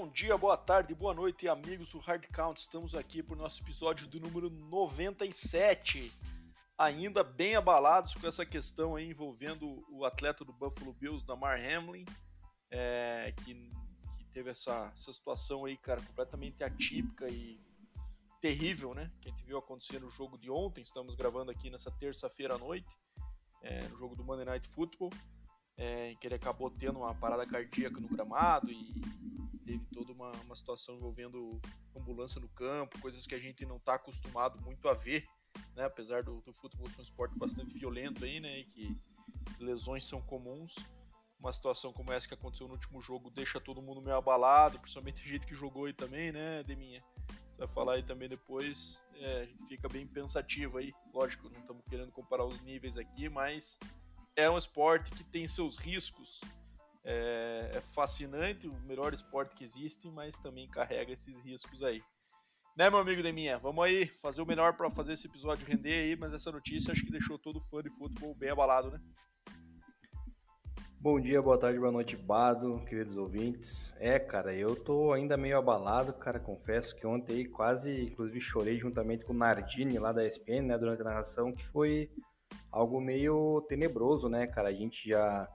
Bom 0.00 0.06
dia, 0.06 0.38
boa 0.38 0.56
tarde, 0.56 0.94
boa 0.94 1.12
noite, 1.12 1.48
amigos 1.48 1.90
do 1.90 1.98
Hard 1.98 2.24
Count. 2.32 2.60
Estamos 2.60 2.94
aqui 2.94 3.20
para 3.20 3.34
o 3.34 3.36
nosso 3.36 3.60
episódio 3.60 4.06
do 4.06 4.20
número 4.20 4.48
97. 4.48 6.12
Ainda 6.78 7.24
bem 7.24 7.56
abalados 7.56 8.14
com 8.14 8.24
essa 8.24 8.46
questão 8.46 8.94
aí 8.94 9.10
envolvendo 9.10 9.84
o 9.90 10.04
atleta 10.04 10.44
do 10.44 10.52
Buffalo 10.52 10.92
Bills, 10.92 11.26
Damar 11.26 11.58
Hamlin, 11.58 12.04
é, 12.70 13.34
que, 13.38 13.54
que, 14.16 14.24
teve 14.32 14.50
essa, 14.50 14.88
essa 14.94 15.12
situação 15.12 15.64
aí, 15.64 15.76
cara, 15.76 16.00
completamente 16.00 16.62
atípica 16.62 17.28
e 17.28 17.60
terrível, 18.40 18.94
né? 18.94 19.10
Que 19.20 19.28
a 19.28 19.32
gente 19.32 19.44
viu 19.44 19.58
acontecer 19.58 19.98
no 19.98 20.08
jogo 20.10 20.38
de 20.38 20.48
ontem. 20.48 20.80
Estamos 20.80 21.16
gravando 21.16 21.50
aqui 21.50 21.70
nessa 21.70 21.90
terça-feira 21.90 22.54
à 22.54 22.58
noite, 22.58 22.86
é, 23.64 23.88
no 23.88 23.96
jogo 23.96 24.14
do 24.14 24.22
Monday 24.22 24.44
Night 24.44 24.68
Football, 24.68 25.10
é, 25.76 26.14
que 26.20 26.28
ele 26.28 26.36
acabou 26.36 26.70
tendo 26.70 27.00
uma 27.00 27.16
parada 27.16 27.44
cardíaca 27.44 28.00
no 28.00 28.06
gramado 28.06 28.70
e 28.70 29.18
teve 29.68 29.84
toda 29.92 30.12
uma, 30.12 30.30
uma 30.42 30.56
situação 30.56 30.96
envolvendo 30.96 31.60
ambulância 31.94 32.40
no 32.40 32.48
campo, 32.48 32.98
coisas 33.00 33.26
que 33.26 33.34
a 33.34 33.38
gente 33.38 33.66
não 33.66 33.76
está 33.76 33.96
acostumado 33.96 34.58
muito 34.62 34.88
a 34.88 34.94
ver, 34.94 35.28
né? 35.76 35.84
Apesar 35.84 36.22
do, 36.22 36.40
do 36.40 36.52
futebol 36.54 36.88
ser 36.88 37.00
um 37.00 37.02
esporte 37.02 37.38
bastante 37.38 37.78
violento 37.78 38.24
aí, 38.24 38.40
né? 38.40 38.60
E 38.60 38.64
que 38.64 38.96
lesões 39.60 40.06
são 40.06 40.22
comuns. 40.22 40.74
Uma 41.38 41.52
situação 41.52 41.92
como 41.92 42.10
essa 42.10 42.26
que 42.26 42.34
aconteceu 42.34 42.66
no 42.66 42.74
último 42.74 43.00
jogo 43.00 43.30
deixa 43.30 43.60
todo 43.60 43.82
mundo 43.82 44.00
meio 44.00 44.16
abalado, 44.16 44.80
principalmente 44.80 45.22
o 45.22 45.28
jeito 45.28 45.46
que 45.46 45.54
jogou 45.54 45.84
aí 45.84 45.92
também, 45.92 46.32
né, 46.32 46.62
Deminha? 46.64 47.04
Você 47.52 47.58
vai 47.58 47.68
falar 47.68 47.94
aí 47.94 48.02
também 48.02 48.28
depois, 48.28 49.04
é, 49.16 49.42
a 49.42 49.44
gente 49.44 49.66
fica 49.66 49.88
bem 49.88 50.06
pensativo 50.06 50.78
aí. 50.78 50.92
Lógico, 51.12 51.48
não 51.50 51.60
estamos 51.60 51.84
querendo 51.88 52.10
comparar 52.10 52.44
os 52.44 52.60
níveis 52.62 52.96
aqui, 52.96 53.28
mas 53.28 53.78
é 54.34 54.50
um 54.50 54.58
esporte 54.58 55.12
que 55.12 55.22
tem 55.22 55.46
seus 55.46 55.76
riscos 55.76 56.40
é, 57.04 57.70
é, 57.74 57.80
fascinante, 57.80 58.68
o 58.68 58.74
melhor 58.82 59.14
esporte 59.14 59.54
que 59.54 59.64
existe, 59.64 60.10
mas 60.10 60.38
também 60.38 60.68
carrega 60.68 61.12
esses 61.12 61.38
riscos 61.40 61.82
aí. 61.82 62.02
Né, 62.76 62.88
meu 62.88 63.00
amigo 63.00 63.22
Deminha? 63.22 63.58
Vamos 63.58 63.84
aí 63.84 64.06
fazer 64.06 64.40
o 64.40 64.46
melhor 64.46 64.76
para 64.76 64.90
fazer 64.90 65.12
esse 65.12 65.26
episódio 65.26 65.66
render 65.66 65.94
aí, 65.94 66.16
mas 66.16 66.32
essa 66.32 66.52
notícia 66.52 66.92
acho 66.92 67.04
que 67.04 67.10
deixou 67.10 67.38
todo 67.38 67.60
fã 67.60 67.82
de 67.82 67.90
futebol 67.90 68.34
bem 68.34 68.50
abalado, 68.50 68.90
né? 68.90 69.00
Bom 71.00 71.20
dia, 71.20 71.40
boa 71.40 71.56
tarde, 71.56 71.78
boa 71.78 71.92
noite, 71.92 72.16
Bado, 72.16 72.84
queridos 72.84 73.16
ouvintes. 73.16 73.94
É, 73.98 74.18
cara, 74.18 74.52
eu 74.52 74.74
tô 74.74 75.12
ainda 75.12 75.36
meio 75.36 75.56
abalado, 75.56 76.12
cara, 76.12 76.40
confesso 76.40 76.94
que 76.96 77.06
ontem 77.06 77.36
aí 77.36 77.48
quase, 77.48 78.02
inclusive, 78.02 78.40
chorei 78.40 78.76
juntamente 78.78 79.24
com 79.24 79.32
o 79.32 79.36
Nardini 79.36 79.96
lá 79.98 80.12
da 80.12 80.26
ESPN, 80.26 80.66
né, 80.66 80.76
durante 80.76 81.00
a 81.02 81.04
narração, 81.04 81.52
que 81.52 81.64
foi 81.68 82.10
algo 82.70 83.00
meio 83.00 83.64
tenebroso, 83.68 84.28
né, 84.28 84.48
cara? 84.48 84.68
A 84.68 84.72
gente 84.72 85.08
já 85.08 85.48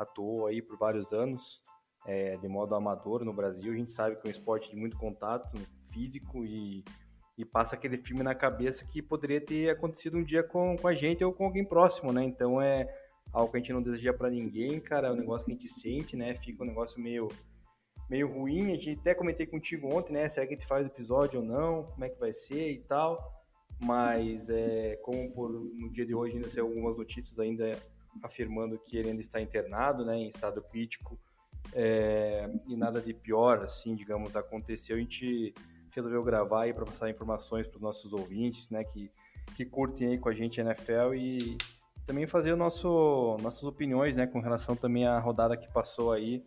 atuou 0.00 0.46
aí 0.46 0.62
por 0.62 0.78
vários 0.78 1.12
anos 1.12 1.62
é, 2.06 2.36
de 2.36 2.48
modo 2.48 2.74
amador 2.74 3.24
no 3.24 3.32
Brasil. 3.32 3.72
A 3.72 3.76
gente 3.76 3.90
sabe 3.90 4.16
que 4.16 4.26
é 4.26 4.28
um 4.28 4.30
esporte 4.30 4.70
de 4.70 4.76
muito 4.76 4.96
contato 4.96 5.58
físico 5.92 6.44
e, 6.44 6.84
e 7.36 7.44
passa 7.44 7.76
aquele 7.76 7.96
filme 7.96 8.22
na 8.22 8.34
cabeça 8.34 8.86
que 8.86 9.02
poderia 9.02 9.40
ter 9.40 9.70
acontecido 9.70 10.16
um 10.16 10.24
dia 10.24 10.42
com, 10.42 10.76
com 10.76 10.88
a 10.88 10.94
gente 10.94 11.24
ou 11.24 11.32
com 11.32 11.44
alguém 11.44 11.64
próximo, 11.64 12.12
né? 12.12 12.24
Então 12.24 12.60
é 12.60 12.88
algo 13.32 13.50
que 13.50 13.58
a 13.58 13.60
gente 13.60 13.72
não 13.72 13.82
deseja 13.82 14.12
para 14.12 14.30
ninguém, 14.30 14.80
cara. 14.80 15.08
É 15.08 15.12
um 15.12 15.16
negócio 15.16 15.44
que 15.44 15.52
a 15.52 15.54
gente 15.54 15.68
sente, 15.68 16.16
né? 16.16 16.34
Fica 16.34 16.62
um 16.62 16.66
negócio 16.66 17.00
meio 17.00 17.28
meio 18.08 18.26
ruim. 18.26 18.72
A 18.72 18.76
gente 18.76 18.98
até 18.98 19.14
comentei 19.14 19.46
contigo 19.46 19.94
ontem, 19.94 20.12
né? 20.12 20.28
Será 20.28 20.46
que 20.46 20.54
a 20.54 20.56
gente 20.56 20.66
faz 20.66 20.84
episódio 20.86 21.40
ou 21.40 21.46
não? 21.46 21.84
Como 21.84 22.04
é 22.04 22.08
que 22.08 22.18
vai 22.18 22.32
ser 22.32 22.72
e 22.72 22.80
tal. 22.80 23.40
Mas 23.82 24.50
é, 24.50 24.96
como 24.96 25.32
por, 25.32 25.48
no 25.50 25.90
dia 25.90 26.04
de 26.04 26.14
hoje 26.14 26.34
ainda 26.36 26.48
saiu 26.48 26.66
algumas 26.66 26.96
notícias 26.96 27.38
ainda 27.38 27.78
afirmando 28.22 28.78
que 28.78 28.96
ele 28.96 29.10
ainda 29.10 29.20
está 29.20 29.40
internado, 29.40 30.04
né, 30.04 30.16
em 30.16 30.28
estado 30.28 30.62
crítico, 30.62 31.18
é, 31.72 32.50
e 32.66 32.76
nada 32.76 33.00
de 33.00 33.12
pior, 33.14 33.62
assim, 33.62 33.94
digamos, 33.94 34.36
aconteceu. 34.36 34.96
A 34.96 35.00
gente 35.00 35.54
resolveu 35.94 36.22
gravar 36.22 36.62
aí 36.62 36.72
para 36.72 36.84
passar 36.84 37.10
informações 37.10 37.66
para 37.66 37.76
os 37.76 37.82
nossos 37.82 38.12
ouvintes, 38.12 38.68
né, 38.70 38.84
que, 38.84 39.10
que 39.56 39.64
curtem 39.64 40.08
aí 40.08 40.18
com 40.18 40.28
a 40.28 40.34
gente 40.34 40.60
a 40.60 40.64
NFL 40.64 41.14
e 41.14 41.58
também 42.06 42.26
fazer 42.26 42.52
o 42.52 42.56
nosso, 42.56 43.36
nossas 43.40 43.62
opiniões, 43.64 44.16
né, 44.16 44.26
com 44.26 44.40
relação 44.40 44.74
também 44.74 45.06
à 45.06 45.18
rodada 45.18 45.56
que 45.56 45.70
passou 45.72 46.12
aí. 46.12 46.44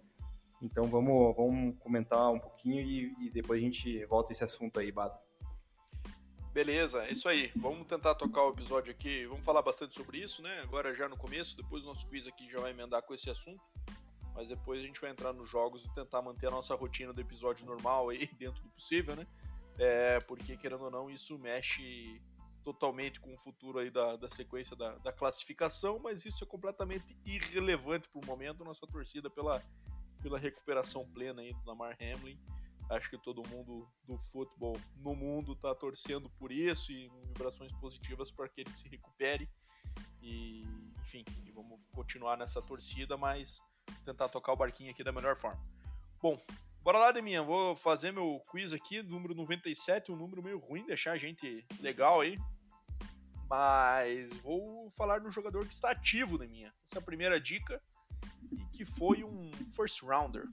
Então 0.62 0.86
vamos, 0.86 1.36
vamos 1.36 1.78
comentar 1.80 2.32
um 2.32 2.40
pouquinho 2.40 2.82
e, 2.82 3.28
e 3.28 3.30
depois 3.30 3.62
a 3.62 3.66
gente 3.66 4.06
volta 4.06 4.32
esse 4.32 4.44
assunto 4.44 4.80
aí, 4.80 4.92
Bado. 4.92 5.23
Beleza, 6.54 7.04
é 7.04 7.12
isso 7.12 7.28
aí. 7.28 7.52
Vamos 7.56 7.88
tentar 7.88 8.14
tocar 8.14 8.44
o 8.44 8.50
episódio 8.52 8.92
aqui. 8.92 9.26
Vamos 9.26 9.44
falar 9.44 9.64
bastante 9.64 9.96
sobre 9.96 10.20
isso, 10.20 10.44
né? 10.44 10.60
Agora 10.62 10.94
já 10.94 11.10
no 11.10 11.18
começo, 11.18 11.58
depois 11.58 11.84
o 11.84 11.88
nosso 11.88 12.08
quiz 12.08 12.28
aqui 12.28 12.48
já 12.48 12.60
vai 12.60 12.70
emendar 12.70 13.02
com 13.02 13.12
esse 13.16 13.28
assunto. 13.28 13.60
Mas 14.36 14.50
depois 14.50 14.80
a 14.80 14.84
gente 14.84 15.02
vai 15.02 15.10
entrar 15.10 15.34
nos 15.34 15.50
jogos 15.50 15.84
e 15.84 15.94
tentar 15.96 16.22
manter 16.22 16.46
a 16.46 16.52
nossa 16.52 16.76
rotina 16.76 17.12
do 17.12 17.20
episódio 17.20 17.66
normal 17.66 18.10
aí, 18.10 18.28
dentro 18.38 18.62
do 18.62 18.70
possível, 18.70 19.16
né? 19.16 19.26
É, 19.80 20.20
porque, 20.20 20.56
querendo 20.56 20.84
ou 20.84 20.92
não, 20.92 21.10
isso 21.10 21.40
mexe 21.40 22.22
totalmente 22.64 23.20
com 23.20 23.34
o 23.34 23.38
futuro 23.38 23.80
aí 23.80 23.90
da, 23.90 24.16
da 24.16 24.30
sequência 24.30 24.76
da, 24.76 24.96
da 25.00 25.12
classificação, 25.12 25.98
mas 25.98 26.24
isso 26.24 26.44
é 26.44 26.48
completamente 26.48 27.18
irrelevante 27.26 28.08
para 28.08 28.22
o 28.22 28.26
momento. 28.28 28.64
Nossa 28.64 28.86
torcida 28.86 29.28
pela, 29.28 29.60
pela 30.22 30.38
recuperação 30.38 31.04
plena 31.14 31.42
aí 31.42 31.52
do 31.52 31.66
Lamar 31.66 31.98
Hamlin 32.00 32.38
Acho 32.90 33.10
que 33.10 33.18
todo 33.18 33.48
mundo 33.50 33.88
do 34.04 34.20
futebol 34.20 34.78
no 34.98 35.16
mundo 35.16 35.54
está 35.54 35.74
torcendo 35.74 36.30
por 36.32 36.52
isso 36.52 36.92
e 36.92 37.10
vibrações 37.28 37.74
positivas 37.74 38.32
para 38.32 38.50
que 38.50 38.62
ele 38.62 38.72
se 38.72 38.88
recupere. 38.88 39.50
E, 40.22 40.64
enfim, 41.02 41.24
e 41.46 41.52
vamos 41.52 41.86
continuar 41.88 42.38
nessa 42.38 42.62
torcida, 42.62 43.18
mas 43.18 43.60
tentar 44.06 44.30
tocar 44.30 44.54
o 44.54 44.58
barquinho 44.58 44.92
aqui 44.92 45.04
da 45.04 45.12
melhor 45.12 45.36
forma. 45.36 45.62
Bom, 46.22 46.40
bora 46.82 46.98
lá, 46.98 47.12
Deminha. 47.12 47.42
Vou 47.42 47.76
fazer 47.76 48.12
meu 48.12 48.42
quiz 48.50 48.74
aqui, 48.74 49.02
número 49.02 49.36
97, 49.36 50.12
um 50.12 50.16
número 50.16 50.44
meio 50.44 50.60
ruim, 50.60 50.86
deixar 50.86 51.14
a 51.14 51.18
gente 51.18 51.66
legal 51.80 52.22
aí. 52.22 52.38
Mas 53.50 54.30
vou 54.40 54.90
falar 54.92 55.22
no 55.22 55.30
jogador 55.30 55.68
que 55.68 55.74
está 55.74 55.92
ativo, 55.92 56.38
Deminha. 56.38 56.74
Essa 56.84 56.98
é 56.98 57.00
a 57.00 57.06
primeira 57.06 57.40
dica. 57.40 57.82
E 58.52 58.66
que 58.76 58.86
foi 58.86 59.24
um 59.24 59.52
first 59.76 60.02
rounder. 60.02 60.46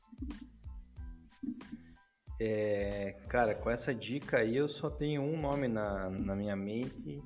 É, 2.43 3.13
cara, 3.29 3.55
com 3.55 3.69
essa 3.69 3.95
dica 3.95 4.39
aí 4.39 4.57
eu 4.57 4.67
só 4.67 4.89
tenho 4.89 5.21
um 5.21 5.39
nome 5.39 5.69
na, 5.69 6.09
na 6.09 6.35
minha 6.35 6.57
mente 6.57 7.23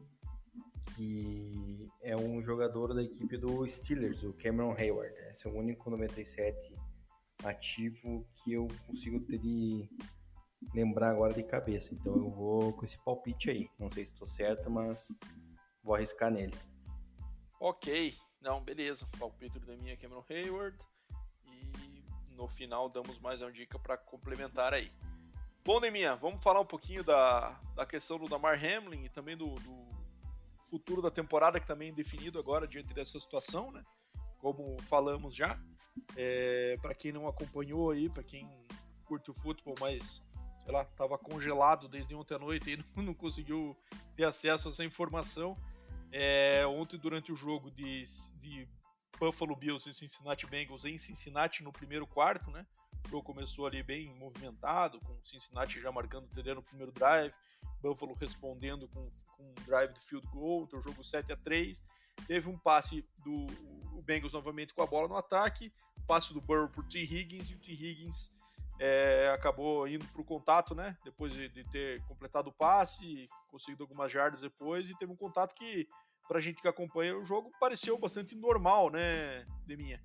que 0.97 1.89
é 2.03 2.17
um 2.17 2.43
jogador 2.43 2.93
da 2.93 3.01
equipe 3.01 3.37
do 3.37 3.65
Steelers, 3.69 4.25
o 4.25 4.33
Cameron 4.33 4.75
Hayward. 4.77 5.15
Esse 5.31 5.47
é 5.47 5.51
o 5.51 5.57
único 5.57 5.89
97 5.89 6.75
ativo 7.45 8.27
que 8.43 8.55
eu 8.55 8.67
consigo 8.89 9.21
ter 9.21 9.39
de 9.39 9.89
lembrar 10.75 11.11
agora 11.11 11.33
de 11.33 11.45
cabeça. 11.45 11.95
Então 11.95 12.17
eu 12.17 12.31
vou 12.31 12.73
com 12.73 12.85
esse 12.85 12.99
palpite 13.05 13.51
aí. 13.51 13.69
Não 13.79 13.89
sei 13.93 14.07
se 14.07 14.13
estou 14.13 14.27
certo, 14.27 14.69
mas 14.69 15.17
vou 15.81 15.95
arriscar 15.95 16.31
nele. 16.31 16.55
Ok, 17.61 18.15
não, 18.41 18.61
beleza. 18.61 19.07
Palpite 19.17 19.61
da 19.61 19.77
minha 19.77 19.97
Cameron 19.97 20.25
Hayward 20.29 20.77
no 22.37 22.49
final 22.49 22.89
damos 22.89 23.19
mais 23.19 23.41
uma 23.41 23.53
dica 23.53 23.79
para 23.79 23.97
complementar 23.97 24.75
aí. 24.75 24.91
Bom, 25.65 25.81
Neminha, 25.81 26.15
vamos 26.17 26.43
falar 26.43 26.61
um 26.61 26.67
pouquinho 26.67 27.03
da, 27.03 27.59
da 27.75 27.87
questão 27.87 28.19
do 28.19 28.29
Damar 28.29 28.59
Hamlin 28.63 29.05
e 29.05 29.09
também 29.09 29.37
do, 29.37 29.55
do 29.55 29.89
futuro 30.63 31.01
da 31.01 31.11
temporada, 31.11 31.59
que 31.59 31.67
também 31.67 31.89
é 31.89 31.93
definido 31.93 32.39
agora 32.39 32.67
diante 32.67 32.93
dessa 32.93 33.19
situação, 33.19 33.71
né? 33.73 33.83
Como 34.39 34.77
falamos 34.83 35.35
já. 35.35 35.59
É, 36.17 36.77
para 36.83 36.95
quem 36.95 37.13
não 37.13 37.27
acompanhou 37.27 37.91
aí, 37.91 38.11
para 38.11 38.23
quem 38.23 38.47
curte 39.05 39.31
o 39.31 39.35
futebol, 39.35 39.75
mas 39.81 40.23
sei 40.65 40.73
lá, 40.73 40.83
estava 40.83 41.17
congelado 41.17 41.89
desde 41.89 42.15
ontem 42.15 42.35
à 42.35 42.39
noite 42.39 42.71
e 42.71 42.77
não, 42.97 43.05
não 43.05 43.15
conseguiu 43.15 43.77
ter 44.15 44.25
acesso 44.25 44.69
a 44.69 44.71
essa 44.71 44.85
informação. 44.85 45.57
É, 46.11 46.67
ontem, 46.67 46.99
durante 46.99 47.33
o 47.33 47.37
jogo 47.37 47.71
de, 47.71 48.05
de 48.37 48.69
Buffalo 49.19 49.57
Bills 49.57 49.89
e 49.89 49.95
Cincinnati 49.95 50.47
Bengals 50.47 50.85
em 50.85 50.99
Cincinnati 50.99 51.63
no 51.63 51.73
primeiro 51.73 52.07
quarto, 52.07 52.51
né? 52.51 52.67
O 53.07 53.09
jogo 53.09 53.23
começou 53.23 53.67
ali 53.67 53.83
bem 53.83 54.15
movimentado, 54.15 54.99
com 55.01 55.19
Cincinnati 55.23 55.81
já 55.81 55.93
marcando 55.93 56.25
o 56.25 56.29
TD 56.29 56.55
no 56.55 56.63
primeiro 56.63 56.93
drive, 56.93 57.35
Buffalo 57.83 58.15
respondendo 58.15 58.89
com, 58.89 59.11
com 59.37 59.43
um 59.43 59.55
drive 59.67 59.93
de 59.93 60.01
field 60.01 60.27
goal, 60.29 60.65
então 60.65 60.81
jogo 60.81 61.05
7 61.05 61.33
a 61.33 61.37
3 61.37 61.83
Teve 62.27 62.49
um 62.49 62.59
passe 62.59 63.07
do 63.23 63.47
o 63.93 64.03
Bengals 64.03 64.33
novamente 64.33 64.75
com 64.75 64.83
a 64.83 64.87
bola 64.87 65.07
no 65.07 65.17
ataque, 65.17 65.73
passe 66.07 66.33
do 66.35 66.41
Burrow 66.41 66.69
por 66.69 66.85
T. 66.87 66.99
Higgins, 66.99 67.51
e 67.51 67.55
o 67.55 67.59
T. 67.59 67.73
Higgins 67.73 68.33
é, 68.81 69.31
acabou 69.33 69.87
indo 69.87 70.05
para 70.07 70.21
o 70.21 70.25
contato, 70.25 70.75
né? 70.75 70.97
Depois 71.05 71.33
de, 71.33 71.49
de, 71.49 71.65
ter 71.71 72.03
completado 72.07 72.51
o 72.51 72.53
passe, 72.53 73.29
conseguido 73.51 73.85
algumas 73.85 74.11
jardas 74.11 74.41
depois, 74.41 74.91
e 74.91 74.99
teve 74.99 75.13
um 75.13 75.17
contato 75.17 75.55
que, 75.55 75.89
para 76.27 76.39
a 76.39 76.41
gente 76.41 76.61
que 76.61 76.69
acompanha 76.69 77.17
o 77.17 77.25
jogo, 77.25 77.53
pareceu 77.61 77.99
bastante 77.99 78.35
normal, 78.35 78.91
né, 78.91 79.47
Deminha? 79.67 80.01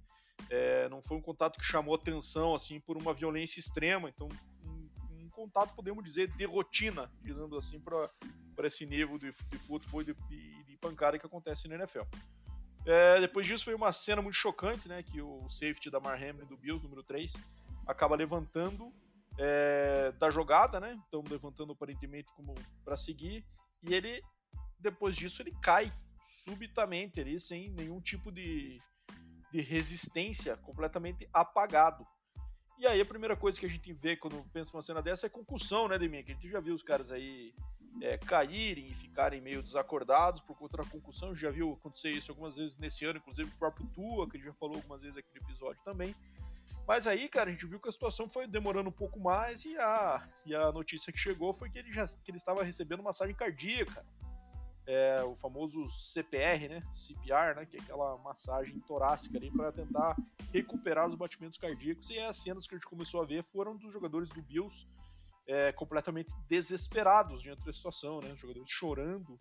É, 0.49 0.87
não 0.89 1.01
foi 1.01 1.17
um 1.17 1.21
contato 1.21 1.59
que 1.59 1.65
chamou 1.65 1.95
atenção 1.95 2.53
assim 2.53 2.79
por 2.79 2.97
uma 2.97 3.13
violência 3.13 3.59
extrema, 3.59 4.09
então 4.09 4.27
um, 4.63 4.89
um 5.11 5.29
contato 5.29 5.75
podemos 5.75 6.03
dizer 6.03 6.29
de 6.29 6.45
rotina, 6.45 7.11
dizendo 7.21 7.57
assim 7.57 7.79
para 7.79 8.67
esse 8.67 8.85
nível 8.85 9.17
de, 9.17 9.31
de 9.31 9.57
futebol 9.57 10.01
e 10.01 10.05
de, 10.05 10.13
de, 10.13 10.63
de, 10.63 10.77
pancada 10.77 11.19
que 11.19 11.25
acontece 11.25 11.67
na 11.67 11.75
NFL. 11.75 12.03
É, 12.85 13.19
depois 13.19 13.45
disso 13.45 13.65
foi 13.65 13.75
uma 13.75 13.91
cena 13.91 14.21
muito 14.21 14.35
chocante, 14.35 14.87
né, 14.87 15.03
que 15.03 15.21
o 15.21 15.47
safety 15.49 15.89
da 15.89 15.99
Marham 15.99 16.37
do 16.45 16.57
Bills, 16.57 16.81
número 16.83 17.03
3, 17.03 17.33
acaba 17.85 18.15
levantando 18.15 18.93
é, 19.37 20.11
da 20.19 20.29
jogada, 20.29 20.79
né? 20.79 20.99
Estão 21.05 21.23
levantando 21.29 21.71
aparentemente 21.71 22.31
como 22.33 22.53
para 22.83 22.97
seguir 22.97 23.45
e 23.81 23.93
ele 23.93 24.21
depois 24.79 25.15
disso 25.15 25.41
ele 25.41 25.55
cai 25.61 25.91
subitamente 26.43 27.19
ali 27.19 27.39
sem 27.39 27.69
nenhum 27.71 27.99
tipo 28.01 28.31
de, 28.31 28.81
de 29.51 29.61
resistência, 29.61 30.57
completamente 30.57 31.27
apagado. 31.33 32.05
E 32.77 32.87
aí 32.87 33.01
a 33.01 33.05
primeira 33.05 33.35
coisa 33.35 33.59
que 33.59 33.65
a 33.65 33.69
gente 33.69 33.91
vê 33.91 34.15
quando 34.15 34.41
pensa 34.53 34.75
uma 34.75 34.81
cena 34.81 35.01
dessa 35.01 35.25
é 35.25 35.29
concussão, 35.29 35.87
né, 35.87 35.97
Deminha? 35.97 36.23
Que 36.23 36.31
a 36.31 36.35
gente 36.35 36.49
já 36.49 36.61
viu 36.61 36.73
os 36.73 36.81
caras 36.81 37.11
aí 37.11 37.53
é, 38.01 38.17
caírem 38.17 38.87
e 38.87 38.95
ficarem 38.95 39.41
meio 39.41 39.61
desacordados 39.61 40.41
por 40.41 40.57
conta 40.57 40.77
da 40.77 40.85
concussão. 40.85 41.35
Já 41.35 41.51
viu 41.51 41.73
acontecer 41.73 42.11
isso 42.11 42.31
algumas 42.31 42.55
vezes 42.55 42.77
nesse 42.77 43.03
ano, 43.03 43.19
inclusive 43.19 43.49
o 43.49 43.57
próprio 43.57 43.85
Tua, 43.87 44.29
que 44.29 44.37
a 44.37 44.39
gente 44.39 44.47
já 44.47 44.53
falou 44.53 44.77
algumas 44.77 45.01
vezes 45.01 45.17
aqui 45.17 45.27
no 45.33 45.45
episódio 45.45 45.83
também. 45.83 46.15
Mas 46.87 47.07
aí, 47.07 47.27
cara, 47.27 47.49
a 47.49 47.51
gente 47.51 47.65
viu 47.65 47.79
que 47.79 47.89
a 47.89 47.91
situação 47.91 48.29
foi 48.29 48.47
demorando 48.47 48.89
um 48.89 48.93
pouco 48.93 49.19
mais 49.19 49.65
e 49.65 49.77
a, 49.77 50.27
e 50.45 50.55
a 50.55 50.71
notícia 50.71 51.11
que 51.11 51.19
chegou 51.19 51.53
foi 51.53 51.69
que 51.69 51.79
ele 51.79 51.91
já 51.91 52.07
que 52.07 52.31
ele 52.31 52.37
estava 52.37 52.63
recebendo 52.63 53.03
massagem 53.03 53.35
cardíaca 53.35 54.05
é, 54.89 55.23
o 55.23 55.35
famoso 55.35 55.87
CPR, 55.87 56.67
né? 56.67 56.81
CPR, 56.95 57.55
né? 57.55 57.65
Que 57.67 57.77
é 57.77 57.79
aquela 57.79 58.17
massagem 58.17 58.79
torácica 58.79 59.37
ali 59.37 59.51
para 59.51 59.71
tentar 59.71 60.17
recuperar 60.51 61.07
os 61.07 61.15
batimentos 61.15 61.59
cardíacos. 61.59 62.09
E 62.09 62.17
as 62.17 62.37
cenas 62.37 62.65
que 62.65 62.73
a 62.73 62.77
gente 62.79 62.87
começou 62.87 63.21
a 63.21 63.25
ver 63.25 63.43
foram 63.43 63.77
dos 63.77 63.93
jogadores 63.93 64.31
do 64.31 64.41
Bills 64.41 64.87
é, 65.47 65.71
completamente 65.71 66.33
desesperados 66.49 67.43
diante 67.43 67.63
da 67.63 67.71
situação, 67.71 68.19
né? 68.19 68.33
Os 68.33 68.39
jogadores 68.39 68.67
chorando. 68.67 69.39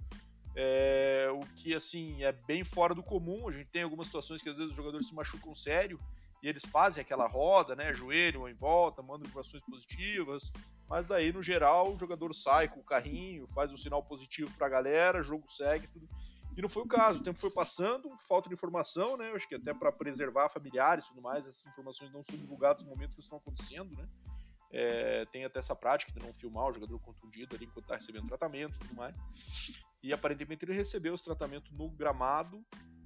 É, 0.55 1.29
o 1.33 1.41
que 1.57 1.75
assim 1.75 2.23
é 2.23 2.31
bem 2.31 2.63
fora 2.63 2.95
do 2.95 3.03
comum. 3.03 3.49
A 3.49 3.53
gente 3.53 3.71
tem 3.71 3.83
algumas 3.83 4.09
situações 4.09 4.43
que 4.43 4.51
às 4.51 4.55
vezes 4.55 4.73
os 4.73 4.77
jogadores 4.77 5.09
se 5.09 5.15
machucam 5.15 5.55
sério 5.55 5.99
e 6.43 6.49
eles 6.49 6.65
fazem 6.65 7.03
aquela 7.03 7.27
roda, 7.27 7.75
né? 7.75 7.93
Joelho 7.93 8.49
em 8.49 8.55
volta, 8.55 9.03
mandam 9.03 9.27
vibrações 9.27 9.63
positivas, 9.65 10.53
mas 10.89 11.09
daí, 11.09 11.33
no 11.33 11.43
geral, 11.43 11.93
o 11.93 11.99
jogador 11.99 12.33
sai 12.35 12.69
com 12.69 12.81
o 12.81 12.85
carrinho, 12.85 13.47
faz 13.49 13.73
um 13.73 13.77
sinal 13.77 14.03
positivo 14.03 14.51
para 14.57 14.67
a 14.67 14.71
galera, 14.71 15.23
jogo 15.23 15.49
segue, 15.49 15.87
tudo. 15.89 16.09
E 16.57 16.63
não 16.63 16.69
foi 16.69 16.83
o 16.83 16.89
caso, 16.89 17.21
o 17.21 17.25
tempo 17.25 17.39
foi 17.39 17.51
passando, 17.51 18.11
falta 18.27 18.49
de 18.49 18.55
informação, 18.55 19.17
né? 19.17 19.31
Acho 19.33 19.49
que 19.49 19.55
até 19.55 19.73
para 19.73 19.93
preservar 19.93 20.49
familiares 20.49 21.05
e 21.05 21.09
tudo 21.11 21.23
mais, 21.23 21.47
essas 21.47 21.67
informações 21.67 22.13
não 22.13 22.25
são 22.25 22.37
divulgadas 22.37 22.83
no 22.83 22.91
momento 22.91 23.15
que 23.15 23.21
estão 23.21 23.39
acontecendo, 23.39 23.95
né? 23.97 24.09
É, 24.71 25.25
tem 25.27 25.45
até 25.45 25.61
essa 25.61 25.75
prática 25.75 26.13
de 26.13 26.19
não 26.19 26.33
filmar 26.33 26.67
o 26.67 26.73
jogador 26.73 26.99
contundido 26.99 27.55
ali 27.55 27.65
enquanto 27.65 27.85
está 27.85 27.95
recebendo 27.95 28.27
tratamento 28.27 28.75
e 28.75 28.79
tudo 28.81 28.95
mais. 28.95 29.15
E 30.03 30.13
aparentemente 30.13 30.65
ele 30.65 30.75
recebeu 30.75 31.15
esse 31.15 31.25
tratamento 31.25 31.73
no 31.75 31.89
gramado 31.91 32.65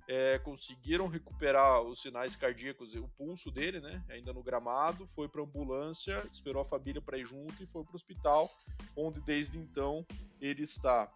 é, 0.09 0.39
conseguiram 0.39 1.07
recuperar 1.07 1.81
os 1.83 2.03
sinais 2.03 2.35
cardíacos, 2.35 2.95
o 2.95 3.09
pulso 3.09 3.51
dele, 3.51 3.81
né? 3.81 4.05
Ainda 4.11 4.33
no 4.33 4.43
gramado, 4.43 5.07
foi 5.07 5.29
para 5.29 5.43
ambulância, 5.43 6.27
esperou 6.31 6.63
a 6.63 6.65
família 6.65 7.01
para 7.01 7.19
ir 7.19 7.27
junto 7.27 7.63
e 7.63 7.67
foi 7.67 7.85
para 7.85 7.93
o 7.93 7.97
hospital, 7.97 8.51
onde 8.97 9.21
desde 9.21 9.59
então 9.59 10.05
ele 10.41 10.63
está 10.63 11.11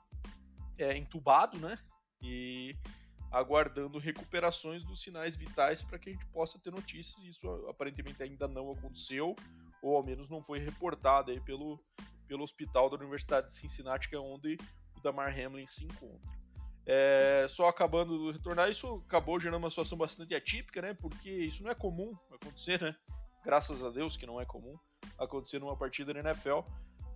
é, 0.79 0.97
entubado, 0.97 1.59
né? 1.59 1.77
E 2.23 2.77
aguardando 3.31 3.99
recuperações 3.99 4.85
dos 4.85 5.03
sinais 5.03 5.37
vitais 5.37 5.83
para 5.83 5.99
que 5.99 6.11
a 6.11 6.13
gente 6.13 6.27
possa 6.27 6.59
ter 6.59 6.71
notícias. 6.71 7.25
Isso 7.25 7.49
aparentemente 7.69 8.23
ainda 8.23 8.47
não 8.47 8.71
aconteceu, 8.71 9.35
ou 9.83 9.97
ao 9.97 10.05
menos 10.05 10.29
não 10.29 10.43
foi 10.43 10.59
reportado 10.59 11.31
aí 11.31 11.41
pelo, 11.41 11.83
pelo 12.27 12.45
hospital 12.45 12.89
da 12.89 12.97
Universidade 12.97 13.49
de 13.49 13.55
Cincinnati, 13.55 14.09
que 14.09 14.15
é 14.15 14.19
onde 14.19 14.57
o 14.97 15.01
Damar 15.01 15.39
Hamlin 15.39 15.67
se 15.67 15.85
encontra. 15.85 16.46
É, 16.87 17.47
só 17.49 17.67
acabando 17.67 18.27
de 18.27 18.39
retornar, 18.39 18.71
isso 18.71 19.03
acabou 19.07 19.41
gerando 19.41 19.59
uma 19.59 19.71
situação 19.71 19.99
bastante 19.99 20.35
atípica, 20.35 20.81
né? 20.81 20.95
Porque 20.95 21.31
isso 21.31 21.63
não 21.65 21.71
é 21.71 21.75
comum 21.75 22.17
acontecer, 22.33 22.81
né? 22.81 22.95
Graças 23.45 23.83
a 23.83 23.91
Deus 23.91 24.17
que 24.17 24.27
não 24.27 24.41
é 24.41 24.45
comum 24.45 24.77
acontecer 25.19 25.59
numa 25.59 25.77
partida 25.77 26.15
na 26.15 26.21
NFL. 26.21 26.61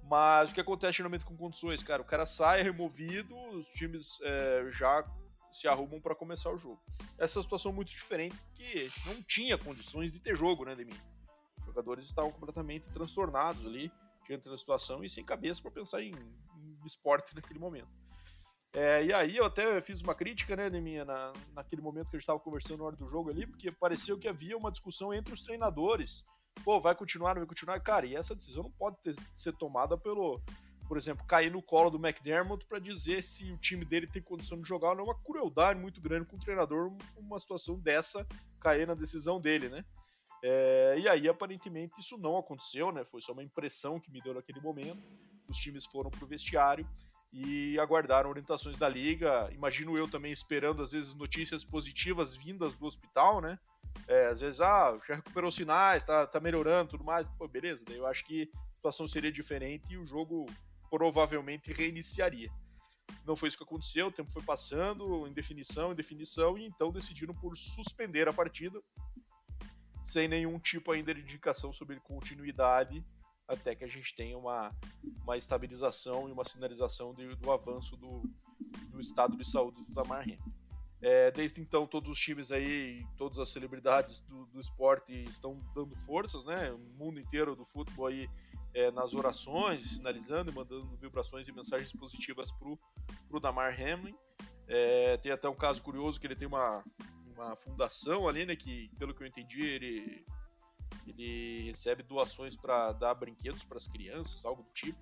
Mas 0.02 0.50
o 0.50 0.54
que 0.54 0.60
acontece 0.60 0.96
geralmente 0.96 1.24
com 1.24 1.36
condições, 1.36 1.84
cara? 1.84 2.02
O 2.02 2.04
cara 2.04 2.26
sai 2.26 2.62
removido, 2.62 3.36
os 3.50 3.68
times 3.68 4.18
é, 4.22 4.68
já 4.72 5.04
se 5.52 5.68
arrumam 5.68 6.00
para 6.00 6.16
começar 6.16 6.50
o 6.50 6.58
jogo. 6.58 6.82
Essa 7.16 7.40
situação 7.40 7.70
é 7.70 7.74
muito 7.74 7.88
diferente 7.88 8.36
porque 8.36 8.88
não 9.06 9.22
tinha 9.22 9.56
condições 9.56 10.12
de 10.12 10.20
ter 10.20 10.36
jogo, 10.36 10.64
né, 10.64 10.74
Demi? 10.74 10.94
Os 11.58 11.66
jogadores 11.66 12.04
estavam 12.04 12.32
completamente 12.32 12.88
transtornados 12.88 13.64
ali 13.64 13.92
diante 14.26 14.48
da 14.48 14.58
situação 14.58 15.04
e 15.04 15.08
sem 15.08 15.24
cabeça 15.24 15.62
para 15.62 15.70
pensar 15.70 16.02
em, 16.02 16.10
em 16.10 16.86
esporte 16.86 17.34
naquele 17.34 17.58
momento. 17.58 17.88
É, 18.72 19.04
e 19.04 19.12
aí 19.12 19.36
eu 19.36 19.44
até 19.44 19.80
fiz 19.80 20.00
uma 20.00 20.14
crítica, 20.14 20.54
né, 20.54 20.70
minha 20.70 21.04
na, 21.04 21.32
naquele 21.54 21.82
momento 21.82 22.08
que 22.08 22.16
a 22.16 22.18
gente 22.18 22.22
estava 22.22 22.38
conversando 22.38 22.78
na 22.78 22.84
hora 22.84 22.96
do 22.96 23.08
jogo 23.08 23.28
ali, 23.28 23.46
porque 23.46 23.72
pareceu 23.72 24.16
que 24.16 24.28
havia 24.28 24.56
uma 24.56 24.70
discussão 24.70 25.12
entre 25.12 25.34
os 25.34 25.42
treinadores. 25.42 26.24
Pô, 26.64 26.80
vai 26.80 26.94
continuar, 26.94 27.34
não 27.34 27.40
vai 27.40 27.48
continuar? 27.48 27.80
Cara, 27.80 28.06
e 28.06 28.14
essa 28.14 28.34
decisão 28.34 28.64
não 28.64 28.70
pode 28.70 28.96
ter, 29.02 29.16
ser 29.36 29.52
tomada 29.56 29.98
pelo, 29.98 30.40
por 30.86 30.96
exemplo, 30.96 31.26
cair 31.26 31.50
no 31.50 31.62
colo 31.62 31.90
do 31.90 31.98
McDermott 31.98 32.64
para 32.66 32.78
dizer 32.78 33.24
se 33.24 33.50
o 33.50 33.58
time 33.58 33.84
dele 33.84 34.06
tem 34.06 34.22
condição 34.22 34.60
de 34.60 34.68
jogar 34.68 34.90
ou 34.90 34.94
não. 34.94 35.04
É 35.04 35.06
uma 35.08 35.22
crueldade 35.22 35.80
muito 35.80 36.00
grande 36.00 36.26
com 36.26 36.36
o 36.36 36.40
treinador, 36.40 36.92
uma 37.16 37.40
situação 37.40 37.76
dessa 37.78 38.26
cair 38.60 38.86
na 38.86 38.94
decisão 38.94 39.40
dele, 39.40 39.68
né? 39.68 39.84
É, 40.42 40.96
e 40.98 41.08
aí, 41.08 41.28
aparentemente, 41.28 42.00
isso 42.00 42.16
não 42.18 42.36
aconteceu, 42.36 42.92
né? 42.92 43.04
Foi 43.04 43.20
só 43.20 43.32
uma 43.32 43.42
impressão 43.42 43.98
que 43.98 44.10
me 44.12 44.20
deu 44.22 44.34
naquele 44.34 44.60
momento. 44.60 45.02
Os 45.48 45.56
times 45.58 45.84
foram 45.86 46.10
pro 46.10 46.26
vestiário 46.26 46.86
e 47.32 47.78
aguardaram 47.78 48.28
orientações 48.28 48.76
da 48.76 48.88
liga. 48.88 49.48
Imagino 49.52 49.96
eu 49.96 50.08
também 50.08 50.32
esperando, 50.32 50.82
às 50.82 50.92
vezes, 50.92 51.14
notícias 51.14 51.64
positivas 51.64 52.34
vindas 52.36 52.74
do 52.74 52.86
hospital, 52.86 53.40
né? 53.40 53.58
É, 54.08 54.26
às 54.26 54.40
vezes, 54.40 54.60
ah, 54.60 54.98
já 55.06 55.14
recuperou 55.16 55.50
sinais, 55.50 56.04
tá, 56.04 56.26
tá 56.26 56.40
melhorando 56.40 56.90
tudo 56.90 57.04
mais. 57.04 57.28
Pô, 57.38 57.46
beleza, 57.46 57.84
daí 57.86 57.98
eu 57.98 58.06
acho 58.06 58.24
que 58.24 58.50
a 58.54 58.74
situação 58.76 59.06
seria 59.06 59.30
diferente 59.30 59.92
e 59.92 59.96
o 59.96 60.04
jogo 60.04 60.46
provavelmente 60.90 61.72
reiniciaria. 61.72 62.50
Não 63.24 63.36
foi 63.36 63.48
isso 63.48 63.58
que 63.58 63.64
aconteceu, 63.64 64.08
o 64.08 64.12
tempo 64.12 64.32
foi 64.32 64.42
passando, 64.42 65.26
indefinição, 65.26 65.92
indefinição, 65.92 66.58
e 66.58 66.64
então 66.64 66.92
decidiram 66.92 67.34
por 67.34 67.56
suspender 67.56 68.28
a 68.28 68.32
partida, 68.32 68.80
sem 70.02 70.26
nenhum 70.26 70.58
tipo 70.58 70.90
ainda 70.90 71.14
de 71.14 71.20
indicação 71.20 71.72
sobre 71.72 72.00
continuidade 72.00 73.04
até 73.50 73.74
que 73.74 73.84
a 73.84 73.88
gente 73.88 74.14
tenha 74.14 74.38
uma, 74.38 74.72
uma 75.22 75.36
estabilização 75.36 76.28
e 76.28 76.32
uma 76.32 76.44
sinalização 76.44 77.12
de, 77.12 77.34
do 77.34 77.50
avanço 77.50 77.96
do, 77.96 78.22
do 78.90 79.00
estado 79.00 79.36
de 79.36 79.44
saúde 79.44 79.82
do 79.84 79.92
Tamar 79.92 80.24
É, 81.02 81.30
desde 81.32 81.60
então, 81.60 81.86
todos 81.86 82.10
os 82.10 82.18
times 82.18 82.52
aí, 82.52 83.04
todas 83.16 83.38
as 83.38 83.48
celebridades 83.50 84.20
do, 84.20 84.46
do, 84.46 84.60
esporte 84.60 85.12
estão 85.24 85.60
dando 85.74 85.96
forças, 85.96 86.44
né? 86.44 86.70
O 86.70 86.78
mundo 86.78 87.18
inteiro 87.18 87.56
do 87.56 87.64
futebol 87.64 88.06
aí 88.06 88.28
é, 88.72 88.90
nas 88.92 89.14
orações, 89.14 89.96
sinalizando 89.96 90.52
e 90.52 90.54
mandando 90.54 90.94
vibrações 90.96 91.48
e 91.48 91.52
mensagens 91.52 91.92
positivas 91.92 92.52
pro, 92.52 92.78
pro 93.28 93.40
Damar 93.40 93.74
Hamlin. 93.74 94.14
É, 94.68 95.16
tem 95.16 95.32
até 95.32 95.48
um 95.48 95.56
caso 95.56 95.82
curioso 95.82 96.20
que 96.20 96.26
ele 96.28 96.36
tem 96.36 96.46
uma, 96.46 96.84
uma 97.34 97.56
fundação 97.56 98.28
ali, 98.28 98.46
né? 98.46 98.54
Que, 98.54 98.88
pelo 98.96 99.12
que 99.12 99.24
eu 99.24 99.26
entendi, 99.26 99.62
ele 99.62 100.24
ele 101.06 101.64
recebe 101.66 102.02
doações 102.02 102.56
para 102.56 102.92
dar 102.92 103.14
brinquedos 103.14 103.64
para 103.64 103.76
as 103.76 103.86
crianças, 103.86 104.44
algo 104.44 104.62
do 104.62 104.70
tipo. 104.72 104.98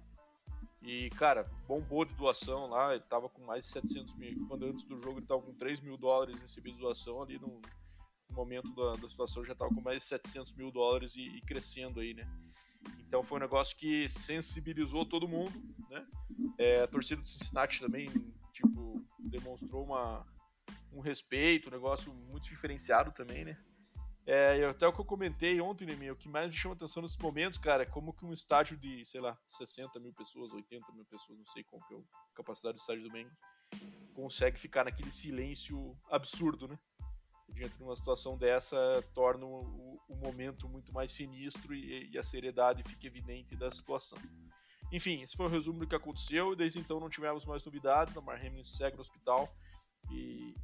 E, 0.83 1.11
cara, 1.11 1.45
bombou 1.67 2.05
de 2.05 2.15
doação 2.15 2.69
lá, 2.69 2.95
ele 2.95 3.05
tava 3.05 3.29
com 3.29 3.45
mais 3.45 3.65
de 3.65 3.73
700 3.73 4.15
mil. 4.15 4.47
Quando 4.47 4.67
antes 4.67 4.85
do 4.85 5.01
jogo 5.01 5.19
ele 5.19 5.27
tava 5.27 5.43
com 5.43 5.53
3 5.55 5.81
mil 5.81 5.97
dólares 5.97 6.41
recebidos 6.41 6.79
de 6.79 6.85
doação, 6.85 7.23
ali 7.23 7.39
no, 7.39 7.61
no 8.29 8.37
momento 8.37 8.73
da, 8.75 8.97
da, 8.97 9.09
situação 9.09 9.45
já 9.45 9.55
tava 9.55 9.75
com 9.75 9.81
mais 9.81 10.03
de 10.03 10.09
700 10.09 10.55
mil 10.55 10.71
dólares 10.71 11.17
e, 11.17 11.23
e, 11.23 11.41
crescendo 11.43 12.01
aí, 12.01 12.15
né? 12.15 12.27
Então 13.01 13.23
foi 13.23 13.39
um 13.39 13.43
negócio 13.43 13.77
que 13.77 14.09
sensibilizou 14.09 15.05
todo 15.05 15.29
mundo, 15.29 15.53
né? 15.91 16.07
É, 16.59 16.83
a 16.83 16.87
torcida 16.87 17.21
do 17.21 17.29
Cincinnati 17.29 17.81
também, 17.81 18.09
tipo, 18.53 19.03
demonstrou 19.19 19.85
uma, 19.85 20.25
um 20.93 21.01
respeito, 21.01 21.69
um 21.69 21.73
negócio 21.73 22.15
muito 22.15 22.45
diferenciado 22.45 23.13
também, 23.13 23.45
né? 23.45 23.59
É, 24.31 24.63
até 24.67 24.87
o 24.87 24.93
que 24.93 25.01
eu 25.01 25.07
comentei 25.07 25.59
ontem, 25.59 25.87
né, 25.87 26.13
o 26.13 26.17
que 26.17 26.29
mais 26.29 26.49
me 26.49 26.53
chama 26.53 26.75
atenção 26.75 27.03
nesses 27.03 27.17
momentos, 27.17 27.57
cara, 27.57 27.85
é 27.85 27.87
como 27.87 28.13
que 28.13 28.27
um 28.27 28.33
estádio 28.35 28.77
de, 28.77 29.03
sei 29.07 29.23
lá, 29.23 29.39
60 29.49 29.99
mil 30.01 30.13
pessoas, 30.13 30.53
80 30.53 30.93
mil 30.93 31.07
pessoas, 31.07 31.39
não 31.39 31.47
sei 31.47 31.65
qual 31.65 31.81
que 31.89 31.95
é 31.95 31.97
a 31.97 32.35
capacidade 32.35 32.77
do 32.77 32.81
estádio 32.81 33.05
do 33.05 33.11
Bengals, 33.11 33.35
consegue 34.13 34.61
ficar 34.61 34.85
naquele 34.85 35.11
silêncio 35.11 35.97
absurdo, 36.11 36.69
né? 36.69 36.79
Diante 37.49 37.75
de 37.79 37.83
uma 37.83 37.97
situação 37.97 38.37
dessa, 38.37 39.03
torna 39.15 39.47
o, 39.47 39.99
o 40.07 40.17
momento 40.17 40.69
muito 40.69 40.93
mais 40.93 41.11
sinistro 41.11 41.75
e, 41.75 42.11
e, 42.11 42.19
a 42.19 42.23
seriedade 42.23 42.83
fica 42.83 43.07
evidente 43.07 43.57
da 43.57 43.71
situação. 43.71 44.19
Enfim, 44.93 45.23
esse 45.23 45.39
foi 45.39 45.47
o 45.47 45.51
resumo 45.51 45.79
do 45.79 45.87
que 45.87 45.97
aconteceu, 45.97 46.53
e 46.53 46.57
desde 46.57 46.81
então 46.81 47.01
não 47.01 47.09
tivemos 47.09 47.47
mais 47.47 47.65
novidades, 47.65 48.15
a 48.15 48.21
Mar 48.21 48.39
Hamlin 48.39 48.63
segue 48.63 48.97
no 48.97 49.01
hospital 49.01 49.49
e, 50.13 50.55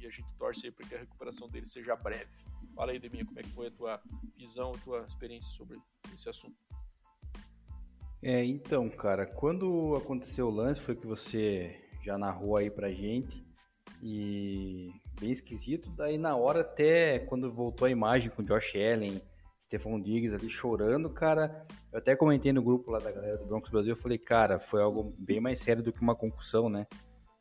e 0.00 0.06
a 0.06 0.10
gente 0.10 0.32
torce 0.38 0.70
para 0.70 0.88
que 0.88 0.94
a 0.94 0.98
recuperação 1.00 1.46
dele 1.50 1.66
seja 1.66 1.94
breve. 1.94 2.51
Fala 2.74 2.92
aí, 2.92 2.98
Deminha, 2.98 3.24
como 3.24 3.38
é 3.38 3.42
que 3.42 3.50
foi 3.50 3.68
a 3.68 3.70
tua 3.70 4.02
visão, 4.36 4.72
a 4.72 4.78
tua 4.78 5.06
experiência 5.06 5.50
sobre 5.52 5.78
esse 6.14 6.28
assunto? 6.28 6.56
É, 8.22 8.44
então, 8.44 8.88
cara, 8.88 9.26
quando 9.26 9.96
aconteceu 9.96 10.46
o 10.46 10.50
lance, 10.50 10.80
foi 10.80 10.94
que 10.94 11.06
você 11.06 11.76
já 12.04 12.16
narrou 12.16 12.56
aí 12.56 12.70
pra 12.70 12.92
gente, 12.92 13.44
e 14.02 14.90
bem 15.20 15.30
esquisito. 15.30 15.88
Daí, 15.90 16.18
na 16.18 16.36
hora, 16.36 16.62
até 16.62 17.20
quando 17.20 17.52
voltou 17.52 17.86
a 17.86 17.90
imagem 17.90 18.30
com 18.30 18.42
Josh 18.42 18.74
Allen 18.74 19.22
Stefan 19.62 20.00
Diggs 20.00 20.34
ali 20.34 20.50
chorando, 20.50 21.08
cara. 21.08 21.64
Eu 21.92 21.98
até 21.98 22.16
comentei 22.16 22.52
no 22.52 22.62
grupo 22.62 22.90
lá 22.90 22.98
da 22.98 23.12
galera 23.12 23.38
do 23.38 23.46
Broncos 23.46 23.70
Brasil, 23.70 23.92
eu 23.92 23.96
falei, 23.96 24.18
cara, 24.18 24.58
foi 24.58 24.82
algo 24.82 25.14
bem 25.16 25.40
mais 25.40 25.60
sério 25.60 25.82
do 25.82 25.92
que 25.92 26.00
uma 26.00 26.16
concussão, 26.16 26.68
né? 26.68 26.86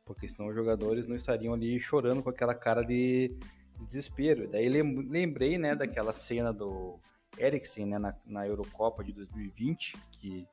Porque 0.05 0.29
senão 0.29 0.49
os 0.49 0.55
jogadores 0.55 1.07
não 1.07 1.15
estariam 1.15 1.53
ali 1.53 1.79
chorando 1.79 2.21
com 2.21 2.29
aquela 2.29 2.53
cara 2.53 2.83
de 2.83 3.37
desespero. 3.85 4.47
Daí 4.47 4.67
lembrei, 4.69 5.57
né, 5.57 5.75
daquela 5.75 6.13
cena 6.13 6.53
do 6.53 6.99
Eriksen, 7.37 7.85
né, 7.85 7.99
na, 7.99 8.15
na 8.25 8.47
Eurocopa 8.47 9.03
de 9.03 9.13
2020, 9.13 9.95
que 10.11 10.47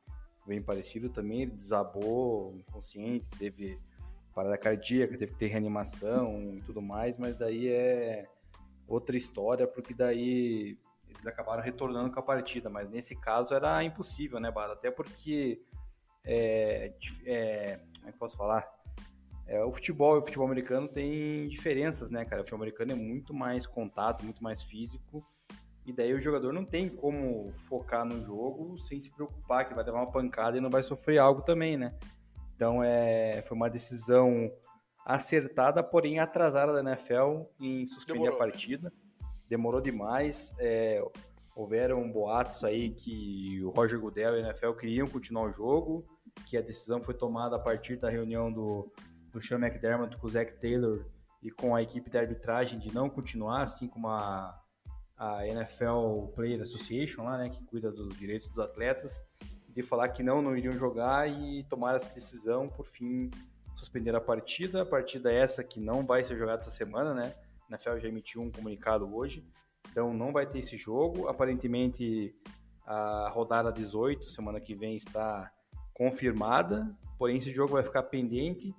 bem 0.46 0.62
parecido 0.62 1.10
também, 1.10 1.42
ele 1.42 1.50
desabou 1.50 2.54
inconsciente, 2.56 3.28
teve 3.30 3.78
parada 4.34 4.56
cardíaca, 4.56 5.18
teve 5.18 5.32
que 5.32 5.38
ter 5.38 5.48
reanimação 5.48 6.56
e 6.56 6.62
tudo 6.62 6.80
mais, 6.80 7.18
mas 7.18 7.36
daí 7.36 7.68
é 7.68 8.26
outra 8.86 9.16
história, 9.16 9.66
porque 9.66 9.92
daí 9.92 10.78
eles 11.08 11.26
acabaram 11.26 11.62
retornando 11.62 12.10
com 12.10 12.20
a 12.20 12.22
partida, 12.22 12.70
mas 12.70 12.88
nesse 12.88 13.14
caso 13.16 13.54
era 13.54 13.82
impossível, 13.84 14.40
né, 14.40 14.50
Bada? 14.50 14.72
Até 14.72 14.90
porque, 14.90 15.60
é, 16.24 16.94
é, 17.26 17.80
como 17.96 18.08
é 18.08 18.12
que 18.12 18.18
posso 18.18 18.36
falar? 18.36 18.77
É, 19.48 19.64
o 19.64 19.72
futebol 19.72 20.16
e 20.16 20.18
o 20.18 20.22
futebol 20.22 20.46
americano 20.46 20.86
tem 20.86 21.48
diferenças, 21.48 22.10
né, 22.10 22.24
cara? 22.24 22.42
O 22.42 22.44
futebol 22.44 22.62
americano 22.62 22.92
é 22.92 22.94
muito 22.94 23.32
mais 23.32 23.66
contato, 23.66 24.22
muito 24.22 24.42
mais 24.42 24.62
físico, 24.62 25.26
e 25.86 25.92
daí 25.92 26.12
o 26.12 26.20
jogador 26.20 26.52
não 26.52 26.66
tem 26.66 26.86
como 26.86 27.50
focar 27.54 28.04
no 28.04 28.22
jogo 28.22 28.76
sem 28.76 29.00
se 29.00 29.10
preocupar 29.10 29.66
que 29.66 29.74
vai 29.74 29.82
levar 29.82 30.00
uma 30.00 30.12
pancada 30.12 30.58
e 30.58 30.60
não 30.60 30.68
vai 30.68 30.82
sofrer 30.82 31.16
algo 31.16 31.40
também, 31.40 31.78
né? 31.78 31.94
Então 32.54 32.84
é, 32.84 33.40
foi 33.46 33.56
uma 33.56 33.70
decisão 33.70 34.52
acertada, 35.02 35.82
porém 35.82 36.18
atrasada 36.18 36.74
da 36.74 36.90
NFL 36.90 37.46
em 37.58 37.86
suspender 37.86 38.18
Demorou. 38.18 38.36
a 38.36 38.38
partida. 38.38 38.92
Demorou 39.48 39.80
demais. 39.80 40.52
É, 40.58 41.02
houveram 41.56 42.06
boatos 42.12 42.64
aí 42.64 42.90
que 42.90 43.64
o 43.64 43.70
Roger 43.70 43.98
Goodell 43.98 44.34
e 44.34 44.42
a 44.42 44.46
NFL 44.48 44.72
queriam 44.72 45.06
continuar 45.06 45.44
o 45.44 45.50
jogo, 45.50 46.04
que 46.44 46.58
a 46.58 46.60
decisão 46.60 47.02
foi 47.02 47.14
tomada 47.14 47.56
a 47.56 47.58
partir 47.58 47.96
da 47.96 48.10
reunião 48.10 48.52
do, 48.52 48.92
do 49.32 49.40
Sean 49.40 49.58
McDermott 49.58 50.16
com 50.16 50.26
o 50.26 50.30
Zach 50.30 50.52
Taylor 50.60 51.06
e 51.42 51.50
com 51.50 51.74
a 51.74 51.82
equipe 51.82 52.10
de 52.10 52.18
arbitragem 52.18 52.78
de 52.78 52.92
não 52.92 53.08
continuar, 53.08 53.62
assim 53.62 53.86
como 53.86 54.08
a 54.08 54.58
a 55.18 55.44
NFL 55.48 56.28
Player 56.34 56.62
Association 56.62 57.24
lá, 57.24 57.36
né, 57.36 57.48
que 57.48 57.62
cuida 57.64 57.90
dos 57.90 58.16
direitos 58.16 58.46
dos 58.48 58.60
atletas, 58.60 59.24
de 59.68 59.82
falar 59.82 60.08
que 60.10 60.22
não, 60.22 60.40
não 60.40 60.56
iriam 60.56 60.72
jogar 60.72 61.28
e 61.28 61.64
tomar 61.64 61.96
essa 61.96 62.12
decisão, 62.14 62.68
por 62.68 62.86
fim, 62.86 63.28
suspender 63.74 64.14
a 64.14 64.20
partida. 64.20 64.82
A 64.82 64.86
partida 64.86 65.32
essa 65.32 65.64
que 65.64 65.80
não 65.80 66.06
vai 66.06 66.22
ser 66.22 66.36
jogada 66.36 66.60
essa 66.60 66.70
semana, 66.70 67.12
né? 67.12 67.34
A 67.68 67.74
NFL 67.74 67.98
já 67.98 68.08
emitiu 68.08 68.42
um 68.42 68.50
comunicado 68.50 69.12
hoje, 69.14 69.44
então 69.90 70.12
não 70.14 70.32
vai 70.32 70.46
ter 70.46 70.60
esse 70.60 70.76
jogo. 70.76 71.28
Aparentemente, 71.28 72.34
a 72.86 73.28
rodada 73.30 73.72
18, 73.72 74.30
semana 74.30 74.60
que 74.60 74.74
vem, 74.74 74.96
está 74.96 75.50
confirmada, 75.92 76.96
porém 77.18 77.36
esse 77.36 77.52
jogo 77.52 77.74
vai 77.74 77.82
ficar 77.82 78.04
pendente. 78.04 78.74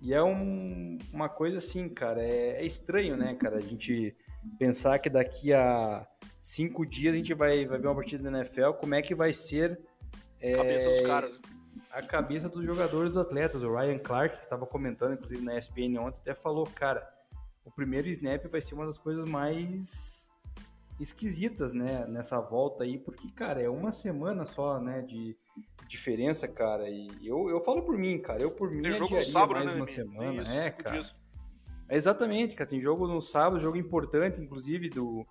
E 0.00 0.14
é 0.14 0.22
um, 0.22 0.98
uma 1.12 1.28
coisa 1.28 1.58
assim, 1.58 1.88
cara, 1.88 2.22
é, 2.22 2.62
é 2.62 2.64
estranho, 2.64 3.16
né, 3.16 3.34
cara? 3.34 3.56
A 3.56 3.60
gente 3.60 4.16
pensar 4.58 4.98
que 4.98 5.10
daqui 5.10 5.52
a 5.52 6.06
cinco 6.40 6.86
dias 6.86 7.14
a 7.14 7.16
gente 7.16 7.34
vai, 7.34 7.66
vai 7.66 7.78
ver 7.78 7.86
uma 7.86 7.94
partida 7.94 8.30
da 8.30 8.38
NFL, 8.38 8.72
como 8.80 8.94
é 8.94 9.02
que 9.02 9.14
vai 9.14 9.32
ser 9.32 9.78
é, 10.40 10.52
cabeça 10.52 10.88
dos 10.88 11.00
caras. 11.02 11.40
a 11.92 12.02
cabeça 12.02 12.48
dos 12.48 12.64
jogadores, 12.64 13.10
dos 13.10 13.18
atletas. 13.18 13.62
O 13.62 13.74
Ryan 13.74 13.98
Clark, 13.98 14.36
que 14.36 14.44
estava 14.44 14.66
comentando, 14.66 15.14
inclusive 15.14 15.44
na 15.44 15.58
ESPN 15.58 15.98
ontem, 15.98 16.18
até 16.18 16.34
falou, 16.34 16.66
cara, 16.66 17.06
o 17.64 17.70
primeiro 17.70 18.08
snap 18.08 18.46
vai 18.46 18.60
ser 18.60 18.74
uma 18.74 18.86
das 18.86 18.96
coisas 18.96 19.28
mais 19.28 20.30
esquisitas, 20.98 21.72
né, 21.72 22.04
nessa 22.06 22.38
volta 22.40 22.84
aí, 22.84 22.98
porque, 22.98 23.28
cara, 23.30 23.62
é 23.62 23.68
uma 23.68 23.90
semana 23.90 24.44
só, 24.44 24.78
né, 24.78 25.00
de 25.00 25.36
diferença, 25.88 26.46
cara, 26.46 26.88
e 26.88 27.08
eu, 27.22 27.48
eu 27.48 27.60
falo 27.60 27.82
por 27.82 27.98
mim, 27.98 28.18
cara, 28.20 28.42
eu 28.42 28.50
por 28.50 28.70
mim 28.70 28.82
Tem 28.82 28.94
jogo 28.94 29.16
no 29.16 29.24
sábado, 29.24 29.54
mais 29.54 29.66
né, 29.66 29.74
uma 29.74 29.86
semana, 29.86 30.42
isso, 30.42 30.52
é, 30.52 30.70
cara. 30.70 31.02
É 31.90 31.96
exatamente, 31.96 32.54
cara. 32.54 32.70
Tem 32.70 32.80
jogo 32.80 33.08
no 33.08 33.20
sábado, 33.20 33.60
jogo 33.60 33.76
importante, 33.76 34.40
inclusive, 34.40 34.88
do 34.88 35.26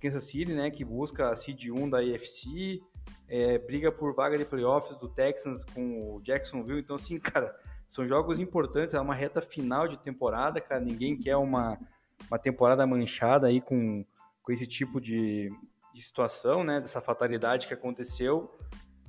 Kansas 0.00 0.22
City, 0.22 0.52
né? 0.52 0.70
Que 0.70 0.84
busca 0.84 1.30
a 1.30 1.34
seed 1.34 1.70
1 1.70 1.90
da 1.90 1.98
AFC, 1.98 2.80
é, 3.28 3.58
briga 3.58 3.90
por 3.90 4.14
vaga 4.14 4.38
de 4.38 4.44
playoffs 4.44 4.96
do 4.96 5.08
Texans 5.08 5.64
com 5.64 6.14
o 6.14 6.20
Jacksonville. 6.22 6.80
Então, 6.80 6.94
assim, 6.94 7.18
cara, 7.18 7.52
são 7.88 8.06
jogos 8.06 8.38
importantes. 8.38 8.94
É 8.94 9.00
uma 9.00 9.14
reta 9.14 9.42
final 9.42 9.88
de 9.88 9.98
temporada, 9.98 10.60
cara. 10.60 10.80
Ninguém 10.80 11.18
quer 11.18 11.36
uma, 11.36 11.76
uma 12.28 12.38
temporada 12.38 12.86
manchada 12.86 13.48
aí 13.48 13.60
com, 13.60 14.04
com 14.40 14.52
esse 14.52 14.68
tipo 14.68 15.00
de, 15.00 15.50
de 15.92 16.00
situação, 16.00 16.62
né? 16.62 16.80
Dessa 16.80 17.00
fatalidade 17.00 17.66
que 17.66 17.74
aconteceu. 17.74 18.56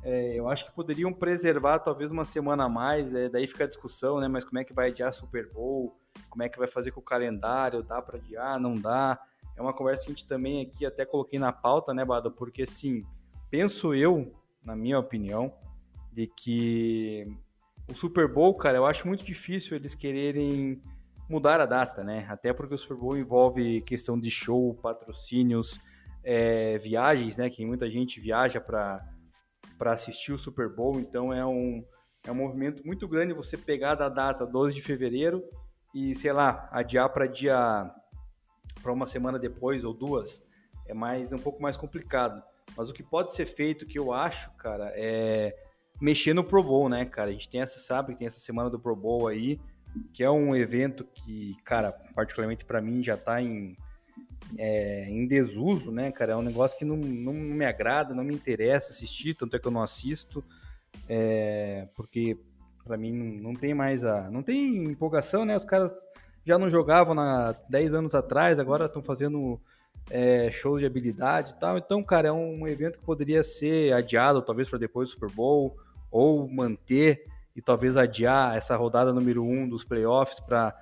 É, 0.05 0.39
eu 0.39 0.47
acho 0.47 0.65
que 0.65 0.71
poderiam 0.71 1.11
preservar 1.11 1.79
talvez 1.79 2.11
uma 2.11 2.23
semana 2.23 2.63
a 2.63 2.69
mais. 2.69 3.13
É, 3.13 3.27
daí 3.27 3.45
fica 3.47 3.65
a 3.65 3.67
discussão, 3.67 4.21
né? 4.21 4.29
Mas 4.29 4.45
como 4.45 4.59
é 4.59 4.63
que 4.63 4.71
vai 4.71 4.89
adiar 4.89 5.11
Super 5.11 5.51
Bowl? 5.51 5.97
como 6.29 6.43
é 6.43 6.49
que 6.49 6.57
vai 6.57 6.67
fazer 6.67 6.91
com 6.91 6.99
o 6.99 7.03
calendário, 7.03 7.83
dá 7.83 8.01
para 8.01 8.17
adiar, 8.17 8.59
não 8.59 8.75
dá. 8.75 9.19
É 9.55 9.61
uma 9.61 9.73
conversa 9.73 10.03
que 10.03 10.11
a 10.11 10.13
gente 10.13 10.27
também 10.27 10.61
aqui 10.61 10.85
até 10.85 11.05
coloquei 11.05 11.39
na 11.39 11.51
pauta, 11.51 11.93
né, 11.93 12.03
Bada? 12.03 12.29
Porque, 12.29 12.65
sim, 12.65 13.05
penso 13.49 13.93
eu, 13.93 14.33
na 14.63 14.75
minha 14.75 14.99
opinião, 14.99 15.53
de 16.11 16.27
que 16.27 17.27
o 17.89 17.93
Super 17.93 18.27
Bowl, 18.27 18.53
cara, 18.55 18.77
eu 18.77 18.85
acho 18.85 19.07
muito 19.07 19.23
difícil 19.23 19.77
eles 19.77 19.95
quererem 19.95 20.81
mudar 21.29 21.61
a 21.61 21.65
data, 21.65 22.03
né? 22.03 22.25
Até 22.29 22.53
porque 22.53 22.75
o 22.75 22.77
Super 22.77 22.97
Bowl 22.97 23.17
envolve 23.17 23.81
questão 23.81 24.19
de 24.19 24.29
show, 24.29 24.73
patrocínios, 24.75 25.79
é, 26.23 26.77
viagens, 26.77 27.37
né? 27.37 27.49
Que 27.49 27.65
muita 27.65 27.89
gente 27.89 28.19
viaja 28.19 28.59
para 28.59 29.07
assistir 29.79 30.33
o 30.33 30.37
Super 30.37 30.69
Bowl, 30.69 30.99
então 30.99 31.33
é 31.33 31.45
um, 31.45 31.83
é 32.25 32.31
um 32.31 32.35
movimento 32.35 32.85
muito 32.85 33.07
grande 33.07 33.33
você 33.33 33.57
pegar 33.57 33.95
da 33.95 34.09
data 34.09 34.45
12 34.45 34.73
de 34.73 34.81
fevereiro 34.81 35.43
e, 35.93 36.13
sei 36.15 36.31
lá, 36.31 36.67
adiar 36.71 37.09
para 37.09 37.27
dia 37.27 37.91
para 38.81 38.91
uma 38.91 39.07
semana 39.07 39.39
depois 39.39 39.83
ou 39.83 39.93
duas 39.93 40.45
é 40.85 40.93
mais 40.93 41.33
um 41.33 41.37
pouco 41.37 41.61
mais 41.61 41.75
complicado. 41.75 42.41
Mas 42.77 42.89
o 42.89 42.93
que 42.93 43.03
pode 43.03 43.33
ser 43.33 43.45
feito, 43.45 43.85
que 43.85 43.97
eu 43.97 44.13
acho, 44.13 44.51
cara, 44.51 44.91
é 44.95 45.55
mexer 45.99 46.33
no 46.33 46.43
Pro 46.43 46.63
Bowl, 46.63 46.89
né, 46.89 47.05
cara? 47.05 47.29
A 47.29 47.33
gente 47.33 47.49
tem 47.49 47.61
essa, 47.61 47.79
sabe, 47.79 48.15
tem 48.15 48.27
essa 48.27 48.39
semana 48.39 48.69
do 48.69 48.79
Pro 48.79 48.95
Bowl 48.95 49.27
aí, 49.27 49.59
que 50.13 50.23
é 50.23 50.29
um 50.29 50.55
evento 50.55 51.05
que, 51.05 51.55
cara, 51.63 51.91
particularmente 52.13 52.65
para 52.65 52.81
mim 52.81 53.03
já 53.03 53.15
tá 53.15 53.41
em, 53.41 53.77
é, 54.57 55.09
em 55.09 55.27
desuso, 55.27 55.91
né, 55.91 56.11
cara? 56.11 56.33
É 56.33 56.35
um 56.35 56.41
negócio 56.41 56.77
que 56.77 56.85
não, 56.85 56.97
não 56.97 57.33
me 57.33 57.65
agrada, 57.65 58.13
não 58.13 58.23
me 58.23 58.33
interessa 58.33 58.91
assistir, 58.91 59.35
tanto 59.35 59.55
é 59.55 59.59
que 59.59 59.67
eu 59.67 59.71
não 59.71 59.81
assisto, 59.81 60.43
é, 61.09 61.87
porque 61.95 62.37
para 62.83 62.97
mim 62.97 63.11
não, 63.11 63.51
não 63.51 63.53
tem 63.53 63.73
mais 63.73 64.03
a. 64.03 64.29
Não 64.29 64.43
tem 64.43 64.83
empolgação, 64.85 65.43
né? 65.43 65.57
Os 65.57 65.65
caras 65.65 65.91
já 66.45 66.59
não 66.59 66.69
jogavam 66.69 67.19
há 67.19 67.55
10 67.69 67.95
anos 67.95 68.13
atrás, 68.13 68.59
agora 68.59 68.85
estão 68.85 69.01
fazendo 69.01 69.59
é, 70.09 70.51
shows 70.51 70.79
de 70.79 70.85
habilidade 70.85 71.53
e 71.53 71.59
tal. 71.59 71.77
Então, 71.77 72.03
cara, 72.03 72.27
é 72.27 72.31
um 72.31 72.67
evento 72.67 72.99
que 72.99 73.05
poderia 73.05 73.43
ser 73.43 73.93
adiado, 73.93 74.41
talvez 74.41 74.69
para 74.69 74.77
depois 74.77 75.09
do 75.09 75.13
Super 75.13 75.31
Bowl, 75.31 75.75
ou 76.11 76.47
manter 76.47 77.25
e 77.55 77.61
talvez 77.61 77.97
adiar 77.97 78.55
essa 78.55 78.75
rodada 78.75 79.11
número 79.11 79.43
1 79.43 79.63
um 79.63 79.69
dos 79.69 79.83
playoffs 79.83 80.39
para 80.39 80.75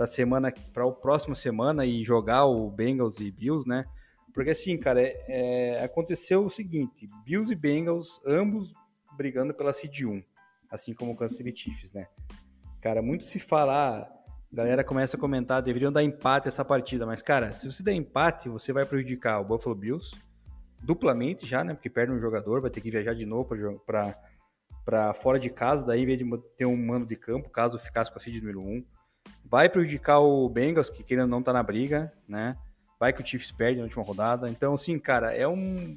para 0.00 0.06
semana 0.06 0.50
para 0.72 0.88
a 0.88 0.90
próxima 0.90 1.34
semana 1.34 1.84
e 1.84 2.02
jogar 2.02 2.46
o 2.46 2.70
Bengals 2.70 3.20
e 3.20 3.30
Bills, 3.30 3.68
né? 3.68 3.84
Porque 4.32 4.48
assim, 4.48 4.78
cara, 4.78 5.02
é, 5.02 5.14
é, 5.28 5.84
aconteceu 5.84 6.42
o 6.42 6.48
seguinte: 6.48 7.06
Bills 7.22 7.52
e 7.52 7.54
Bengals 7.54 8.18
ambos 8.26 8.72
brigando 9.14 9.52
pela 9.52 9.74
seed 9.74 10.04
1 10.04 10.22
assim 10.70 10.94
como 10.94 11.12
o 11.12 11.16
Kansas 11.16 11.36
City 11.36 11.54
Chiefs, 11.54 11.92
né? 11.92 12.06
Cara, 12.80 13.02
muito 13.02 13.24
se 13.24 13.38
falar, 13.38 14.10
a 14.50 14.56
galera 14.56 14.82
começa 14.82 15.18
a 15.18 15.20
comentar, 15.20 15.60
deveriam 15.60 15.92
dar 15.92 16.02
empate 16.02 16.48
essa 16.48 16.64
partida, 16.64 17.04
mas 17.04 17.20
cara, 17.20 17.50
se 17.50 17.70
você 17.70 17.82
der 17.82 17.92
empate, 17.92 18.48
você 18.48 18.72
vai 18.72 18.86
prejudicar 18.86 19.38
o 19.40 19.44
Buffalo 19.44 19.74
Bills 19.74 20.16
duplamente 20.80 21.44
já, 21.44 21.62
né? 21.62 21.74
Porque 21.74 21.90
perde 21.90 22.10
um 22.10 22.18
jogador, 22.18 22.62
vai 22.62 22.70
ter 22.70 22.80
que 22.80 22.90
viajar 22.90 23.14
de 23.14 23.26
novo 23.26 23.54
para 23.84 24.18
para 24.82 25.12
fora 25.12 25.38
de 25.38 25.50
casa, 25.50 25.84
daí 25.84 26.02
em 26.02 26.06
vez 26.06 26.18
de 26.18 26.24
ter 26.56 26.64
um 26.64 26.74
mando 26.74 27.04
de 27.04 27.16
campo, 27.16 27.50
caso 27.50 27.78
ficasse 27.78 28.10
com 28.10 28.16
a 28.16 28.20
seed 28.20 28.36
número 28.36 28.62
1. 28.62 28.82
Vai 29.44 29.68
prejudicar 29.68 30.20
o 30.20 30.48
Bengals, 30.48 30.90
que 30.90 31.02
querendo 31.02 31.28
não 31.28 31.42
tá 31.42 31.52
na 31.52 31.62
briga, 31.62 32.12
né? 32.28 32.56
Vai 32.98 33.12
que 33.12 33.22
o 33.22 33.26
Chiefs 33.26 33.50
perde 33.50 33.78
na 33.78 33.84
última 33.84 34.04
rodada. 34.04 34.48
Então, 34.48 34.74
assim, 34.74 34.98
cara, 34.98 35.34
é 35.34 35.48
um 35.48 35.96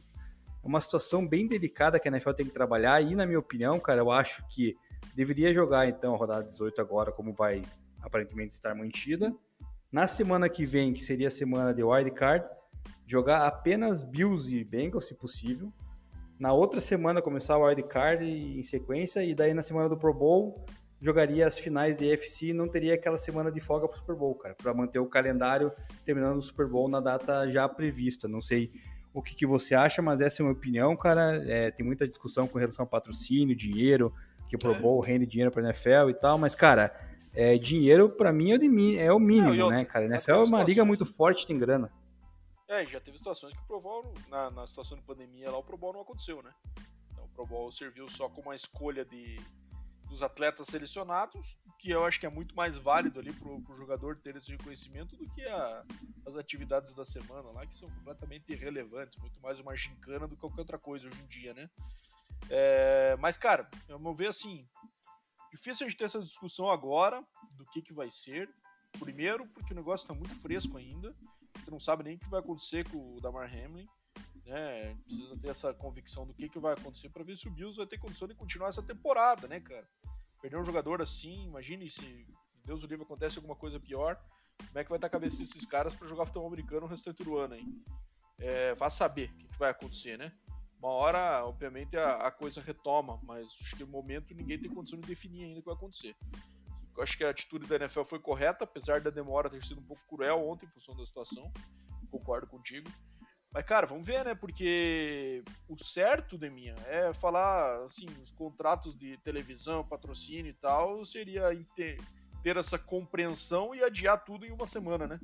é 0.64 0.68
uma 0.68 0.80
situação 0.80 1.28
bem 1.28 1.46
delicada 1.46 2.00
que 2.00 2.08
a 2.08 2.12
NFL 2.12 2.32
tem 2.32 2.46
que 2.46 2.54
trabalhar 2.54 3.02
e, 3.02 3.16
na 3.16 3.26
minha 3.26 3.38
opinião, 3.38 3.78
cara, 3.80 4.00
eu 4.00 4.10
acho 4.10 4.48
que 4.48 4.78
deveria 5.14 5.54
jogar 5.54 5.90
então 5.90 6.16
a 6.16 6.18
rodada 6.18 6.48
18 6.48 6.80
agora, 6.80 7.12
como 7.12 7.34
vai 7.34 7.62
aparentemente 8.02 8.54
estar 8.54 8.74
mantida. 8.74 9.36
Na 9.92 10.08
semana 10.08 10.48
que 10.48 10.66
vem, 10.66 10.94
que 10.94 11.04
seria 11.04 11.28
a 11.28 11.32
semana 11.32 11.74
de 11.74 11.84
wild 11.84 12.10
card, 12.12 12.46
jogar 13.06 13.46
apenas 13.46 14.04
Bills 14.04 14.56
e 14.56 14.64
Bengals, 14.64 15.06
se 15.06 15.14
possível. 15.14 15.72
Na 16.40 16.54
outra 16.54 16.80
semana 16.80 17.22
começar 17.22 17.58
o 17.58 17.66
wild 17.66 17.84
card 17.84 18.26
em 18.26 18.64
sequência 18.64 19.24
e 19.24 19.36
daí 19.36 19.54
na 19.54 19.62
semana 19.62 19.90
do 19.90 19.98
Pro 19.98 20.14
Bowl 20.14 20.66
jogaria 21.04 21.46
as 21.46 21.60
finais 21.60 21.98
de 21.98 22.10
EFC 22.10 22.48
e 22.48 22.54
não 22.54 22.66
teria 22.66 22.94
aquela 22.94 23.18
semana 23.18 23.52
de 23.52 23.60
folga 23.60 23.90
para 23.90 23.96
o 23.96 24.00
Super 24.00 24.16
Bowl, 24.16 24.34
cara, 24.36 24.56
para 24.56 24.74
manter 24.74 25.00
o 25.00 25.06
calendário 25.06 25.70
terminando 26.06 26.38
o 26.38 26.42
Super 26.42 26.66
Bowl 26.66 26.88
na 26.88 27.02
data 27.02 27.46
já 27.52 27.68
prevista. 27.68 28.26
Não 28.26 28.40
sei 28.40 28.72
o 29.14 29.22
que, 29.22 29.36
que 29.36 29.46
você 29.46 29.76
acha, 29.76 30.02
mas 30.02 30.22
essa 30.22 30.42
é 30.42 30.44
a 30.44 30.46
minha 30.46 30.58
opinião, 30.58 30.96
cara. 30.96 31.44
É, 31.46 31.70
tem 31.72 31.86
muita 31.86 32.08
discussão 32.08 32.48
com 32.48 32.58
relação 32.58 32.84
ao 32.84 32.88
patrocínio, 32.88 33.54
dinheiro, 33.54 34.14
que 34.48 34.56
o 34.56 34.60
Pro 34.60 34.72
é. 34.72 34.80
Bowl 34.80 35.02
rende 35.02 35.26
dinheiro 35.26 35.52
para 35.52 35.62
NFL 35.64 36.10
e 36.10 36.14
tal, 36.14 36.38
mas, 36.38 36.56
cara, 36.56 36.98
é, 37.34 37.58
dinheiro 37.58 38.10
para 38.10 38.32
mim 38.32 38.54
é, 38.54 38.58
de, 38.58 38.98
é 38.98 39.12
o 39.12 39.20
mínimo, 39.20 39.54
Não, 39.54 39.70
né, 39.70 39.84
cara? 39.84 40.06
NFL 40.06 40.32
é 40.32 40.44
uma 40.44 40.64
liga 40.64 40.86
muito 40.86 41.06
forte, 41.06 41.46
tem 41.46 41.60
grana. 41.60 41.92
É, 42.70 42.86
já 42.86 43.02
teve 43.02 43.18
situações 43.18 43.54
que 43.54 43.62
o 43.62 43.66
Pro 43.66 43.82
Bowl, 43.82 44.14
na, 44.30 44.50
na 44.50 44.66
situação 44.66 44.98
de 44.98 45.04
pandemia 45.04 45.52
lá, 45.52 45.58
o 45.58 45.64
Pro 45.64 45.78
Bowl 45.78 45.92
não 45.92 46.02
aconteceu, 46.02 46.42
né? 46.42 46.52
Então 47.12 47.26
o 47.26 47.28
Pro 47.28 47.46
Bowl 47.46 47.70
serviu 47.74 48.08
só 48.08 48.30
como 48.30 48.48
uma 48.48 48.56
escolha 48.56 49.04
de, 49.04 49.38
dos 50.14 50.22
atletas 50.22 50.68
selecionados, 50.68 51.58
que 51.80 51.90
eu 51.90 52.06
acho 52.06 52.20
que 52.20 52.26
é 52.28 52.30
muito 52.30 52.56
mais 52.56 52.78
válido 52.78 53.20
ali 53.20 53.34
pro, 53.34 53.60
pro 53.64 53.76
jogador 53.76 54.16
ter 54.18 54.36
esse 54.36 54.52
reconhecimento 54.52 55.16
do 55.18 55.28
que 55.32 55.44
a, 55.44 55.84
as 56.28 56.36
atividades 56.36 56.94
da 56.94 57.04
semana 57.04 57.50
lá, 57.50 57.66
que 57.66 57.76
são 57.76 57.90
completamente 57.90 58.52
irrelevantes, 58.52 59.18
muito 59.18 59.42
mais 59.42 59.60
uma 59.60 59.76
gincana 59.76 60.28
do 60.28 60.36
que 60.36 60.42
qualquer 60.42 60.62
outra 60.62 60.78
coisa 60.78 61.08
hoje 61.08 61.20
em 61.20 61.28
dia, 61.28 61.54
né? 61.56 61.68
É, 62.48 63.16
mas, 63.20 63.38
cara, 63.38 63.68
eu 63.90 63.98
vou 63.98 64.14
ver 64.14 64.28
assim, 64.28 64.68
difícil 65.52 65.88
a 65.88 65.90
gente 65.90 65.98
ter 65.98 66.06
essa 66.06 66.22
discussão 66.22 66.70
agora 66.70 67.26
do 67.58 67.66
que, 67.66 67.82
que 67.82 67.94
vai 67.94 68.10
ser. 68.12 68.48
Primeiro, 69.00 69.48
porque 69.48 69.74
o 69.74 69.76
negócio 69.76 70.04
está 70.04 70.14
muito 70.14 70.36
fresco 70.36 70.78
ainda, 70.78 71.10
a 71.56 71.58
gente 71.58 71.72
não 71.72 71.80
sabe 71.80 72.04
nem 72.04 72.18
o 72.18 72.20
que 72.20 72.30
vai 72.30 72.40
acontecer 72.40 72.88
com 72.88 73.16
o 73.16 73.20
Damar 73.20 73.52
Hamlin. 73.52 73.88
Né? 74.46 74.96
Precisa 75.06 75.38
ter 75.38 75.50
essa 75.50 75.74
convicção 75.74 76.26
do 76.26 76.34
que, 76.34 76.50
que 76.50 76.60
vai 76.60 76.74
acontecer 76.74 77.10
para 77.10 77.24
ver 77.24 77.38
se 77.38 77.48
o 77.48 77.52
Bills 77.52 77.78
vai 77.78 77.86
ter 77.86 77.98
condição 77.98 78.28
de 78.28 78.36
continuar 78.36 78.70
essa 78.70 78.84
temporada, 78.84 79.48
né, 79.48 79.60
cara? 79.60 79.88
Perder 80.42 80.58
um 80.58 80.66
jogador 80.66 81.02
assim, 81.02 81.46
imagine 81.46 81.90
se 81.90 82.28
Deus 82.66 82.84
o 82.84 82.88
livre 82.88 83.06
acontece 83.06 83.38
alguma 83.38 83.56
coisa 83.56 83.80
pior, 83.80 84.20
como 84.58 84.80
é 84.80 84.84
que 84.84 84.90
vai 84.90 84.98
estar 84.98 85.08
a 85.08 85.10
cabeça 85.10 85.38
desses 85.38 85.66
caras 85.66 85.96
para 85.96 86.08
jogar 86.08 86.26
futebol 86.26 86.48
americano 86.48 86.86
o 86.86 86.90
restante 86.90 87.24
do 87.24 87.38
ano, 87.38 87.56
hein? 87.56 87.84
É, 88.40 88.74
vá 88.76 88.90
saber 88.90 89.30
o 89.30 89.38
que, 89.38 89.48
que 89.48 89.60
vai 89.60 89.72
acontecer, 89.72 90.18
né? 90.18 90.32
Uma 90.80 90.90
hora, 90.90 91.46
obviamente, 91.46 91.96
a, 91.96 92.28
a, 92.28 92.32
coisa 92.32 92.62
retoma, 92.62 93.20
mas 93.24 93.50
acho 93.62 93.78
que 93.78 93.84
no 93.84 93.90
momento 93.90 94.34
ninguém 94.34 94.60
tem 94.60 94.70
condição 94.70 95.00
de 95.00 95.08
definir 95.08 95.46
ainda 95.46 95.60
o 95.60 95.62
que 95.62 95.68
vai 95.68 95.76
acontecer. 95.76 96.14
Eu 96.96 97.02
acho 97.02 97.18
que 97.18 97.24
a 97.24 97.30
atitude 97.30 97.66
da 97.68 97.78
NFL 97.78 98.04
foi 98.04 98.20
correta, 98.20 98.66
apesar 98.66 99.00
da 99.00 99.10
demora 99.10 99.50
ter 99.50 99.64
sido 99.64 99.80
um 99.80 99.86
pouco 99.86 100.04
cruel 100.08 100.46
ontem 100.46 100.66
em 100.66 100.70
função 100.70 100.96
da 100.96 101.06
situação. 101.06 101.52
Concordo 102.12 102.48
contigo. 102.48 102.92
Mas, 103.54 103.66
cara, 103.66 103.86
vamos 103.86 104.08
ver, 104.08 104.26
né? 104.26 104.34
Porque 104.34 105.44
o 105.70 105.78
certo, 105.78 106.40
Deminha, 106.40 106.74
é 106.88 107.14
falar, 107.14 107.84
assim, 107.84 108.08
os 108.20 108.32
contratos 108.32 108.96
de 108.96 109.16
televisão, 109.18 109.88
patrocínio 109.88 110.50
e 110.50 110.54
tal, 110.54 111.06
seria 111.06 111.50
ter, 111.76 112.02
ter 112.42 112.58
essa 112.58 112.80
compreensão 112.80 113.76
e 113.76 113.84
adiar 113.84 114.24
tudo 114.24 114.44
em 114.44 114.52
uma 114.52 114.66
semana, 114.66 115.06
né? 115.06 115.20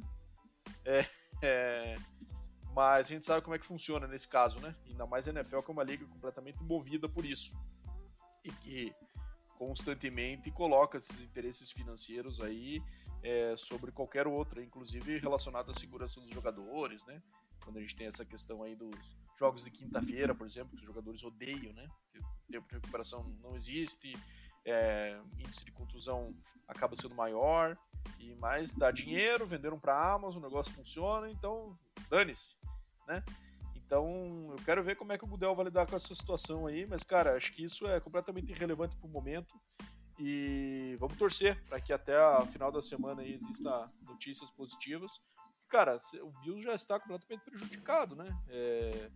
É, 0.85 1.05
é, 1.41 1.95
mas 2.75 3.07
a 3.07 3.09
gente 3.09 3.25
sabe 3.25 3.41
como 3.41 3.55
é 3.55 3.59
que 3.59 3.65
funciona 3.65 4.07
nesse 4.07 4.27
caso, 4.27 4.59
né? 4.59 4.75
Ainda 4.87 5.07
mais 5.07 5.27
a 5.27 5.31
NFL, 5.31 5.61
que 5.61 5.71
é 5.71 5.73
uma 5.73 5.83
liga 5.83 6.05
completamente 6.05 6.61
movida 6.63 7.09
por 7.09 7.25
isso. 7.25 7.59
E 8.45 8.51
que 8.51 8.93
constantemente 9.57 10.51
coloca 10.51 10.99
esses 10.99 11.19
interesses 11.21 11.71
financeiros 11.71 12.39
aí 12.39 12.81
é, 13.23 13.55
sobre 13.57 13.91
qualquer 13.91 14.27
outra, 14.27 14.63
inclusive 14.63 15.17
relacionado 15.17 15.71
à 15.71 15.73
segurança 15.73 16.21
dos 16.21 16.29
jogadores, 16.29 17.03
né? 17.05 17.21
Quando 17.63 17.77
a 17.77 17.81
gente 17.81 17.95
tem 17.95 18.07
essa 18.07 18.25
questão 18.25 18.63
aí 18.63 18.75
dos 18.75 19.15
jogos 19.37 19.63
de 19.63 19.71
quinta-feira, 19.71 20.35
por 20.35 20.45
exemplo, 20.45 20.71
que 20.71 20.81
os 20.81 20.85
jogadores 20.85 21.23
odeiam, 21.23 21.73
né? 21.73 21.87
Tempo 22.51 22.67
de 22.67 22.75
recuperação 22.75 23.23
não 23.41 23.55
existe, 23.55 24.17
é, 24.65 25.19
índice 25.37 25.65
de 25.65 25.71
contusão 25.71 26.35
acaba 26.67 26.95
sendo 26.95 27.15
maior, 27.15 27.77
e 28.19 28.35
mais 28.35 28.71
dá 28.73 28.91
dinheiro, 28.91 29.45
venderam 29.45 29.79
para 29.79 29.95
a 29.95 30.13
Amazon, 30.13 30.43
o 30.43 30.45
negócio 30.45 30.73
funciona, 30.73 31.29
então 31.29 31.77
dane-se, 32.09 32.57
né? 33.07 33.23
Então 33.75 34.49
eu 34.51 34.63
quero 34.63 34.83
ver 34.83 34.95
como 34.95 35.11
é 35.11 35.17
que 35.17 35.23
o 35.23 35.27
Gudel 35.27 35.55
vai 35.55 35.65
lidar 35.65 35.87
com 35.87 35.95
essa 35.95 36.13
situação 36.13 36.67
aí, 36.67 36.85
mas 36.85 37.03
cara, 37.03 37.35
acho 37.35 37.51
que 37.53 37.63
isso 37.63 37.87
é 37.87 37.99
completamente 37.99 38.51
irrelevante 38.51 38.95
para 38.95 39.07
o 39.07 39.11
momento. 39.11 39.59
E 40.19 40.97
vamos 40.99 41.17
torcer 41.17 41.59
para 41.69 41.79
que 41.79 41.93
até 41.93 42.15
a 42.15 42.45
final 42.45 42.71
da 42.71 42.81
semana 42.81 43.23
exista 43.23 43.89
notícias 44.01 44.51
positivas 44.51 45.21
cara, 45.69 45.99
o 46.21 46.31
Bills 46.41 46.63
já 46.63 46.73
está 46.73 46.99
completamente 46.99 47.43
prejudicado, 47.43 48.15
né? 48.15 48.37
É, 48.49 49.09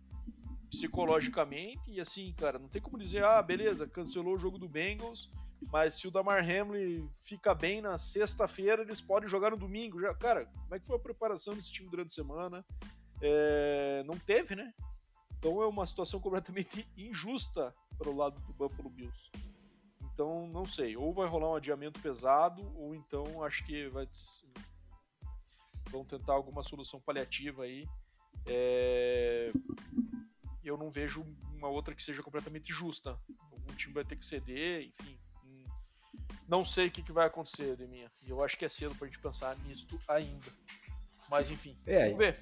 psicologicamente, 0.70 1.82
e 1.90 2.00
assim, 2.00 2.32
cara, 2.34 2.58
não 2.58 2.68
tem 2.68 2.80
como 2.80 2.98
dizer, 2.98 3.24
ah, 3.24 3.42
beleza, 3.42 3.86
cancelou 3.86 4.34
o 4.34 4.38
jogo 4.38 4.58
do 4.58 4.68
Bengals, 4.68 5.30
mas 5.70 5.94
se 5.94 6.08
o 6.08 6.10
Damar 6.10 6.42
Hamlin 6.42 7.08
fica 7.22 7.54
bem 7.54 7.80
na 7.80 7.96
sexta-feira, 7.96 8.82
eles 8.82 9.00
podem 9.00 9.28
jogar 9.28 9.50
no 9.50 9.56
domingo. 9.56 10.00
Já, 10.00 10.14
cara, 10.14 10.46
como 10.46 10.74
é 10.74 10.78
que 10.78 10.86
foi 10.86 10.96
a 10.96 11.00
preparação 11.00 11.54
desse 11.54 11.72
time 11.72 11.88
durante 11.88 12.08
a 12.08 12.14
semana? 12.14 12.64
É, 13.20 14.02
não 14.04 14.18
teve, 14.18 14.54
né? 14.54 14.72
Então 15.38 15.62
é 15.62 15.66
uma 15.66 15.86
situação 15.86 16.20
completamente 16.20 16.88
injusta 16.96 17.74
para 17.96 18.10
o 18.10 18.16
lado 18.16 18.40
do 18.40 18.52
Buffalo 18.52 18.90
Bills. 18.90 19.30
Então, 20.12 20.46
não 20.48 20.64
sei, 20.64 20.96
ou 20.96 21.12
vai 21.12 21.26
rolar 21.26 21.50
um 21.50 21.56
adiamento 21.56 22.00
pesado, 22.00 22.62
ou 22.76 22.94
então 22.94 23.42
acho 23.42 23.64
que 23.64 23.88
vai 23.88 24.06
vão 25.94 26.04
tentar 26.04 26.34
alguma 26.34 26.62
solução 26.62 27.00
paliativa 27.00 27.62
aí. 27.62 27.86
É... 28.46 29.52
Eu 30.62 30.76
não 30.76 30.90
vejo 30.90 31.24
uma 31.56 31.68
outra 31.68 31.94
que 31.94 32.02
seja 32.02 32.22
completamente 32.22 32.72
justa. 32.72 33.18
Algum 33.52 33.74
time 33.76 33.94
vai 33.94 34.04
ter 34.04 34.16
que 34.16 34.24
ceder, 34.24 34.86
enfim. 34.86 35.18
Não 36.46 36.64
sei 36.64 36.88
o 36.88 36.90
que, 36.90 37.02
que 37.02 37.12
vai 37.12 37.26
acontecer, 37.26 37.76
Deminha. 37.76 38.10
E 38.22 38.30
eu 38.30 38.42
acho 38.42 38.58
que 38.58 38.64
é 38.64 38.68
cedo 38.68 38.94
pra 38.94 39.06
gente 39.06 39.18
pensar 39.18 39.56
nisso 39.60 39.86
ainda. 40.08 40.44
Mas 41.30 41.50
enfim, 41.50 41.76
é, 41.86 42.04
vamos 42.04 42.18
ver. 42.18 42.36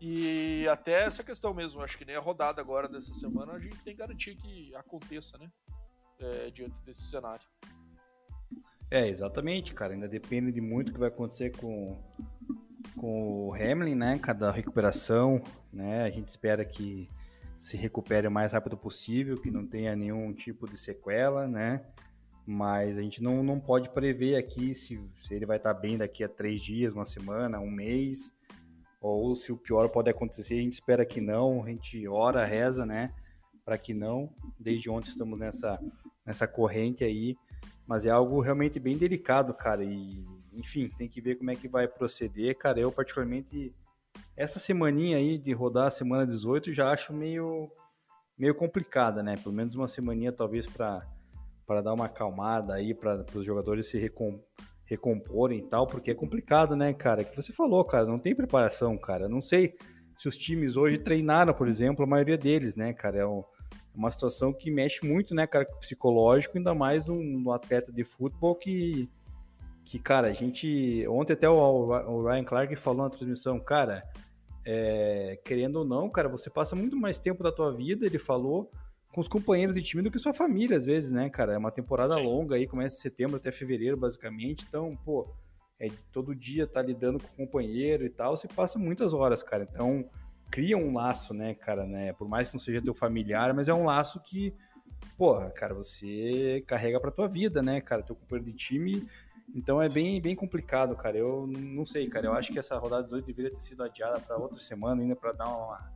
E 0.00 0.66
até 0.68 1.04
essa 1.04 1.24
questão 1.24 1.52
mesmo, 1.52 1.82
acho 1.82 1.98
que 1.98 2.04
nem 2.04 2.16
a 2.16 2.20
rodada 2.20 2.60
agora 2.60 2.88
dessa 2.88 3.12
semana 3.14 3.52
a 3.52 3.58
gente 3.58 3.76
tem 3.82 3.94
que 3.94 4.00
garantir 4.00 4.36
que 4.36 4.74
aconteça, 4.74 5.38
né? 5.38 5.50
É, 6.20 6.50
diante 6.50 6.76
desse 6.84 7.02
cenário. 7.02 7.44
É, 8.90 9.08
exatamente, 9.08 9.74
cara. 9.74 9.94
Ainda 9.94 10.06
depende 10.06 10.52
de 10.52 10.60
muito 10.60 10.92
que 10.92 10.98
vai 10.98 11.08
acontecer 11.08 11.56
com 11.56 11.98
com 13.02 13.48
o 13.48 13.52
Hamlin, 13.52 13.96
né? 13.96 14.16
Cada 14.22 14.52
recuperação, 14.52 15.42
né? 15.72 16.04
A 16.04 16.08
gente 16.08 16.28
espera 16.28 16.64
que 16.64 17.10
se 17.56 17.76
recupere 17.76 18.28
o 18.28 18.30
mais 18.30 18.52
rápido 18.52 18.76
possível, 18.76 19.36
que 19.36 19.50
não 19.50 19.66
tenha 19.66 19.96
nenhum 19.96 20.32
tipo 20.32 20.70
de 20.70 20.78
sequela, 20.78 21.48
né? 21.48 21.84
Mas 22.46 22.96
a 22.96 23.02
gente 23.02 23.20
não, 23.20 23.42
não 23.42 23.58
pode 23.58 23.88
prever 23.88 24.36
aqui 24.36 24.72
se, 24.72 25.00
se 25.26 25.34
ele 25.34 25.44
vai 25.44 25.56
estar 25.56 25.74
bem 25.74 25.98
daqui 25.98 26.22
a 26.22 26.28
três 26.28 26.62
dias, 26.62 26.92
uma 26.92 27.04
semana, 27.04 27.58
um 27.58 27.68
mês, 27.68 28.32
ou 29.00 29.34
se 29.34 29.50
o 29.50 29.56
pior 29.56 29.88
pode 29.88 30.08
acontecer. 30.08 30.54
A 30.54 30.62
gente 30.62 30.74
espera 30.74 31.04
que 31.04 31.20
não, 31.20 31.64
a 31.64 31.66
gente 31.66 32.06
ora, 32.06 32.44
reza, 32.44 32.86
né? 32.86 33.12
Para 33.64 33.76
que 33.76 33.92
não. 33.92 34.30
Desde 34.60 34.88
ontem 34.88 35.08
estamos 35.08 35.36
nessa, 35.36 35.76
nessa 36.24 36.46
corrente 36.46 37.02
aí, 37.02 37.36
mas 37.84 38.06
é 38.06 38.10
algo 38.10 38.40
realmente 38.40 38.78
bem 38.78 38.96
delicado, 38.96 39.52
cara. 39.54 39.82
E 39.82 40.24
enfim, 40.54 40.88
tem 40.88 41.08
que 41.08 41.20
ver 41.20 41.36
como 41.36 41.50
é 41.50 41.56
que 41.56 41.68
vai 41.68 41.88
proceder. 41.88 42.56
Cara, 42.56 42.80
eu 42.80 42.92
particularmente 42.92 43.74
essa 44.36 44.58
semaninha 44.58 45.16
aí 45.16 45.38
de 45.38 45.52
rodar 45.52 45.86
a 45.86 45.90
semana 45.90 46.26
18 46.26 46.72
já 46.72 46.90
acho 46.90 47.12
meio 47.12 47.70
meio 48.36 48.54
complicada, 48.54 49.22
né? 49.22 49.36
Pelo 49.36 49.54
menos 49.54 49.74
uma 49.74 49.86
semaninha 49.86 50.32
talvez 50.32 50.66
para 50.66 51.02
dar 51.82 51.92
uma 51.92 52.06
acalmada 52.06 52.74
aí 52.74 52.94
para 52.94 53.24
os 53.34 53.44
jogadores 53.44 53.86
se 53.88 53.98
recom, 53.98 54.40
recomporem 54.84 55.58
e 55.58 55.62
tal, 55.62 55.86
porque 55.86 56.10
é 56.10 56.14
complicado, 56.14 56.74
né, 56.74 56.92
cara? 56.92 57.24
Que 57.24 57.36
você 57.36 57.52
falou, 57.52 57.84
cara, 57.84 58.06
não 58.06 58.18
tem 58.18 58.34
preparação, 58.34 58.96
cara. 58.98 59.28
Não 59.28 59.40
sei 59.40 59.76
se 60.18 60.28
os 60.28 60.36
times 60.36 60.76
hoje 60.76 60.98
treinaram, 60.98 61.54
por 61.54 61.68
exemplo, 61.68 62.04
a 62.04 62.08
maioria 62.08 62.38
deles, 62.38 62.74
né, 62.74 62.92
cara? 62.92 63.18
É 63.18 63.26
um, 63.26 63.44
uma 63.94 64.10
situação 64.10 64.52
que 64.52 64.70
mexe 64.70 65.06
muito, 65.06 65.34
né, 65.34 65.46
cara, 65.46 65.66
psicológico, 65.80 66.56
ainda 66.56 66.74
mais 66.74 67.04
no, 67.04 67.22
no 67.22 67.52
atleta 67.52 67.92
de 67.92 68.02
futebol 68.02 68.54
que 68.54 69.08
que, 69.84 69.98
cara, 69.98 70.28
a 70.28 70.32
gente. 70.32 71.06
Ontem 71.08 71.32
até 71.32 71.48
o, 71.48 72.22
Ryan 72.22 72.44
Clark 72.44 72.76
falou 72.76 73.04
na 73.04 73.10
transmissão, 73.10 73.58
cara, 73.60 74.04
é, 74.64 75.38
querendo 75.44 75.76
ou 75.76 75.84
não, 75.84 76.08
cara, 76.08 76.28
você 76.28 76.48
passa 76.48 76.76
muito 76.76 76.96
mais 76.96 77.18
tempo 77.18 77.42
da 77.42 77.52
tua 77.52 77.72
vida, 77.74 78.06
ele 78.06 78.18
falou, 78.18 78.70
com 79.12 79.20
os 79.20 79.28
companheiros 79.28 79.76
de 79.76 79.82
time 79.82 80.02
do 80.02 80.10
que 80.10 80.18
sua 80.18 80.32
família, 80.32 80.78
às 80.78 80.86
vezes, 80.86 81.10
né, 81.10 81.28
cara? 81.28 81.54
É 81.54 81.58
uma 81.58 81.70
temporada 81.70 82.14
Sim. 82.14 82.24
longa 82.24 82.56
aí, 82.56 82.66
começa 82.66 82.96
em 82.96 83.00
setembro 83.00 83.36
até 83.36 83.50
fevereiro, 83.50 83.96
basicamente. 83.96 84.64
Então, 84.68 84.96
pô, 85.04 85.28
é, 85.78 85.88
todo 86.12 86.34
dia 86.34 86.66
tá 86.66 86.80
lidando 86.80 87.18
com 87.18 87.26
o 87.26 87.46
companheiro 87.46 88.04
e 88.06 88.10
tal, 88.10 88.36
você 88.36 88.48
passa 88.48 88.78
muitas 88.78 89.12
horas, 89.12 89.42
cara. 89.42 89.68
Então, 89.70 90.08
cria 90.50 90.78
um 90.78 90.94
laço, 90.94 91.34
né, 91.34 91.54
cara, 91.54 91.86
né? 91.86 92.12
Por 92.12 92.28
mais 92.28 92.48
que 92.48 92.54
não 92.54 92.60
seja 92.60 92.80
teu 92.80 92.94
familiar, 92.94 93.52
mas 93.52 93.68
é 93.68 93.74
um 93.74 93.84
laço 93.84 94.20
que, 94.20 94.54
porra, 95.18 95.50
cara, 95.50 95.74
você 95.74 96.62
carrega 96.66 97.00
pra 97.00 97.10
tua 97.10 97.26
vida, 97.26 97.62
né, 97.62 97.80
cara? 97.80 98.02
Teu 98.02 98.14
companheiro 98.14 98.50
de 98.50 98.56
time 98.56 99.08
então 99.54 99.80
é 99.82 99.88
bem, 99.88 100.20
bem 100.20 100.34
complicado, 100.34 100.96
cara. 100.96 101.16
Eu 101.16 101.46
não 101.46 101.84
sei, 101.84 102.08
cara. 102.08 102.26
Eu 102.26 102.32
acho 102.32 102.52
que 102.52 102.58
essa 102.58 102.78
rodada 102.78 103.06
2 103.08 103.24
deveria 103.24 103.50
ter 103.50 103.60
sido 103.60 103.82
adiada 103.82 104.18
para 104.20 104.36
outra 104.36 104.58
semana 104.58 105.02
ainda 105.02 105.14
para 105.14 105.32
dar 105.32 105.48
uma, 105.48 105.92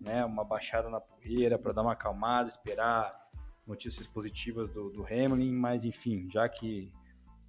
né, 0.00 0.24
uma 0.24 0.44
baixada 0.44 0.90
na 0.90 1.00
poeira, 1.00 1.58
para 1.58 1.72
dar 1.72 1.82
uma 1.82 1.92
acalmada, 1.92 2.48
esperar 2.48 3.16
notícias 3.66 4.06
positivas 4.06 4.70
do, 4.72 4.90
do 4.90 5.04
Hamlin, 5.04 5.52
mas 5.52 5.84
enfim, 5.84 6.28
já 6.30 6.48
que 6.48 6.92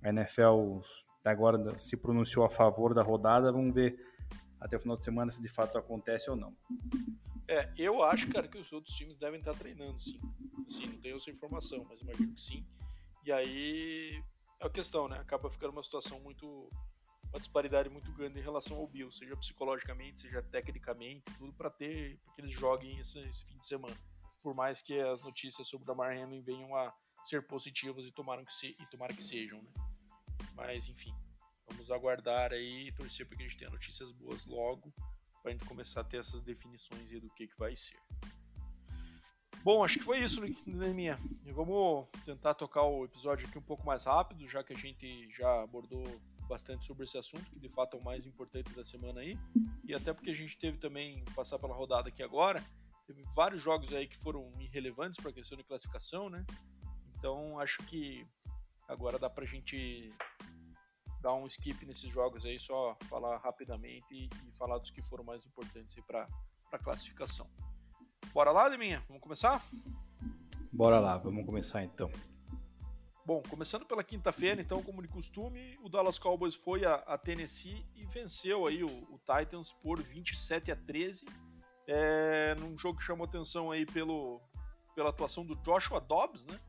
a 0.04 0.10
NFL 0.10 0.82
agora 1.26 1.80
se 1.80 1.98
pronunciou 1.98 2.46
a 2.46 2.50
favor 2.50 2.93
da 2.93 3.02
rodada, 3.02 3.52
vamos 3.52 3.74
ver 3.74 3.98
até 4.60 4.78
o 4.78 4.80
final 4.80 4.98
de 4.98 5.04
semana 5.04 5.32
se 5.32 5.41
de 5.41 5.48
fato 5.48 5.78
acontece 5.78 6.30
ou 6.30 6.36
não. 6.36 6.56
É, 7.48 7.69
eu 7.78 8.04
acho, 8.04 8.30
cara, 8.30 8.48
que 8.48 8.58
os 8.58 8.72
outros 8.72 8.96
times 8.96 9.17
devem 9.17 9.39
estar 9.39 9.54
treinando, 9.54 10.00
sim. 10.00 10.19
Assim, 10.67 10.86
não 10.88 10.98
tenho 10.98 11.15
essa 11.15 11.30
informação, 11.30 11.86
mas 11.89 12.02
imagino 12.02 12.34
que 12.34 12.41
sim. 12.41 12.65
E 13.26 13.32
aí 13.32 14.24
é 14.63 14.67
a 14.67 14.69
questão, 14.69 15.08
né? 15.08 15.19
Acaba 15.19 15.49
ficando 15.49 15.71
uma 15.71 15.84
situação 15.84 16.19
muito. 16.21 16.69
uma 17.30 17.39
disparidade 17.39 17.89
muito 17.89 18.12
grande 18.13 18.39
em 18.39 18.43
relação 18.43 18.78
ao 18.78 18.88
Bill, 18.88 19.12
seja 19.12 19.36
psicologicamente, 19.36 20.21
seja 20.21 20.41
tecnicamente, 20.41 21.23
tudo 21.38 21.54
para 21.54 21.69
ter, 21.69 22.17
para 22.19 22.34
que 22.34 22.41
eles 22.41 22.52
joguem 22.52 22.97
esse, 22.99 23.19
esse, 23.28 23.45
fim 23.45 23.58
de 23.58 23.65
semana. 23.65 23.95
Por 24.41 24.56
mais 24.56 24.82
que 24.82 24.99
as 24.99 25.21
notícias 25.21 25.67
sobre 25.67 25.84
o 25.84 25.88
Damar 25.88 26.17
Hamlin 26.17 26.41
venham 26.41 26.76
a 26.76 26.93
ser 27.23 27.45
positivas 27.47 28.06
e 28.06 28.12
tomaram 28.12 28.43
que, 28.43 28.54
se, 28.54 28.76
e 28.80 28.86
tomara 28.88 29.13
que 29.13 29.23
sejam, 29.23 29.62
né? 29.62 29.71
Mas 30.54 30.89
enfim, 30.89 31.13
vamos 31.67 31.89
aguardar 31.89 32.52
aí 32.52 32.88
e 32.88 32.91
torcer 32.93 33.26
para 33.26 33.38
que 33.38 33.43
a 33.43 33.47
gente 33.47 33.58
tenha 33.58 33.71
notícias 33.71 34.12
boas 34.12 34.45
logo 34.45 34.93
para 35.41 35.52
a 35.52 35.54
gente 35.54 35.65
começar 35.65 36.02
a 36.02 36.04
ter 36.04 36.17
essas 36.17 36.41
definições 36.41 37.12
aí 37.12 37.19
do 37.19 37.30
que, 37.32 37.47
que 37.47 37.58
vai 37.58 37.76
ser. 37.76 37.99
Bom, 39.63 39.82
acho 39.82 39.97
que 39.97 40.04
foi 40.04 40.19
isso, 40.19 40.41
minha. 40.67 41.17
E 41.45 41.52
vamos 41.54 42.10
tentar 42.26 42.54
tocar 42.54 42.84
o 42.84 43.06
episódio 43.06 43.47
aqui 43.47 43.58
um 43.58 43.62
pouco 43.62 43.86
mais 43.86 44.04
rápido, 44.04 44.45
já 44.45 44.62
que 44.62 44.73
a 44.73 44.78
gente 44.78 45.30
já 45.32 45.63
abordou 45.63 46.04
bastante 46.49 46.84
sobre 46.84 47.06
esse 47.06 47.17
assunto, 47.17 47.49
que 47.49 47.62
de 47.62 47.69
fato 47.69 47.95
é 47.95 47.99
o 47.99 48.04
mais 48.04 48.26
importante 48.26 48.69
da 48.73 48.84
semana 48.84 49.21
aí. 49.21 49.39
E 49.86 49.95
até 49.95 50.12
porque 50.12 50.32
a 50.32 50.36
gente 50.36 50.58
teve 50.58 50.78
também, 50.80 51.23
passar 51.34 51.58
pela 51.60 51.73
rodada 51.73 52.10
aqui 52.10 52.21
agora, 52.21 52.62
teve 53.08 53.23
vários 53.34 53.62
jogos 53.62 53.93
aí 53.93 54.06
que 54.06 54.17
foram 54.17 54.52
irrelevantes 54.60 55.17
para 55.21 55.32
a 55.32 55.34
questão 55.34 55.58
de 55.58 55.63
classificação, 55.63 56.30
né? 56.30 56.45
Então 57.17 57.58
acho 57.58 57.82
que 57.84 58.28
agora 58.86 59.17
dá 59.17 59.30
pra 59.30 59.45
gente 59.45 60.13
dar 61.21 61.36
um 61.36 61.47
skip 61.47 61.86
nesses 61.86 62.12
jogos 62.12 62.45
aí, 62.45 62.60
só 62.60 62.97
falar 63.06 63.38
rapidamente 63.38 64.06
e, 64.12 64.26
e 64.26 64.58
falar 64.58 64.78
dos 64.78 64.89
que 64.89 65.02
foram 65.02 65.23
mais 65.23 65.45
importantes 65.45 65.95
para 66.06 66.28
a 66.69 66.78
classificação. 66.78 67.49
Bora 68.34 68.52
lá, 68.52 68.65
Leminha? 68.65 69.00
Vamos 69.08 69.22
começar? 69.22 69.63
Bora 70.72 71.00
lá, 71.00 71.17
vamos 71.17 71.46
começar 71.46 71.84
então. 71.84 72.10
Bom, 73.24 73.43
começando 73.48 73.86
pela 73.86 74.04
quinta-feira, 74.04 74.60
então, 74.60 74.82
como 74.82 75.04
de 75.04 75.08
costume, 75.08 75.78
o 75.84 75.88
Dallas 75.88 76.17
Cowboys 76.17 76.56
foi 76.56 76.84
a, 76.84 76.96
a 76.96 77.15
Tennessee 77.15 77.86
e 77.96 78.06
venceu 78.06 78.65
aí 78.65 78.84
o, 78.84 78.88
o, 78.88 79.19
Titans 79.19 79.72
por 79.72 80.02
27 80.02 80.72
a 80.72 80.76
13, 80.76 81.28
é, 81.88 82.56
num 82.56 82.76
jogo 82.76 82.98
que 82.98 83.06
chamou 83.06 83.26
atenção 83.26 83.69
aí 83.69 83.86
pelo, 83.86 84.41
pela 84.96 85.12
atuação 85.12 85.46
do 85.46 85.56
Joshua 85.58 86.02
Dobbs, 86.02 86.48
né? 86.48 86.60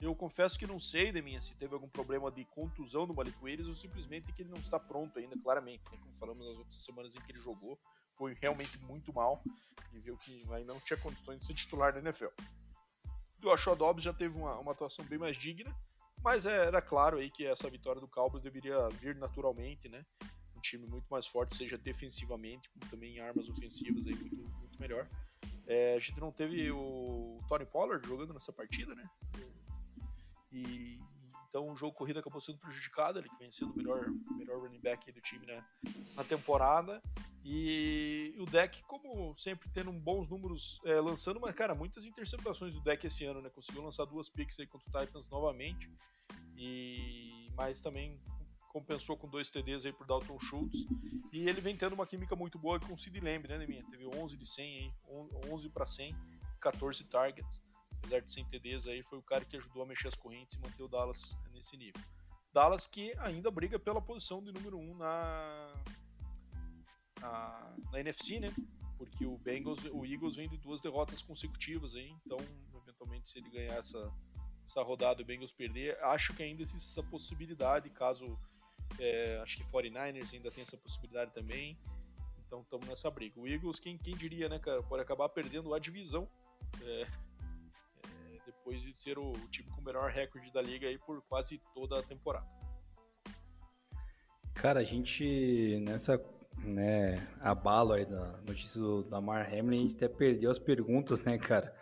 Eu 0.00 0.14
confesso 0.14 0.56
que 0.56 0.68
não 0.68 0.78
sei, 0.78 1.10
Deminha, 1.10 1.40
se 1.40 1.56
teve 1.56 1.74
algum 1.74 1.88
problema 1.88 2.30
de 2.30 2.44
contusão 2.44 3.08
do 3.08 3.12
Malik 3.12 3.36
Willis 3.42 3.66
ou 3.66 3.74
simplesmente 3.74 4.32
que 4.32 4.42
ele 4.42 4.50
não 4.50 4.58
está 4.58 4.78
pronto 4.78 5.18
ainda, 5.18 5.36
claramente. 5.36 5.82
Né? 5.90 5.98
Como 6.00 6.14
falamos 6.14 6.46
nas 6.46 6.56
outras 6.56 6.84
semanas 6.84 7.16
em 7.16 7.20
que 7.20 7.32
ele 7.32 7.40
jogou, 7.40 7.76
foi 8.18 8.34
realmente 8.34 8.76
muito 8.82 9.14
mal 9.14 9.42
e 9.92 9.98
viu 10.00 10.16
que 10.16 10.42
ainda 10.52 10.74
não 10.74 10.80
tinha 10.80 10.98
condições 10.98 11.38
de 11.38 11.46
ser 11.46 11.54
titular 11.54 11.92
da 11.92 12.00
NFL. 12.00 12.26
O 12.26 13.40
Joshua 13.40 13.76
Dobbs 13.76 14.02
já 14.02 14.12
teve 14.12 14.36
uma, 14.36 14.58
uma 14.58 14.72
atuação 14.72 15.04
bem 15.04 15.18
mais 15.18 15.36
digna, 15.36 15.74
mas 16.22 16.44
é, 16.44 16.66
era 16.66 16.82
claro 16.82 17.18
aí 17.18 17.30
que 17.30 17.46
essa 17.46 17.70
vitória 17.70 18.00
do 18.00 18.08
Cowboys 18.08 18.42
deveria 18.42 18.88
vir 18.88 19.14
naturalmente, 19.14 19.88
né? 19.88 20.04
Um 20.56 20.60
time 20.60 20.86
muito 20.88 21.06
mais 21.08 21.28
forte, 21.28 21.56
seja 21.56 21.78
defensivamente, 21.78 22.68
como 22.70 22.90
também 22.90 23.16
em 23.16 23.20
armas 23.20 23.48
ofensivas 23.48 24.04
aí 24.08 24.16
muito, 24.16 24.36
muito 24.36 24.80
melhor. 24.80 25.08
É, 25.68 25.94
a 25.94 25.98
gente 26.00 26.18
não 26.18 26.32
teve 26.32 26.70
o 26.72 27.40
Tony 27.48 27.64
Pollard 27.64 28.04
jogando 28.06 28.34
nessa 28.34 28.52
partida, 28.52 28.94
né? 28.96 29.08
E 30.50 30.98
então 31.48 31.70
o 31.70 31.74
jogo 31.76 31.92
corrido 31.92 32.18
acabou 32.18 32.40
sendo 32.40 32.58
prejudicado, 32.58 33.18
ele 33.18 33.28
que 33.28 33.38
vem 33.38 33.50
sendo 33.50 33.72
o 33.72 33.76
melhor, 33.76 34.06
melhor 34.36 34.60
running 34.60 34.80
back 34.80 35.10
do 35.10 35.20
time 35.20 35.46
né, 35.46 35.64
na 36.14 36.24
temporada. 36.24 37.02
E 37.44 38.34
o 38.38 38.44
deck, 38.44 38.82
como 38.82 39.34
sempre, 39.34 39.68
tendo 39.70 39.90
bons 39.92 40.28
números 40.28 40.80
é, 40.84 41.00
lançando, 41.00 41.40
mas 41.40 41.54
cara, 41.54 41.74
muitas 41.74 42.06
interceptações 42.06 42.74
do 42.74 42.82
deck 42.82 43.06
esse 43.06 43.24
ano, 43.24 43.40
né? 43.40 43.48
Conseguiu 43.48 43.82
lançar 43.82 44.04
duas 44.04 44.28
picks 44.28 44.60
aí 44.60 44.66
contra 44.66 44.86
o 44.88 45.06
Titans 45.06 45.30
novamente. 45.30 45.90
E 46.56 47.50
mas 47.56 47.80
também 47.80 48.20
compensou 48.68 49.16
com 49.16 49.28
dois 49.28 49.50
TDs 49.50 49.86
aí 49.86 49.92
por 49.92 50.06
Dalton 50.06 50.38
Schultz. 50.38 50.86
E 51.32 51.48
ele 51.48 51.60
vem 51.60 51.76
tendo 51.76 51.94
uma 51.94 52.06
química 52.06 52.36
muito 52.36 52.58
boa 52.58 52.78
com 52.78 52.92
o 52.92 52.98
Sid 52.98 53.18
Lamb, 53.20 53.48
né, 53.48 53.56
Neminha? 53.56 53.84
Teve 53.90 54.06
11 54.06 54.36
de 54.36 54.46
100 54.46 54.78
aí, 54.78 54.92
11 55.50 55.70
para 55.70 55.86
100, 55.86 56.14
14 56.60 57.04
targets 57.04 57.67
apesar 57.98 58.20
de 58.20 58.32
sem 58.32 58.44
TDs 58.44 58.86
aí, 58.86 59.02
foi 59.02 59.18
o 59.18 59.22
cara 59.22 59.44
que 59.44 59.56
ajudou 59.56 59.82
a 59.82 59.86
mexer 59.86 60.08
as 60.08 60.14
correntes 60.14 60.56
e 60.56 60.60
manter 60.60 60.82
o 60.82 60.88
Dallas 60.88 61.36
nesse 61.52 61.76
nível. 61.76 62.00
Dallas 62.52 62.86
que 62.86 63.12
ainda 63.18 63.50
briga 63.50 63.78
pela 63.78 64.00
posição 64.00 64.42
de 64.42 64.52
número 64.52 64.78
1 64.78 64.90
um 64.90 64.96
na, 64.96 65.74
na, 67.20 67.76
na, 67.92 68.00
NFC, 68.00 68.40
né? 68.40 68.52
Porque 68.96 69.26
o 69.26 69.38
Bengals, 69.38 69.84
o 69.92 70.04
Eagles 70.04 70.36
vem 70.36 70.48
de 70.48 70.56
duas 70.56 70.80
derrotas 70.80 71.22
consecutivas 71.22 71.94
aí, 71.94 72.10
então 72.24 72.38
eventualmente 72.82 73.28
se 73.28 73.38
ele 73.38 73.50
ganhar 73.50 73.74
essa, 73.74 74.12
essa 74.64 74.82
rodada 74.82 75.20
e 75.20 75.24
o 75.24 75.26
Bengals 75.26 75.52
perder, 75.52 75.96
acho 76.02 76.34
que 76.34 76.42
ainda 76.42 76.62
existe 76.62 76.90
essa 76.90 77.02
possibilidade, 77.08 77.90
caso 77.90 78.38
é, 78.98 79.38
acho 79.42 79.58
que 79.58 79.64
49ers 79.64 80.34
ainda 80.34 80.50
tem 80.50 80.62
essa 80.62 80.76
possibilidade 80.76 81.32
também. 81.32 81.78
Então 82.46 82.62
estamos 82.62 82.88
nessa 82.88 83.10
briga. 83.10 83.38
O 83.38 83.46
Eagles, 83.46 83.78
quem, 83.78 83.98
quem 83.98 84.16
diria, 84.16 84.48
né, 84.48 84.58
cara, 84.58 84.82
pode 84.82 85.02
acabar 85.02 85.28
perdendo 85.28 85.74
a 85.74 85.78
divisão. 85.78 86.26
É, 86.82 87.06
depois 88.68 88.82
de 88.82 88.98
ser 88.98 89.18
o, 89.18 89.32
time 89.50 89.70
com 89.70 89.80
o 89.80 89.84
melhor 89.84 90.10
recorde 90.10 90.52
da 90.52 90.60
liga 90.60 90.86
aí 90.86 90.98
por 90.98 91.22
quase 91.22 91.60
toda 91.74 91.98
a 91.98 92.02
temporada. 92.02 92.46
Cara, 94.54 94.80
a 94.80 94.84
gente 94.84 95.78
nessa 95.80 96.22
né, 96.58 97.14
abalo 97.40 97.92
aí 97.92 98.04
da 98.04 98.38
notícia 98.46 98.78
do 98.78 99.04
Damar 99.04 99.46
Hamlin, 99.46 99.78
a 99.78 99.82
gente 99.82 99.96
até 99.96 100.08
perdeu 100.08 100.50
as 100.50 100.58
perguntas, 100.58 101.24
né, 101.24 101.38
cara? 101.38 101.74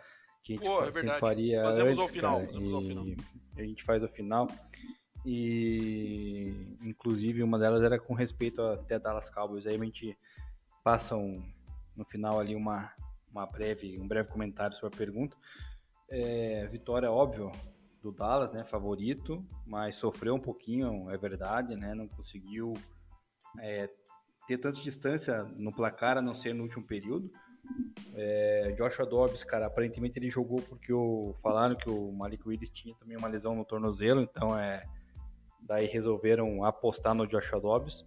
Que 0.43 0.53
a 0.53 0.55
gente 0.55 0.65
Pô, 0.65 0.83
é 0.83 1.19
faria 1.19 1.61
fazemos 1.63 1.97
antes, 1.97 1.99
ao 1.99 2.07
final, 2.07 2.35
cara, 2.35 2.45
fazemos 2.45 2.73
ao 2.73 2.81
final. 2.81 3.05
A 3.57 3.61
gente 3.61 3.83
faz 3.83 4.03
ao 4.03 4.09
final. 4.09 4.47
E 5.25 6.77
inclusive 6.81 7.43
uma 7.43 7.59
delas 7.59 7.81
era 7.81 7.99
com 7.99 8.13
respeito 8.13 8.61
até 8.61 8.97
Dallas 8.97 9.29
Cowboys. 9.29 9.67
Aí 9.67 9.75
a 9.75 9.83
gente 9.83 10.17
passa 10.83 11.17
um, 11.17 11.43
no 11.97 12.05
final 12.05 12.39
ali 12.39 12.55
uma, 12.55 12.93
uma 13.29 13.45
breve, 13.45 13.99
um 13.99 14.07
breve 14.07 14.29
comentário 14.29 14.77
sobre 14.77 14.95
a 14.95 14.97
pergunta. 14.97 15.35
É, 16.09 16.65
vitória, 16.67 17.11
óbvio, 17.11 17.51
do 18.01 18.11
Dallas, 18.11 18.51
né? 18.51 18.63
Favorito, 18.63 19.45
mas 19.65 19.95
sofreu 19.95 20.35
um 20.35 20.39
pouquinho, 20.39 21.09
é 21.09 21.17
verdade, 21.17 21.75
né? 21.75 21.93
Não 21.93 22.07
conseguiu 22.07 22.73
é, 23.59 23.89
ter 24.47 24.57
tanta 24.57 24.81
distância 24.81 25.43
no 25.55 25.73
placar, 25.73 26.17
a 26.17 26.21
não 26.21 26.33
ser 26.33 26.53
no 26.53 26.63
último 26.63 26.85
período. 26.85 27.29
É, 28.13 28.73
Joshua 28.77 29.05
Dobbs, 29.05 29.43
cara, 29.43 29.67
aparentemente 29.67 30.17
ele 30.17 30.29
jogou 30.29 30.61
porque 30.61 30.93
o, 30.93 31.33
falaram 31.41 31.75
que 31.75 31.89
o 31.89 32.11
Malik 32.11 32.47
Willis 32.47 32.69
tinha 32.69 32.95
também 32.95 33.17
uma 33.17 33.27
lesão 33.27 33.55
no 33.55 33.65
tornozelo, 33.65 34.21
então 34.21 34.57
é. 34.57 34.83
Daí 35.59 35.85
resolveram 35.85 36.63
apostar 36.63 37.13
no 37.13 37.27
Joshua 37.27 37.59
Dobbs, 37.59 38.05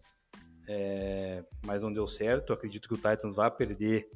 é, 0.66 1.44
mas 1.66 1.82
não 1.82 1.92
deu 1.92 2.06
certo. 2.06 2.54
acredito 2.54 2.88
que 2.88 2.94
o 2.94 2.96
Titans 2.96 3.34
vai 3.34 3.50
perder 3.50 4.10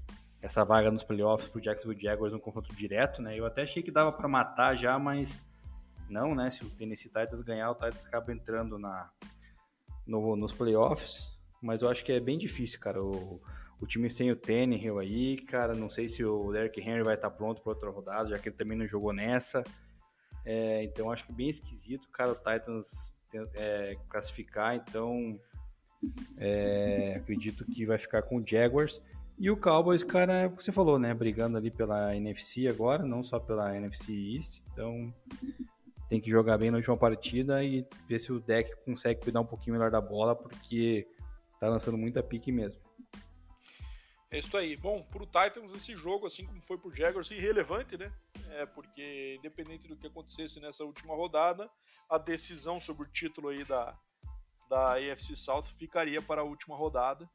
essa 0.44 0.62
vaga 0.62 0.90
nos 0.90 1.02
playoffs 1.02 1.48
pro 1.48 1.58
Jacksonville 1.58 1.98
Jaguars 1.98 2.30
no 2.30 2.38
confronto 2.38 2.70
direto, 2.74 3.22
né? 3.22 3.34
Eu 3.34 3.46
até 3.46 3.62
achei 3.62 3.82
que 3.82 3.90
dava 3.90 4.12
para 4.12 4.28
matar 4.28 4.76
já, 4.76 4.98
mas 4.98 5.42
não, 6.06 6.34
né? 6.34 6.50
Se 6.50 6.62
o 6.62 6.68
Tennessee 6.68 7.08
Titans 7.08 7.40
ganhar, 7.40 7.70
o 7.70 7.74
Titans 7.74 8.04
acaba 8.04 8.30
entrando 8.30 8.78
na, 8.78 9.10
no, 10.06 10.36
nos 10.36 10.52
playoffs. 10.52 11.32
Mas 11.62 11.80
eu 11.80 11.88
acho 11.88 12.04
que 12.04 12.12
é 12.12 12.20
bem 12.20 12.36
difícil, 12.36 12.78
cara. 12.78 13.02
O, 13.02 13.40
o 13.80 13.86
time 13.86 14.10
sem 14.10 14.30
o 14.30 14.36
Tannehill 14.36 14.98
aí, 14.98 15.38
cara, 15.38 15.74
não 15.74 15.88
sei 15.88 16.10
se 16.10 16.22
o 16.22 16.52
Derrick 16.52 16.78
Henry 16.78 17.02
vai 17.02 17.14
estar 17.14 17.30
pronto 17.30 17.62
para 17.62 17.72
outra 17.72 17.88
rodada, 17.88 18.28
já 18.28 18.38
que 18.38 18.50
ele 18.50 18.56
também 18.56 18.76
não 18.76 18.86
jogou 18.86 19.14
nessa. 19.14 19.64
É, 20.44 20.84
então 20.84 21.10
acho 21.10 21.24
que 21.24 21.32
bem 21.32 21.48
esquisito, 21.48 22.06
cara, 22.10 22.32
o 22.32 22.34
Titans 22.34 23.14
é, 23.54 23.96
classificar. 24.10 24.74
Então 24.76 25.40
é, 26.36 27.14
acredito 27.16 27.64
que 27.64 27.86
vai 27.86 27.96
ficar 27.96 28.20
com 28.20 28.36
o 28.36 28.46
Jaguars. 28.46 29.00
E 29.38 29.50
o 29.50 29.56
Cowboys, 29.56 30.02
cara, 30.02 30.42
é 30.42 30.46
o 30.46 30.52
que 30.52 30.62
você 30.62 30.70
falou, 30.70 30.98
né? 30.98 31.12
Brigando 31.12 31.58
ali 31.58 31.70
pela 31.70 32.14
NFC 32.14 32.68
agora, 32.68 33.04
não 33.04 33.22
só 33.22 33.40
pela 33.40 33.76
NFC 33.76 34.12
East. 34.12 34.62
Então 34.72 35.12
tem 36.08 36.20
que 36.20 36.30
jogar 36.30 36.58
bem 36.58 36.70
na 36.70 36.76
última 36.76 36.96
partida 36.96 37.62
e 37.64 37.86
ver 38.06 38.20
se 38.20 38.32
o 38.32 38.40
deck 38.40 38.70
consegue 38.84 39.20
cuidar 39.20 39.40
um 39.40 39.46
pouquinho 39.46 39.74
melhor 39.74 39.90
da 39.90 40.00
bola, 40.00 40.36
porque 40.36 41.08
tá 41.58 41.68
lançando 41.68 41.98
muita 41.98 42.22
pique 42.22 42.52
mesmo. 42.52 42.80
É 44.30 44.38
isso 44.38 44.56
aí. 44.56 44.76
Bom, 44.76 45.02
pro 45.02 45.26
Titans 45.26 45.72
esse 45.72 45.96
jogo, 45.96 46.26
assim 46.26 46.44
como 46.44 46.60
foi 46.62 46.76
pro 46.76 46.94
Jaguars, 46.94 47.30
irrelevante, 47.30 47.96
né? 47.96 48.12
É 48.50 48.66
porque 48.66 49.36
independente 49.38 49.88
do 49.88 49.96
que 49.96 50.06
acontecesse 50.06 50.60
nessa 50.60 50.84
última 50.84 51.14
rodada, 51.14 51.70
a 52.10 52.18
decisão 52.18 52.80
sobre 52.80 53.06
o 53.06 53.12
título 53.12 53.48
aí 53.48 53.64
da, 53.64 53.96
da 54.68 54.94
AFC 54.94 55.36
South 55.36 55.64
ficaria 55.78 56.20
para 56.20 56.40
a 56.40 56.44
última 56.44 56.76
rodada. 56.76 57.28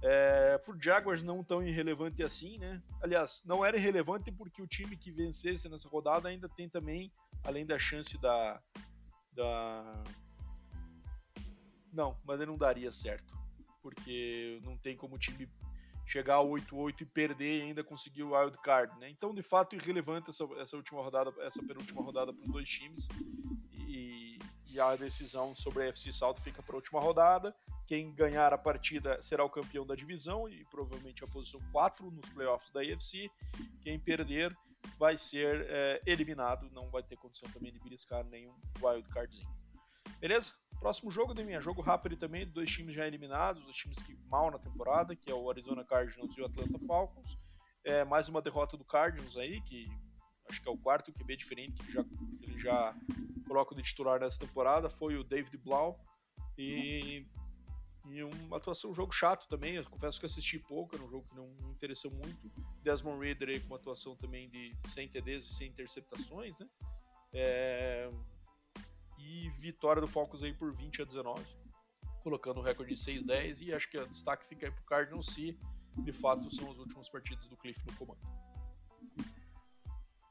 É, 0.00 0.58
pro 0.58 0.80
Jaguars 0.80 1.22
não 1.22 1.42
tão 1.42 1.62
irrelevante 1.62 2.22
assim, 2.22 2.58
né? 2.58 2.80
Aliás, 3.02 3.42
não 3.44 3.64
era 3.64 3.76
irrelevante 3.76 4.30
porque 4.30 4.62
o 4.62 4.66
time 4.66 4.96
que 4.96 5.10
vencesse 5.10 5.68
nessa 5.68 5.88
rodada 5.88 6.28
ainda 6.28 6.48
tem 6.48 6.68
também, 6.68 7.12
além 7.44 7.66
da 7.66 7.78
chance 7.78 8.16
da. 8.18 8.60
da... 9.32 10.04
Não, 11.92 12.16
mas 12.24 12.38
não 12.40 12.56
daria 12.56 12.92
certo. 12.92 13.36
Porque 13.82 14.60
não 14.62 14.76
tem 14.76 14.96
como 14.96 15.16
o 15.16 15.18
time 15.18 15.48
chegar 16.08 16.36
a 16.36 16.42
8-8 16.42 17.02
e 17.02 17.04
perder 17.04 17.58
e 17.58 17.62
ainda 17.62 17.84
conseguir 17.84 18.22
o 18.22 18.34
wild 18.34 18.56
card, 18.62 18.98
né? 18.98 19.10
Então, 19.10 19.34
de 19.34 19.42
fato, 19.42 19.76
irrelevante 19.76 20.30
essa, 20.30 20.44
essa 20.58 20.76
última 20.76 21.02
rodada, 21.02 21.32
essa 21.40 21.62
penúltima 21.62 22.02
rodada 22.02 22.32
para 22.32 22.42
os 22.42 22.48
dois 22.48 22.68
times 22.68 23.08
e, 23.72 24.38
e, 24.70 24.80
a 24.80 24.96
decisão 24.96 25.54
sobre 25.54 25.82
a 25.82 25.86
FC 25.88 26.10
South 26.10 26.36
fica 26.36 26.62
para 26.62 26.74
a 26.74 26.76
última 26.76 26.98
rodada. 26.98 27.54
Quem 27.88 28.12
ganhar 28.12 28.52
a 28.52 28.58
partida 28.58 29.18
será 29.22 29.42
o 29.42 29.48
campeão 29.48 29.86
da 29.86 29.94
divisão 29.94 30.46
e 30.46 30.62
provavelmente 30.66 31.24
a 31.24 31.26
posição 31.26 31.58
4 31.72 32.10
nos 32.10 32.28
playoffs 32.28 32.70
da 32.70 32.80
AFC. 32.82 33.30
Quem 33.80 33.98
perder 33.98 34.54
vai 34.98 35.16
ser 35.16 35.66
é, 35.70 36.02
eliminado, 36.04 36.68
não 36.70 36.90
vai 36.90 37.02
ter 37.02 37.16
condição 37.16 37.50
também 37.50 37.72
de 37.72 37.80
beliscar 37.80 38.22
nenhum 38.26 38.54
wild 38.82 39.08
cardzinho. 39.08 39.48
Beleza? 40.20 40.52
Próximo 40.78 41.10
jogo, 41.10 41.32
Deminha, 41.32 41.62
jogo 41.62 41.80
rápido 41.80 42.14
também, 42.18 42.46
dois 42.46 42.70
times 42.70 42.94
já 42.94 43.06
eliminados, 43.06 43.62
dois 43.62 43.76
times 43.76 43.96
que 44.02 44.14
mal 44.26 44.50
na 44.50 44.58
temporada, 44.58 45.16
que 45.16 45.30
é 45.30 45.34
o 45.34 45.48
Arizona 45.48 45.82
Cardinals 45.82 46.36
e 46.36 46.42
o 46.42 46.44
Atlanta 46.44 46.78
Falcons. 46.86 47.38
É, 47.84 48.04
mais 48.04 48.28
uma 48.28 48.42
derrota 48.42 48.76
do 48.76 48.84
Cardinals 48.84 49.38
aí, 49.38 49.62
que 49.62 49.88
acho 50.46 50.60
que 50.60 50.68
é 50.68 50.70
o 50.70 50.76
quarto 50.76 51.10
QB 51.10 51.36
diferente 51.36 51.82
que 51.82 51.90
já, 51.90 52.04
ele 52.42 52.58
já 52.58 52.94
coloca 53.46 53.74
de 53.74 53.82
titular 53.82 54.20
nessa 54.20 54.38
temporada, 54.38 54.90
foi 54.90 55.16
o 55.16 55.24
David 55.24 55.56
Blau. 55.56 55.98
E, 56.58 57.26
e 58.10 58.22
uma 58.22 58.56
atuação, 58.56 58.90
um 58.90 58.94
jogo 58.94 59.12
chato 59.12 59.48
também, 59.48 59.74
eu 59.74 59.84
confesso 59.84 60.18
que 60.18 60.26
assisti 60.26 60.58
pouco, 60.58 60.94
era 60.94 61.04
um 61.04 61.10
jogo 61.10 61.26
que 61.28 61.36
não 61.36 61.48
me 61.48 61.70
interessou 61.70 62.10
muito. 62.10 62.50
Desmond 62.82 63.24
Reader 63.24 63.48
aí 63.50 63.60
com 63.60 63.68
uma 63.68 63.76
atuação 63.76 64.16
também 64.16 64.48
de 64.48 64.76
sem 64.88 65.08
TDs 65.08 65.44
e 65.44 65.54
sem 65.54 65.68
interceptações, 65.68 66.58
né? 66.58 66.66
É, 67.32 68.10
e 69.18 69.50
vitória 69.50 70.00
do 70.00 70.08
Falcons 70.08 70.42
aí 70.42 70.52
por 70.52 70.74
20 70.74 71.02
a 71.02 71.04
19, 71.04 71.44
colocando 72.22 72.60
o 72.60 72.62
recorde 72.62 72.94
de 72.94 73.00
6-10 73.00 73.62
e 73.62 73.72
acho 73.72 73.90
que 73.90 73.98
o 73.98 74.06
destaque 74.08 74.46
fica 74.46 74.66
aí 74.66 74.72
pro 74.72 74.84
Cardinals 74.84 75.26
se 75.26 75.58
de 75.98 76.12
fato 76.12 76.50
são 76.54 76.70
os 76.70 76.78
últimos 76.78 77.08
partidos 77.08 77.46
do 77.46 77.56
Cliff 77.56 77.84
no 77.86 77.94
comando. 77.96 78.20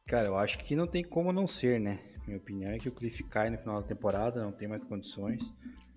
Cara, 0.07 0.27
eu 0.27 0.37
acho 0.37 0.57
que 0.59 0.75
não 0.75 0.87
tem 0.87 1.03
como 1.03 1.33
não 1.33 1.45
ser, 1.45 1.79
né? 1.79 1.99
Minha 2.25 2.37
opinião 2.37 2.71
é 2.71 2.77
que 2.77 2.87
o 2.87 2.91
Cliff 2.91 3.23
cai 3.25 3.49
no 3.49 3.57
final 3.57 3.81
da 3.81 3.87
temporada, 3.87 4.41
não 4.41 4.53
tem 4.53 4.67
mais 4.67 4.83
condições. 4.83 5.43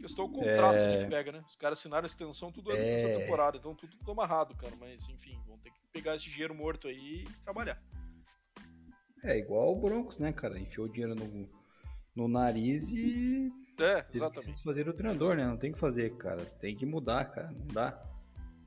Questão 0.00 0.28
do 0.28 0.38
contrato 0.38 0.76
é... 0.76 1.04
que 1.04 1.10
pega, 1.10 1.32
né? 1.32 1.44
Os 1.46 1.56
caras 1.56 1.78
assinaram 1.78 2.04
a 2.04 2.06
extensão 2.06 2.50
tudo 2.50 2.70
antes 2.72 2.84
é... 2.84 2.96
dessa 2.96 3.20
temporada, 3.20 3.56
então 3.56 3.74
tudo 3.74 4.10
amarrado, 4.10 4.56
cara. 4.56 4.74
Mas 4.80 5.08
enfim, 5.08 5.40
vão 5.46 5.58
ter 5.58 5.70
que 5.70 5.78
pegar 5.92 6.16
esse 6.16 6.28
dinheiro 6.28 6.54
morto 6.54 6.88
aí 6.88 7.24
e 7.24 7.42
trabalhar. 7.42 7.80
É 9.22 9.36
igual 9.36 9.72
o 9.72 9.80
Broncos, 9.80 10.18
né, 10.18 10.32
cara? 10.32 10.58
Enfiou 10.58 10.86
o 10.86 10.90
dinheiro 10.90 11.14
no, 11.14 11.48
no 12.16 12.28
nariz 12.28 12.90
e. 12.90 13.50
É, 13.78 14.04
exatamente. 14.12 14.62
Fazer 14.62 14.88
o 14.88 14.92
treinador, 14.92 15.36
né? 15.36 15.46
Não 15.46 15.56
tem 15.56 15.72
que 15.72 15.78
fazer, 15.78 16.16
cara. 16.16 16.44
Tem 16.44 16.76
que 16.76 16.84
mudar, 16.84 17.26
cara. 17.26 17.50
Não 17.50 17.66
dá. 17.66 18.02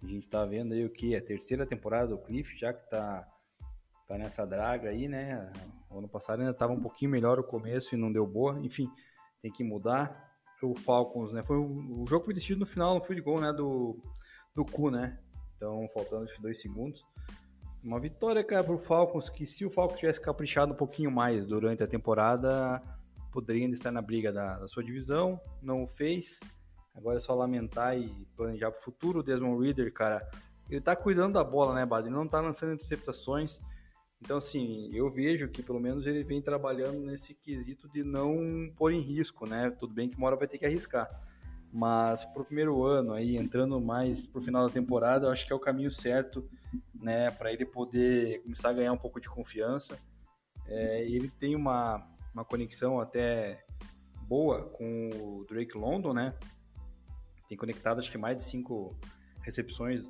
A 0.01 0.07
gente 0.07 0.27
tá 0.27 0.45
vendo 0.45 0.73
aí 0.73 0.85
o 0.85 0.89
que? 0.89 1.15
A 1.15 1.21
terceira 1.21 1.65
temporada 1.65 2.09
do 2.09 2.17
Cliff, 2.17 2.57
já 2.57 2.73
que 2.73 2.89
tá, 2.89 3.27
tá 4.13 4.17
nessa 4.17 4.45
draga 4.45 4.89
aí, 4.89 5.07
né? 5.07 5.51
O 5.89 5.97
ano 5.97 6.07
passado 6.07 6.39
ainda 6.39 6.53
tava 6.53 6.71
um 6.71 6.79
pouquinho 6.79 7.09
melhor 7.09 7.39
o 7.39 7.43
começo 7.43 7.95
e 7.95 7.97
não 7.97 8.11
deu 8.11 8.27
boa. 8.27 8.59
Enfim, 8.61 8.87
tem 9.41 9.51
que 9.51 9.63
mudar. 9.63 10.31
O 10.61 10.75
Falcons, 10.75 11.33
né? 11.33 11.43
Foi, 11.43 11.57
o 11.57 12.05
jogo 12.07 12.23
foi 12.23 12.33
decidido 12.33 12.61
no 12.61 12.65
final, 12.65 12.95
no 12.95 13.01
field 13.01 13.21
goal, 13.21 13.41
né? 13.41 13.51
Do, 13.51 13.97
do 14.55 14.63
cu, 14.63 14.89
né? 14.89 15.19
Então, 15.57 15.89
faltando 15.93 16.25
dois 16.39 16.61
segundos. 16.61 17.03
Uma 17.83 17.99
vitória, 17.99 18.41
cara, 18.43 18.63
pro 18.63 18.77
Falcons, 18.77 19.29
que 19.29 19.45
se 19.45 19.65
o 19.65 19.69
Falcons 19.69 19.99
tivesse 19.99 20.21
caprichado 20.21 20.71
um 20.71 20.77
pouquinho 20.77 21.11
mais 21.11 21.45
durante 21.45 21.83
a 21.83 21.87
temporada, 21.87 22.81
poderia 23.31 23.67
estar 23.67 23.91
na 23.91 24.01
briga 24.01 24.31
da, 24.31 24.59
da 24.59 24.67
sua 24.67 24.83
divisão, 24.83 25.41
não 25.61 25.83
o 25.83 25.87
fez. 25.87 26.39
Agora 26.95 27.17
é 27.17 27.19
só 27.19 27.33
lamentar 27.33 27.97
e 27.97 28.25
planejar 28.37 28.71
para 28.71 28.79
o 28.79 28.83
futuro. 28.83 29.19
O 29.19 29.23
Desmond 29.23 29.61
Reader, 29.65 29.91
cara, 29.91 30.25
ele 30.69 30.79
tá 30.79 30.95
cuidando 30.95 31.33
da 31.33 31.43
bola, 31.43 31.73
né, 31.73 31.85
Bad? 31.85 32.07
Ele 32.07 32.15
não 32.15 32.27
tá 32.27 32.39
lançando 32.39 32.73
interceptações. 32.73 33.59
Então, 34.23 34.37
assim, 34.37 34.89
eu 34.93 35.11
vejo 35.11 35.49
que 35.49 35.61
pelo 35.61 35.81
menos 35.81 36.07
ele 36.07 36.23
vem 36.23 36.41
trabalhando 36.41 36.97
nesse 36.97 37.33
quesito 37.33 37.89
de 37.89 38.05
não 38.05 38.71
pôr 38.77 38.93
em 38.93 39.01
risco, 39.01 39.45
né? 39.45 39.69
Tudo 39.69 39.93
bem 39.93 40.09
que 40.09 40.15
uma 40.15 40.27
hora 40.27 40.37
vai 40.37 40.47
ter 40.47 40.57
que 40.57 40.65
arriscar. 40.65 41.09
Mas 41.69 42.23
pro 42.23 42.45
primeiro 42.45 42.85
ano 42.85 43.11
aí, 43.11 43.35
entrando 43.35 43.81
mais 43.81 44.25
pro 44.25 44.39
final 44.39 44.65
da 44.65 44.71
temporada, 44.71 45.27
eu 45.27 45.29
acho 45.29 45.45
que 45.45 45.51
é 45.51 45.55
o 45.55 45.59
caminho 45.59 45.91
certo, 45.91 46.49
né? 46.95 47.31
Para 47.31 47.51
ele 47.51 47.65
poder 47.65 48.41
começar 48.43 48.69
a 48.69 48.73
ganhar 48.73 48.93
um 48.93 48.97
pouco 48.97 49.19
de 49.19 49.27
confiança. 49.27 49.99
É, 50.67 51.03
ele 51.05 51.29
tem 51.29 51.53
uma, 51.53 52.07
uma 52.33 52.45
conexão 52.45 53.01
até 53.01 53.65
boa 54.21 54.69
com 54.69 55.09
o 55.09 55.45
Drake 55.49 55.77
London, 55.77 56.13
né? 56.13 56.33
Tem 57.49 57.57
conectado 57.57 57.99
acho 57.99 58.09
que 58.09 58.17
mais 58.17 58.37
de 58.37 58.43
cinco 58.43 58.97
recepções 59.41 60.09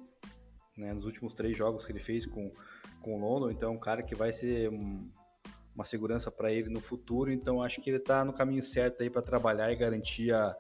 né, 0.78 0.94
nos 0.94 1.06
últimos 1.06 1.34
três 1.34 1.58
jogos 1.58 1.84
que 1.84 1.92
ele 1.92 2.00
fez 2.00 2.28
com, 2.28 2.52
com 3.04 3.16
o 3.16 3.20
London, 3.20 3.52
então 3.52 3.70
é 3.70 3.72
um 3.72 3.80
cara 3.80 4.02
que 4.02 4.16
vai 4.16 4.32
ser 4.32 4.70
um, 4.70 5.08
uma 5.76 5.84
segurança 5.84 6.32
para 6.32 6.52
ele 6.52 6.70
no 6.70 6.80
futuro, 6.80 7.32
então 7.32 7.62
acho 7.62 7.82
que 7.82 7.90
ele 7.90 7.98
está 7.98 8.24
no 8.24 8.34
caminho 8.34 8.64
certo 8.64 9.04
aí 9.04 9.10
para 9.10 9.22
trabalhar 9.22 9.72
e 9.72 9.76
garantir 9.76 10.34
a, 10.34 10.56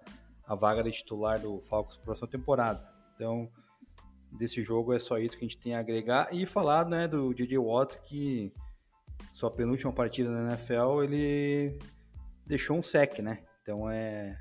a 0.45 0.53
vaga 0.53 0.83
de 0.83 0.91
titular 0.91 1.39
do 1.39 1.59
Falcons 1.61 1.95
para 1.95 2.05
próxima 2.05 2.27
temporada. 2.27 2.87
Então, 3.15 3.49
desse 4.31 4.61
jogo 4.61 4.93
é 4.93 4.99
só 4.99 5.17
isso 5.17 5.37
que 5.37 5.45
a 5.45 5.47
gente 5.47 5.57
tem 5.57 5.75
a 5.75 5.79
agregar 5.79 6.29
e 6.33 6.45
falar 6.45 6.85
né, 6.87 7.07
do 7.07 7.33
DJ 7.33 7.57
Watt 7.57 7.97
que 8.03 8.51
sua 9.33 9.49
penúltima 9.49 9.93
partida 9.93 10.29
na 10.29 10.49
NFL, 10.49 11.03
ele 11.03 11.79
deixou 12.45 12.77
um 12.77 12.83
sec, 12.83 13.19
né? 13.19 13.39
Então 13.61 13.89
é 13.89 14.37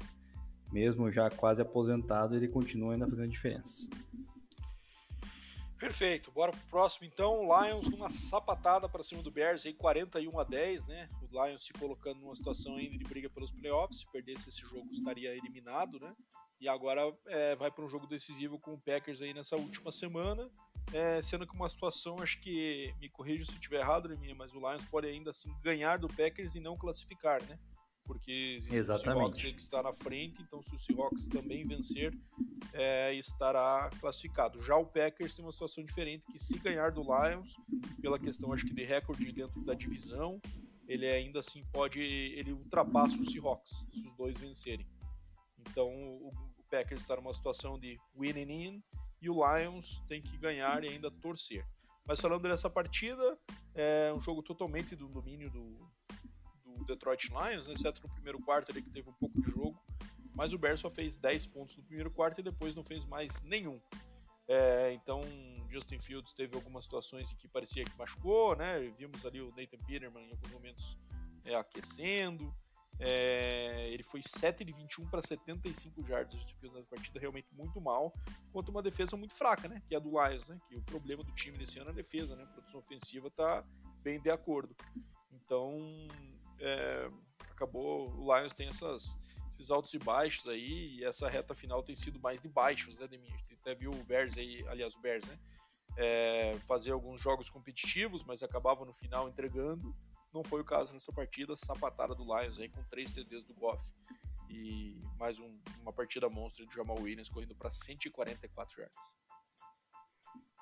mesmo 0.72 1.10
já 1.12 1.30
quase 1.30 1.60
aposentado, 1.60 2.34
ele 2.34 2.48
continua 2.48 2.94
ainda 2.94 3.06
fazendo 3.06 3.28
diferença. 3.28 3.86
Perfeito. 5.82 6.30
Bora 6.30 6.52
pro 6.52 6.60
próximo 6.70 7.08
então. 7.12 7.42
Lions 7.42 7.88
numa 7.88 8.08
sapatada 8.08 8.88
para 8.88 9.02
cima 9.02 9.20
do 9.20 9.32
Bears 9.32 9.66
aí 9.66 9.74
41 9.74 10.38
a 10.38 10.44
10, 10.44 10.86
né? 10.86 11.08
O 11.20 11.44
Lions 11.44 11.66
se 11.66 11.72
colocando 11.72 12.20
numa 12.20 12.36
situação 12.36 12.76
ainda 12.76 12.96
de 12.96 13.02
briga 13.02 13.28
pelos 13.28 13.50
playoffs. 13.50 13.98
Se 13.98 14.12
perdesse 14.12 14.48
esse 14.48 14.60
jogo 14.60 14.88
estaria 14.92 15.36
eliminado, 15.36 15.98
né? 15.98 16.14
E 16.60 16.68
agora 16.68 17.12
é, 17.26 17.56
vai 17.56 17.68
para 17.68 17.84
um 17.84 17.88
jogo 17.88 18.06
decisivo 18.06 18.60
com 18.60 18.74
o 18.74 18.80
Packers 18.80 19.20
aí 19.20 19.34
nessa 19.34 19.56
última 19.56 19.90
semana. 19.90 20.48
É, 20.92 21.20
sendo 21.20 21.48
que 21.48 21.54
uma 21.54 21.68
situação, 21.68 22.22
acho 22.22 22.40
que 22.40 22.94
me 23.00 23.08
corrija 23.08 23.44
se 23.44 23.50
eu 23.50 23.56
estiver 23.56 23.80
errado, 23.80 24.16
minha, 24.16 24.36
mas 24.36 24.54
o 24.54 24.60
Lions 24.60 24.86
pode 24.86 25.08
ainda 25.08 25.30
assim 25.30 25.52
ganhar 25.64 25.98
do 25.98 26.06
Packers 26.06 26.54
e 26.54 26.60
não 26.60 26.76
classificar, 26.76 27.42
né? 27.42 27.58
Porque 28.04 28.58
Exatamente. 28.70 29.32
o 29.32 29.36
Seahawks 29.36 29.42
que 29.42 29.60
está 29.60 29.82
na 29.82 29.92
frente, 29.92 30.42
então 30.42 30.62
se 30.62 30.74
o 30.74 30.78
Seahawks 30.78 31.26
também 31.26 31.66
vencer, 31.66 32.12
é, 32.72 33.14
estará 33.14 33.90
classificado. 34.00 34.62
Já 34.62 34.76
o 34.76 34.86
Packers 34.86 35.34
tem 35.34 35.44
uma 35.44 35.52
situação 35.52 35.84
diferente, 35.84 36.26
que 36.30 36.38
se 36.38 36.58
ganhar 36.58 36.90
do 36.90 37.02
Lions, 37.02 37.54
pela 38.00 38.18
questão 38.18 38.52
acho 38.52 38.66
que 38.66 38.74
de 38.74 38.84
recorde 38.84 39.32
dentro 39.32 39.62
da 39.64 39.74
divisão, 39.74 40.40
ele 40.88 41.06
ainda 41.06 41.40
assim 41.40 41.64
pode, 41.72 42.00
ele 42.00 42.52
ultrapassa 42.52 43.16
o 43.16 43.30
Seahawks, 43.30 43.84
se 43.92 44.06
os 44.06 44.16
dois 44.16 44.38
vencerem. 44.38 44.86
Então 45.60 45.88
o, 45.88 46.32
Packers 46.72 47.02
está 47.02 47.16
numa 47.16 47.34
situação 47.34 47.78
de 47.78 48.00
winning 48.18 48.50
in 48.50 48.82
e 49.20 49.28
o 49.28 49.34
Lions 49.46 50.02
tem 50.08 50.22
que 50.22 50.38
ganhar 50.38 50.82
e 50.82 50.88
ainda 50.88 51.10
torcer. 51.10 51.66
Mas 52.06 52.18
falando 52.18 52.42
dessa 52.42 52.70
partida, 52.70 53.38
é 53.74 54.10
um 54.16 54.20
jogo 54.20 54.42
totalmente 54.42 54.96
do 54.96 55.06
domínio 55.06 55.50
do, 55.50 55.78
do 56.82 56.94
Detroit 56.94 57.30
Lions, 57.30 57.68
exceto 57.68 58.02
no 58.02 58.12
primeiro 58.12 58.40
quarto 58.40 58.70
ali 58.70 58.82
que 58.82 58.90
teve 58.90 59.08
um 59.08 59.14
pouco 59.14 59.40
de 59.40 59.50
jogo, 59.50 59.80
mas 60.34 60.52
o 60.52 60.58
Bears 60.58 60.80
só 60.80 60.90
fez 60.90 61.16
10 61.16 61.46
pontos 61.46 61.76
no 61.76 61.82
primeiro 61.84 62.10
quarto 62.10 62.40
e 62.40 62.42
depois 62.42 62.74
não 62.74 62.82
fez 62.82 63.04
mais 63.06 63.42
nenhum. 63.42 63.80
É, 64.48 64.92
então, 64.92 65.22
Justin 65.70 65.98
Fields 65.98 66.32
teve 66.32 66.54
algumas 66.54 66.84
situações 66.84 67.32
em 67.32 67.36
que 67.36 67.48
parecia 67.48 67.84
que 67.84 67.96
machucou, 67.96 68.56
né? 68.56 68.80
Vimos 68.98 69.24
ali 69.24 69.40
o 69.40 69.52
Nathan 69.56 69.78
Peterman 69.86 70.26
em 70.26 70.30
alguns 70.30 70.50
momentos 70.50 70.98
é, 71.44 71.54
aquecendo. 71.54 72.54
É, 72.98 73.88
ele 73.90 74.02
foi 74.02 74.20
7 74.22 74.64
de 74.64 74.72
21 74.72 75.08
para 75.08 75.22
75 75.22 76.06
jardas 76.06 76.38
na 76.62 76.82
partida 76.82 77.18
realmente 77.18 77.48
muito 77.52 77.80
mal, 77.80 78.14
contra 78.52 78.70
uma 78.70 78.82
defesa 78.82 79.16
muito 79.16 79.34
fraca, 79.34 79.68
né? 79.68 79.82
Que 79.88 79.94
é 79.94 79.98
a 79.98 80.00
do 80.00 80.10
Lions, 80.10 80.48
né? 80.48 80.60
Que 80.68 80.76
o 80.76 80.82
problema 80.82 81.24
do 81.24 81.32
time 81.32 81.58
nesse 81.58 81.78
ano 81.78 81.90
é 81.90 81.92
a 81.92 81.96
defesa, 81.96 82.36
né? 82.36 82.44
A 82.44 82.46
produção 82.46 82.80
ofensiva 82.80 83.30
tá 83.30 83.64
bem 84.02 84.20
de 84.20 84.30
acordo. 84.30 84.76
Então, 85.32 86.06
é, 86.62 87.10
acabou. 87.50 88.10
O 88.16 88.34
Lions 88.34 88.54
tem 88.54 88.68
essas, 88.68 89.18
esses 89.50 89.70
altos 89.70 89.92
e 89.94 89.98
baixos 89.98 90.46
aí, 90.48 90.96
e 90.96 91.04
essa 91.04 91.28
reta 91.28 91.54
final 91.54 91.82
tem 91.82 91.94
sido 91.94 92.20
mais 92.20 92.40
de 92.40 92.48
baixos, 92.48 92.98
né? 92.98 93.06
A 93.10 93.16
gente 93.16 93.54
até 93.60 93.74
viu 93.74 93.90
o 93.90 94.04
Bears 94.04 94.38
aí, 94.38 94.66
aliás, 94.68 94.94
o 94.94 95.00
Bears, 95.00 95.26
né? 95.26 95.38
É, 95.96 96.56
fazer 96.66 96.92
alguns 96.92 97.20
jogos 97.20 97.50
competitivos, 97.50 98.24
mas 98.24 98.42
acabava 98.42 98.84
no 98.84 98.94
final 98.94 99.28
entregando. 99.28 99.94
Não 100.32 100.42
foi 100.42 100.62
o 100.62 100.64
caso 100.64 100.94
nessa 100.94 101.12
partida, 101.12 101.54
sapatada 101.56 102.14
do 102.14 102.24
Lions 102.24 102.58
aí 102.58 102.68
com 102.68 102.82
três 102.84 103.12
TDs 103.12 103.44
do 103.44 103.52
Goff 103.52 103.92
e 104.52 105.02
mais 105.18 105.38
um, 105.38 105.58
uma 105.80 105.92
partida 105.92 106.28
monstra 106.28 106.66
de 106.66 106.74
Jamal 106.74 106.98
Williams 107.00 107.28
correndo 107.28 107.54
para 107.54 107.70
144 107.70 108.80
yards. 108.80 108.96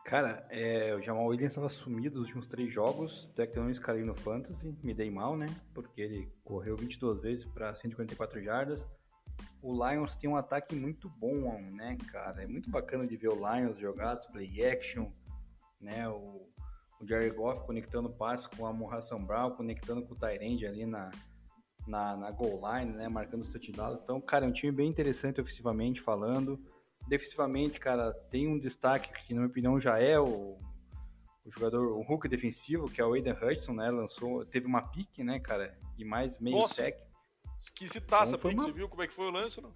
Cara, 0.05 0.47
é, 0.51 0.95
o 0.95 1.03
Jamal 1.03 1.27
Williams 1.27 1.53
estava 1.53 1.69
sumido 1.69 2.19
nos 2.19 2.27
últimos 2.27 2.47
três 2.47 2.73
jogos, 2.73 3.29
até 3.33 3.47
que 3.47 3.59
eu 3.59 3.63
não 3.63 3.71
escalei 3.71 4.03
no 4.03 4.15
Fantasy, 4.15 4.77
me 4.83 4.95
dei 4.95 5.11
mal, 5.11 5.37
né? 5.37 5.47
Porque 5.75 6.01
ele 6.01 6.33
correu 6.43 6.77
22 6.77 7.21
vezes 7.21 7.45
para 7.45 7.75
144 7.75 8.43
jardas. 8.43 8.89
O 9.63 9.73
Lions 9.73 10.17
tem 10.17 10.29
um 10.29 10.37
ataque 10.37 10.75
muito 10.75 11.09
bom, 11.09 11.61
né, 11.73 11.97
cara? 12.11 12.43
É 12.43 12.47
muito 12.47 12.71
bacana 12.71 13.07
de 13.07 13.17
ver 13.17 13.29
o 13.29 13.35
Lions 13.35 13.79
jogados, 13.79 14.27
play 14.27 14.65
action, 14.65 15.13
né? 15.81 16.09
O, 16.09 16.49
o 17.01 17.07
Jerry 17.07 17.31
Goff 17.31 17.65
conectando 17.67 18.11
passe 18.11 18.49
com 18.49 18.67
a 18.67 18.73
Morrison 18.73 19.23
Brown, 19.25 19.53
conectando 19.53 20.03
com 20.03 20.15
o 20.15 20.17
Tyrande 20.17 20.67
ali 20.67 20.87
na, 20.87 21.11
na, 21.87 22.17
na 22.17 22.31
goal 22.31 22.61
line, 22.73 22.93
né? 22.93 23.09
Marcando 23.09 23.43
os 23.43 23.49
touchdowns. 23.49 24.01
Então, 24.03 24.21
cara, 24.21 24.45
é 24.45 24.49
um 24.49 24.53
time 24.53 24.73
bem 24.73 24.89
interessante 24.89 25.41
ofensivamente 25.41 26.01
falando. 26.01 26.59
Defensivamente, 27.09 27.81
cara, 27.81 28.13
tem 28.31 28.47
um 28.47 28.59
destaque 28.59 29.13
que, 29.27 29.35
na 29.35 29.41
minha 29.41 29.51
opinião, 29.51 29.81
já 29.81 29.99
é 29.99 30.19
o, 30.19 30.59
o 31.45 31.51
jogador, 31.51 31.93
o 31.93 32.03
Hulk 32.03 32.29
defensivo, 32.29 32.91
que 32.91 33.01
é 33.01 33.05
o 33.05 33.15
Aiden 33.15 33.33
Hudson, 33.33 33.73
né? 33.73 33.91
Lançou, 33.91 34.45
teve 34.45 34.67
uma 34.67 34.83
pique, 34.83 35.25
né, 35.25 35.41
cara? 35.41 35.73
E 35.99 36.05
mais 36.05 36.39
meio 36.39 36.57
Nossa, 36.57 36.75
sec. 36.75 36.99
Esquisitaça 37.61 38.37
então, 38.37 38.51
a 38.51 38.53
pique, 38.53 38.55
uma... 38.55 38.65
você 38.65 38.73
viu 38.73 38.89
como 38.89 39.03
é 39.03 39.07
que 39.07 39.13
foi 39.13 39.27
o 39.27 39.31
lance, 39.31 39.61
não? 39.61 39.75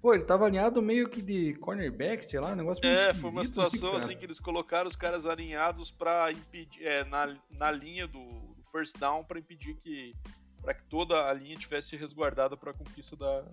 Pô, 0.00 0.12
ele 0.14 0.24
tava 0.24 0.46
alinhado 0.46 0.82
meio 0.82 1.08
que 1.08 1.22
de 1.22 1.54
cornerback, 1.54 2.26
sei 2.26 2.40
lá, 2.40 2.52
um 2.52 2.56
negócio 2.56 2.84
meio 2.84 2.98
É, 2.98 3.14
foi 3.14 3.30
uma 3.30 3.44
situação 3.44 3.94
assim 3.94 4.16
que 4.16 4.24
eles 4.24 4.40
colocaram 4.40 4.88
os 4.88 4.96
caras 4.96 5.26
alinhados 5.26 5.92
para 5.92 6.32
impedir, 6.32 6.84
é, 6.84 7.04
na, 7.04 7.38
na 7.48 7.70
linha 7.70 8.08
do, 8.08 8.18
do 8.18 8.62
first 8.72 8.98
down 8.98 9.22
para 9.22 9.38
impedir 9.38 9.76
que 9.76 10.12
para 10.60 10.74
que 10.74 10.84
toda 10.84 11.28
a 11.28 11.32
linha 11.32 11.56
tivesse 11.56 11.96
resguardada 11.96 12.56
para 12.56 12.70
a 12.70 12.74
conquista 12.74 13.16
da, 13.16 13.44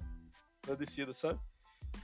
da 0.65 0.75
descida, 0.75 1.13
sabe? 1.13 1.39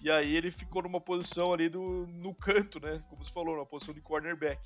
E 0.02 0.12
aí 0.12 0.36
ele 0.36 0.52
ficou 0.52 0.84
numa 0.84 1.02
posição 1.02 1.52
ali 1.52 1.67
do, 1.67 2.06
no 2.08 2.34
canto, 2.34 2.80
né? 2.80 3.04
Como 3.10 3.24
você 3.24 3.32
falou, 3.32 3.56
numa 3.56 3.65
posição 3.65 3.93
de 3.93 4.02
cornerback. 4.02 4.62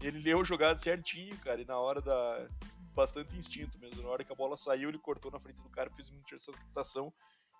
Ele 0.00 0.20
leu 0.20 0.40
a 0.40 0.44
jogada 0.44 0.78
certinho, 0.78 1.36
cara, 1.38 1.60
e 1.60 1.64
na 1.64 1.78
hora 1.78 2.00
da. 2.00 2.48
Bastante 2.94 3.36
instinto 3.36 3.76
mesmo. 3.78 4.02
Na 4.02 4.08
hora 4.08 4.22
que 4.22 4.32
a 4.32 4.36
bola 4.36 4.56
saiu, 4.56 4.88
ele 4.88 4.98
cortou 4.98 5.30
na 5.30 5.40
frente 5.40 5.60
do 5.60 5.68
cara 5.68 5.90
fez 5.90 6.10
uma 6.10 6.20
interceptação 6.20 7.12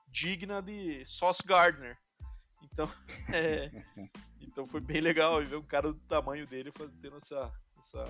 digna 0.08 0.62
de 0.62 1.04
Sauce 1.04 1.42
Gardner. 1.44 1.98
Então, 2.62 2.88
é, 3.34 3.68
então 4.40 4.64
foi 4.64 4.80
bem 4.80 5.00
legal 5.00 5.42
e 5.42 5.46
ver 5.46 5.56
um 5.56 5.66
cara 5.66 5.92
do 5.92 6.00
tamanho 6.02 6.46
dele 6.46 6.70
tendo 7.02 7.16
essa, 7.16 7.52
essa, 7.78 8.04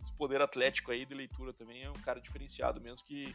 esse 0.00 0.16
poder 0.16 0.40
atlético 0.40 0.92
aí 0.92 1.04
de 1.04 1.14
leitura 1.14 1.52
também. 1.52 1.82
É 1.82 1.90
um 1.90 2.00
cara 2.00 2.20
diferenciado 2.20 2.80
mesmo 2.80 3.04
que 3.04 3.34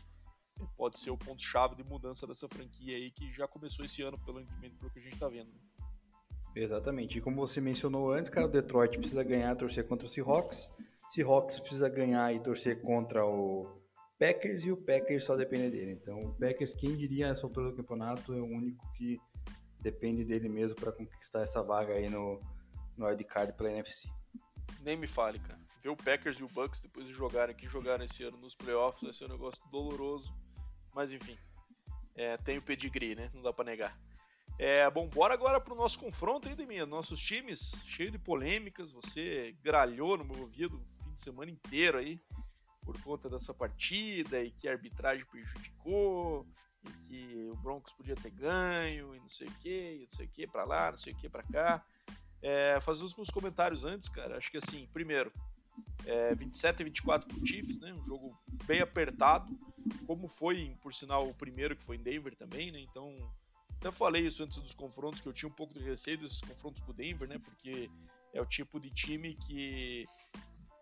pode 0.78 1.00
ser 1.00 1.12
o 1.12 1.18
ponto-chave 1.18 1.76
de 1.76 1.84
mudança 1.84 2.26
dessa 2.26 2.48
franquia 2.48 2.96
aí 2.96 3.12
que 3.12 3.32
já 3.34 3.48
começou 3.48 3.86
esse 3.86 4.02
ano, 4.02 4.18
pelo, 4.20 4.46
pelo 4.46 4.92
que 4.92 5.00
a 5.00 5.02
gente 5.02 5.14
está 5.14 5.28
vendo. 5.28 5.52
Exatamente. 6.56 7.18
E 7.18 7.22
como 7.22 7.38
você 7.38 7.62
mencionou 7.62 8.12
antes, 8.12 8.32
cara, 8.32 8.48
o 8.48 8.50
Detroit 8.50 8.98
precisa 8.98 9.24
ganhar 9.24 9.54
e 9.54 9.58
torcer 9.58 9.88
contra 9.88 10.08
o 10.08 10.10
Seahawks. 10.10 10.70
Seahawks 11.10 11.60
precisa 11.60 11.88
ganhar 11.88 12.34
e 12.34 12.40
torcer 12.40 12.82
contra 12.82 13.26
o 13.26 13.78
Packers 14.20 14.66
e 14.66 14.72
o 14.72 14.78
Packers 14.78 15.24
só 15.24 15.36
depende 15.36 15.70
dele. 15.70 15.92
Então, 15.92 16.20
o 16.24 16.34
Packers, 16.34 16.74
quem 16.74 16.96
diria 16.96 17.28
nessa 17.28 17.46
altura 17.46 17.70
do 17.70 17.78
campeonato, 17.78 18.34
é 18.34 18.42
o 18.42 18.46
único 18.46 18.92
que 18.94 19.20
depende 19.80 20.26
dele 20.26 20.50
mesmo 20.50 20.76
para 20.76 20.92
conquistar 20.92 21.42
essa 21.42 21.62
vaga 21.62 21.94
aí 21.94 22.10
no, 22.10 22.42
no 22.98 23.06
wildcard 23.06 23.54
pela 23.54 23.72
NFC. 23.72 24.10
Nem 24.82 24.98
me 24.98 25.08
fale, 25.08 25.40
cara. 25.40 25.60
Ver 25.84 25.90
o 25.90 25.96
Packers 25.96 26.40
e 26.40 26.44
o 26.44 26.50
Bucks 26.50 26.82
depois 26.82 27.06
de 27.06 27.14
jogarem 27.14 27.54
aqui, 27.54 27.68
jogaram 27.68 28.04
esse 28.04 28.24
ano 28.24 28.38
nos 28.38 28.56
playoffs, 28.56 29.04
vai 29.04 29.14
ser 29.14 29.26
um 29.26 29.30
negócio 29.30 29.64
doloroso. 29.70 30.34
Mas 30.98 31.14
enfim, 31.14 31.38
é, 32.16 32.38
tem 32.38 32.58
o 32.58 32.62
pedigree, 32.64 33.14
né? 33.14 33.30
Não 33.32 33.44
dá 33.44 33.54
para 33.54 33.66
negar. 33.66 33.96
É, 34.58 34.90
bom, 34.90 35.08
bora 35.08 35.36
agora 35.36 35.62
pro 35.62 35.76
nosso 35.76 36.00
confronto 36.00 36.50
aí, 36.50 36.56
Deminha. 36.56 36.88
Nossos 36.88 37.22
times, 37.22 37.84
cheio 37.86 38.10
de 38.10 38.18
polêmicas. 38.18 38.92
Você 38.94 39.56
gralhou 39.62 40.18
no 40.18 40.26
meu 40.26 40.40
ouvido 40.40 40.78
o 40.78 41.04
fim 41.04 41.14
de 41.14 41.22
semana 41.22 41.52
inteiro 41.52 42.00
aí 42.00 42.20
por 42.84 43.00
conta 43.04 43.30
dessa 43.30 43.54
partida 43.54 44.42
e 44.42 44.50
que 44.50 44.68
a 44.68 44.72
arbitragem 44.72 45.24
prejudicou 45.26 46.48
e 46.84 46.90
que 47.04 47.50
o 47.52 47.56
Broncos 47.58 47.94
podia 47.94 48.16
ter 48.16 48.32
ganho 48.32 49.16
e 49.16 49.20
não 49.20 49.30
sei 49.30 49.50
o 49.50 49.54
que, 49.60 50.00
não 50.00 50.08
sei 50.08 50.26
o 50.26 50.30
que 50.30 50.48
para 50.48 50.64
lá, 50.64 50.90
não 50.90 50.98
sei 50.98 51.14
o 51.14 51.16
que 51.16 51.30
para 51.30 51.44
cá. 51.44 51.86
É, 52.42 52.80
fazer 52.80 53.04
os 53.04 53.16
meus 53.16 53.30
comentários 53.30 53.86
antes, 53.86 54.10
cara. 54.10 54.36
Acho 54.36 54.50
que 54.50 54.58
assim, 54.58 54.90
primeiro, 54.92 55.32
é, 56.08 56.34
27 56.34 56.82
a 56.82 56.86
24 56.86 57.28
pro 57.28 57.46
Chiefs, 57.46 57.80
né? 57.82 57.94
Um 57.94 58.04
jogo 58.04 58.36
bem 58.66 58.82
apertado, 58.82 59.56
como 60.06 60.28
foi, 60.28 60.76
por 60.82 60.94
sinal, 60.94 61.28
o 61.28 61.34
primeiro 61.34 61.76
que 61.76 61.84
foi 61.84 61.98
em 61.98 62.04
Denver 62.04 62.36
também, 62.36 62.72
né? 62.72 62.80
Então, 62.80 63.16
até 63.78 63.92
falei 63.92 64.26
isso 64.26 64.44
antes 64.44 64.60
dos 64.60 64.74
confrontos, 64.74 65.22
que 65.22 65.28
eu 65.28 65.34
tinha 65.34 65.50
um 65.50 65.54
pouco 65.54 65.74
de 65.74 65.80
receio 65.80 66.18
desses 66.18 66.42
confrontos 66.42 66.82
com 66.82 66.92
o 66.92 66.94
Denver, 66.94 67.28
né? 67.28 67.38
Porque 67.38 67.90
é 68.34 68.42
o 68.42 68.46
tipo 68.46 68.80
de 68.80 68.90
time 68.90 69.36
que 69.36 70.06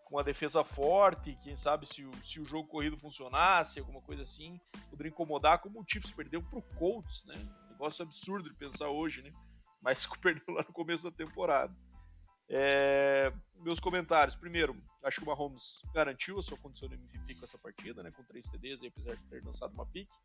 com 0.05 0.19
a 0.19 0.23
defesa 0.23 0.63
forte, 0.63 1.37
quem 1.41 1.57
sabe 1.57 1.87
se 1.87 2.05
o, 2.05 2.11
se 2.23 2.39
o 2.39 2.45
jogo 2.45 2.69
corrido 2.69 2.95
funcionasse, 2.95 3.79
alguma 3.79 3.99
coisa 4.01 4.21
assim, 4.21 4.59
poderia 4.89 5.09
incomodar, 5.09 5.59
como 5.59 5.81
o 5.81 5.85
Chiefs 5.85 6.11
perdeu 6.11 6.43
pro 6.43 6.61
Colts, 6.61 7.25
né? 7.25 7.35
Negócio 7.71 8.03
absurdo 8.03 8.49
de 8.49 8.55
pensar 8.55 8.89
hoje, 8.89 9.23
né? 9.23 9.33
Mas 9.81 10.05
perdeu 10.21 10.55
lá 10.55 10.63
no 10.65 10.73
começo 10.73 11.03
da 11.03 11.11
temporada. 11.11 11.75
É, 12.49 13.31
meus 13.55 13.79
comentários. 13.79 14.35
Primeiro, 14.35 14.75
acho 15.03 15.19
que 15.19 15.23
o 15.23 15.27
Mahomes 15.27 15.81
garantiu 15.93 16.39
a 16.39 16.43
sua 16.43 16.57
condição 16.57 16.87
de 16.87 16.95
MVP 16.95 17.35
com 17.35 17.45
essa 17.45 17.57
partida, 17.57 18.03
né? 18.03 18.11
Com 18.11 18.23
três 18.23 18.47
TDs, 18.47 18.83
apesar 18.83 19.15
de 19.15 19.23
ter 19.23 19.43
lançado 19.43 19.73
uma 19.73 19.85
pique. 19.85 20.15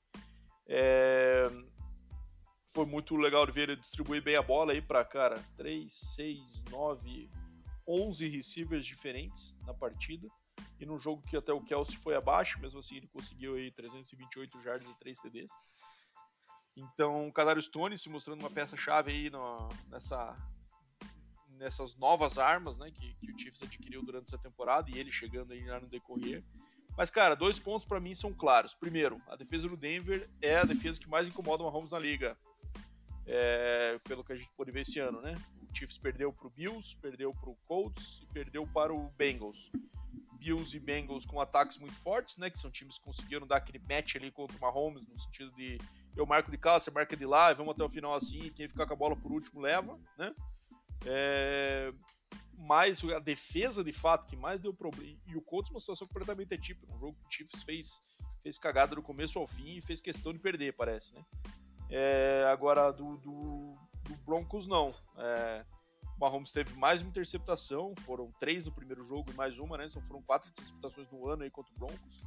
É, 0.66 1.50
foi 2.66 2.86
muito 2.86 3.16
legal 3.16 3.46
ver 3.46 3.70
ele 3.70 3.80
distribuir 3.80 4.22
bem 4.22 4.36
a 4.36 4.42
bola 4.42 4.72
aí 4.72 4.80
para, 4.80 5.04
cara, 5.04 5.42
3, 5.56 5.92
6, 5.92 6.64
9, 6.70 7.30
11 7.86 8.28
receivers 8.28 8.84
diferentes 8.84 9.56
na 9.66 9.74
partida. 9.74 10.28
E 10.78 10.86
num 10.86 10.98
jogo 10.98 11.22
que 11.22 11.36
até 11.36 11.52
o 11.52 11.60
Kelsey 11.60 11.96
foi 11.96 12.14
abaixo, 12.14 12.60
mesmo 12.60 12.80
assim 12.80 12.96
ele 12.96 13.08
conseguiu 13.08 13.54
aí 13.54 13.70
328 13.72 14.60
jardas 14.60 14.88
e 14.88 14.98
3 14.98 15.18
TDs. 15.18 15.50
Então, 16.76 17.28
o 17.28 17.32
Kadarius 17.32 17.66
Stone 17.66 17.98
se 17.98 18.08
mostrando 18.08 18.40
uma 18.40 18.50
peça-chave 18.50 19.10
aí 19.10 19.30
no, 19.30 19.68
nessa, 19.88 20.32
nessas 21.60 21.94
novas 21.96 22.38
armas 22.38 22.78
né, 22.78 22.90
que, 22.90 23.14
que, 23.14 23.30
o 23.30 23.38
Chiefs 23.38 23.62
adquiriu 23.62 24.02
durante 24.02 24.28
essa 24.28 24.38
temporada 24.38 24.90
e 24.90 24.98
ele 24.98 25.12
chegando 25.12 25.52
aí 25.52 25.62
no 25.62 25.86
decorrer. 25.86 26.42
Mas, 26.96 27.10
cara, 27.10 27.36
dois 27.36 27.58
pontos 27.58 27.86
para 27.86 28.00
mim 28.00 28.14
são 28.14 28.32
claros. 28.32 28.74
Primeiro, 28.74 29.18
a 29.28 29.36
defesa 29.36 29.68
do 29.68 29.76
Denver 29.76 30.28
é 30.40 30.56
a 30.56 30.64
defesa 30.64 30.98
que 30.98 31.08
mais 31.08 31.28
incomoda 31.28 31.62
o 31.62 31.66
Mahomes 31.70 31.92
na 31.92 31.98
liga. 31.98 32.36
É, 33.26 33.98
pelo 34.08 34.24
que 34.24 34.32
a 34.32 34.36
gente 34.36 34.50
pôde 34.56 34.72
ver 34.72 34.80
esse 34.80 34.98
ano, 34.98 35.20
né? 35.20 35.36
O 35.62 35.76
Chiefs 35.76 35.98
perdeu 35.98 36.32
para 36.32 36.46
o 36.48 36.50
Bills, 36.50 36.96
perdeu 36.96 37.32
para 37.32 37.50
o 37.50 37.56
Colts 37.68 38.22
e 38.22 38.26
perdeu 38.32 38.66
para 38.66 38.92
o 38.92 39.10
Bengals. 39.10 39.70
Bills 40.38 40.74
e 40.74 40.80
Bengals 40.80 41.26
com 41.26 41.38
ataques 41.40 41.78
muito 41.78 41.96
fortes, 41.96 42.38
né? 42.38 42.50
Que 42.50 42.58
são 42.58 42.70
times 42.70 42.96
que 42.96 43.04
conseguiram 43.04 43.46
dar 43.46 43.58
aquele 43.58 43.78
match 43.78 44.16
ali 44.16 44.32
contra 44.32 44.56
o 44.56 44.60
Mahomes, 44.60 45.06
no 45.06 45.16
sentido 45.16 45.52
de 45.52 45.78
eu 46.16 46.26
marco 46.26 46.50
de 46.50 46.56
cá, 46.58 46.80
você 46.80 46.90
marca 46.90 47.14
de 47.14 47.26
lá, 47.26 47.52
vamos 47.52 47.74
até 47.74 47.84
o 47.84 47.88
final 47.88 48.14
assim, 48.14 48.50
quem 48.50 48.66
ficar 48.66 48.86
com 48.86 48.94
a 48.94 48.96
bola 48.96 49.14
por 49.14 49.30
último 49.30 49.60
leva, 49.60 49.98
né? 50.18 50.34
É, 51.06 51.92
mas 52.56 53.02
a 53.04 53.18
defesa, 53.18 53.82
de 53.82 53.92
fato, 53.92 54.26
que 54.26 54.36
mais 54.36 54.60
deu 54.60 54.72
problema. 54.72 55.18
E 55.26 55.36
o 55.36 55.40
Colts, 55.40 55.70
uma 55.70 55.80
situação 55.80 56.06
completamente 56.06 56.54
atípica. 56.54 56.92
Um 56.92 56.98
jogo 56.98 57.16
que 57.20 57.26
o 57.26 57.30
Chiefs 57.30 57.62
fez, 57.62 58.00
fez 58.42 58.58
cagada 58.58 58.94
do 58.94 59.02
começo 59.02 59.38
ao 59.38 59.46
fim 59.46 59.76
e 59.76 59.80
fez 59.80 60.00
questão 60.00 60.32
de 60.32 60.38
perder, 60.38 60.74
parece, 60.74 61.14
né? 61.14 61.24
É, 61.90 62.44
agora, 62.52 62.92
do, 62.92 63.16
do, 63.16 63.76
do, 64.04 64.16
Broncos, 64.24 64.66
não. 64.66 64.94
É, 65.16 65.64
o 66.16 66.20
Mahomes 66.20 66.52
teve 66.52 66.72
mais 66.74 67.00
uma 67.00 67.08
interceptação, 67.08 67.94
foram 68.00 68.30
três 68.38 68.64
no 68.64 68.72
primeiro 68.72 69.02
jogo 69.02 69.30
e 69.32 69.34
mais 69.34 69.58
uma, 69.58 69.78
né? 69.78 69.86
Então 69.88 70.02
foram 70.02 70.22
quatro 70.22 70.48
interceptações 70.50 71.10
no 71.10 71.28
ano 71.28 71.42
aí 71.42 71.50
contra 71.50 71.72
o 71.74 71.78
Broncos. 71.78 72.22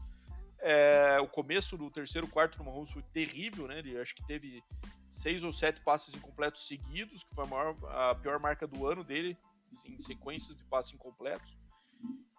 É, 0.65 1.17
o 1.19 1.27
começo 1.27 1.77
do 1.77 1.91
terceiro 1.91 2.25
quarto 2.25 2.57
do 2.57 2.63
Mahomes 2.63 2.89
foi 2.89 3.03
terrível, 3.11 3.67
né? 3.67 3.79
Ele 3.79 3.99
acho 3.99 4.15
que 4.15 4.25
teve 4.25 4.63
seis 5.09 5.43
ou 5.43 5.51
sete 5.51 5.81
passes 5.81 6.15
incompletos 6.15 6.65
seguidos, 6.65 7.21
que 7.21 7.35
foi 7.35 7.43
a, 7.43 7.47
maior, 7.47 7.75
a 7.89 8.15
pior 8.15 8.39
marca 8.39 8.65
do 8.65 8.87
ano 8.87 9.03
dele, 9.03 9.37
em 9.85 9.99
sequências 9.99 10.55
de 10.55 10.63
passes 10.63 10.93
incompletos. 10.93 11.57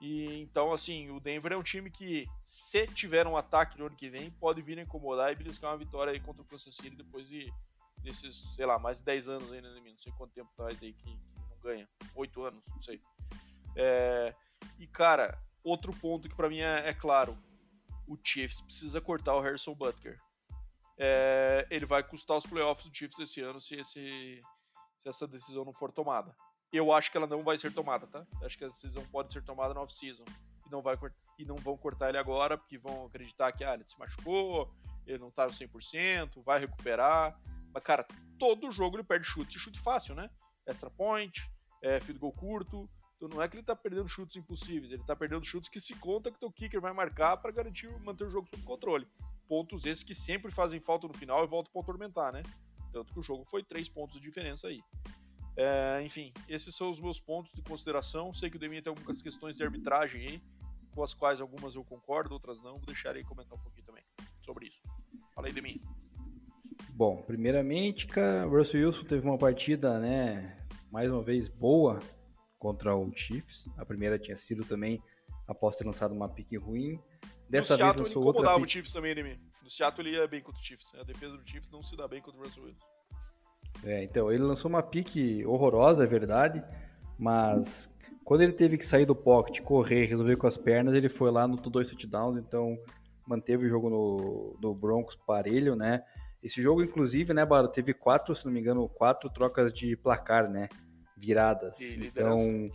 E 0.01 0.41
então, 0.41 0.73
assim, 0.73 1.11
o 1.11 1.21
Denver 1.21 1.53
é 1.53 1.57
um 1.57 1.63
time 1.63 1.91
que, 1.91 2.27
se 2.43 2.87
tiver 2.87 3.27
um 3.27 3.37
ataque 3.37 3.79
no 3.79 3.87
ano 3.87 3.97
que 3.97 4.09
vem, 4.09 4.31
pode 4.31 4.63
vir 4.63 4.79
a 4.79 4.83
incomodar 4.83 5.31
e 5.31 5.37
beliscar 5.37 5.71
uma 5.71 5.79
vitória 5.79 6.11
aí 6.11 6.21
contra 6.21 6.43
o 6.43 6.47
Kansas 6.47 6.75
City 6.75 6.97
depois 6.97 7.29
de 7.29 7.53
desses, 8.03 8.55
sei 8.55 8.65
lá, 8.65 8.79
mais 8.79 8.99
de 8.99 9.05
10 9.05 9.29
anos 9.29 9.53
ainda, 9.53 9.73
né, 9.73 9.81
não 9.83 9.99
sei 9.99 10.13
quanto 10.13 10.33
tempo 10.33 10.51
faz 10.57 10.83
aí 10.83 10.93
que, 10.93 11.05
que 11.05 11.41
não 11.51 11.59
ganha. 11.63 11.89
8 12.15 12.43
anos, 12.43 12.63
não 12.69 12.81
sei. 12.81 13.01
É, 13.77 14.35
e, 14.79 14.87
cara, 14.87 15.39
outro 15.63 15.93
ponto 15.93 16.29
que 16.29 16.35
para 16.35 16.49
mim 16.49 16.61
é, 16.61 16.89
é 16.89 16.95
claro, 16.95 17.37
o 18.07 18.17
Chiefs 18.23 18.61
precisa 18.61 19.01
cortar 19.01 19.35
o 19.35 19.41
Harrison 19.41 19.75
Butker. 19.75 20.19
É, 20.99 21.67
ele 21.71 21.87
vai 21.87 22.03
custar 22.03 22.37
os 22.37 22.47
playoffs 22.47 22.87
do 22.87 22.97
Chiefs 22.97 23.19
esse 23.19 23.41
ano 23.41 23.61
se, 23.61 23.75
esse, 23.77 24.39
se 24.99 25.09
essa 25.09 25.27
decisão 25.27 25.65
não 25.65 25.73
for 25.73 25.91
tomada. 25.93 26.35
Eu 26.73 26.93
acho 26.93 27.11
que 27.11 27.17
ela 27.17 27.27
não 27.27 27.43
vai 27.43 27.57
ser 27.57 27.73
tomada, 27.73 28.07
tá? 28.07 28.27
Acho 28.43 28.59
que 28.59 28.65
a 28.65 28.69
decisão 28.69 29.05
pode 29.07 29.33
ser 29.33 29.43
tomada 29.45 29.75
no 29.75 29.81
off-season. 29.81 30.25
E 30.67 30.71
não, 30.71 30.83
vai, 30.83 30.99
e 31.39 31.45
não 31.45 31.57
vão 31.57 31.77
cortar 31.77 32.09
ele 32.09 32.19
agora, 32.19 32.59
porque 32.59 32.77
vão 32.77 33.07
acreditar 33.07 33.53
que 33.53 33.63
ah, 33.63 33.75
ele 33.75 33.85
se 33.87 33.99
machucou, 33.99 34.73
ele 35.07 35.19
não 35.19 35.31
tá 35.31 35.47
no 35.47 35.53
100%, 35.53 36.43
vai 36.43 36.59
recuperar. 36.59 37.39
Mas, 37.73 37.83
cara, 37.83 38.07
todo 38.39 38.71
jogo 38.71 38.97
ele 38.97 39.05
perde 39.05 39.27
chute. 39.27 39.59
Chute 39.59 39.81
fácil, 39.81 40.15
né? 40.15 40.31
Extra 40.67 40.91
point, 40.91 41.49
é, 41.83 42.01
field 42.01 42.19
goal 42.19 42.33
curto. 42.33 42.89
Então 43.17 43.29
não 43.29 43.43
é 43.43 43.49
que 43.49 43.57
ele 43.57 43.63
tá 43.63 43.77
perdendo 43.77 44.09
chutes 44.09 44.37
impossíveis, 44.37 44.91
ele 44.91 45.03
tá 45.05 45.15
perdendo 45.15 45.45
chutes 45.45 45.69
que 45.69 45.81
se 45.81 45.95
conta 45.95 46.31
que 46.31 46.37
o 46.37 46.41
teu 46.41 46.51
kicker 46.51 46.81
vai 46.81 46.93
marcar 46.93 47.37
para 47.37 47.51
garantir 47.51 47.89
manter 48.01 48.25
o 48.25 48.31
jogo 48.31 48.49
sob 48.49 48.63
controle. 48.63 49.07
Pontos 49.49 49.87
esses 49.87 50.03
que 50.03 50.15
sempre 50.15 50.51
fazem 50.51 50.81
falta 50.81 51.07
no 51.07 51.15
final 51.15 51.45
e 51.45 51.47
voltam 51.47 51.73
para 51.73 51.83
atormentar, 51.83 52.33
né? 52.33 52.43
Tanto 52.93 53.13
que 53.13 53.19
o 53.19 53.23
jogo 53.23 53.45
foi 53.45 53.63
três 53.63 53.89
pontos 53.89 54.17
de 54.17 54.23
diferença 54.23 54.69
aí. 54.69 54.83
É, 55.57 56.03
enfim, 56.03 56.33
esses 56.49 56.75
são 56.75 56.91
os 56.91 57.01
meus 57.01 57.21
pontos 57.21 57.53
de 57.53 57.63
consideração. 57.63 58.33
Sei 58.33 58.51
que 58.51 58.57
o 58.57 58.59
Demi 58.59 58.83
tem 58.83 58.91
algumas 58.91 59.23
questões 59.23 59.57
de 59.57 59.63
arbitragem 59.63 60.27
aí, 60.27 60.43
com 60.93 61.03
as 61.03 61.15
quais 61.15 61.41
algumas 61.41 61.75
eu 61.75 61.85
concordo, 61.85 62.35
outras 62.35 62.63
não. 62.63 62.73
Vou 62.73 62.87
deixar 62.87 63.15
ele 63.15 63.25
comentar 63.25 63.57
um 63.57 63.61
pouquinho 63.63 63.87
também 63.87 64.05
sobre 64.41 64.67
isso. 64.67 64.83
Fala 65.35 65.47
aí, 65.47 65.53
Demi. 65.53 65.81
Bom, 66.91 67.23
primeiramente, 67.23 68.07
cara, 68.07 68.47
o 68.47 68.57
Russell 68.57 68.87
Wilson 68.87 69.05
teve 69.05 69.27
uma 69.27 69.39
partida, 69.39 69.99
né, 69.99 70.57
mais 70.91 71.11
uma 71.11 71.23
vez 71.23 71.49
boa 71.49 72.01
contra 72.65 72.97
o 72.97 73.13
Chiefs. 73.15 73.69
A 73.77 73.85
primeira 73.85 74.19
tinha 74.19 74.35
sido 74.39 74.65
também 74.65 74.99
após 75.47 75.77
ter 75.77 75.85
lançado 75.85 76.15
uma 76.15 76.31
pique 76.31 76.57
ruim. 76.57 76.99
Dessa 77.47 77.77
vez 77.77 77.95
lançou 77.95 78.23
ele 78.23 78.31
incomodava 78.31 78.55
outra 78.55 78.67
o 78.67 78.69
Chiefs 78.71 78.91
também, 78.91 79.15
Demi. 79.15 79.39
No 79.63 79.69
Seattle 79.69 80.09
ele 80.09 80.17
ia 80.17 80.27
bem 80.27 80.41
contra 80.41 80.59
o 80.59 80.65
Chiefs. 80.65 80.95
A 80.95 81.03
defesa 81.03 81.37
do 81.37 81.47
Chiefs 81.47 81.71
não 81.71 81.83
se 81.83 81.95
dá 81.95 82.09
bem 82.09 82.23
contra 82.23 82.41
o 82.41 82.43
Russell 82.43 82.65
Wilson. 82.65 82.87
É, 83.85 84.03
então, 84.03 84.33
ele 84.33 84.43
lançou 84.43 84.71
uma 84.71 84.83
pique 84.83 85.45
horrorosa, 85.45 86.05
é 86.05 86.07
verdade, 86.07 86.65
mas 87.19 87.91
quando 88.25 88.41
ele 88.41 88.53
teve 88.53 88.79
que 88.79 88.87
sair 88.87 89.05
do 89.05 89.15
pocket, 89.15 89.61
correr, 89.61 90.07
resolver 90.07 90.37
com 90.37 90.47
as 90.47 90.57
pernas, 90.57 90.95
ele 90.95 91.11
foi 91.11 91.31
lá 91.31 91.47
no 91.47 91.57
dois 91.57 91.91
touchdowns, 91.91 92.39
então 92.39 92.79
manteve 93.27 93.67
o 93.67 93.69
jogo 93.69 93.91
no, 93.91 94.57
no 94.63 94.75
Broncos 94.75 95.17
parelho, 95.27 95.77
né? 95.77 96.03
Esse 96.43 96.63
jogo, 96.63 96.83
inclusive, 96.83 97.35
né, 97.35 97.45
Baro, 97.45 97.69
teve 97.69 97.93
quatro, 97.93 98.35
se 98.35 98.47
não 98.47 98.53
me 98.53 98.61
engano, 98.61 98.89
quatro 98.89 99.29
trocas 99.29 99.73
de 99.73 99.97
placar, 99.97 100.49
né? 100.49 100.69
Viradas. 101.25 101.79
De 101.79 102.07
então, 102.07 102.71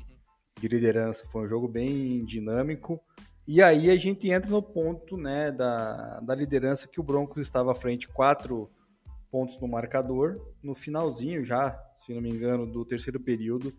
de 0.60 0.68
liderança. 0.68 1.28
Foi 1.32 1.46
um 1.46 1.48
jogo 1.48 1.68
bem 1.68 2.24
dinâmico. 2.26 3.02
E 3.48 3.62
aí 3.64 3.90
a 3.90 3.96
gente 3.96 4.30
entra 4.30 4.50
no 4.50 4.62
ponto, 4.62 5.18
né, 5.18 5.52
da, 5.52 6.20
da 6.20 6.36
liderança 6.36 6.88
que 6.88 7.00
o 7.00 7.04
Broncos 7.04 7.42
estava 7.42 7.72
à 7.72 7.76
frente, 7.76 8.08
quatro 8.08 8.70
pontos 9.32 9.60
no 9.60 9.68
marcador, 9.68 10.40
no 10.62 10.76
finalzinho 10.76 11.44
já, 11.44 11.80
se 11.98 12.14
não 12.14 12.22
me 12.22 12.30
engano, 12.30 12.66
do 12.66 12.86
terceiro 12.86 13.20
período, 13.20 13.74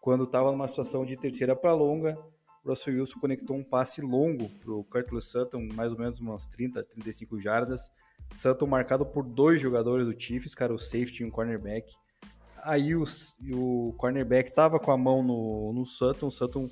quando 0.00 0.24
estava 0.24 0.50
numa 0.50 0.68
situação 0.68 1.04
de 1.04 1.16
terceira 1.16 1.54
para 1.54 1.74
longa, 1.74 2.16
Russell 2.64 2.94
Wilson 2.94 3.20
conectou 3.20 3.56
um 3.56 3.64
passe 3.64 4.00
longo 4.00 4.48
para 4.60 4.72
o 4.72 4.84
Curtis 4.84 5.26
Sutton, 5.26 5.68
mais 5.74 5.92
ou 5.92 5.98
menos 5.98 6.20
umas 6.20 6.46
30, 6.46 6.82
35 6.82 7.38
jardas. 7.38 7.90
Sutton 8.34 8.66
marcado 8.66 9.06
por 9.06 9.24
dois 9.24 9.60
jogadores 9.60 10.06
do 10.06 10.20
Chiefs, 10.20 10.54
cara, 10.54 10.74
o 10.74 10.78
safety 10.78 11.22
e 11.22 11.26
um 11.26 11.30
cornerback. 11.30 11.92
Aí 12.66 12.94
o, 12.94 13.04
o 13.52 13.94
cornerback 13.96 14.52
tava 14.52 14.78
com 14.78 14.90
a 14.90 14.96
mão 14.96 15.22
no, 15.22 15.72
no 15.72 15.86
Sutton, 15.86 16.26
o 16.26 16.32
Sutton 16.32 16.68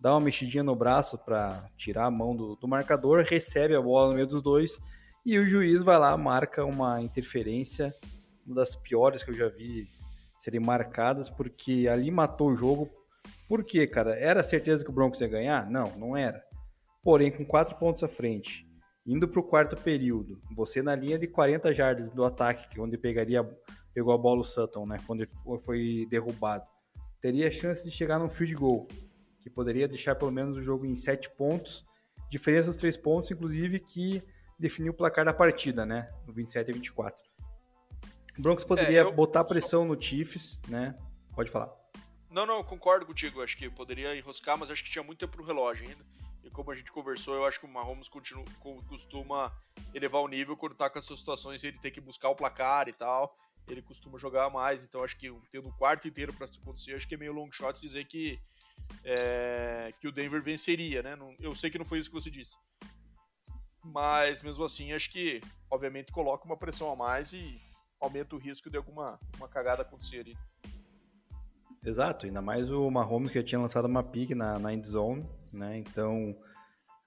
dá 0.00 0.14
uma 0.14 0.20
mexidinha 0.20 0.62
no 0.62 0.74
braço 0.74 1.18
para 1.18 1.68
tirar 1.76 2.06
a 2.06 2.10
mão 2.10 2.34
do, 2.34 2.56
do 2.56 2.66
marcador, 2.68 3.24
recebe 3.24 3.74
a 3.74 3.80
bola 3.80 4.10
no 4.10 4.14
meio 4.14 4.26
dos 4.26 4.42
dois 4.42 4.80
e 5.24 5.38
o 5.38 5.46
juiz 5.46 5.82
vai 5.82 5.98
lá, 5.98 6.16
marca 6.16 6.64
uma 6.64 7.00
interferência, 7.00 7.94
uma 8.44 8.56
das 8.56 8.74
piores 8.74 9.22
que 9.22 9.30
eu 9.30 9.34
já 9.34 9.48
vi 9.48 9.88
serem 10.36 10.58
marcadas, 10.58 11.30
porque 11.30 11.86
ali 11.88 12.10
matou 12.10 12.48
o 12.48 12.56
jogo. 12.56 12.90
Por 13.48 13.62
quê, 13.62 13.86
cara? 13.86 14.18
Era 14.18 14.42
certeza 14.42 14.84
que 14.84 14.90
o 14.90 14.92
Broncos 14.92 15.20
ia 15.20 15.28
ganhar? 15.28 15.70
Não, 15.70 15.96
não 15.96 16.16
era. 16.16 16.42
Porém, 17.04 17.30
com 17.30 17.44
quatro 17.44 17.76
pontos 17.76 18.02
à 18.02 18.08
frente, 18.08 18.66
indo 19.06 19.28
para 19.28 19.38
o 19.38 19.44
quarto 19.44 19.76
período, 19.76 20.40
você 20.56 20.82
na 20.82 20.96
linha 20.96 21.18
de 21.18 21.28
40 21.28 21.72
jardas 21.72 22.10
do 22.10 22.24
ataque, 22.24 22.76
é 22.76 22.82
onde 22.82 22.98
pegaria, 22.98 23.48
pegou 23.94 24.12
a 24.12 24.18
bola 24.18 24.40
o 24.40 24.44
Sutton, 24.44 24.86
né? 24.86 24.98
Quando 25.06 25.22
ele 25.22 25.30
foi 25.64 26.06
derrubado, 26.08 26.64
teria 27.20 27.50
chance 27.50 27.84
de 27.84 27.90
chegar 27.90 28.18
no 28.18 28.28
field 28.28 28.54
goal, 28.54 28.88
que 29.40 29.50
poderia 29.50 29.86
deixar 29.86 30.14
pelo 30.14 30.30
menos 30.30 30.56
o 30.56 30.62
jogo 30.62 30.86
em 30.86 30.96
sete 30.96 31.30
pontos, 31.30 31.84
diferença 32.30 32.68
dos 32.68 32.76
três 32.76 32.96
pontos, 32.96 33.30
inclusive, 33.30 33.80
que 33.80 34.22
definiu 34.58 34.92
o 34.92 34.96
placar 34.96 35.24
da 35.24 35.34
partida, 35.34 35.84
né? 35.84 36.10
No 36.26 36.32
27 36.32 36.70
e 36.70 36.74
24. 36.74 37.22
O 38.38 38.42
Broncos 38.42 38.64
poderia 38.64 39.00
é, 39.00 39.02
eu... 39.02 39.12
botar 39.12 39.44
pressão 39.44 39.84
no 39.84 40.00
Chiefs, 40.00 40.58
né? 40.68 40.96
Pode 41.34 41.50
falar. 41.50 41.70
Não, 42.30 42.46
não, 42.46 42.64
concordo 42.64 43.04
contigo. 43.04 43.42
Acho 43.42 43.56
que 43.56 43.68
poderia 43.68 44.16
enroscar, 44.16 44.56
mas 44.56 44.70
acho 44.70 44.82
que 44.82 44.90
tinha 44.90 45.02
muito 45.02 45.18
tempo 45.18 45.36
pro 45.36 45.44
relógio 45.44 45.86
ainda. 45.86 46.04
E 46.42 46.50
como 46.50 46.70
a 46.70 46.74
gente 46.74 46.90
conversou, 46.90 47.34
eu 47.34 47.44
acho 47.44 47.60
que 47.60 47.66
o 47.66 47.68
Mahomes 47.68 48.08
continua, 48.08 48.44
costuma 48.88 49.52
elevar 49.94 50.22
o 50.22 50.28
nível 50.28 50.56
quando 50.56 50.74
tá 50.74 50.88
com 50.88 50.98
essas 50.98 51.18
situações 51.18 51.62
ele 51.62 51.78
tem 51.78 51.92
que 51.92 52.00
buscar 52.00 52.30
o 52.30 52.34
placar 52.34 52.88
e 52.88 52.92
tal. 52.92 53.36
Ele 53.68 53.82
costuma 53.82 54.18
jogar 54.18 54.50
mais, 54.50 54.84
então 54.84 55.04
acho 55.04 55.16
que 55.16 55.32
tendo 55.50 55.68
o 55.68 55.76
quarto 55.76 56.08
inteiro 56.08 56.32
para 56.32 56.46
acontecer, 56.46 56.94
acho 56.94 57.08
que 57.08 57.14
é 57.14 57.18
meio 57.18 57.32
long 57.32 57.50
shot 57.52 57.80
dizer 57.80 58.04
que, 58.06 58.38
é, 59.04 59.94
que 60.00 60.08
o 60.08 60.12
Denver 60.12 60.42
venceria, 60.42 61.02
né? 61.02 61.16
Eu 61.40 61.54
sei 61.54 61.70
que 61.70 61.78
não 61.78 61.84
foi 61.84 61.98
isso 61.98 62.10
que 62.10 62.20
você 62.20 62.30
disse. 62.30 62.56
Mas 63.84 64.42
mesmo 64.42 64.64
assim, 64.64 64.92
acho 64.92 65.10
que 65.10 65.40
obviamente 65.70 66.12
coloca 66.12 66.44
uma 66.44 66.56
pressão 66.56 66.92
a 66.92 66.96
mais 66.96 67.32
e 67.32 67.60
aumenta 68.00 68.34
o 68.34 68.38
risco 68.38 68.68
de 68.68 68.76
alguma 68.76 69.18
uma 69.36 69.48
cagada 69.48 69.82
acontecer 69.82 70.20
ali. 70.20 70.36
Exato, 71.84 72.26
ainda 72.26 72.40
mais 72.40 72.70
o 72.70 72.88
Mahomes 72.90 73.32
que 73.32 73.38
já 73.40 73.44
tinha 73.44 73.60
lançado 73.60 73.86
uma 73.86 74.04
pick 74.04 74.30
na, 74.30 74.56
na 74.56 74.72
end 74.72 74.86
zone, 74.86 75.28
né? 75.52 75.78
Então, 75.78 76.36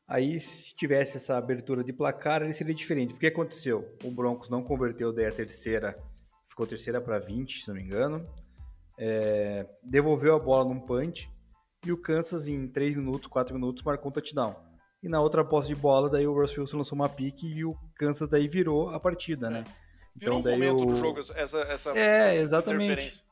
aí 0.06 0.38
se 0.38 0.76
tivesse 0.76 1.16
essa 1.16 1.38
abertura 1.38 1.82
de 1.82 1.94
placar, 1.94 2.42
ele 2.42 2.52
seria 2.52 2.76
diferente. 2.76 3.14
O 3.14 3.18
que 3.18 3.28
aconteceu? 3.28 3.98
O 4.04 4.12
Broncos 4.12 4.50
não 4.50 4.62
converteu 4.62 5.14
daí 5.14 5.28
a 5.28 5.32
terceira, 5.32 5.98
ficou 6.56 6.66
terceira 6.66 7.02
para 7.02 7.20
20, 7.20 7.62
se 7.62 7.68
não 7.68 7.76
me 7.76 7.84
engano. 7.84 8.26
É, 8.98 9.68
devolveu 9.84 10.34
a 10.36 10.40
bola 10.40 10.64
num 10.64 10.80
punch 10.80 11.30
e 11.86 11.92
o 11.92 11.98
Kansas 11.98 12.48
em 12.48 12.66
3 12.70 12.96
minutos, 12.96 13.28
4 13.28 13.54
minutos 13.54 13.84
marcou 13.84 14.10
um 14.10 14.14
touchdown. 14.14 14.56
E 15.04 15.10
na 15.10 15.20
outra 15.20 15.44
posse 15.44 15.68
de 15.68 15.76
bola, 15.76 16.10
daí 16.10 16.26
o 16.26 16.34
Russell 16.34 16.64
Wilson 16.64 16.78
lançou 16.78 16.96
uma 16.96 17.10
pique 17.10 17.46
e 17.46 17.66
o 17.66 17.76
Kansas 17.96 18.30
daí 18.30 18.48
virou 18.48 18.90
a 18.90 19.00
partida, 19.00 19.50
né? 19.50 19.66
Virou 20.16 20.40
então, 20.40 20.42
daí 20.42 20.56
um 20.56 20.74
momento 20.74 20.84
o... 20.84 20.94
do 20.94 20.96
jogo, 20.96 21.20
essa, 21.20 21.60
essa 21.60 22.00
é, 22.00 22.38
exatamente. 22.38 23.26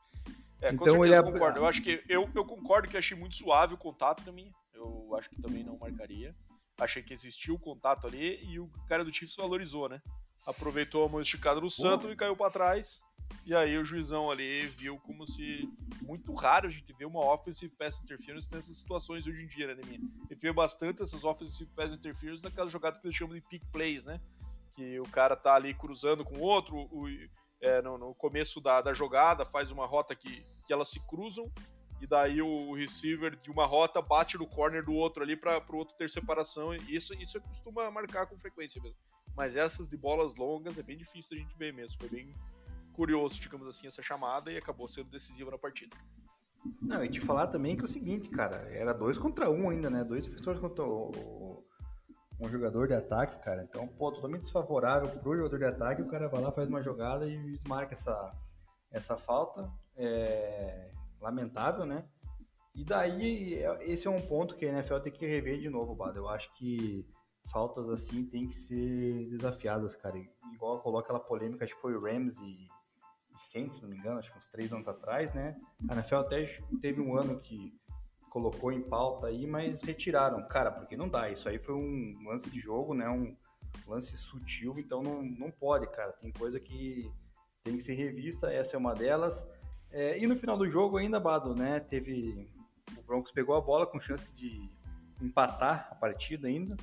É, 0.60 0.70
então 0.70 1.02
ele 1.02 1.16
eu 1.16 1.24
concordo. 1.24 1.58
Eu 1.58 1.66
acho 1.66 1.82
que 1.82 2.04
eu, 2.06 2.28
eu 2.34 2.44
concordo 2.44 2.88
que 2.88 2.96
achei 2.96 3.16
muito 3.16 3.34
suave 3.34 3.72
o 3.72 3.78
contato 3.78 4.30
minha. 4.32 4.52
Eu 4.74 5.14
acho 5.16 5.30
que 5.30 5.40
também 5.40 5.64
não 5.64 5.78
marcaria. 5.78 6.36
Achei 6.78 7.02
que 7.02 7.14
existiu 7.14 7.54
o 7.54 7.58
contato 7.58 8.06
ali 8.06 8.38
e 8.44 8.60
o 8.60 8.70
cara 8.86 9.02
do 9.02 9.12
Chiefs 9.12 9.36
valorizou, 9.36 9.88
né? 9.88 10.00
Aproveitou 10.46 11.04
a 11.04 11.08
mão 11.08 11.20
esticada 11.20 11.60
do 11.60 11.70
Santos 11.70 12.10
e 12.10 12.16
caiu 12.16 12.36
para 12.36 12.50
trás. 12.50 13.02
E 13.46 13.54
aí 13.54 13.76
o 13.76 13.84
juizão 13.84 14.30
ali 14.30 14.66
viu 14.66 14.98
como 15.00 15.26
se. 15.26 15.68
Muito 16.02 16.32
raro 16.32 16.66
a 16.66 16.70
gente 16.70 16.92
ver 16.92 17.06
uma 17.06 17.20
offensive 17.20 17.74
pass 17.76 18.00
interference 18.00 18.50
nessas 18.52 18.76
situações 18.76 19.26
hoje 19.26 19.42
em 19.42 19.46
dia, 19.46 19.74
né, 19.74 19.80
minha? 19.84 20.00
A 20.30 20.32
gente 20.32 20.42
vê 20.42 20.52
bastante 20.52 21.02
essas 21.02 21.24
offensive 21.24 21.70
pass 21.74 21.92
interference 21.92 22.42
naquela 22.42 22.68
jogada 22.68 22.98
que 22.98 23.06
eles 23.06 23.16
chamam 23.16 23.34
de 23.34 23.42
pick 23.42 23.62
plays, 23.72 24.04
né? 24.04 24.20
Que 24.74 24.98
o 25.00 25.08
cara 25.08 25.36
tá 25.36 25.54
ali 25.54 25.74
cruzando 25.74 26.24
com 26.24 26.38
o 26.38 26.42
outro, 26.42 26.76
o, 26.76 27.06
é, 27.60 27.80
no, 27.82 27.96
no, 27.96 28.14
começo 28.14 28.60
da, 28.60 28.80
da 28.80 28.92
jogada, 28.92 29.44
faz 29.44 29.70
uma 29.70 29.86
rota 29.86 30.14
que, 30.14 30.44
que 30.66 30.72
elas 30.72 30.90
se 30.90 31.00
cruzam, 31.06 31.50
e 32.00 32.06
daí 32.06 32.42
o 32.42 32.74
receiver 32.74 33.34
de 33.36 33.50
uma 33.50 33.64
rota 33.64 34.02
bate 34.02 34.36
no 34.36 34.46
corner 34.46 34.84
do 34.84 34.92
outro 34.92 35.22
ali 35.22 35.36
para 35.36 35.62
o 35.70 35.76
outro 35.76 35.96
ter 35.96 36.10
separação. 36.10 36.74
E 36.74 36.94
isso, 36.94 37.14
isso 37.14 37.40
costuma 37.40 37.90
marcar 37.90 38.26
com 38.26 38.36
frequência 38.36 38.82
mesmo. 38.82 38.98
Mas 39.36 39.56
essas 39.56 39.88
de 39.88 39.96
bolas 39.96 40.34
longas 40.34 40.78
é 40.78 40.82
bem 40.82 40.96
difícil 40.96 41.36
a 41.36 41.40
gente 41.40 41.56
ver 41.56 41.72
mesmo. 41.72 41.98
Foi 41.98 42.08
bem 42.08 42.34
curioso, 42.92 43.40
digamos 43.40 43.66
assim, 43.66 43.86
essa 43.86 44.02
chamada 44.02 44.52
e 44.52 44.56
acabou 44.56 44.86
sendo 44.86 45.10
decisiva 45.10 45.50
na 45.50 45.58
partida. 45.58 45.96
Não, 46.80 47.04
e 47.04 47.08
te 47.08 47.20
falar 47.20 47.48
também 47.48 47.76
que 47.76 47.82
é 47.82 47.84
o 47.84 47.88
seguinte, 47.88 48.28
cara, 48.30 48.56
era 48.72 48.94
dois 48.94 49.18
contra 49.18 49.50
um 49.50 49.68
ainda, 49.68 49.90
né? 49.90 50.02
Dois 50.02 50.26
defensores 50.26 50.60
contra 50.60 50.84
o, 50.84 51.62
um 52.40 52.48
jogador 52.48 52.88
de 52.88 52.94
ataque, 52.94 53.42
cara. 53.42 53.62
Então, 53.62 53.86
pô, 53.86 54.10
totalmente 54.12 54.42
desfavorável 54.42 55.10
pro 55.20 55.36
jogador 55.36 55.58
de 55.58 55.64
ataque, 55.64 56.02
o 56.02 56.08
cara 56.08 56.28
vai 56.28 56.40
lá, 56.40 56.52
faz 56.52 56.68
uma 56.68 56.82
jogada 56.82 57.26
e 57.26 57.60
marca 57.68 57.94
essa, 57.94 58.32
essa 58.90 59.16
falta. 59.16 59.70
É 59.96 60.90
lamentável, 61.20 61.86
né? 61.86 62.04
E 62.74 62.84
daí, 62.84 63.54
esse 63.80 64.06
é 64.06 64.10
um 64.10 64.20
ponto 64.20 64.56
que 64.56 64.66
a 64.66 64.68
NFL 64.68 64.98
tem 64.98 65.12
que 65.12 65.26
rever 65.26 65.58
de 65.58 65.70
novo, 65.70 65.94
Bado. 65.94 66.18
Eu 66.18 66.28
acho 66.28 66.52
que 66.54 67.06
faltas 67.54 67.88
assim 67.88 68.26
tem 68.26 68.48
que 68.48 68.54
ser 68.54 69.28
desafiadas, 69.30 69.94
cara. 69.94 70.18
Igual 70.52 70.80
coloca 70.80 71.04
aquela 71.06 71.20
polêmica, 71.20 71.64
acho 71.64 71.76
que 71.76 71.80
foi 71.80 71.94
o 71.94 72.00
Rams 72.00 72.36
e 72.40 72.68
Saints, 73.36 73.76
se 73.76 73.82
não 73.82 73.88
me 73.88 73.96
engano, 73.96 74.18
acho 74.18 74.32
que 74.32 74.38
uns 74.38 74.46
três 74.46 74.72
anos 74.72 74.88
atrás, 74.88 75.32
né? 75.32 75.56
A 75.88 75.94
NFL 75.94 76.16
até 76.16 76.44
teve 76.80 77.00
um 77.00 77.16
ano 77.16 77.40
que 77.40 77.72
colocou 78.28 78.72
em 78.72 78.82
pauta 78.82 79.28
aí, 79.28 79.46
mas 79.46 79.82
retiraram. 79.82 80.46
Cara, 80.48 80.72
porque 80.72 80.96
não 80.96 81.08
dá. 81.08 81.30
Isso 81.30 81.48
aí 81.48 81.58
foi 81.58 81.76
um 81.76 82.16
lance 82.26 82.50
de 82.50 82.58
jogo, 82.58 82.92
né? 82.92 83.08
Um 83.08 83.36
lance 83.86 84.16
sutil, 84.16 84.74
então 84.76 85.00
não, 85.02 85.22
não 85.22 85.50
pode, 85.50 85.86
cara. 85.88 86.12
Tem 86.14 86.32
coisa 86.32 86.58
que 86.58 87.08
tem 87.62 87.76
que 87.76 87.82
ser 87.82 87.94
revista, 87.94 88.52
essa 88.52 88.76
é 88.76 88.78
uma 88.78 88.94
delas. 88.94 89.48
É, 89.90 90.18
e 90.18 90.26
no 90.26 90.36
final 90.36 90.58
do 90.58 90.68
jogo 90.68 90.96
ainda, 90.96 91.20
Bado, 91.20 91.54
né? 91.54 91.78
Teve. 91.78 92.50
O 92.98 93.02
Broncos 93.02 93.30
pegou 93.30 93.54
a 93.54 93.60
bola 93.60 93.86
com 93.86 94.00
chance 94.00 94.30
de 94.32 94.68
empatar 95.20 95.88
a 95.90 95.94
partida 95.94 96.48
ainda. 96.48 96.76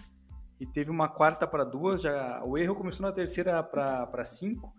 E 0.62 0.66
teve 0.66 0.90
uma 0.90 1.10
quarta 1.10 1.46
para 1.46 1.66
duas. 1.66 2.04
Já, 2.04 2.42
o 2.46 2.58
erro 2.58 2.76
começou 2.76 3.06
na 3.06 3.12
terceira 3.12 3.62
para 3.62 4.24
cinco 4.24 4.72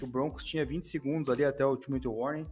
o 0.00 0.06
Broncos 0.06 0.44
tinha 0.44 0.64
20 0.64 0.86
segundos 0.86 1.32
ali 1.32 1.44
até 1.44 1.64
o 1.64 1.70
ultimate 1.70 2.06
warning. 2.06 2.46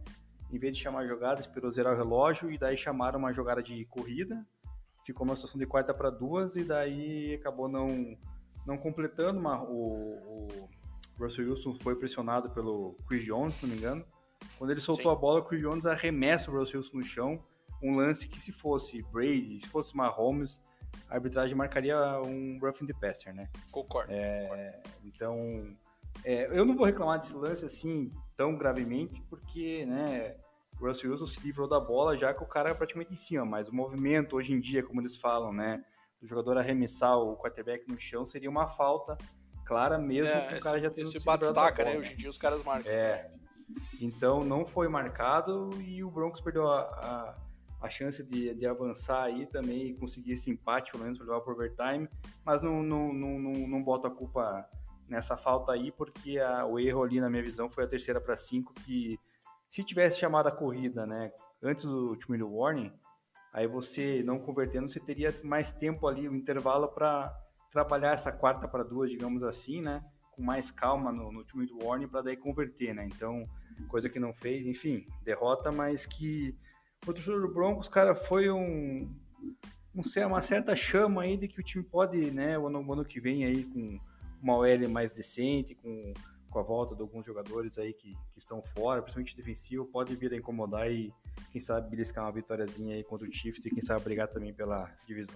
Em 0.51 0.57
vez 0.57 0.75
de 0.75 0.83
chamar 0.83 1.01
a 1.01 1.05
jogada, 1.05 1.39
esperou 1.39 1.69
zerar 1.71 1.93
o 1.93 1.97
relógio 1.97 2.51
e 2.51 2.57
daí 2.57 2.75
chamaram 2.75 3.19
uma 3.19 3.31
jogada 3.31 3.61
de 3.61 3.85
corrida. 3.85 4.45
Ficou 5.05 5.25
uma 5.25 5.35
situação 5.35 5.59
de 5.59 5.65
quarta 5.65 5.93
para 5.93 6.09
duas 6.09 6.55
e 6.55 6.63
daí 6.63 7.35
acabou 7.35 7.67
não, 7.67 8.17
não 8.65 8.77
completando. 8.77 9.39
Uma, 9.39 9.63
o, 9.63 10.47
o 10.47 10.69
Russell 11.19 11.49
Wilson 11.49 11.73
foi 11.73 11.95
pressionado 11.95 12.49
pelo 12.51 12.95
Chris 13.07 13.23
Jones, 13.23 13.55
se 13.55 13.65
não 13.65 13.73
me 13.73 13.79
engano. 13.79 14.05
Quando 14.57 14.71
ele 14.71 14.81
soltou 14.81 15.11
Sim. 15.11 15.17
a 15.17 15.19
bola, 15.19 15.39
o 15.39 15.45
Chris 15.45 15.61
Jones 15.61 15.85
arremessa 15.85 16.51
o 16.51 16.57
Russell 16.57 16.81
Wilson 16.81 16.97
no 16.97 17.03
chão. 17.03 17.43
Um 17.81 17.95
lance 17.95 18.27
que 18.27 18.39
se 18.39 18.51
fosse 18.51 19.01
Brady, 19.03 19.59
se 19.61 19.67
fosse 19.67 19.95
Mahomes, 19.95 20.61
a 21.09 21.15
arbitragem 21.15 21.55
marcaria 21.55 21.97
um 22.21 22.59
roughing 22.61 22.85
the 22.85 22.93
passer, 22.93 23.33
né? 23.33 23.49
Concordo. 23.71 24.11
É, 24.11 24.81
então, 25.03 25.75
é, 26.23 26.45
eu 26.57 26.65
não 26.65 26.75
vou 26.75 26.85
reclamar 26.85 27.19
desse 27.19 27.35
lance 27.35 27.65
assim 27.65 28.11
tão 28.35 28.55
gravemente, 28.55 29.21
porque, 29.29 29.85
né, 29.85 30.35
o 30.79 30.87
Russell 30.87 31.11
Wilson 31.11 31.25
se 31.25 31.39
livrou 31.41 31.67
da 31.67 31.79
bola 31.79 32.15
já 32.15 32.33
que 32.33 32.43
o 32.43 32.47
cara 32.47 32.69
é 32.69 32.73
praticamente 32.73 33.11
em 33.13 33.17
cima, 33.17 33.45
mas 33.45 33.67
o 33.67 33.75
movimento 33.75 34.35
hoje 34.35 34.53
em 34.53 34.59
dia, 34.59 34.83
como 34.83 35.01
eles 35.01 35.17
falam, 35.17 35.51
né, 35.51 35.83
do 36.21 36.27
jogador 36.27 36.57
arremessar 36.57 37.17
o 37.17 37.37
quarterback 37.37 37.87
no 37.87 37.97
chão 37.99 38.25
seria 38.25 38.49
uma 38.49 38.67
falta 38.67 39.17
clara 39.65 39.97
mesmo 39.99 40.31
é, 40.31 40.57
o 40.57 40.59
cara 40.59 40.79
já 40.79 40.89
tendo 40.89 41.05
se 41.05 41.23
batistaca, 41.23 41.85
né? 41.85 41.95
Hoje 41.95 42.13
em 42.13 42.15
dia 42.15 42.29
os 42.29 42.37
caras 42.37 42.63
marcam. 42.63 42.91
É. 42.91 43.31
Então 44.01 44.43
não 44.43 44.65
foi 44.65 44.87
marcado 44.87 45.69
e 45.81 46.03
o 46.03 46.09
Broncos 46.09 46.41
perdeu 46.41 46.67
a, 46.67 46.81
a, 46.81 47.35
a 47.81 47.89
chance 47.89 48.21
de, 48.23 48.53
de, 48.53 48.65
avançar 48.65 49.23
aí 49.23 49.45
também 49.45 49.87
e 49.87 49.93
conseguir 49.93 50.33
esse 50.33 50.49
empate, 50.49 50.91
pelo 50.91 51.03
menos, 51.03 51.17
para 51.17 51.27
levar 51.27 51.41
para 51.41 51.53
overtime, 51.53 52.09
mas 52.45 52.61
não, 52.61 52.83
não, 52.83 53.13
não, 53.13 53.39
não, 53.39 53.53
não 53.67 53.83
boto 53.83 54.07
a 54.07 54.11
culpa 54.11 54.69
nessa 55.07 55.37
falta 55.37 55.71
aí, 55.71 55.91
porque 55.91 56.39
a, 56.39 56.65
o 56.65 56.77
erro 56.77 57.03
ali, 57.03 57.19
na 57.21 57.29
minha 57.29 57.41
visão, 57.41 57.69
foi 57.69 57.85
a 57.85 57.87
terceira 57.87 58.19
para 58.19 58.35
cinco, 58.35 58.73
que 58.73 59.17
se 59.69 59.83
tivesse 59.83 60.19
chamado 60.19 60.47
a 60.47 60.51
corrida, 60.51 61.05
né, 61.05 61.31
antes 61.63 61.85
do 61.85 62.09
último 62.09 62.35
warning, 62.45 62.91
aí 63.53 63.65
você 63.65 64.21
não 64.23 64.39
convertendo, 64.39 64.89
você 64.89 64.99
teria 64.99 65.33
mais 65.43 65.71
tempo 65.71 66.05
ali, 66.07 66.27
o 66.27 66.31
um 66.31 66.35
intervalo 66.35 66.89
para 66.89 67.33
trabalhar 67.71 68.11
essa 68.11 68.31
quarta 68.31 68.67
para 68.67 68.83
duas, 68.83 69.09
digamos 69.09 69.41
assim, 69.41 69.81
né, 69.81 70.03
com 70.31 70.43
mais 70.43 70.69
calma 70.69 71.11
no, 71.11 71.31
no 71.31 71.39
último 71.39 71.65
warning 71.81 72.07
para 72.09 72.21
daí 72.21 72.35
converter, 72.35 72.93
né, 72.93 73.05
então, 73.05 73.47
coisa 73.87 74.09
que 74.09 74.19
não 74.19 74.33
fez, 74.33 74.67
enfim, 74.67 75.07
derrota, 75.23 75.71
mas 75.71 76.05
que 76.05 76.55
o 77.07 77.13
torcedor 77.13 77.41
do 77.41 77.53
Broncos, 77.53 77.87
cara, 77.87 78.15
foi 78.15 78.49
um, 78.49 79.09
um, 79.95 80.01
uma 80.27 80.41
certa 80.41 80.75
chama 80.75 81.23
aí 81.23 81.37
de 81.37 81.47
que 81.47 81.59
o 81.59 81.63
time 81.63 81.83
pode, 81.83 82.31
né, 82.31 82.57
o 82.57 82.67
ano, 82.67 82.85
o 82.85 82.93
ano 82.93 83.05
que 83.05 83.19
vem 83.19 83.45
aí 83.45 83.63
com 83.63 83.99
uma 84.41 84.57
OL 84.57 84.89
mais 84.89 85.11
decente, 85.11 85.75
com, 85.75 86.13
com 86.49 86.59
a 86.59 86.63
volta 86.63 86.95
de 86.95 87.01
alguns 87.01 87.25
jogadores 87.25 87.77
aí 87.77 87.93
que, 87.93 88.13
que 88.31 88.37
estão 88.37 88.61
fora, 88.61 89.01
principalmente 89.01 89.35
defensivo, 89.35 89.85
pode 89.85 90.15
vir 90.15 90.33
a 90.33 90.37
incomodar 90.37 90.91
e, 90.91 91.13
quem 91.51 91.61
sabe, 91.61 91.89
beliscar 91.89 92.25
uma 92.25 92.31
vitóriazinha 92.31 92.95
aí 92.95 93.03
contra 93.03 93.27
o 93.27 93.31
Chiefs 93.31 93.65
e, 93.65 93.69
quem 93.69 93.81
sabe, 93.81 94.03
brigar 94.03 94.27
também 94.27 94.53
pela 94.53 94.91
divisão. 95.05 95.35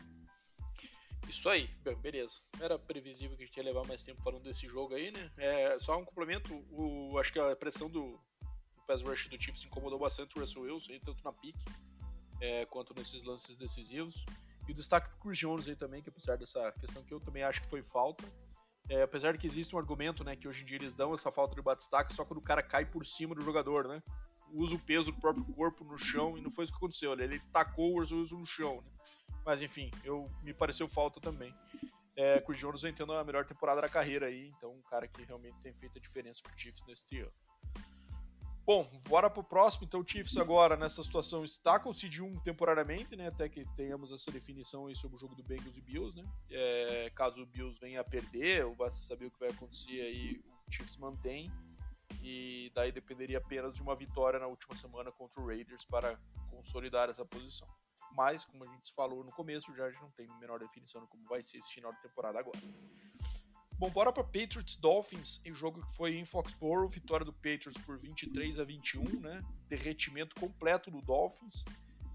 Isso 1.28 1.48
aí, 1.48 1.70
beleza. 2.02 2.42
Era 2.60 2.78
previsível 2.78 3.38
que 3.38 3.44
a 3.44 3.46
gente 3.46 3.58
ia 3.58 3.64
levar 3.64 3.88
mais 3.88 4.04
tempo 4.04 4.22
falando 4.22 4.44
desse 4.44 4.68
jogo 4.68 4.94
aí, 4.94 5.12
né? 5.12 5.32
É, 5.38 5.80
só 5.80 5.98
um 5.98 6.06
complemento, 6.06 6.54
o, 6.70 7.18
acho 7.18 7.32
que 7.32 7.40
a 7.40 7.56
pressão 7.56 7.90
do, 7.90 8.20
do 8.20 8.20
pass 8.86 9.02
rush 9.02 9.28
do 9.28 9.42
Chiefs 9.42 9.66
incomodou 9.66 10.00
bastante 10.00 10.38
o 10.38 10.42
Russell 10.42 10.64
Wilson, 10.64 10.94
tanto 11.04 11.24
na 11.24 11.32
pique 11.32 11.66
é, 12.42 12.66
quanto 12.66 12.94
nesses 12.94 13.24
lances 13.24 13.56
decisivos. 13.56 14.26
E 14.68 14.72
o 14.72 14.76
destaque 14.76 15.10
pro 15.10 15.20
Chris 15.20 15.40
Jones 15.40 15.68
aí 15.68 15.76
também, 15.76 16.02
que 16.02 16.10
apesar 16.10 16.38
dessa 16.38 16.72
questão 16.74 17.04
que 17.04 17.14
eu 17.14 17.20
também 17.20 17.44
acho 17.44 17.62
que 17.62 17.68
foi 17.68 17.82
falta, 17.82 18.24
é, 18.90 19.02
apesar 19.02 19.34
de 19.34 19.40
que 19.40 19.48
existe 19.48 19.76
um 19.76 19.80
argumento, 19.80 20.24
né, 20.24 20.36
que 20.36 20.48
hoje 20.48 20.64
em 20.64 20.66
dia 20.66 20.78
eles 20.78 20.94
dão 20.94 21.14
essa 21.14 21.32
falta 21.32 21.56
de 21.56 21.62
batistaca 21.62 22.14
só 22.14 22.26
quando 22.26 22.40
o 22.40 22.44
cara 22.44 22.62
cai 22.62 22.86
por 22.86 23.06
cima 23.06 23.34
do 23.34 23.42
jogador, 23.42 23.88
né? 23.88 24.02
Usa 24.52 24.76
o 24.76 24.80
peso 24.80 25.12
do 25.12 25.20
próprio 25.20 25.46
corpo 25.46 25.84
no 25.84 25.98
chão 25.98 26.38
e 26.38 26.42
não 26.42 26.52
foi 26.52 26.66
isso 26.66 26.74
que 26.74 26.78
aconteceu. 26.78 27.14
Ele, 27.14 27.40
tacou 27.52 27.94
o 27.94 27.96
Urso 27.96 28.38
no 28.38 28.46
chão, 28.46 28.82
né? 28.82 28.92
Mas 29.46 29.62
enfim, 29.62 29.90
eu 30.04 30.30
me 30.44 30.54
pareceu 30.54 30.88
falta 30.88 31.20
também. 31.20 31.54
É, 32.16 32.40
Chris 32.42 32.60
Jones 32.60 32.82
vem 32.82 32.94
tendo 32.94 33.14
a 33.14 33.24
melhor 33.24 33.46
temporada 33.46 33.82
da 33.82 33.90
carreira 33.90 34.28
aí, 34.28 34.54
então 34.58 34.72
um 34.72 34.82
cara 34.84 35.08
que 35.08 35.24
realmente 35.24 35.60
tem 35.62 35.74
feito 35.74 35.98
a 35.98 36.02
diferença 36.02 36.44
pro 36.44 36.58
Chiefs 36.58 36.86
neste 36.86 37.20
ano. 37.20 37.34
Bom, 38.66 38.90
bora 39.10 39.30
pro 39.30 39.44
próximo. 39.44 39.86
Então, 39.86 40.00
o 40.00 40.08
Chiefs 40.08 40.38
agora 40.38 40.78
nessa 40.78 41.04
situação 41.04 41.44
está 41.44 41.78
com 41.78 41.90
o 41.90 41.94
seed 41.94 42.20
1 42.20 42.40
temporariamente, 42.40 43.14
né? 43.16 43.28
Até 43.28 43.50
que 43.50 43.66
tenhamos 43.76 44.12
essa 44.12 44.32
definição 44.32 44.88
aí 44.88 44.96
sobre 44.96 45.18
o 45.18 45.20
jogo 45.20 45.36
do 45.36 45.44
Bengals 45.44 45.76
e 45.76 45.82
Bills, 45.82 46.16
né? 46.16 46.26
É, 46.50 47.12
caso 47.14 47.44
o 47.44 47.46
Bills 47.46 47.78
venha 47.82 48.00
a 48.00 48.04
perder, 48.06 48.66
ou 48.66 48.74
vá 48.74 48.90
saber 48.90 49.26
o 49.26 49.32
que 49.32 49.40
vai 49.40 49.50
acontecer 49.50 50.00
aí, 50.00 50.42
o 50.68 50.72
Chiefs 50.72 50.96
mantém. 50.96 51.52
E 52.22 52.72
daí 52.74 52.92
dependeria 52.92 53.40
apenas 53.40 53.74
de 53.74 53.82
uma 53.82 53.96
vitória 53.96 54.40
na 54.40 54.48
última 54.48 54.76
semana 54.76 55.12
contra 55.12 55.42
o 55.42 55.48
Raiders 55.48 55.84
para 55.84 56.18
consolidar 56.50 57.10
essa 57.10 57.26
posição. 57.26 57.68
Mas, 58.16 58.46
como 58.46 58.64
a 58.64 58.68
gente 58.68 58.94
falou 58.94 59.26
no 59.26 59.32
começo, 59.32 59.76
já 59.76 59.90
não 60.00 60.12
tem 60.12 60.28
menor 60.40 60.60
definição 60.60 61.02
de 61.02 61.08
como 61.08 61.28
vai 61.28 61.42
ser 61.42 61.58
esse 61.58 61.74
final 61.74 61.92
de 61.92 62.02
temporada 62.02 62.40
agora. 62.40 62.60
Bom, 63.84 63.90
bora 63.90 64.14
para 64.14 64.24
Patriots 64.24 64.78
Dolphins, 64.78 65.42
em 65.46 65.54
jogo 65.54 65.86
que 65.86 65.92
foi 65.92 66.16
em 66.16 66.24
Foxborough, 66.24 66.88
vitória 66.88 67.26
do 67.26 67.34
Patriots 67.34 67.78
por 67.86 68.00
23 68.00 68.58
a 68.58 68.64
21, 68.64 69.04
né? 69.20 69.44
Derretimento 69.68 70.40
completo 70.40 70.90
do 70.90 71.02
Dolphins. 71.02 71.66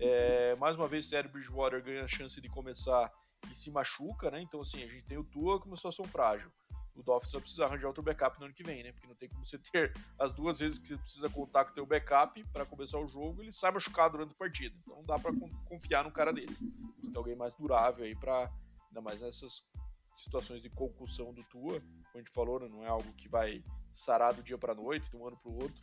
É, 0.00 0.56
mais 0.56 0.76
uma 0.76 0.88
vez, 0.88 1.10
Terry 1.10 1.28
Bridgewater 1.28 1.84
ganha 1.84 2.04
a 2.04 2.08
chance 2.08 2.40
de 2.40 2.48
começar 2.48 3.12
e 3.52 3.54
se 3.54 3.70
machuca, 3.70 4.30
né? 4.30 4.40
Então, 4.40 4.62
assim, 4.62 4.82
a 4.82 4.88
gente 4.88 5.04
tem 5.04 5.18
o 5.18 5.24
Tua 5.24 5.60
com 5.60 5.66
uma 5.66 5.76
situação 5.76 6.06
frágil. 6.06 6.50
O 6.94 7.02
Dolphins 7.02 7.32
só 7.32 7.38
precisa 7.38 7.66
arranjar 7.66 7.88
outro 7.88 8.02
backup 8.02 8.40
no 8.40 8.46
ano 8.46 8.54
que 8.54 8.64
vem, 8.64 8.82
né? 8.82 8.92
Porque 8.92 9.06
não 9.06 9.14
tem 9.14 9.28
como 9.28 9.44
você 9.44 9.58
ter 9.58 9.92
as 10.18 10.32
duas 10.32 10.60
vezes 10.60 10.78
que 10.78 10.88
você 10.88 10.96
precisa 10.96 11.28
contar 11.28 11.66
com 11.66 11.72
o 11.72 11.74
teu 11.74 11.84
backup 11.84 12.42
para 12.50 12.64
começar 12.64 12.98
o 12.98 13.06
jogo, 13.06 13.42
ele 13.42 13.52
sai 13.52 13.72
machucado 13.72 14.12
durante 14.12 14.32
a 14.32 14.38
partida. 14.38 14.74
Então 14.80 14.96
não 14.96 15.04
dá 15.04 15.18
para 15.18 15.32
confiar 15.66 16.02
num 16.02 16.10
cara 16.10 16.32
desse. 16.32 16.66
Tem 17.02 17.12
alguém 17.14 17.36
mais 17.36 17.54
durável 17.56 18.06
aí 18.06 18.16
para 18.16 18.50
ainda 18.88 19.02
mais 19.02 19.20
nessas 19.20 19.70
situações 20.18 20.60
de 20.60 20.68
concussão 20.68 21.32
do 21.32 21.44
Tua, 21.44 21.80
como 21.80 22.08
a 22.14 22.18
gente 22.18 22.30
falou, 22.30 22.58
né, 22.58 22.68
não 22.68 22.84
é 22.84 22.88
algo 22.88 23.12
que 23.14 23.28
vai 23.28 23.62
sarar 23.92 24.34
do 24.34 24.42
dia 24.42 24.58
para 24.58 24.74
noite, 24.74 25.10
de 25.10 25.16
um 25.16 25.26
ano 25.26 25.36
para 25.36 25.50
o 25.50 25.62
outro. 25.62 25.80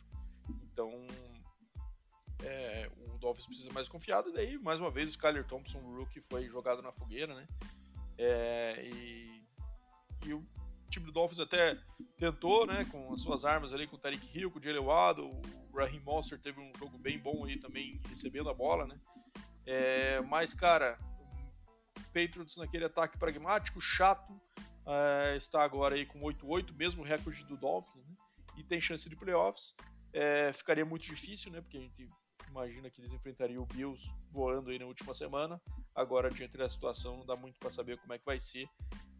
Então, 0.62 0.92
é, 2.44 2.90
o 2.98 3.18
Dolphins 3.18 3.46
precisa 3.46 3.72
mais 3.72 3.88
confiado. 3.88 4.28
E 4.28 4.32
daí, 4.32 4.58
mais 4.58 4.78
uma 4.78 4.90
vez, 4.90 5.08
o 5.08 5.12
Skyler 5.12 5.44
Thompson, 5.46 5.78
o 5.78 5.96
rookie, 5.96 6.20
foi 6.20 6.48
jogado 6.48 6.82
na 6.82 6.92
fogueira, 6.92 7.34
né? 7.34 7.48
É, 8.18 8.82
e, 8.84 9.42
e, 10.26 10.34
o 10.34 10.46
time 10.90 11.06
do 11.06 11.12
Dolphins 11.12 11.40
até 11.40 11.78
tentou, 12.18 12.66
né, 12.66 12.84
com 12.90 13.12
as 13.12 13.22
suas 13.22 13.44
armas 13.44 13.72
ali, 13.72 13.86
com 13.86 13.96
o 13.96 13.98
Tariq 13.98 14.38
Hill, 14.38 14.50
com 14.50 14.58
o 14.58 14.62
Jalen 14.62 14.84
Waddle, 14.84 15.42
o 15.72 15.76
Raheem 15.76 16.00
Monster 16.00 16.38
teve 16.38 16.60
um 16.60 16.72
jogo 16.78 16.98
bem 16.98 17.18
bom 17.18 17.44
aí 17.44 17.58
também, 17.58 18.00
recebendo 18.08 18.48
a 18.48 18.54
bola, 18.54 18.86
né? 18.86 18.98
É, 19.66 20.20
mas, 20.22 20.54
cara, 20.54 20.98
Patriots 22.16 22.56
naquele 22.56 22.86
ataque 22.86 23.18
pragmático, 23.18 23.78
chato, 23.78 24.40
é, 24.86 25.36
está 25.36 25.62
agora 25.62 25.94
aí 25.94 26.06
com 26.06 26.18
8-8, 26.20 26.74
mesmo 26.74 27.02
recorde 27.02 27.44
do 27.44 27.58
Dolphins, 27.58 28.06
né? 28.06 28.16
e 28.56 28.64
tem 28.64 28.80
chance 28.80 29.06
de 29.06 29.14
playoffs. 29.14 29.74
É, 30.14 30.50
ficaria 30.50 30.86
muito 30.86 31.02
difícil, 31.02 31.52
né? 31.52 31.60
Porque 31.60 31.76
a 31.76 31.80
gente 31.80 32.08
imagina 32.48 32.88
que 32.88 33.02
eles 33.02 33.12
enfrentariam 33.12 33.62
o 33.62 33.66
Bills 33.66 34.10
voando 34.30 34.70
aí 34.70 34.78
na 34.78 34.86
última 34.86 35.12
semana. 35.12 35.60
Agora, 35.94 36.30
diante 36.30 36.56
da 36.56 36.66
situação, 36.70 37.18
não 37.18 37.26
dá 37.26 37.36
muito 37.36 37.58
para 37.58 37.70
saber 37.70 37.98
como 37.98 38.14
é 38.14 38.18
que 38.18 38.24
vai 38.24 38.40
ser. 38.40 38.66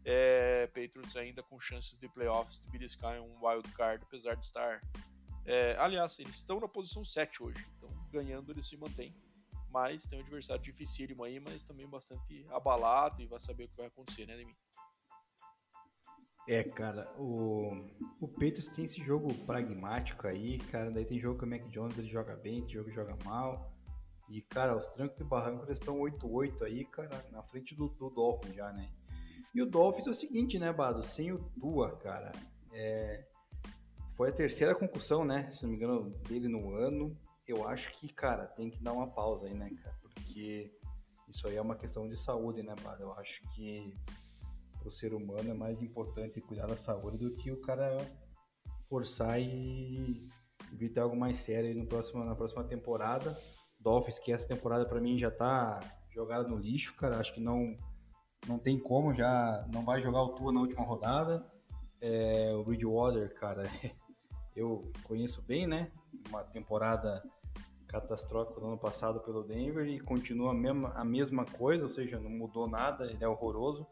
É, 0.03 0.65
Patriots 0.67 1.15
ainda 1.15 1.43
com 1.43 1.59
chances 1.59 1.99
de 1.99 2.09
playoffs 2.09 2.63
de 2.63 2.71
beliscar 2.71 3.21
um 3.21 3.45
wild 3.45 3.71
card, 3.73 4.03
apesar 4.03 4.33
de 4.33 4.43
estar. 4.43 4.81
É, 5.45 5.75
aliás, 5.77 6.17
eles 6.17 6.37
estão 6.37 6.59
na 6.59 6.67
posição 6.67 7.05
7 7.05 7.43
hoje, 7.43 7.63
então 7.77 7.89
ganhando 8.11 8.51
eles 8.51 8.67
se 8.67 8.75
mantêm 8.75 9.13
mas 9.69 10.03
tem 10.03 10.19
um 10.19 10.21
adversário 10.21 10.63
dificílimo 10.63 11.23
aí, 11.23 11.39
mas 11.39 11.63
também 11.63 11.87
bastante 11.87 12.45
abalado 12.49 13.21
e 13.21 13.27
vai 13.27 13.39
saber 13.39 13.65
o 13.65 13.69
que 13.69 13.77
vai 13.77 13.87
acontecer, 13.87 14.25
né, 14.25 14.35
Demi? 14.35 14.55
É, 16.47 16.63
cara, 16.63 17.13
o, 17.17 17.85
o 18.21 18.27
Peitos 18.27 18.69
tem 18.69 18.85
esse 18.85 19.03
jogo 19.03 19.33
pragmático 19.45 20.25
aí, 20.27 20.57
cara, 20.57 20.89
daí 20.89 21.03
tem 21.03 21.19
jogo 21.19 21.37
que 21.37 21.43
o 21.43 21.47
Mac 21.47 21.67
Jones 21.67 21.97
ele 21.97 22.07
joga 22.07 22.37
bem, 22.37 22.61
tem 22.61 22.69
jogo 22.69 22.89
que 22.89 22.95
joga 22.95 23.17
mal, 23.25 23.69
e, 24.29 24.41
cara, 24.41 24.75
os 24.75 24.85
trancos 24.87 25.19
e 25.19 25.23
barrancos 25.25 25.69
estão 25.69 25.99
8-8 25.99 26.61
aí, 26.63 26.85
cara, 26.85 27.25
na 27.31 27.43
frente 27.43 27.75
do, 27.75 27.89
do 27.89 28.09
Dolphins 28.09 28.55
já, 28.55 28.71
né? 28.71 28.89
E 29.53 29.61
o 29.61 29.65
Dolphins 29.65 30.07
é 30.07 30.09
o 30.09 30.13
seguinte, 30.13 30.57
né, 30.57 30.71
Bado, 30.71 31.03
sem 31.03 31.33
o 31.33 31.39
Tua, 31.59 31.97
cara, 31.97 32.31
é, 32.71 33.25
foi 34.15 34.29
a 34.29 34.33
terceira 34.33 34.73
concussão, 34.73 35.25
né, 35.25 35.51
se 35.51 35.63
não 35.63 35.69
me 35.69 35.75
engano, 35.75 36.09
dele 36.29 36.47
no 36.47 36.75
ano, 36.75 37.17
eu 37.51 37.67
acho 37.67 37.91
que, 37.97 38.07
cara, 38.07 38.45
tem 38.45 38.69
que 38.69 38.81
dar 38.83 38.93
uma 38.93 39.07
pausa 39.07 39.47
aí, 39.47 39.53
né, 39.53 39.69
cara? 39.81 39.95
Porque 40.01 40.71
isso 41.27 41.47
aí 41.47 41.55
é 41.55 41.61
uma 41.61 41.75
questão 41.75 42.07
de 42.07 42.17
saúde, 42.17 42.63
né, 42.63 42.75
Bada? 42.83 43.03
Eu 43.03 43.13
acho 43.13 43.41
que 43.53 43.93
pro 44.79 44.91
ser 44.91 45.13
humano 45.13 45.49
é 45.49 45.53
mais 45.53 45.81
importante 45.81 46.41
cuidar 46.41 46.67
da 46.67 46.75
saúde 46.75 47.17
do 47.17 47.35
que 47.35 47.51
o 47.51 47.59
cara 47.61 47.97
forçar 48.87 49.39
e 49.39 50.29
evitar 50.71 51.03
algo 51.03 51.15
mais 51.15 51.37
sério 51.37 51.75
no 51.75 51.85
próximo, 51.85 52.23
na 52.23 52.35
próxima 52.35 52.63
temporada. 52.63 53.37
Dolphins, 53.79 54.19
que 54.19 54.31
essa 54.31 54.47
temporada 54.47 54.85
para 54.85 54.99
mim 54.99 55.17
já 55.17 55.29
tá 55.29 55.79
jogada 56.09 56.47
no 56.47 56.57
lixo, 56.57 56.95
cara. 56.95 57.19
Acho 57.19 57.33
que 57.33 57.39
não, 57.39 57.77
não 58.47 58.57
tem 58.57 58.79
como, 58.79 59.13
já 59.13 59.65
não 59.71 59.83
vai 59.83 60.01
jogar 60.01 60.21
o 60.21 60.29
Tua 60.29 60.51
na 60.51 60.61
última 60.61 60.83
rodada. 60.83 61.45
É, 61.99 62.53
o 62.55 62.63
Bridgewater, 62.63 63.33
cara, 63.35 63.63
eu 64.55 64.91
conheço 65.03 65.41
bem, 65.41 65.67
né? 65.67 65.91
Uma 66.29 66.43
temporada 66.43 67.23
catastrófico 67.87 68.59
do 68.59 68.67
ano 68.67 68.77
passado 68.77 69.19
pelo 69.21 69.43
Denver 69.43 69.87
e 69.87 69.99
continua 69.99 70.51
a 70.51 70.53
mesma, 70.53 70.89
a 70.93 71.05
mesma 71.05 71.45
coisa, 71.45 71.83
ou 71.83 71.89
seja, 71.89 72.19
não 72.19 72.29
mudou 72.29 72.67
nada, 72.67 73.05
ele 73.05 73.23
é 73.23 73.27
horroroso. 73.27 73.87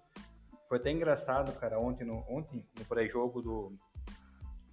Foi 0.68 0.78
até 0.78 0.91
engraçado, 0.91 1.58
cara, 1.60 1.80
ontem 1.80 2.06
no, 2.06 2.24
ontem, 2.28 2.66
no 2.78 2.86
pré-jogo 2.86 3.41
do 3.41 3.78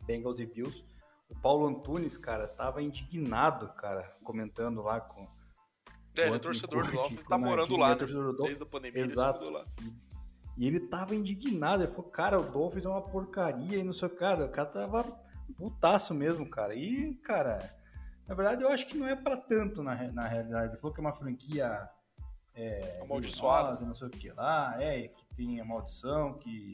Bengals 0.04 0.40
e 0.40 0.46
Bills, 0.46 0.84
o 1.28 1.34
Paulo 1.40 1.66
Antunes, 1.66 2.16
cara, 2.16 2.46
tava 2.46 2.82
indignado, 2.82 3.68
cara, 3.74 4.14
comentando 4.22 4.82
lá 4.82 5.00
com. 5.00 5.26
É, 6.18 6.26
ele 6.26 6.36
é 6.36 6.38
torcedor 6.38 6.86
do 6.86 6.92
Dolphins, 6.92 7.24
tá 7.24 7.38
morando 7.38 7.76
lá, 7.76 7.90
né? 7.90 8.04
do 8.04 8.36
Desde 8.38 8.62
a 8.62 8.66
pandemia, 8.66 9.02
Exato. 9.02 9.44
ele 9.44 9.50
lá. 9.50 9.66
E 10.58 10.66
ele 10.66 10.80
tava 10.80 11.14
indignado, 11.14 11.82
ele 11.82 11.90
falou, 11.90 12.10
cara, 12.10 12.38
o 12.38 12.50
Dolphins 12.50 12.84
é 12.84 12.88
uma 12.88 13.00
porcaria 13.00 13.78
e 13.78 13.82
não 13.82 13.94
sei 13.94 14.08
o 14.08 14.14
cara. 14.14 14.44
O 14.44 14.50
cara 14.50 14.68
tava 14.68 15.04
putaço 15.56 16.12
mesmo, 16.12 16.46
cara. 16.48 16.74
E, 16.74 17.14
cara, 17.16 17.74
na 18.26 18.34
verdade 18.34 18.62
eu 18.62 18.68
acho 18.68 18.86
que 18.86 18.96
não 18.96 19.06
é 19.06 19.16
para 19.16 19.36
tanto 19.36 19.82
na, 19.82 19.94
na 20.12 20.26
realidade. 20.26 20.72
Ele 20.72 20.80
falou 20.80 20.94
que 20.94 21.00
é 21.00 21.04
uma 21.04 21.14
franquia 21.14 21.88
é, 22.54 23.00
amaldiçoada, 23.02 23.84
não 23.84 23.94
sei 23.94 24.08
o 24.08 24.10
que 24.10 24.30
lá, 24.30 24.74
é, 24.82 25.08
que 25.08 25.24
tem 25.36 25.60
a 25.60 25.64
maldição, 25.64 26.38
que 26.38 26.72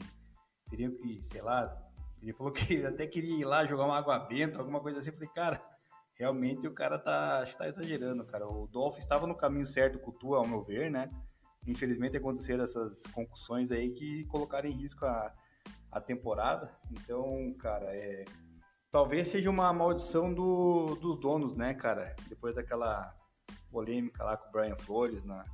teria 0.69 0.91
que, 0.91 1.21
sei 1.23 1.41
lá, 1.41 1.75
ele 2.21 2.33
falou 2.33 2.51
que 2.51 2.85
até 2.85 3.07
queria 3.07 3.35
ir 3.35 3.45
lá 3.45 3.65
jogar 3.65 3.85
uma 3.85 3.97
água 3.97 4.19
benta, 4.19 4.59
alguma 4.59 4.79
coisa 4.79 4.99
assim. 4.99 5.09
Eu 5.09 5.13
falei, 5.13 5.29
cara, 5.29 5.61
realmente 6.13 6.67
o 6.67 6.73
cara 6.73 6.99
tá, 6.99 7.43
tá 7.57 7.67
exagerando, 7.67 8.25
cara. 8.25 8.47
O 8.47 8.67
Dolphins 8.67 9.03
estava 9.03 9.25
no 9.25 9.35
caminho 9.35 9.65
certo 9.65 9.99
com 9.99 10.11
o 10.11 10.13
Tua, 10.13 10.37
ao 10.37 10.47
meu 10.47 10.61
ver, 10.61 10.91
né? 10.91 11.09
Infelizmente 11.65 12.17
aconteceram 12.17 12.63
essas 12.63 13.03
concussões 13.07 13.71
aí 13.71 13.91
que 13.91 14.25
colocaram 14.25 14.69
em 14.69 14.73
risco 14.73 15.05
a, 15.05 15.33
a 15.91 16.01
temporada. 16.01 16.71
Então, 16.91 17.53
cara, 17.59 17.85
é, 17.95 18.25
talvez 18.91 19.27
seja 19.27 19.49
uma 19.49 19.71
maldição 19.71 20.33
do, 20.33 20.95
dos 20.95 21.19
donos, 21.19 21.55
né, 21.55 21.73
cara? 21.73 22.15
Depois 22.27 22.55
daquela 22.55 23.15
polêmica 23.71 24.23
lá 24.23 24.37
com 24.37 24.49
o 24.49 24.51
Brian 24.51 24.75
Flores 24.75 25.23
na, 25.23 25.45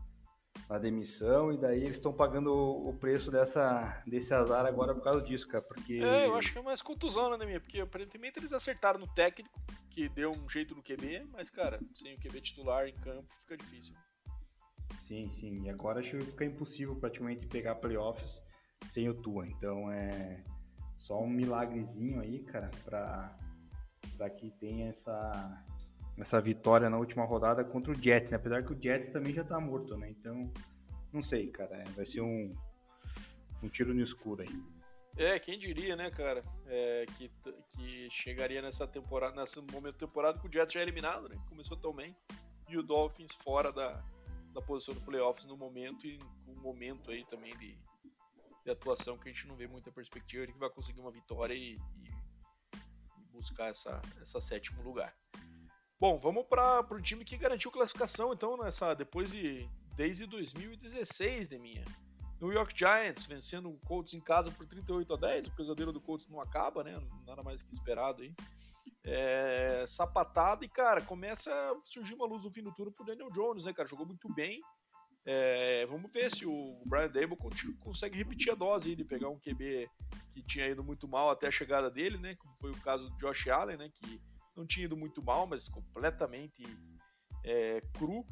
na 0.69 0.77
demissão, 0.77 1.51
e 1.51 1.57
daí 1.57 1.81
eles 1.81 1.97
estão 1.97 2.13
pagando 2.13 2.53
o 2.53 2.93
preço 2.97 3.29
dessa, 3.29 4.01
desse 4.07 4.33
azar 4.33 4.65
agora 4.65 4.93
por 4.93 5.03
causa 5.03 5.21
disso, 5.21 5.47
cara. 5.47 5.63
Porque... 5.63 5.95
É, 5.95 6.27
eu 6.27 6.35
acho 6.35 6.53
que 6.53 6.59
é 6.59 6.61
mais 6.61 6.81
contusão, 6.81 7.35
né, 7.37 7.45
minha? 7.45 7.59
Porque 7.59 7.79
aparentemente 7.79 8.39
eles 8.39 8.53
acertaram 8.53 8.99
no 8.99 9.07
técnico, 9.07 9.59
que 9.89 10.09
deu 10.09 10.31
um 10.31 10.49
jeito 10.49 10.75
no 10.75 10.83
QB, 10.83 11.27
mas, 11.31 11.49
cara, 11.49 11.79
sem 11.93 12.15
o 12.15 12.19
QB 12.19 12.41
titular 12.41 12.87
em 12.87 12.95
campo 12.95 13.27
fica 13.37 13.57
difícil. 13.57 13.95
Sim, 14.99 15.31
sim. 15.31 15.63
E 15.65 15.69
agora 15.69 15.99
acho 15.99 16.17
que 16.17 16.25
fica 16.25 16.45
impossível 16.45 16.95
praticamente 16.95 17.45
pegar 17.47 17.75
playoffs 17.75 18.41
sem 18.87 19.09
o 19.09 19.13
Tua. 19.13 19.47
Então 19.47 19.91
é 19.91 20.43
só 21.05 21.21
um 21.21 21.29
milagrezinho 21.29 22.19
aí, 22.19 22.39
cara, 22.39 22.71
pra, 22.83 23.37
pra 24.17 24.27
que 24.27 24.49
tenha 24.49 24.89
essa, 24.89 25.63
essa 26.17 26.41
vitória 26.41 26.89
na 26.89 26.97
última 26.97 27.23
rodada 27.23 27.63
contra 27.63 27.91
o 27.91 27.95
Jets, 27.95 28.31
né? 28.31 28.37
Apesar 28.37 28.63
que 28.63 28.73
o 28.73 28.81
Jets 28.81 29.09
também 29.09 29.31
já 29.31 29.43
tá 29.43 29.59
morto, 29.59 29.95
né? 29.95 30.09
Então, 30.09 30.51
não 31.13 31.21
sei, 31.21 31.51
cara. 31.51 31.75
É, 31.75 31.83
vai 31.91 32.07
ser 32.07 32.21
um, 32.21 32.51
um 33.61 33.69
tiro 33.69 33.93
no 33.93 34.01
escuro 34.01 34.41
aí. 34.41 34.63
É, 35.15 35.37
quem 35.37 35.59
diria, 35.59 35.95
né, 35.95 36.09
cara, 36.09 36.43
é, 36.65 37.05
que, 37.15 37.31
que 37.69 38.09
chegaria 38.09 38.59
nessa 38.59 38.87
temporada, 38.87 39.39
nesse 39.39 39.61
momento 39.61 39.93
da 39.93 40.07
temporada 40.07 40.39
que 40.39 40.47
o 40.47 40.51
Jets 40.51 40.73
já 40.73 40.81
eliminado, 40.81 41.29
né? 41.29 41.37
Começou 41.47 41.77
tão 41.77 41.93
bem. 41.93 42.15
E 42.67 42.79
o 42.79 42.81
Dolphins 42.81 43.31
fora 43.35 43.71
da, 43.71 44.03
da 44.51 44.61
posição 44.61 44.95
do 44.95 45.01
playoffs 45.01 45.45
no 45.45 45.55
momento 45.55 46.07
e 46.07 46.17
um 46.47 46.55
momento 46.55 47.11
aí 47.11 47.23
também 47.27 47.55
de, 47.59 47.77
de 48.65 48.71
atuação 48.71 49.17
que 49.17 49.29
a 49.29 49.31
gente 49.31 49.47
não 49.47 49.55
vê 49.55 49.67
muita 49.67 49.91
perspectiva 49.91 50.45
de 50.45 50.51
que 50.51 50.59
vai 50.59 50.69
conseguir 50.69 50.99
uma 50.99 51.11
vitória 51.11 51.53
e, 51.53 51.77
e, 51.77 52.09
e 53.19 53.25
buscar 53.31 53.69
essa, 53.69 54.01
essa 54.21 54.41
sétimo 54.41 54.81
lugar. 54.81 55.15
Bom, 55.99 56.17
vamos 56.17 56.45
para 56.45 56.81
o 56.91 57.01
time 57.01 57.23
que 57.23 57.37
garantiu 57.37 57.71
classificação 57.71 58.33
então 58.33 58.57
nessa 58.57 58.93
depois 58.93 59.31
de 59.31 59.69
desde 59.95 60.25
2016 60.25 61.47
de 61.47 61.57
minha. 61.57 61.85
New 62.41 62.51
York 62.51 62.77
Giants 62.77 63.25
vencendo 63.25 63.69
o 63.69 63.79
Colts 63.79 64.13
em 64.13 64.19
casa 64.19 64.51
por 64.51 64.67
38 64.67 65.13
a 65.13 65.17
10. 65.17 65.47
O 65.47 65.55
pesadelo 65.55 65.93
do 65.93 66.01
Colts 66.01 66.27
não 66.27 66.41
acaba, 66.41 66.83
né? 66.83 66.99
Nada 67.25 67.41
mais 67.41 67.61
que 67.61 67.71
esperado 67.71 68.23
aí 68.23 68.35
é, 69.05 69.85
sapatada 69.87 70.65
e, 70.65 70.67
cara, 70.67 70.99
começa 71.01 71.51
a 71.51 71.79
surgir 71.83 72.15
uma 72.15 72.25
luz 72.25 72.43
no 72.43 72.51
fim 72.51 72.63
do 72.63 72.73
turno 72.73 72.91
pro 72.91 73.05
Daniel 73.05 73.29
Jones, 73.29 73.65
né, 73.65 73.73
cara? 73.73 73.87
Jogou 73.87 74.05
muito 74.05 74.27
bem. 74.33 74.61
É, 75.25 75.85
vamos 75.87 76.11
ver 76.13 76.29
se 76.29 76.45
o 76.45 76.83
Brian 76.85 77.09
Dable 77.09 77.37
consegue 77.79 78.17
repetir 78.17 78.51
a 78.51 78.55
dose 78.55 78.95
de 78.95 79.03
pegar 79.03 79.29
um 79.29 79.39
QB 79.39 79.89
que 80.31 80.43
tinha 80.43 80.67
ido 80.67 80.83
muito 80.83 81.07
mal 81.07 81.31
até 81.31 81.47
a 81.47 81.51
chegada 81.51 81.89
dele, 81.89 82.17
né? 82.17 82.35
Como 82.35 82.55
foi 82.55 82.69
o 82.69 82.81
caso 82.81 83.09
do 83.09 83.17
Josh 83.17 83.47
Allen, 83.47 83.77
né? 83.77 83.89
Que 83.91 84.21
não 84.55 84.67
tinha 84.67 84.85
ido 84.85 84.95
muito 84.95 85.23
mal, 85.23 85.47
mas 85.47 85.67
completamente 85.67 86.63
é, 87.43 87.81
cru. 87.97 88.23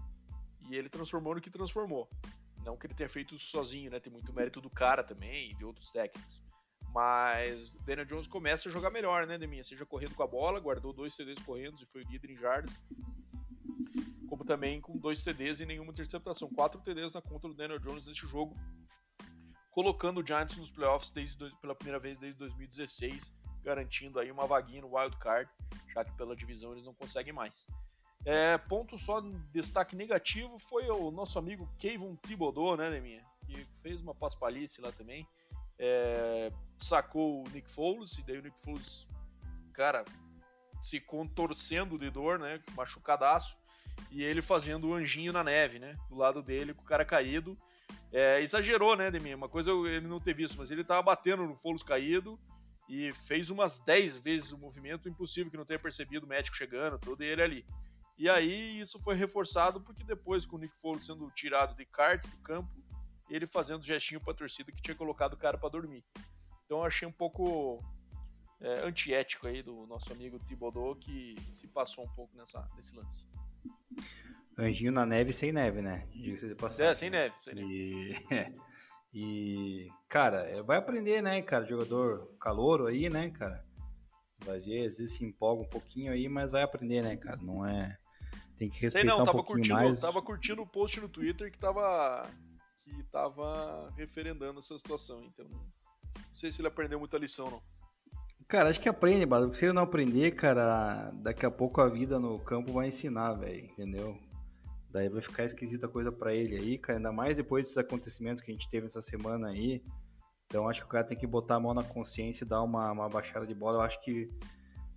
E 0.69 0.75
ele 0.75 0.87
transformou 0.87 1.33
no 1.33 1.41
que 1.41 1.49
transformou. 1.49 2.07
Não 2.63 2.77
que 2.77 2.85
ele 2.85 2.93
tenha 2.93 3.09
feito 3.09 3.37
sozinho, 3.39 3.89
né? 3.89 3.99
Tem 3.99 4.13
muito 4.13 4.31
mérito 4.31 4.61
do 4.61 4.69
cara 4.69 5.03
também 5.03 5.51
e 5.51 5.55
de 5.55 5.65
outros 5.65 5.89
técnicos. 5.89 6.43
Mas 6.93 7.73
o 7.73 7.83
Daniel 7.83 8.05
Jones 8.05 8.27
começa 8.27 8.69
a 8.69 8.71
jogar 8.71 8.91
melhor, 8.91 9.25
né, 9.25 9.37
Deminha? 9.37 9.63
Seja 9.63 9.83
correndo 9.83 10.13
com 10.13 10.21
a 10.21 10.27
bola, 10.27 10.59
guardou 10.59 10.93
dois 10.93 11.15
TDs 11.15 11.41
correndo 11.41 11.81
e 11.81 11.87
foi 11.87 12.03
líder 12.03 12.29
em 12.29 12.37
jardas. 12.37 12.71
Como 14.28 14.43
também 14.43 14.82
com 14.82 14.97
dois 14.97 15.24
TDs 15.24 15.59
e 15.59 15.65
nenhuma 15.65 15.91
interceptação. 15.91 16.49
Quatro 16.49 16.82
TDs 16.82 17.13
na 17.13 17.21
conta 17.21 17.47
do 17.47 17.53
Daniel 17.53 17.80
Jones 17.80 18.07
neste 18.07 18.26
jogo, 18.28 18.55
colocando 19.71 20.19
o 20.21 20.26
Giants 20.26 20.57
nos 20.57 20.71
playoffs 20.71 21.11
desde, 21.11 21.38
pela 21.61 21.76
primeira 21.76 21.99
vez 21.99 22.19
desde 22.19 22.38
2016, 22.39 23.34
garantindo 23.63 24.19
aí 24.19 24.32
uma 24.32 24.45
vaguinha 24.45 24.82
no 24.82 24.95
wild 24.95 25.17
card, 25.17 25.49
já 25.93 26.03
que 26.03 26.11
pela 26.13 26.36
divisão 26.36 26.71
eles 26.71 26.86
não 26.86 26.93
conseguem 26.93 27.34
mais. 27.34 27.67
É, 28.26 28.57
ponto 28.57 28.97
só 28.97 29.19
destaque 29.51 29.95
negativo 29.95 30.57
foi 30.57 30.89
o 30.89 31.11
nosso 31.11 31.38
amigo 31.38 31.69
Kevin 31.78 32.15
Thibodeau, 32.15 32.78
né, 32.78 32.89
Deminha? 32.89 33.24
Que 33.45 33.65
fez 33.82 34.01
uma 34.01 34.15
paspalhice 34.15 34.82
lá 34.82 34.91
também 34.91 35.28
é, 35.80 36.51
sacou 36.76 37.43
o 37.43 37.49
Nick 37.49 37.69
Foles, 37.69 38.17
e 38.17 38.24
daí 38.24 38.38
o 38.38 38.41
Nick 38.41 38.59
Foles, 38.59 39.07
cara, 39.74 40.05
se 40.82 40.99
contorcendo 40.99 41.97
de 41.97 42.09
dor, 42.09 42.39
né, 42.39 42.61
machucadaço, 42.76 43.57
e 44.11 44.23
ele 44.23 44.41
fazendo 44.41 44.87
o 44.87 44.93
anjinho 44.93 45.33
na 45.33 45.43
neve, 45.43 45.79
né, 45.79 45.95
do 46.09 46.15
lado 46.15 46.41
dele, 46.41 46.73
com 46.73 46.81
o 46.81 46.85
cara 46.85 47.03
caído. 47.03 47.57
É, 48.11 48.41
exagerou, 48.41 48.95
né, 48.95 49.09
Demi? 49.09 49.33
Uma 49.33 49.49
coisa 49.49 49.71
ele 49.71 50.07
não 50.07 50.19
ter 50.19 50.35
visto, 50.35 50.57
mas 50.57 50.69
ele 50.69 50.83
tava 50.83 51.01
batendo 51.01 51.45
no 51.45 51.55
Foles 51.55 51.81
caído 51.81 52.39
e 52.87 53.11
fez 53.13 53.49
umas 53.49 53.79
10 53.79 54.19
vezes 54.19 54.51
o 54.51 54.57
movimento, 54.57 55.09
impossível 55.09 55.49
que 55.49 55.57
não 55.57 55.65
tenha 55.65 55.79
percebido 55.79 56.25
o 56.25 56.29
médico 56.29 56.55
chegando, 56.55 56.99
todo 56.99 57.23
ele 57.23 57.41
ali. 57.41 57.65
E 58.17 58.29
aí 58.29 58.79
isso 58.79 59.01
foi 59.01 59.15
reforçado 59.15 59.81
porque 59.81 60.03
depois 60.03 60.45
com 60.45 60.57
o 60.57 60.59
Nick 60.59 60.75
Foles 60.75 61.05
sendo 61.05 61.29
tirado 61.31 61.75
de 61.75 61.85
kart 61.85 62.23
do 62.27 62.37
campo, 62.37 62.73
ele 63.29 63.47
fazendo 63.47 63.83
gestinho 63.83 64.21
pra 64.21 64.33
torcida 64.33 64.71
que 64.71 64.81
tinha 64.81 64.95
colocado 64.95 65.33
o 65.33 65.37
cara 65.37 65.57
para 65.57 65.69
dormir. 65.69 66.03
Então 66.65 66.79
eu 66.79 66.83
achei 66.83 67.07
um 67.07 67.11
pouco 67.11 67.83
é, 68.61 68.85
antiético 68.85 69.47
aí 69.47 69.63
do 69.63 69.87
nosso 69.87 70.11
amigo 70.13 70.39
Thibodeau 70.39 70.95
que 70.95 71.35
se 71.51 71.67
passou 71.67 72.05
um 72.05 72.09
pouco 72.09 72.35
nessa, 72.37 72.69
nesse 72.75 72.95
lance. 72.95 73.27
Anjinho 74.57 74.91
na 74.91 75.05
neve 75.05 75.34
sem 75.34 75.51
neve, 75.51 75.82
né? 75.82 76.07
É, 76.84 76.93
sem 76.93 77.09
neve. 77.09 77.36
Sem 77.39 77.55
neve. 77.55 77.68
E, 77.72 78.16
e, 79.14 79.91
cara, 80.07 80.47
é, 80.47 80.61
vai 80.61 80.78
aprender, 80.78 81.22
né, 81.22 81.41
cara? 81.41 81.66
Jogador 81.66 82.36
calouro 82.39 82.86
aí, 82.88 83.09
né, 83.09 83.32
cara? 83.32 83.66
Vai 84.45 84.59
ver, 84.59 84.88
às 84.88 84.97
vezes 84.97 85.16
se 85.16 85.26
empolga 85.26 85.64
um 85.64 85.70
pouquinho 85.70 86.11
aí, 86.11 86.28
mas 86.30 86.51
vai 86.51 86.61
aprender, 86.61 87.01
né, 87.01 87.16
cara? 87.16 87.38
Não 87.38 87.66
é. 87.66 87.97
Tem 88.57 88.70
que 88.70 88.80
respeitar 88.80 89.09
Sei 89.09 89.18
não, 89.18 89.26
tava 89.26 89.39
um 89.39 89.43
curtindo, 89.43 89.76
mais. 89.76 89.99
tava 89.99 90.22
curtindo 90.22 90.61
o 90.61 90.68
post 90.68 90.99
no 90.99 91.09
Twitter 91.09 91.51
que 91.51 91.57
tava 91.57 92.30
que 92.84 92.91
estava 92.99 93.91
referendando 93.97 94.59
essa 94.59 94.78
situação. 94.78 95.24
Então, 95.24 95.47
não 95.47 96.34
sei 96.34 96.51
se 96.51 96.61
ele 96.61 96.68
aprendeu 96.68 96.99
muita 96.99 97.18
lição, 97.18 97.49
não. 97.49 97.64
Cara, 98.47 98.69
acho 98.69 98.79
que 98.79 98.89
aprende, 98.89 99.25
Bado, 99.25 99.45
porque 99.45 99.59
se 99.59 99.65
ele 99.65 99.73
não 99.73 99.83
aprender, 99.83 100.31
cara, 100.31 101.11
daqui 101.15 101.45
a 101.45 101.51
pouco 101.51 101.81
a 101.81 101.89
vida 101.89 102.19
no 102.19 102.39
campo 102.39 102.73
vai 102.73 102.87
ensinar, 102.87 103.33
velho, 103.33 103.65
entendeu? 103.65 104.17
Daí 104.91 105.09
vai 105.09 105.21
ficar 105.21 105.43
esquisita 105.43 105.87
coisa 105.87 106.11
para 106.11 106.35
ele 106.35 106.55
aí, 106.55 106.77
cara, 106.77 106.99
ainda 106.99 107.11
mais 107.11 107.37
depois 107.37 107.63
desses 107.63 107.77
acontecimentos 107.77 108.41
que 108.41 108.51
a 108.51 108.53
gente 108.53 108.69
teve 108.69 108.87
essa 108.87 109.01
semana 109.01 109.49
aí. 109.49 109.83
Então 110.45 110.69
acho 110.69 110.81
que 110.81 110.85
o 110.85 110.89
cara 110.89 111.03
tem 111.03 111.17
que 111.17 111.25
botar 111.25 111.55
a 111.55 111.59
mão 111.59 111.73
na 111.73 111.83
consciência 111.83 112.43
e 112.43 112.47
dar 112.47 112.61
uma, 112.61 112.91
uma 112.91 113.09
baixada 113.09 113.47
de 113.47 113.55
bola. 113.55 113.77
Eu 113.79 113.81
acho 113.81 113.99
que 114.01 114.29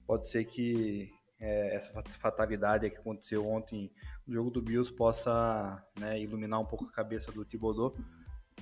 pode 0.06 0.28
ser 0.28 0.44
que 0.44 1.10
é, 1.40 1.74
essa 1.74 1.90
fatalidade 2.20 2.90
que 2.90 2.98
aconteceu 2.98 3.48
ontem 3.48 3.90
no 4.26 4.34
jogo 4.34 4.50
do 4.50 4.60
Bills 4.60 4.92
possa 4.92 5.82
né, 5.98 6.20
iluminar 6.20 6.60
um 6.60 6.66
pouco 6.66 6.84
a 6.84 6.92
cabeça 6.92 7.32
do 7.32 7.44
Thibodeau. 7.44 7.96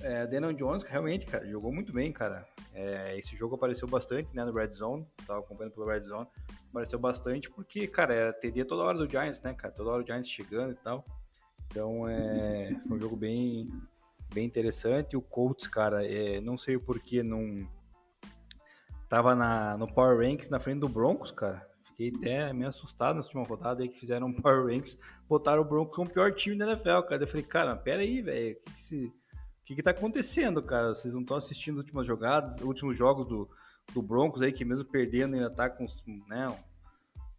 É, 0.01 0.27
Daniel 0.27 0.53
Jones 0.53 0.83
realmente, 0.83 1.25
cara, 1.25 1.47
jogou 1.47 1.71
muito 1.71 1.93
bem, 1.93 2.11
cara. 2.11 2.45
É, 2.73 3.17
esse 3.17 3.35
jogo 3.35 3.55
apareceu 3.55 3.87
bastante, 3.87 4.35
né, 4.35 4.43
no 4.43 4.53
Red 4.53 4.71
Zone, 4.71 5.07
tava 5.25 5.39
acompanhando 5.39 5.73
pelo 5.73 5.87
Red 5.87 6.03
Zone, 6.03 6.27
apareceu 6.69 6.99
bastante 6.99 7.49
porque, 7.49 7.87
cara, 7.87 8.13
era 8.13 8.33
TD 8.33 8.65
toda 8.65 8.83
hora 8.83 8.97
do 8.97 9.09
Giants, 9.09 9.41
né, 9.41 9.53
cara, 9.53 9.73
toda 9.73 9.91
hora 9.91 10.03
o 10.03 10.05
Giants 10.05 10.29
chegando 10.29 10.73
e 10.73 10.75
tal. 10.75 11.05
Então, 11.67 12.07
é, 12.07 12.77
foi 12.87 12.97
um 12.97 12.99
jogo 12.99 13.15
bem, 13.15 13.69
bem 14.33 14.45
interessante. 14.45 15.17
O 15.17 15.21
Colts, 15.21 15.67
cara, 15.67 16.05
é, 16.05 16.39
não 16.39 16.57
sei 16.57 16.75
o 16.75 16.81
porquê 16.81 17.23
não 17.23 17.67
tava 19.09 19.35
na, 19.35 19.77
no 19.77 19.87
Power 19.87 20.17
Ranks 20.17 20.49
na 20.49 20.59
frente 20.59 20.79
do 20.79 20.89
Broncos, 20.89 21.31
cara. 21.31 21.67
Fiquei 21.83 22.11
até 22.17 22.53
meio 22.53 22.69
assustado 22.69 23.15
nessa 23.15 23.29
última 23.29 23.43
rodada 23.43 23.81
aí 23.81 23.89
que 23.89 23.99
fizeram 23.99 24.27
um 24.27 24.33
Power 24.41 24.65
Ranks, 24.65 24.97
botaram 25.27 25.61
o 25.61 25.65
Broncos 25.65 25.95
como 25.95 26.09
o 26.09 26.13
pior 26.13 26.33
time 26.33 26.57
da 26.57 26.65
NFL, 26.65 27.01
cara. 27.07 27.23
Eu 27.23 27.27
falei, 27.27 27.45
cara, 27.45 27.75
pera 27.75 28.01
aí, 28.01 28.21
velho, 28.21 28.55
que, 28.55 28.73
que, 28.73 28.81
se... 28.81 29.13
que, 29.65 29.75
que 29.75 29.83
tá 29.83 29.91
acontecendo, 29.91 30.61
cara? 30.61 30.93
Vocês 30.93 31.13
não 31.13 31.21
estão 31.21 31.35
assistindo 31.35 31.79
as 31.79 31.85
últimas 31.85 32.05
jogadas, 32.05 32.57
os 32.57 32.61
últimos 32.61 32.95
jogos 32.95 33.27
do, 33.27 33.49
do 33.93 34.01
Broncos 34.01 34.41
aí, 34.41 34.51
que 34.51 34.63
mesmo 34.63 34.85
perdendo 34.85 35.33
ainda 35.33 35.49
tá 35.49 35.69
com 35.69 35.85
né, 36.27 36.55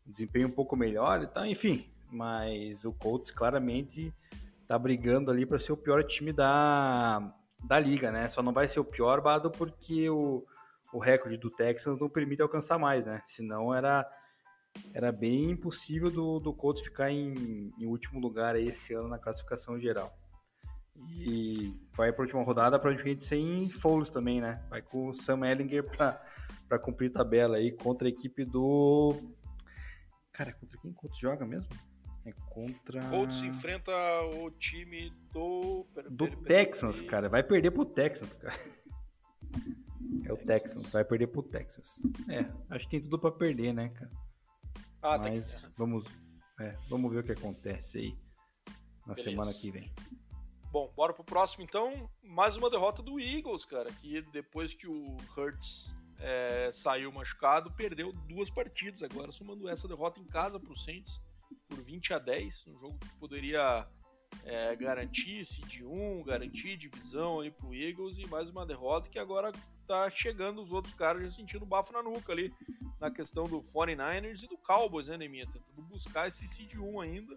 desempenho 0.04 0.48
um 0.48 0.52
pouco 0.52 0.76
melhor 0.76 1.22
e 1.22 1.26
tal, 1.28 1.46
enfim. 1.46 1.88
Mas 2.10 2.84
o 2.84 2.92
Colts 2.92 3.30
claramente 3.30 4.12
tá 4.66 4.76
brigando 4.76 5.30
ali 5.30 5.46
para 5.46 5.60
ser 5.60 5.72
o 5.72 5.76
pior 5.76 6.02
time 6.02 6.32
da, 6.32 7.32
da 7.64 7.78
liga, 7.78 8.10
né? 8.10 8.28
Só 8.28 8.42
não 8.42 8.52
vai 8.52 8.66
ser 8.66 8.80
o 8.80 8.84
pior, 8.84 9.20
Bado, 9.20 9.48
porque 9.48 10.10
o, 10.10 10.44
o 10.92 10.98
recorde 10.98 11.36
do 11.36 11.48
Texans 11.48 12.00
não 12.00 12.08
permite 12.08 12.42
alcançar 12.42 12.76
mais, 12.76 13.04
né? 13.04 13.22
Senão 13.24 13.72
era, 13.72 14.04
era 14.92 15.12
bem 15.12 15.50
impossível 15.52 16.10
do, 16.10 16.40
do 16.40 16.52
Colts 16.52 16.82
ficar 16.82 17.10
em, 17.10 17.72
em 17.78 17.86
último 17.86 18.18
lugar 18.18 18.56
esse 18.56 18.94
ano 18.94 19.08
na 19.08 19.18
classificação 19.18 19.78
geral. 19.78 20.12
E 20.98 21.74
vai 21.96 22.12
para 22.12 22.22
a 22.22 22.24
última 22.24 22.42
rodada 22.42 22.78
praticamente 22.78 23.24
sem 23.24 23.68
Foles 23.68 24.10
também, 24.10 24.40
né? 24.40 24.64
Vai 24.68 24.82
com 24.82 25.08
o 25.08 25.12
Sam 25.12 25.46
Ellinger 25.46 25.84
para 25.84 26.78
cumprir 26.78 27.12
tabela 27.12 27.56
aí 27.56 27.72
contra 27.72 28.06
a 28.06 28.10
equipe 28.10 28.44
do. 28.44 29.14
Cara, 30.32 30.52
contra 30.52 30.78
quem 30.78 30.92
Colts 30.92 31.18
joga 31.18 31.46
mesmo? 31.46 31.70
É 32.24 32.32
contra. 32.50 33.08
Colts 33.08 33.42
enfrenta 33.42 33.92
o 34.34 34.50
time 34.50 35.10
do. 35.32 35.86
Do 36.10 36.28
Texans, 36.44 37.00
cara. 37.00 37.28
Vai 37.28 37.42
perder 37.42 37.70
pro 37.70 37.84
Texans, 37.84 38.32
cara. 38.34 38.58
É 40.24 40.32
o 40.32 40.36
Texans, 40.36 40.90
vai 40.90 41.04
perder 41.04 41.28
pro 41.28 41.42
Texas. 41.42 41.88
É, 42.28 42.74
acho 42.74 42.84
que 42.86 42.90
tem 42.90 43.00
tudo 43.00 43.18
para 43.18 43.30
perder, 43.30 43.72
né, 43.72 43.88
cara? 43.90 44.10
Ah, 45.00 45.18
Mas 45.18 45.62
tá 45.62 45.70
vamos, 45.76 46.04
é, 46.60 46.76
vamos 46.88 47.12
ver 47.12 47.20
o 47.20 47.22
que 47.22 47.32
acontece 47.32 47.98
aí 47.98 48.18
na 49.06 49.14
Beleza. 49.14 49.30
semana 49.30 49.52
que 49.52 49.70
vem. 49.70 49.92
Bom, 50.76 50.92
bora 50.94 51.14
pro 51.14 51.24
próximo 51.24 51.64
então. 51.64 52.06
Mais 52.22 52.54
uma 52.58 52.68
derrota 52.68 53.02
do 53.02 53.18
Eagles, 53.18 53.64
cara, 53.64 53.90
que 53.90 54.20
depois 54.30 54.74
que 54.74 54.86
o 54.86 55.16
Hurts 55.34 55.90
é, 56.18 56.70
saiu 56.70 57.10
machucado, 57.10 57.72
perdeu 57.72 58.12
duas 58.12 58.50
partidas 58.50 59.02
agora, 59.02 59.32
somando 59.32 59.70
essa 59.70 59.88
derrota 59.88 60.20
em 60.20 60.26
casa 60.26 60.60
pro 60.60 60.76
Saints 60.76 61.18
por 61.66 61.80
20 61.80 62.12
a 62.12 62.18
10, 62.18 62.66
um 62.66 62.78
jogo 62.78 62.98
que 62.98 63.08
poderia 63.18 63.88
é, 64.44 64.76
garantir 64.76 65.44
de 65.66 65.82
1, 65.82 66.22
garantir 66.24 66.76
divisão 66.76 67.40
aí 67.40 67.50
pro 67.50 67.74
Eagles 67.74 68.18
e 68.18 68.26
mais 68.26 68.50
uma 68.50 68.66
derrota 68.66 69.08
que 69.08 69.18
agora 69.18 69.52
tá 69.86 70.10
chegando 70.10 70.60
os 70.60 70.72
outros 70.72 70.92
caras 70.92 71.22
já 71.22 71.30
sentindo 71.30 71.64
bafo 71.64 71.94
na 71.94 72.02
nuca 72.02 72.32
ali 72.32 72.52
na 73.00 73.10
questão 73.10 73.44
do 73.44 73.62
49ers 73.62 74.42
e 74.42 74.46
do 74.46 74.58
Cowboys, 74.58 75.08
né, 75.08 75.16
Neminha? 75.16 75.46
Tentando 75.46 75.80
buscar 75.88 76.28
esse 76.28 76.46
seed 76.46 76.74
1 76.74 77.00
ainda, 77.00 77.34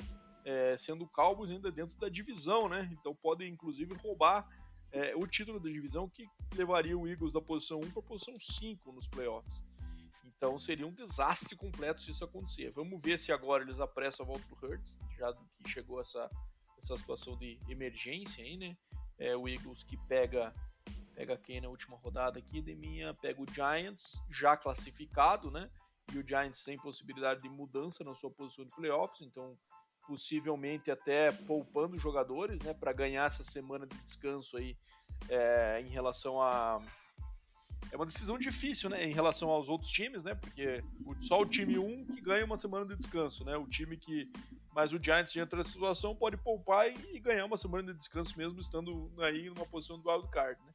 é, 0.50 0.76
sendo 0.76 1.08
Cowboys 1.08 1.52
ainda 1.52 1.72
dentro 1.72 1.98
da 2.00 2.10
divisão, 2.10 2.68
né? 2.68 2.90
Então 2.92 3.16
podem 3.16 3.52
inclusive 3.54 3.94
roubar 3.96 4.48
é, 4.92 5.16
o 5.16 5.28
título 5.28 5.60
da 5.60 5.70
divisão 5.70 6.10
que 6.10 6.28
levaria 6.56 6.98
o 6.98 7.08
Eagles 7.08 7.34
da 7.34 7.42
posição 7.42 7.80
1 7.80 7.92
para 7.92 8.00
a 8.00 8.06
posição 8.06 8.36
5 8.40 8.92
nos 8.92 9.08
playoffs. 9.08 9.64
Então 10.26 10.58
seria 10.58 10.88
um 10.88 10.94
desastre 10.94 11.56
completo 11.56 12.02
se 12.02 12.10
isso 12.10 12.24
acontecer. 12.24 12.72
Vamos 12.72 13.00
ver 13.02 13.20
se 13.20 13.32
agora 13.32 13.62
eles 13.62 13.80
apressam 13.80 14.26
a 14.26 14.30
volta 14.30 14.48
do 14.48 14.56
Hurts, 14.56 14.98
já 15.18 15.32
que 15.34 15.70
chegou 15.70 16.00
essa, 16.00 16.28
essa 16.78 16.98
situação 16.98 17.38
de 17.38 17.60
emergência 17.70 18.44
aí, 18.44 18.58
né? 18.58 18.76
É, 19.20 19.36
o 19.36 19.48
Eagles 19.48 19.84
que 19.84 19.98
pega 20.08 20.54
pega 21.14 21.38
quem 21.38 21.60
na 21.60 21.68
última 21.68 21.98
rodada 21.98 22.40
aqui, 22.40 22.62
de 22.62 22.74
minha, 22.74 23.14
pega 23.14 23.42
o 23.42 23.54
Giants 23.54 24.14
já 24.32 24.56
classificado, 24.56 25.52
né? 25.52 25.70
E 26.14 26.18
o 26.18 26.26
Giants 26.26 26.64
sem 26.64 26.78
possibilidade 26.78 27.42
de 27.42 27.50
mudança 27.50 28.06
na 28.06 28.16
sua 28.16 28.32
posição 28.32 28.66
de 28.66 28.74
playoffs, 28.74 29.20
então 29.22 29.58
possivelmente 30.10 30.90
até 30.90 31.32
poupando 31.32 31.96
jogadores, 32.00 32.60
né, 32.64 32.74
para 32.74 32.92
ganhar 32.92 33.28
essa 33.28 33.44
semana 33.44 33.86
de 33.86 33.96
descanso 34.02 34.58
aí 34.58 34.76
é, 35.30 35.80
em 35.82 35.90
relação 35.90 36.42
a 36.42 36.82
é 37.92 37.96
uma 37.96 38.06
decisão 38.06 38.38
difícil, 38.38 38.90
né, 38.90 39.04
em 39.04 39.14
relação 39.14 39.50
aos 39.50 39.70
outros 39.70 39.92
times, 39.92 40.24
né, 40.24 40.34
porque 40.34 40.84
só 41.20 41.42
o 41.42 41.46
time 41.46 41.78
1 41.78 42.08
que 42.08 42.22
ganha 42.22 42.44
uma 42.44 42.58
semana 42.58 42.86
de 42.86 42.96
descanso, 42.96 43.46
né, 43.46 43.56
o 43.56 43.68
time 43.68 43.98
que 43.98 44.32
mas 44.74 44.94
o 44.94 45.00
Giants 45.02 45.34
diante 45.34 45.56
da 45.56 45.64
situação 45.64 46.16
pode 46.16 46.38
poupar 46.38 46.88
e, 46.88 47.20
ganhar 47.20 47.46
uma 47.46 47.58
semana 47.58 47.92
de 47.92 48.00
descanso 48.00 48.38
mesmo 48.38 48.60
estando 48.60 49.12
aí 49.20 49.50
numa 49.50 49.66
posição 49.66 50.00
do 50.00 50.10
wild 50.10 50.28
card, 50.30 50.60
né. 50.66 50.72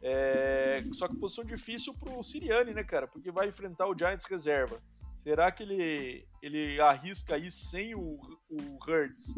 É, 0.00 0.84
só 0.92 1.08
que 1.08 1.16
posição 1.16 1.44
difícil 1.44 1.94
pro 1.94 2.22
Siriani, 2.22 2.74
né, 2.74 2.84
cara, 2.84 3.08
porque 3.08 3.30
vai 3.30 3.48
enfrentar 3.48 3.86
o 3.86 3.96
Giants 3.96 4.26
reserva. 4.26 4.80
Será 5.22 5.50
que 5.50 5.62
ele, 5.62 6.26
ele 6.42 6.80
arrisca 6.80 7.34
aí 7.34 7.50
sem 7.50 7.94
o, 7.94 8.20
o 8.48 8.78
Hurts 8.86 9.34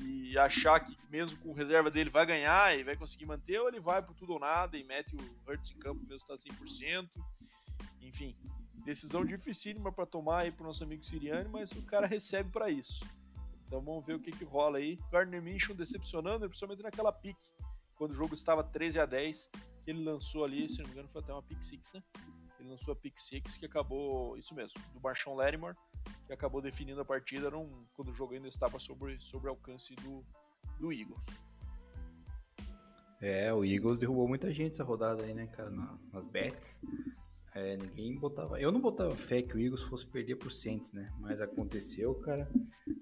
e 0.00 0.36
achar 0.38 0.80
que 0.80 0.96
mesmo 1.10 1.38
com 1.40 1.52
reserva 1.52 1.90
dele 1.90 2.10
vai 2.10 2.26
ganhar 2.26 2.78
e 2.78 2.84
vai 2.84 2.96
conseguir 2.96 3.26
manter, 3.26 3.60
ou 3.60 3.68
ele 3.68 3.80
vai 3.80 4.02
por 4.02 4.14
tudo 4.14 4.34
ou 4.34 4.40
nada 4.40 4.76
e 4.76 4.84
mete 4.84 5.14
o 5.16 5.50
Hurts 5.50 5.70
em 5.70 5.78
campo 5.78 6.00
mesmo 6.02 6.16
está 6.16 6.34
100%? 6.34 7.08
Enfim, 8.00 8.36
decisão 8.84 9.24
dificílima 9.24 9.92
para 9.92 10.06
tomar 10.06 10.42
aí 10.42 10.52
pro 10.52 10.64
nosso 10.64 10.84
amigo 10.84 11.04
Siriani, 11.04 11.48
mas 11.48 11.72
o 11.72 11.82
cara 11.82 12.06
recebe 12.06 12.50
para 12.50 12.70
isso. 12.70 13.04
Então 13.66 13.80
vamos 13.80 14.06
ver 14.06 14.14
o 14.14 14.20
que, 14.20 14.30
que 14.30 14.44
rola 14.44 14.78
aí. 14.78 14.98
Gardner 15.10 15.42
Minshew 15.42 15.74
decepcionando, 15.74 16.48
principalmente 16.48 16.82
naquela 16.82 17.12
pique, 17.12 17.46
quando 17.96 18.12
o 18.12 18.14
jogo 18.14 18.34
estava 18.34 18.62
13 18.62 19.00
a 19.00 19.06
10, 19.06 19.50
que 19.84 19.90
ele 19.90 20.04
lançou 20.04 20.44
ali, 20.44 20.68
se 20.68 20.78
não 20.78 20.86
me 20.86 20.92
engano 20.92 21.08
foi 21.08 21.22
até 21.22 21.32
uma 21.32 21.42
pick 21.42 21.62
6, 21.62 21.92
né? 21.94 22.02
Ele 22.58 22.70
lançou 22.70 22.92
a 22.92 22.96
pick 22.96 23.18
6 23.18 23.56
que 23.56 23.66
acabou, 23.66 24.36
isso 24.36 24.54
mesmo, 24.54 24.80
do 24.92 25.00
Marshawn 25.00 25.34
Lattimore, 25.34 25.76
que 26.26 26.32
acabou 26.32 26.60
definindo 26.60 27.00
a 27.00 27.04
partida 27.04 27.50
num, 27.50 27.86
quando 27.94 28.08
o 28.08 28.14
jogo 28.14 28.34
ainda 28.34 28.48
estava 28.48 28.78
sobre, 28.78 29.20
sobre 29.20 29.48
alcance 29.48 29.94
do, 29.96 30.24
do 30.78 30.92
Eagles. 30.92 31.26
É, 33.20 33.52
o 33.52 33.64
Eagles 33.64 33.98
derrubou 33.98 34.28
muita 34.28 34.50
gente 34.52 34.72
essa 34.72 34.84
rodada 34.84 35.22
aí, 35.22 35.32
né, 35.32 35.46
cara, 35.46 35.70
na, 35.70 35.98
nas 36.12 36.24
bets. 36.26 36.80
É, 37.54 37.76
ninguém 37.78 38.14
botava. 38.14 38.60
Eu 38.60 38.70
não 38.70 38.80
botava 38.80 39.14
fé 39.14 39.40
que 39.40 39.56
o 39.56 39.58
Eagles 39.58 39.82
fosse 39.82 40.06
perder 40.06 40.36
pro 40.36 40.50
Saints, 40.50 40.92
né? 40.92 41.10
Mas 41.18 41.40
aconteceu, 41.40 42.14
cara. 42.16 42.46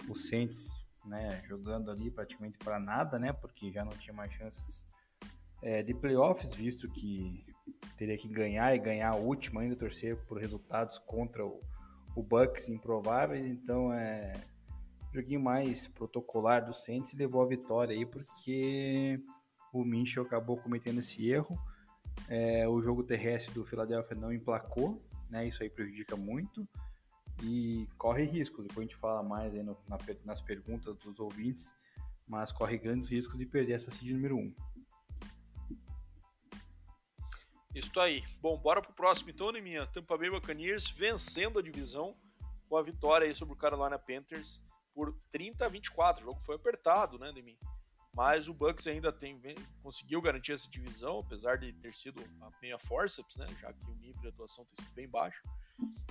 O 0.08 0.14
Saints, 0.14 0.68
né, 1.04 1.42
jogando 1.42 1.90
ali 1.90 2.08
praticamente 2.08 2.56
para 2.58 2.78
nada, 2.78 3.18
né? 3.18 3.32
Porque 3.32 3.72
já 3.72 3.84
não 3.84 3.90
tinha 3.92 4.14
mais 4.14 4.32
chances 4.32 4.84
é, 5.60 5.82
de 5.82 5.92
playoffs, 5.92 6.54
visto 6.54 6.88
que 6.88 7.44
teria 7.96 8.16
que 8.16 8.28
ganhar 8.28 8.74
e 8.74 8.78
ganhar 8.78 9.10
a 9.10 9.16
última, 9.16 9.60
ainda 9.60 9.76
torcer 9.76 10.16
por 10.26 10.38
resultados 10.38 10.98
contra 10.98 11.44
o, 11.44 11.60
o 12.16 12.22
Bucks 12.22 12.68
improváveis, 12.68 13.46
então 13.46 13.92
é 13.92 14.32
joguinho 15.14 15.40
mais 15.40 15.86
protocolar 15.86 16.64
do 16.64 16.74
Saints 16.74 17.12
e 17.12 17.16
levou 17.16 17.40
a 17.40 17.46
vitória 17.46 17.96
aí 17.96 18.04
porque 18.04 19.20
o 19.72 19.84
Minchel 19.84 20.24
acabou 20.24 20.56
cometendo 20.56 20.98
esse 20.98 21.28
erro. 21.30 21.56
É, 22.28 22.66
o 22.68 22.80
jogo 22.82 23.04
terrestre 23.04 23.54
do 23.54 23.64
Philadelphia 23.64 24.16
não 24.16 24.32
emplacou, 24.32 25.00
né? 25.30 25.46
Isso 25.46 25.62
aí 25.62 25.70
prejudica 25.70 26.16
muito 26.16 26.66
e 27.42 27.88
corre 27.96 28.24
riscos. 28.24 28.66
Depois 28.66 28.86
a 28.86 28.88
gente 28.88 29.00
fala 29.00 29.22
mais 29.22 29.54
aí 29.54 29.62
no, 29.62 29.76
na, 29.88 29.98
nas 30.24 30.40
perguntas 30.40 30.96
dos 30.98 31.18
ouvintes, 31.20 31.72
mas 32.26 32.50
corre 32.50 32.76
grandes 32.76 33.08
riscos 33.08 33.38
de 33.38 33.46
perder 33.46 33.74
essa 33.74 33.90
seed 33.90 34.12
número 34.12 34.36
1. 34.36 34.40
Um. 34.40 34.54
Isso 37.74 37.98
aí. 37.98 38.22
Bom, 38.40 38.56
bora 38.56 38.80
pro 38.80 38.92
próximo 38.92 39.30
então, 39.30 39.52
minha 39.52 39.86
Tampa 39.86 40.16
Bay 40.16 40.30
Buccaneers 40.30 40.88
vencendo 40.88 41.58
a 41.58 41.62
divisão 41.62 42.16
com 42.68 42.76
a 42.76 42.82
vitória 42.82 43.26
aí 43.26 43.34
sobre 43.34 43.54
o 43.54 43.56
Carolina 43.56 43.98
Panthers 43.98 44.60
por 44.94 45.12
30 45.32 45.66
a 45.66 45.68
24. 45.68 46.22
O 46.22 46.26
jogo 46.26 46.40
foi 46.40 46.54
apertado, 46.54 47.18
né, 47.18 47.32
Neminha? 47.32 47.58
Mas 48.14 48.46
o 48.46 48.54
Bucks 48.54 48.86
ainda 48.86 49.12
tem, 49.12 49.40
conseguiu 49.82 50.22
garantir 50.22 50.52
essa 50.52 50.70
divisão, 50.70 51.18
apesar 51.18 51.58
de 51.58 51.72
ter 51.72 51.92
sido 51.92 52.22
a 52.42 52.50
meia 52.62 52.78
forceps, 52.78 53.36
né, 53.36 53.46
já 53.60 53.72
que 53.72 53.90
o 53.90 53.94
nível 53.96 54.20
de 54.22 54.28
atuação 54.28 54.64
tem 54.66 54.84
sido 54.84 54.94
bem 54.94 55.08
baixo. 55.08 55.42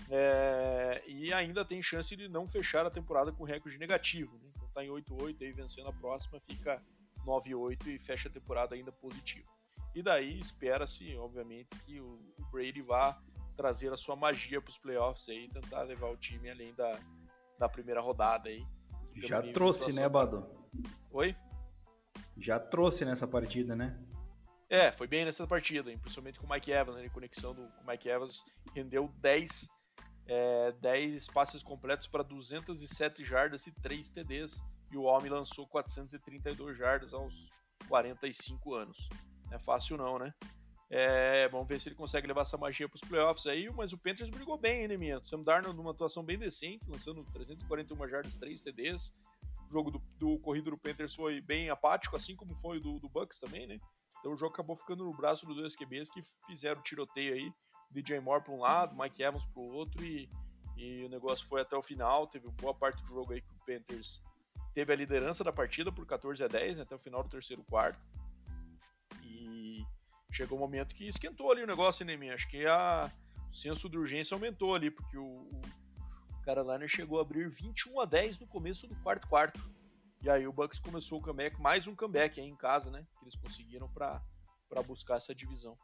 É, 0.09 1.01
e 1.07 1.31
ainda 1.31 1.63
tem 1.63 1.81
chance 1.81 2.13
de 2.17 2.27
não 2.27 2.45
fechar 2.45 2.85
a 2.85 2.91
temporada 2.91 3.31
com 3.31 3.45
recorde 3.45 3.77
negativo. 3.77 4.37
Né? 4.37 4.49
Então 4.53 4.67
tá 4.73 4.83
em 4.83 4.89
8-8, 4.89 5.41
aí 5.41 5.53
vencendo 5.53 5.87
a 5.87 5.93
próxima 5.93 6.41
fica 6.41 6.83
9-8 7.25 7.87
e 7.87 7.97
fecha 7.97 8.27
a 8.27 8.31
temporada 8.31 8.75
ainda 8.75 8.91
positivo. 8.91 9.47
E 9.95 10.01
daí 10.01 10.39
espera-se, 10.39 11.15
obviamente, 11.17 11.69
que 11.85 11.99
o 11.99 12.19
Brady 12.51 12.81
vá 12.81 13.21
trazer 13.55 13.91
a 13.93 13.97
sua 13.97 14.15
magia 14.15 14.61
para 14.61 14.69
os 14.69 14.77
playoffs 14.77 15.29
aí, 15.29 15.47
tentar 15.49 15.83
levar 15.83 16.09
o 16.09 16.17
time 16.17 16.49
além 16.49 16.73
da, 16.73 16.99
da 17.59 17.69
primeira 17.69 18.01
rodada 18.01 18.49
aí. 18.49 18.65
Já 19.15 19.41
trouxe, 19.41 19.93
né, 19.93 20.09
Bado? 20.09 20.49
Oi? 21.11 21.35
Já 22.35 22.59
trouxe 22.59 23.05
nessa 23.05 23.27
partida, 23.27 23.75
né? 23.75 23.99
É, 24.69 24.91
foi 24.91 25.05
bem 25.05 25.23
nessa 25.23 25.45
partida, 25.45 25.91
principalmente 25.99 26.39
com 26.39 26.47
o 26.47 26.49
Mike 26.49 26.71
Evans, 26.71 26.95
né? 26.95 27.07
conexão 27.09 27.53
do, 27.53 27.67
com 27.67 27.83
o 27.83 27.87
Mike 27.87 28.09
Evans 28.09 28.43
rendeu 28.73 29.07
10, 29.19 29.69
é, 30.25 30.71
10 30.81 31.27
passes 31.27 31.61
completos 31.61 32.07
para 32.07 32.23
207 32.23 33.23
jardas 33.23 33.67
e 33.67 33.71
3 33.71 34.09
TDs, 34.09 34.63
e 34.91 34.97
o 34.97 35.03
homem 35.03 35.29
lançou 35.29 35.67
432 35.67 36.75
jardas 36.75 37.13
aos 37.13 37.51
45 37.87 38.73
anos. 38.73 39.09
Não 39.45 39.55
é 39.55 39.59
fácil 39.59 39.97
não, 39.97 40.19
né? 40.19 40.33
É, 40.95 41.47
vamos 41.47 41.67
ver 41.67 41.79
se 41.79 41.89
ele 41.89 41.95
consegue 41.95 42.27
levar 42.27 42.41
essa 42.41 42.55
magia 42.55 42.87
para 42.87 42.95
os 42.95 43.01
playoffs 43.01 43.47
aí, 43.47 43.67
mas 43.71 43.93
o 43.93 43.97
Panthers 43.97 44.29
brigou 44.29 44.57
bem, 44.57 44.87
né, 44.87 44.95
minha? 44.95 45.19
Sam 45.25 45.41
Darnold 45.41 45.75
numa 45.75 45.89
atuação 45.89 46.23
bem 46.23 46.37
decente, 46.37 46.85
lançando 46.87 47.25
341 47.33 48.07
jardas, 48.07 48.35
3 48.35 48.61
TDs. 48.61 49.11
O 49.69 49.73
jogo 49.73 49.89
do, 49.89 49.99
do, 50.19 50.37
corrido 50.37 50.69
do 50.69 50.77
Panthers 50.77 51.15
foi 51.15 51.41
bem 51.41 51.71
apático, 51.71 52.15
assim 52.15 52.35
como 52.35 52.53
foi 52.55 52.77
o 52.77 52.79
do, 52.79 52.99
do 52.99 53.09
Bucks 53.09 53.39
também, 53.39 53.65
né? 53.65 53.79
Então 54.19 54.33
o 54.33 54.37
jogo 54.37 54.53
acabou 54.53 54.75
ficando 54.75 55.03
no 55.03 55.13
braço 55.15 55.47
dos 55.47 55.55
dois 55.55 55.75
QBs 55.75 56.11
que 56.11 56.21
fizeram 56.45 56.79
o 56.79 56.83
tiroteio 56.83 57.33
aí. 57.33 57.51
DJ 57.89 58.19
Moore 58.19 58.43
para 58.43 58.53
um 58.53 58.59
lado, 58.59 58.95
Mike 58.95 59.23
Evans 59.23 59.45
para 59.47 59.61
o 59.61 59.73
outro 59.73 60.03
e, 60.03 60.29
E 60.77 61.03
o 61.05 61.09
negócio 61.09 61.47
foi 61.47 61.61
até 61.61 61.75
o 61.75 61.81
final, 61.81 62.27
teve 62.27 62.47
boa 62.49 62.73
parte 62.73 63.01
do 63.01 63.09
jogo 63.09 63.33
aí 63.33 63.41
que 63.41 63.51
o 63.51 63.65
Panthers 63.65 64.21
teve 64.75 64.93
a 64.93 64.95
liderança 64.95 65.43
da 65.43 65.51
partida 65.51 65.91
por 65.91 66.05
14 66.05 66.43
a 66.43 66.47
10, 66.47 66.77
né, 66.77 66.83
até 66.83 66.93
o 66.93 66.99
final 66.99 67.23
do 67.23 67.29
terceiro 67.29 67.63
quarto. 67.63 67.99
Chegou 70.33 70.57
um 70.57 70.61
momento 70.61 70.95
que 70.95 71.07
esquentou 71.07 71.51
ali 71.51 71.61
o 71.63 71.67
negócio, 71.67 72.03
né, 72.03 72.17
minha? 72.17 72.33
Acho 72.33 72.49
que 72.49 72.65
a, 72.65 73.11
o 73.47 73.53
senso 73.53 73.87
de 73.87 73.97
urgência 73.97 74.33
aumentou 74.33 74.73
ali, 74.73 74.89
porque 74.89 75.15
o, 75.15 75.23
o 75.23 76.41
Carolina 76.43 76.87
chegou 76.87 77.19
a 77.19 77.21
abrir 77.21 77.47
21 77.47 78.01
a 78.01 78.05
10 78.05 78.39
no 78.39 78.47
começo 78.47 78.87
do 78.87 78.95
quarto 78.95 79.27
quarto. 79.27 79.61
E 80.23 80.29
aí 80.29 80.47
o 80.47 80.53
Bucks 80.53 80.79
começou 80.79 81.19
o 81.19 81.21
comeback, 81.21 81.61
mais 81.61 81.85
um 81.85 81.95
comeback 81.95 82.39
aí 82.39 82.47
em 82.47 82.55
casa, 82.55 82.89
né? 82.89 83.05
Que 83.19 83.25
eles 83.25 83.35
conseguiram 83.35 83.87
para 83.89 84.23
buscar 84.87 85.17
essa 85.17 85.35
divisão. 85.35 85.77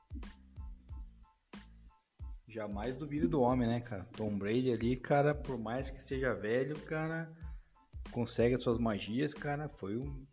Jamais 2.47 2.95
duvido 2.95 3.27
do 3.27 3.41
homem, 3.41 3.67
né, 3.67 3.81
cara? 3.81 4.05
Tom 4.17 4.35
Brady 4.35 4.71
ali, 4.71 4.97
cara, 4.97 5.35
por 5.35 5.59
mais 5.59 5.91
que 5.91 6.01
seja 6.01 6.33
velho, 6.33 6.79
cara, 6.85 7.31
consegue 8.11 8.55
as 8.55 8.63
suas 8.63 8.79
magias, 8.79 9.33
cara. 9.35 9.69
Foi 9.69 9.95
um. 9.95 10.25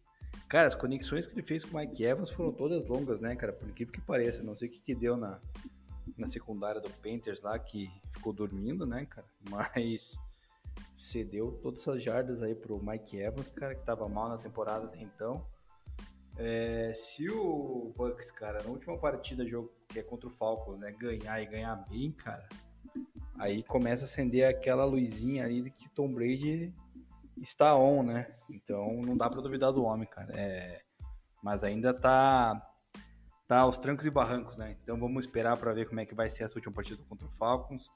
Cara, 0.49 0.69
as 0.69 0.75
conexões 0.75 1.27
que 1.27 1.35
ele 1.35 1.43
fez 1.43 1.65
com 1.65 1.77
o 1.77 1.81
Mike 1.81 2.05
Evans 2.05 2.31
foram 2.31 2.53
todas 2.53 2.87
longas, 2.87 3.21
né, 3.21 3.35
cara? 3.35 3.53
Por 3.53 3.69
incrível 3.69 3.93
que 3.93 4.01
pareça. 4.01 4.43
Não 4.43 4.55
sei 4.55 4.69
o 4.69 4.71
que, 4.71 4.81
que 4.81 4.95
deu 4.95 5.17
na, 5.17 5.41
na 6.17 6.27
secundária 6.27 6.81
do 6.81 6.89
Panthers 6.91 7.41
lá, 7.41 7.59
que 7.59 7.91
ficou 8.13 8.33
dormindo, 8.33 8.87
né, 8.87 9.07
cara? 9.07 9.27
Mas 9.51 10.17
cedeu 10.95 11.59
todas 11.63 11.81
essas 11.81 12.03
jardas 12.03 12.43
aí 12.43 12.55
pro 12.55 12.83
Mike 12.83 13.19
Evans, 13.19 13.51
cara, 13.51 13.75
que 13.75 13.85
tava 13.85 14.09
mal 14.09 14.29
na 14.29 14.39
temporada 14.39 14.87
até 14.87 15.01
então. 15.01 15.45
É, 16.39 16.93
se 16.95 17.29
o 17.31 17.95
Bucks, 17.97 18.31
cara, 18.31 18.63
na 18.63 18.71
última 18.71 18.99
partida 18.99 19.47
jogo 19.47 19.73
que 19.89 19.99
é 19.99 20.03
contra 20.03 20.29
o 20.29 20.31
Falcons, 20.31 20.79
né, 20.79 20.93
ganhar 20.93 21.41
e 21.41 21.47
ganhar 21.47 21.77
bem, 21.89 22.13
cara, 22.13 22.47
aí 23.39 23.63
começa 23.63 24.05
a 24.05 24.07
acender 24.07 24.47
aquela 24.47 24.85
luzinha 24.85 25.45
ali 25.45 25.63
de 25.63 25.71
que 25.71 25.89
Tom 25.89 26.13
Brady 26.13 26.75
está 27.43 27.77
on, 27.77 28.03
né? 28.03 28.35
Então 28.51 29.01
não 29.05 29.17
dá 29.17 29.29
para 29.29 29.41
duvidar 29.41 29.73
do 29.73 29.85
homem, 29.85 30.09
cara. 30.09 30.33
É, 30.39 30.83
mas 31.43 31.63
ainda 31.65 31.93
tá 31.95 32.61
tá 33.47 33.61
aos 33.61 33.79
trancos 33.79 34.05
e 34.05 34.11
barrancos, 34.11 34.57
né? 34.57 34.77
Então 34.83 34.99
vamos 34.99 35.25
esperar 35.25 35.57
para 35.57 35.73
ver 35.73 35.89
como 35.89 36.01
é 36.01 36.07
que 36.07 36.15
vai 36.15 36.29
ser 36.29 36.45
essa 36.45 36.59
última 36.59 36.75
partida 36.75 37.03
contra 37.05 37.27
o 37.27 37.31
Falcons, 37.31 37.89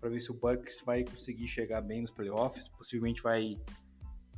para 0.00 0.10
ver 0.10 0.20
se 0.20 0.30
o 0.30 0.34
Bucks 0.34 0.82
vai 0.84 1.04
conseguir 1.04 1.46
chegar 1.46 1.80
bem 1.80 2.00
nos 2.00 2.10
playoffs, 2.10 2.68
possivelmente 2.68 3.22
vai 3.22 3.56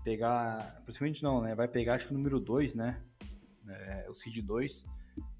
pegar, 0.04 0.82
possivelmente 0.84 1.22
não, 1.22 1.40
né? 1.40 1.54
Vai 1.54 1.68
pegar 1.68 1.94
acho 1.94 2.06
que 2.06 2.12
o 2.12 2.16
número 2.16 2.38
2, 2.38 2.74
né? 2.74 3.02
É, 3.66 4.06
o 4.10 4.14
seed 4.14 4.44
2 4.44 4.86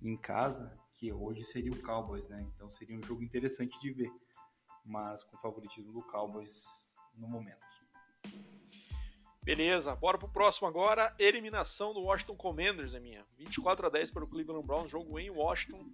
em 0.03 0.17
casa, 0.17 0.77
que 0.95 1.13
hoje 1.13 1.45
seria 1.45 1.71
o 1.71 1.83
Cowboys, 1.83 2.29
né? 2.29 2.47
Então 2.55 2.71
seria 2.71 2.97
um 2.97 3.03
jogo 3.03 3.23
interessante 3.23 3.79
de 3.81 3.93
ver, 3.93 4.11
mas 4.85 5.23
com 5.25 5.37
favoritismo 5.39 5.93
do 5.93 6.03
Cowboys 6.03 6.65
no 7.15 7.29
momento. 7.29 7.69
Beleza, 9.43 9.95
bora 9.95 10.19
pro 10.19 10.29
próximo 10.29 10.69
agora. 10.69 11.15
Eliminação 11.19 11.95
do 11.95 12.01
Washington 12.01 12.37
Commanders, 12.37 12.95
é 12.95 13.01
minha. 13.01 13.25
24 13.39 13.87
a 13.87 13.91
10 13.91 14.11
para 14.11 14.25
o 14.25 14.29
Cleveland 14.29 14.67
Browns, 14.67 14.91
jogo 14.91 15.19
em 15.19 15.31
Washington. 15.31 15.85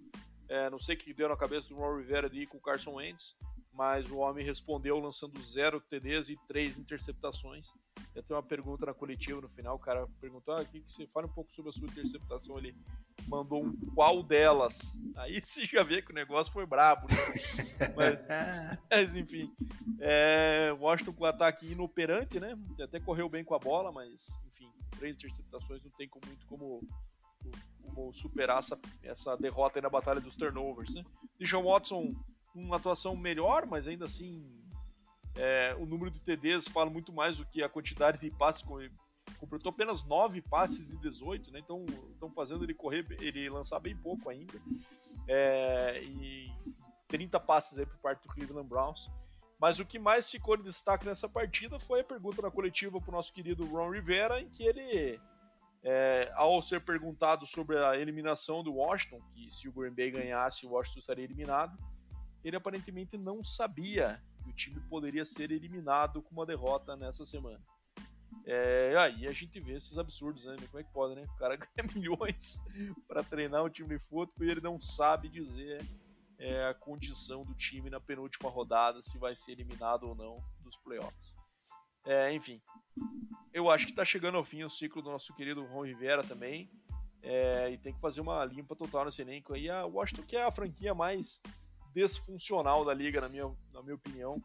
É, 0.47 0.69
não 0.69 0.77
sei 0.77 0.95
o 0.95 0.97
que 0.97 1.13
deu 1.13 1.29
na 1.29 1.37
cabeça 1.37 1.69
do 1.69 1.75
Ron 1.75 1.97
Rivera 1.97 2.27
ali 2.27 2.45
com 2.45 2.57
o 2.57 2.61
Carson 2.61 2.95
Wentz 2.95 3.35
mas 3.75 4.09
o 4.09 4.17
homem 4.17 4.43
respondeu 4.43 4.97
lançando 4.99 5.39
zero 5.41 5.81
TDs 5.81 6.29
e 6.29 6.37
três 6.47 6.77
interceptações. 6.77 7.73
Eu 8.15 8.23
tenho 8.23 8.37
uma 8.37 8.45
pergunta 8.45 8.85
na 8.85 8.93
coletiva 8.93 9.41
no 9.41 9.49
final, 9.49 9.75
o 9.75 9.79
cara 9.79 10.07
perguntou, 10.21 10.55
ah, 10.55 10.63
que, 10.63 10.81
você 10.87 11.05
fala 11.07 11.27
um 11.27 11.33
pouco 11.33 11.51
sobre 11.51 11.69
a 11.69 11.73
sua 11.73 11.87
interceptação, 11.87 12.57
ele 12.57 12.73
mandou 13.27 13.63
um 13.63 13.75
qual 13.93 14.23
delas. 14.23 14.99
Aí 15.15 15.41
você 15.41 15.65
já 15.65 15.83
vê 15.83 16.01
que 16.01 16.11
o 16.11 16.15
negócio 16.15 16.51
foi 16.51 16.65
brabo, 16.65 17.07
né? 17.09 17.17
mas, 17.95 18.19
mas, 18.89 19.15
enfim, 19.15 19.53
é, 19.99 20.71
Washington 20.79 21.13
com 21.13 21.23
o 21.23 21.27
ataque 21.27 21.71
inoperante, 21.71 22.39
né? 22.39 22.57
Até 22.81 22.99
correu 22.99 23.29
bem 23.29 23.43
com 23.43 23.55
a 23.55 23.59
bola, 23.59 23.91
mas 23.91 24.41
enfim, 24.47 24.71
três 24.97 25.17
interceptações 25.17 25.83
não 25.83 25.91
tem 25.91 26.09
muito 26.25 26.45
como, 26.47 26.81
como 27.83 28.13
superar 28.13 28.59
essa, 28.59 28.79
essa 29.03 29.37
derrota 29.37 29.79
aí 29.79 29.83
na 29.83 29.89
batalha 29.89 30.21
dos 30.21 30.35
turnovers, 30.35 30.95
né? 30.95 31.03
Deshaun 31.39 31.63
Watson 31.63 32.13
uma 32.53 32.77
atuação 32.77 33.15
melhor, 33.17 33.65
mas 33.65 33.87
ainda 33.87 34.05
assim 34.05 34.49
é, 35.35 35.75
o 35.77 35.85
número 35.85 36.09
de 36.09 36.19
TDs 36.19 36.67
fala 36.67 36.89
muito 36.89 37.11
mais 37.11 37.37
do 37.37 37.45
que 37.45 37.61
a 37.61 37.69
quantidade 37.69 38.19
de 38.19 38.31
passes. 38.31 38.65
Completou 39.37 39.71
apenas 39.71 40.05
9 40.05 40.41
passes 40.41 40.87
de 40.87 40.97
18, 40.97 41.51
né? 41.51 41.59
então 41.59 41.85
estão 42.11 42.31
fazendo 42.31 42.63
ele 42.63 42.73
correr, 42.73 43.05
ele 43.19 43.49
lançar 43.49 43.79
bem 43.79 43.95
pouco 43.95 44.29
ainda. 44.29 44.53
É, 45.27 46.01
e 46.03 46.51
30 47.07 47.39
passes 47.39 47.77
aí 47.77 47.85
por 47.85 47.97
parte 47.97 48.23
do 48.23 48.33
Cleveland 48.33 48.67
Browns. 48.67 49.09
Mas 49.59 49.79
o 49.79 49.85
que 49.85 49.97
mais 49.97 50.29
ficou 50.29 50.57
de 50.57 50.63
destaque 50.63 51.05
nessa 51.05 51.29
partida 51.29 51.79
foi 51.79 52.01
a 52.01 52.03
pergunta 52.03 52.41
na 52.41 52.51
coletiva 52.51 52.99
para 52.99 53.09
o 53.09 53.13
nosso 53.13 53.33
querido 53.33 53.65
Ron 53.65 53.91
Rivera, 53.91 54.41
em 54.41 54.49
que 54.49 54.63
ele, 54.63 55.19
é, 55.81 56.31
ao 56.35 56.61
ser 56.61 56.81
perguntado 56.81 57.45
sobre 57.45 57.77
a 57.77 57.97
eliminação 57.97 58.61
do 58.61 58.73
Washington, 58.73 59.21
que 59.33 59.49
se 59.53 59.69
o 59.69 59.71
Green 59.71 59.93
Bay 59.93 60.11
ganhasse, 60.11 60.65
o 60.65 60.71
Washington 60.71 60.99
estaria 60.99 61.23
eliminado, 61.23 61.77
ele 62.43 62.57
aparentemente 62.57 63.17
não 63.17 63.43
sabia 63.43 64.21
que 64.43 64.49
o 64.49 64.53
time 64.53 64.79
poderia 64.81 65.25
ser 65.25 65.51
eliminado 65.51 66.21
com 66.21 66.33
uma 66.33 66.45
derrota 66.45 66.95
nessa 66.95 67.25
semana. 67.25 67.61
É, 68.45 68.95
aí 68.97 69.27
a 69.27 69.31
gente 69.31 69.59
vê 69.59 69.73
esses 69.73 69.97
absurdos, 69.97 70.45
né? 70.45 70.55
Como 70.67 70.79
é 70.79 70.83
que 70.83 70.91
pode, 70.91 71.15
né? 71.15 71.23
O 71.23 71.37
cara 71.37 71.55
ganha 71.57 71.93
milhões 71.93 72.59
para 73.07 73.23
treinar 73.23 73.63
um 73.63 73.69
time 73.69 73.97
de 73.97 74.03
futebol 74.03 74.47
e 74.47 74.51
ele 74.51 74.61
não 74.61 74.79
sabe 74.79 75.29
dizer 75.29 75.83
é, 76.37 76.65
a 76.65 76.73
condição 76.73 77.43
do 77.43 77.53
time 77.53 77.89
na 77.89 77.99
penúltima 77.99 78.49
rodada, 78.49 79.01
se 79.01 79.17
vai 79.17 79.35
ser 79.35 79.53
eliminado 79.53 80.03
ou 80.03 80.15
não 80.15 80.43
dos 80.61 80.77
playoffs. 80.77 81.35
É, 82.05 82.31
enfim, 82.33 82.61
eu 83.51 83.69
acho 83.69 83.85
que 83.85 83.91
está 83.91 84.05
chegando 84.05 84.37
ao 84.37 84.43
fim 84.43 84.63
o 84.63 84.69
ciclo 84.69 85.01
do 85.01 85.09
nosso 85.09 85.33
querido 85.33 85.65
Ron 85.65 85.85
Rivera 85.85 86.23
também. 86.23 86.69
É, 87.21 87.71
e 87.71 87.77
tem 87.79 87.91
que 87.91 87.99
fazer 87.99 88.21
uma 88.21 88.45
limpa 88.45 88.75
total 88.75 89.05
nesse 89.05 89.23
elenco 89.23 89.53
aí. 89.53 89.67
A 89.67 89.85
Washington 89.85 90.23
que 90.23 90.37
é 90.37 90.43
a 90.43 90.51
franquia 90.51 90.93
mais 90.93 91.41
desfuncional 91.91 92.85
da 92.85 92.93
liga, 92.93 93.19
na 93.21 93.29
minha, 93.29 93.51
na 93.73 93.81
minha 93.81 93.95
opinião. 93.95 94.39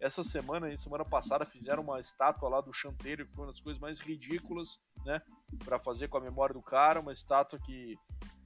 Essa 0.00 0.22
semana, 0.22 0.74
semana 0.76 1.04
passada, 1.04 1.44
fizeram 1.44 1.82
uma 1.82 1.98
estátua 1.98 2.48
lá 2.48 2.60
do 2.60 2.72
Chanteiro, 2.72 3.26
que 3.26 3.34
foi 3.34 3.44
uma 3.44 3.52
das 3.52 3.60
coisas 3.60 3.80
mais 3.80 3.98
ridículas, 3.98 4.78
né? 5.04 5.20
Para 5.64 5.78
fazer 5.78 6.06
com 6.08 6.18
a 6.18 6.20
memória 6.20 6.54
do 6.54 6.62
cara, 6.62 7.00
uma 7.00 7.12
estátua 7.12 7.58
que, 7.58 7.98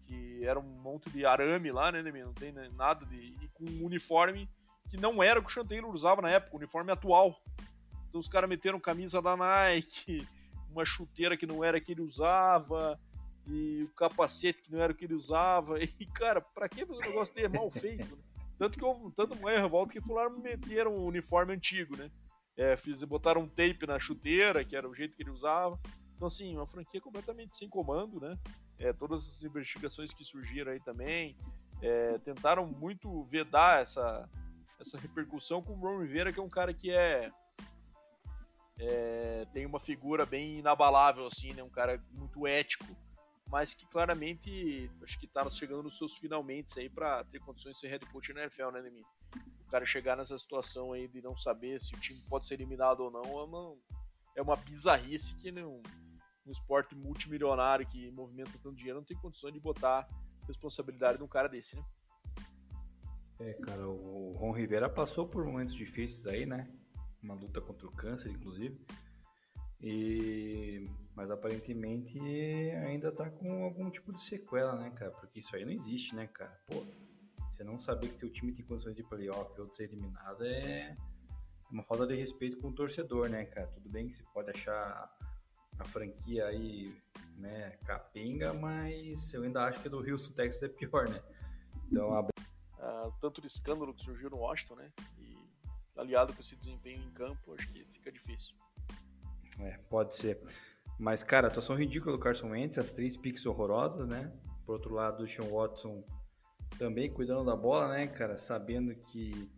que 0.07 0.45
era 0.47 0.59
um 0.59 0.81
monte 0.81 1.11
de 1.11 1.27
arame 1.27 1.71
lá, 1.71 1.93
né, 1.93 2.03
Não 2.03 2.33
tem 2.33 2.53
nada 2.73 3.05
de. 3.05 3.17
E 3.17 3.49
com 3.53 3.65
um 3.65 3.85
uniforme 3.85 4.49
que 4.89 4.97
não 4.97 5.23
era 5.23 5.41
o 5.41 5.43
que 5.43 5.49
o 5.49 5.53
Chanteiro 5.53 5.91
usava 5.91 6.23
na 6.23 6.31
época, 6.31 6.55
o 6.55 6.59
uniforme 6.59 6.91
atual. 6.91 7.37
Então 8.09 8.21
os 8.21 8.29
caras 8.29 8.49
meteram 8.49 8.81
camisa 8.81 9.21
da 9.21 9.37
Nike, 9.37 10.27
uma 10.71 10.87
chuteira 10.87 11.37
que 11.37 11.47
não 11.47 11.63
era 11.63 11.81
que 11.81 11.93
ele 11.93 12.03
usava, 12.03 12.99
e 13.47 13.83
o 13.83 13.89
capacete 13.95 14.63
que 14.63 14.73
não 14.73 14.81
era 14.81 14.93
o 14.93 14.97
que 14.97 15.05
ele 15.05 15.15
usava. 15.15 15.79
E, 16.01 16.07
cara, 16.07 16.41
pra 16.41 16.69
que 16.69 16.87
fazer 16.87 16.99
um 16.99 17.09
negócio 17.09 17.35
dele 17.35 17.49
mal 17.49 17.71
feito, 17.71 18.17
né? 18.17 18.23
Tanto 18.63 18.79
que 18.79 18.85
houve 18.85 19.13
tanto 19.17 19.35
uma 19.35 19.51
revolta 19.51 19.93
que 19.93 20.01
fularam 20.01 20.39
meteram 20.39 20.95
o 20.95 21.07
uniforme 21.07 21.53
antigo, 21.53 21.97
né? 21.97 22.09
É, 22.57 22.77
fiz, 22.77 23.03
botaram 23.03 23.41
um 23.41 23.49
tape 23.49 23.89
na 23.89 23.99
chuteira, 23.99 24.65
que 24.65 24.77
era 24.77 24.89
o 24.89 24.95
jeito 24.95 25.17
que 25.17 25.23
ele 25.25 25.33
usava. 25.33 25.81
Então, 26.15 26.29
assim, 26.29 26.57
uma 26.57 26.69
franquia 26.69 27.01
completamente 27.01 27.57
sem 27.57 27.69
comando, 27.69 28.21
né? 28.21 28.39
É, 28.79 28.93
todas 28.93 29.27
as 29.27 29.43
investigações 29.43 30.15
que 30.15 30.23
surgiram 30.23 30.71
aí 30.71 30.79
também 30.79 31.37
é, 31.83 32.19
tentaram 32.21 32.65
muito 32.65 33.25
vedar 33.25 33.83
essa, 33.83 34.31
essa 34.79 34.97
repercussão 34.97 35.61
com 35.61 35.73
o 35.73 35.81
Ron 35.81 36.03
Rivera, 36.03 36.33
que 36.33 36.39
é 36.39 36.43
um 36.45 36.49
cara 36.49 36.73
que 36.73 36.93
é, 36.93 37.33
é 38.79 39.45
tem 39.53 39.67
uma 39.67 39.81
figura 39.81 40.25
bem 40.25 40.61
inabalável, 40.61 41.27
assim, 41.27 41.53
né? 41.53 41.65
Um 41.65 41.69
cara 41.69 42.01
muito 42.13 42.47
ético 42.47 42.97
mas 43.53 43.75
que 43.75 43.87
claramente 43.87 44.91
acho 45.03 45.21
que 45.21 45.27
está 45.27 45.49
chegando 45.51 45.83
nos 45.83 45.99
seus 45.99 46.17
finalmente 46.17 46.81
aí 46.81 46.89
para 46.89 47.23
ter 47.25 47.39
condições 47.39 47.75
de 47.75 47.81
ser 47.81 47.89
head 47.89 48.07
coach 48.07 48.33
na 48.33 48.41
NFL, 48.41 48.71
né, 48.71 48.81
Nemi? 48.81 49.05
O 49.61 49.71
cara 49.71 49.85
chegar 49.85 50.17
nessa 50.17 50.39
situação 50.39 50.95
aí 50.95 51.07
de 51.07 51.21
não 51.21 51.37
saber 51.37 51.79
se 51.79 51.95
o 51.95 52.01
time 52.01 52.19
pode 52.31 52.47
ser 52.47 52.55
eliminado 52.55 53.01
ou 53.01 53.11
não 53.11 53.21
é 53.21 53.45
uma, 53.45 53.77
é 54.37 54.43
uma 54.43 54.57
bizarrice 54.57 55.37
que 55.37 55.53
um, 55.53 55.83
um 56.47 56.51
esporte 56.51 56.95
multimilionário 56.95 57.87
que 57.87 58.11
movimenta 58.13 58.53
tanto 58.63 58.75
dinheiro 58.75 59.01
não 59.01 59.05
tem 59.05 59.19
condições 59.19 59.53
de 59.53 59.61
botar 59.61 60.09
responsabilidade 60.47 61.19
num 61.19 61.29
cara 61.29 61.47
desse, 61.47 61.77
né? 61.77 61.85
É, 63.39 63.53
cara, 63.53 63.87
o 63.87 64.33
Ron 64.33 64.53
Rivera 64.53 64.89
passou 64.89 65.29
por 65.29 65.45
momentos 65.45 65.75
difíceis 65.75 66.27
aí, 66.27 66.47
né? 66.47 66.73
Uma 67.23 67.35
luta 67.35 67.61
contra 67.61 67.87
o 67.87 67.93
câncer, 67.93 68.31
inclusive. 68.31 68.81
E 69.83 70.89
mas 71.15 71.31
aparentemente 71.31 72.19
ainda 72.87 73.13
tá 73.13 73.31
com 73.31 73.65
algum 73.65 73.91
tipo 73.91 74.13
de 74.15 74.23
sequela, 74.23 74.77
né, 74.77 74.91
cara? 74.91 75.11
Porque 75.13 75.41
isso 75.41 75.55
aí 75.55 75.65
não 75.65 75.73
existe, 75.73 76.15
né, 76.15 76.27
cara? 76.27 76.59
Pô, 76.67 76.85
você 77.55 77.65
não 77.65 77.79
saber 77.79 78.09
que 78.09 78.19
teu 78.19 78.31
time 78.31 78.53
tem 78.53 78.65
condições 78.65 78.97
de 78.97 79.03
playoff 79.03 79.61
ou 79.61 79.67
de 79.67 79.77
ser 79.77 79.85
eliminado 79.85 80.45
é 80.45 80.97
uma 81.71 81.83
falta 81.83 82.07
de 82.07 82.15
respeito 82.15 82.59
com 82.59 82.69
o 82.69 82.73
torcedor, 82.73 83.29
né, 83.29 83.45
cara? 83.47 83.67
Tudo 83.69 83.89
bem 83.89 84.09
que 84.09 84.15
você 84.15 84.23
pode 84.35 84.51
achar 84.51 85.11
a 85.79 85.85
franquia 85.85 86.47
aí, 86.47 86.95
né, 87.37 87.79
capenga, 87.85 88.53
mas 88.53 89.33
eu 89.33 89.43
ainda 89.43 89.65
acho 89.65 89.81
que 89.81 89.89
a 89.89 89.91
do 89.91 89.99
Houston 89.99 90.33
Texas 90.35 90.63
é 90.63 90.69
pior, 90.69 91.09
né? 91.09 91.23
Então, 91.91 92.15
a... 92.15 92.21
uh, 92.23 93.13
tanto 93.21 93.41
de 93.41 93.47
escândalo 93.47 93.95
que 93.95 94.03
surgiu 94.03 94.31
no 94.31 94.39
Washington, 94.39 94.77
né? 94.77 94.93
E 95.19 95.33
aliado 95.97 96.33
com 96.33 96.41
esse 96.41 96.57
desempenho 96.57 97.03
em 97.03 97.11
campo, 97.13 97.55
acho 97.55 97.71
que 97.73 97.85
fica 97.87 98.11
difícil. 98.13 98.57
É, 99.61 99.79
pode 99.89 100.17
ser. 100.17 100.41
Mas, 101.03 101.25
cara, 101.25 101.49
atuação 101.49 101.75
ridícula 101.75 102.17
do 102.17 102.23
Carson 102.23 102.51
Wentz, 102.51 102.79
as 102.79 102.93
três 102.93 103.17
picks 103.17 103.45
horrorosas, 103.45 104.07
né? 104.07 104.33
Por 104.65 104.75
outro 104.75 104.95
lado, 104.95 105.25
o 105.25 105.29
Sean 105.29 105.47
Watson 105.47 106.05
também 106.79 107.11
cuidando 107.11 107.45
da 107.45 107.57
bola, 107.57 107.89
né, 107.89 108.07
cara? 108.07 108.39
Sabendo 108.39 108.95
que 108.95 109.51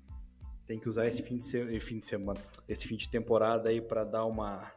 tem 0.65 0.81
que 0.81 0.89
usar 0.89 1.07
esse 1.07 1.23
fim 1.23 1.37
de, 1.37 1.45
se... 1.45 1.81
fim 1.81 1.99
de 1.99 2.07
semana, 2.07 2.41
esse 2.67 2.89
fim 2.89 2.97
de 2.97 3.11
temporada 3.11 3.69
aí 3.69 3.79
para 3.79 4.05
dar 4.05 4.25
uma 4.25 4.73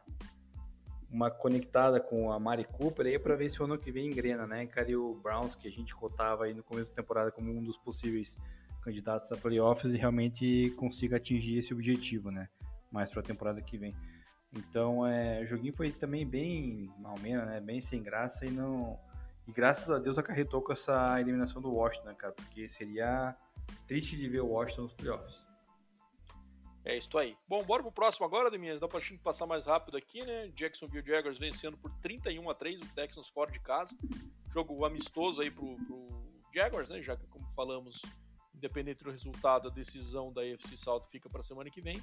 uma 1.10 1.30
conectada 1.30 1.98
com 2.00 2.30
a 2.30 2.38
Mari 2.38 2.64
Cooper 2.64 3.06
aí 3.06 3.18
para 3.18 3.34
ver 3.34 3.48
se 3.48 3.62
o 3.62 3.64
ano 3.64 3.78
que 3.78 3.90
vem 3.90 4.08
engrena, 4.08 4.46
né? 4.46 4.66
Cara, 4.66 4.90
e 4.90 4.94
o 4.94 5.14
Browns 5.14 5.54
que 5.54 5.66
a 5.66 5.72
gente 5.72 5.96
cotava 5.96 6.44
aí 6.44 6.52
no 6.52 6.62
começo 6.62 6.90
da 6.90 6.96
temporada 6.96 7.30
como 7.30 7.50
um 7.50 7.64
dos 7.64 7.78
possíveis 7.78 8.36
candidatos 8.82 9.32
a 9.32 9.38
playoffs 9.38 9.90
e 9.90 9.96
realmente 9.96 10.68
consiga 10.76 11.16
atingir 11.16 11.56
esse 11.56 11.72
objetivo, 11.72 12.30
né? 12.30 12.46
Mais 12.92 13.08
para 13.08 13.20
a 13.20 13.24
temporada 13.24 13.62
que 13.62 13.78
vem. 13.78 13.96
Então, 14.56 15.06
é, 15.06 15.42
o 15.42 15.46
joguinho 15.46 15.76
foi 15.76 15.92
também 15.92 16.26
bem 16.26 16.92
mal 16.98 17.18
menos, 17.20 17.46
né? 17.46 17.60
Bem 17.60 17.80
sem 17.80 18.02
graça 18.02 18.46
e 18.46 18.50
não 18.50 18.98
e 19.48 19.52
graças 19.52 19.88
a 19.88 19.98
Deus 19.98 20.18
acarretou 20.18 20.60
com 20.60 20.72
essa 20.72 21.18
eliminação 21.18 21.62
do 21.62 21.72
Washington, 21.72 22.08
né, 22.08 22.14
cara, 22.14 22.34
porque 22.34 22.68
seria 22.68 23.34
triste 23.86 24.14
de 24.14 24.28
ver 24.28 24.40
o 24.40 24.48
Washington 24.48 24.82
nos 24.82 24.92
playoffs. 24.92 25.42
É 26.84 26.98
isso 26.98 27.16
aí. 27.16 27.34
Bom, 27.48 27.64
bora 27.64 27.82
pro 27.82 27.90
próximo 27.90 28.26
agora, 28.26 28.50
Deminha. 28.50 28.78
Dá 28.78 28.86
pra 28.86 29.00
gente 29.00 29.18
passar 29.18 29.46
mais 29.46 29.66
rápido 29.66 29.96
aqui, 29.96 30.24
né? 30.24 30.48
Jacksonville 30.48 31.06
Jaguars 31.06 31.38
vencendo 31.38 31.78
por 31.78 31.90
31 32.02 32.48
a 32.48 32.54
3 32.54 32.80
o 32.80 32.94
Texans 32.94 33.28
fora 33.28 33.50
de 33.50 33.60
casa. 33.60 33.96
Jogo 34.52 34.84
amistoso 34.84 35.40
aí 35.40 35.50
pro, 35.50 35.76
pro 35.86 36.08
Jaguars, 36.54 36.90
né? 36.90 37.02
Já 37.02 37.16
que, 37.16 37.26
como 37.26 37.48
falamos, 37.50 38.02
independente 38.54 39.02
do 39.02 39.10
resultado, 39.10 39.68
a 39.68 39.70
decisão 39.70 40.32
da 40.32 40.42
AFC 40.42 40.76
South 40.76 41.02
fica 41.10 41.28
para 41.28 41.42
semana 41.42 41.70
que 41.70 41.80
vem. 41.80 42.02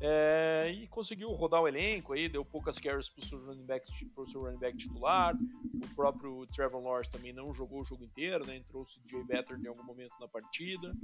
É, 0.00 0.72
e 0.72 0.86
conseguiu 0.88 1.30
rodar 1.32 1.62
o 1.62 1.68
elenco 1.68 2.12
aí, 2.12 2.28
deu 2.28 2.44
poucas 2.44 2.78
carries 2.78 3.08
para 3.08 3.22
o 3.22 3.24
seu 3.24 3.38
running 3.38 3.64
back, 3.64 4.06
pro 4.08 4.26
seu 4.26 4.42
running 4.42 4.58
back 4.58 4.76
titular. 4.76 5.34
O 5.36 5.94
próprio 5.94 6.46
Trevor 6.48 6.82
Lawrence 6.82 7.10
também 7.10 7.32
não 7.32 7.52
jogou 7.54 7.80
o 7.80 7.84
jogo 7.84 8.04
inteiro, 8.04 8.44
né? 8.44 8.56
Entrou 8.56 8.82
o 8.82 8.86
CJ 8.86 9.24
Better 9.24 9.58
em 9.58 9.68
algum 9.68 9.84
momento 9.84 10.14
na 10.20 10.28
partida. 10.28 10.94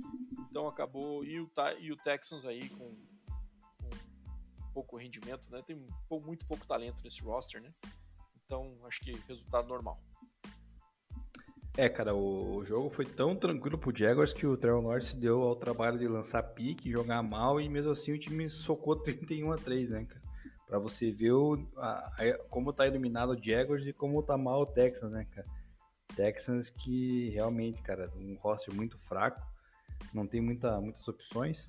Então 0.50 0.66
acabou. 0.66 1.24
E 1.24 1.40
o, 1.40 1.50
e 1.78 1.92
o 1.92 1.96
Texans 1.96 2.44
aí 2.44 2.68
com, 2.70 2.96
com 3.78 3.90
pouco 4.74 4.96
rendimento, 4.96 5.44
né? 5.50 5.62
Tem 5.62 5.76
muito 6.10 6.46
pouco 6.46 6.66
talento 6.66 7.02
nesse 7.04 7.22
roster, 7.22 7.62
né? 7.62 7.72
Então 8.44 8.76
acho 8.84 9.00
que 9.00 9.12
resultado 9.28 9.68
normal. 9.68 10.00
É, 11.76 11.88
cara, 11.88 12.14
o, 12.14 12.56
o, 12.56 12.64
jogo 12.64 12.90
foi 12.90 13.06
tão 13.06 13.36
tranquilo 13.36 13.78
pro 13.78 13.96
Jaguars 13.96 14.32
que 14.32 14.46
o 14.46 14.56
Trevor 14.56 14.82
Lawrence 14.82 15.16
deu 15.16 15.42
ao 15.42 15.54
trabalho 15.54 15.98
de 15.98 16.08
lançar 16.08 16.42
pique, 16.42 16.90
jogar 16.90 17.22
mal 17.22 17.60
e 17.60 17.68
mesmo 17.68 17.92
assim 17.92 18.12
o 18.12 18.18
time 18.18 18.50
socou 18.50 18.96
31 19.00 19.52
a 19.52 19.56
3, 19.56 19.90
né, 19.90 20.04
cara? 20.04 20.22
Pra 20.66 20.78
você 20.78 21.10
ver 21.10 21.32
o, 21.32 21.66
a, 21.76 21.90
a, 21.90 22.38
como 22.48 22.72
tá 22.72 22.86
iluminado 22.86 23.32
o 23.32 23.42
Jaguars 23.42 23.86
e 23.86 23.92
como 23.92 24.22
tá 24.22 24.36
mal 24.36 24.62
o 24.62 24.66
Texans, 24.66 25.10
né, 25.12 25.26
cara? 25.30 25.46
Texans 26.14 26.70
que 26.70 27.30
realmente, 27.30 27.80
cara, 27.82 28.10
um 28.16 28.34
roster 28.34 28.74
muito 28.74 28.98
fraco, 28.98 29.40
não 30.12 30.26
tem 30.26 30.40
muita, 30.40 30.80
muitas 30.80 31.06
opções 31.06 31.68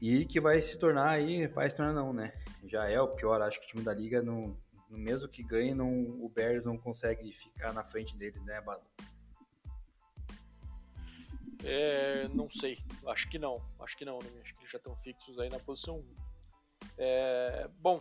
e 0.00 0.24
que 0.24 0.40
vai 0.40 0.60
se 0.60 0.78
tornar 0.78 1.10
aí, 1.10 1.46
vai 1.48 1.68
se 1.68 1.76
tornar 1.76 1.92
não, 1.92 2.12
né? 2.12 2.32
Já 2.66 2.88
é 2.88 3.00
o 3.00 3.08
pior, 3.08 3.40
acho 3.42 3.60
que 3.60 3.66
o 3.66 3.68
time 3.68 3.82
da 3.82 3.92
liga 3.92 4.22
não, 4.22 4.56
mesmo 4.94 5.28
que 5.28 5.42
ganhe, 5.42 5.74
não, 5.74 5.90
o 5.90 6.28
Bears 6.28 6.64
não 6.64 6.78
consegue 6.78 7.32
ficar 7.32 7.72
na 7.72 7.84
frente 7.84 8.16
deles, 8.16 8.42
né, 8.44 8.60
Bado? 8.60 8.82
É, 11.64 12.28
não 12.28 12.50
sei, 12.50 12.78
acho 13.06 13.28
que 13.28 13.38
não, 13.38 13.64
acho 13.80 13.96
que 13.96 14.04
não, 14.04 14.18
né? 14.18 14.28
acho 14.42 14.54
que 14.54 14.60
eles 14.60 14.70
já 14.70 14.76
estão 14.76 14.94
fixos 14.96 15.38
aí 15.38 15.48
na 15.48 15.58
posição 15.58 15.98
1. 15.98 16.04
É, 16.98 17.70
bom, 17.78 18.00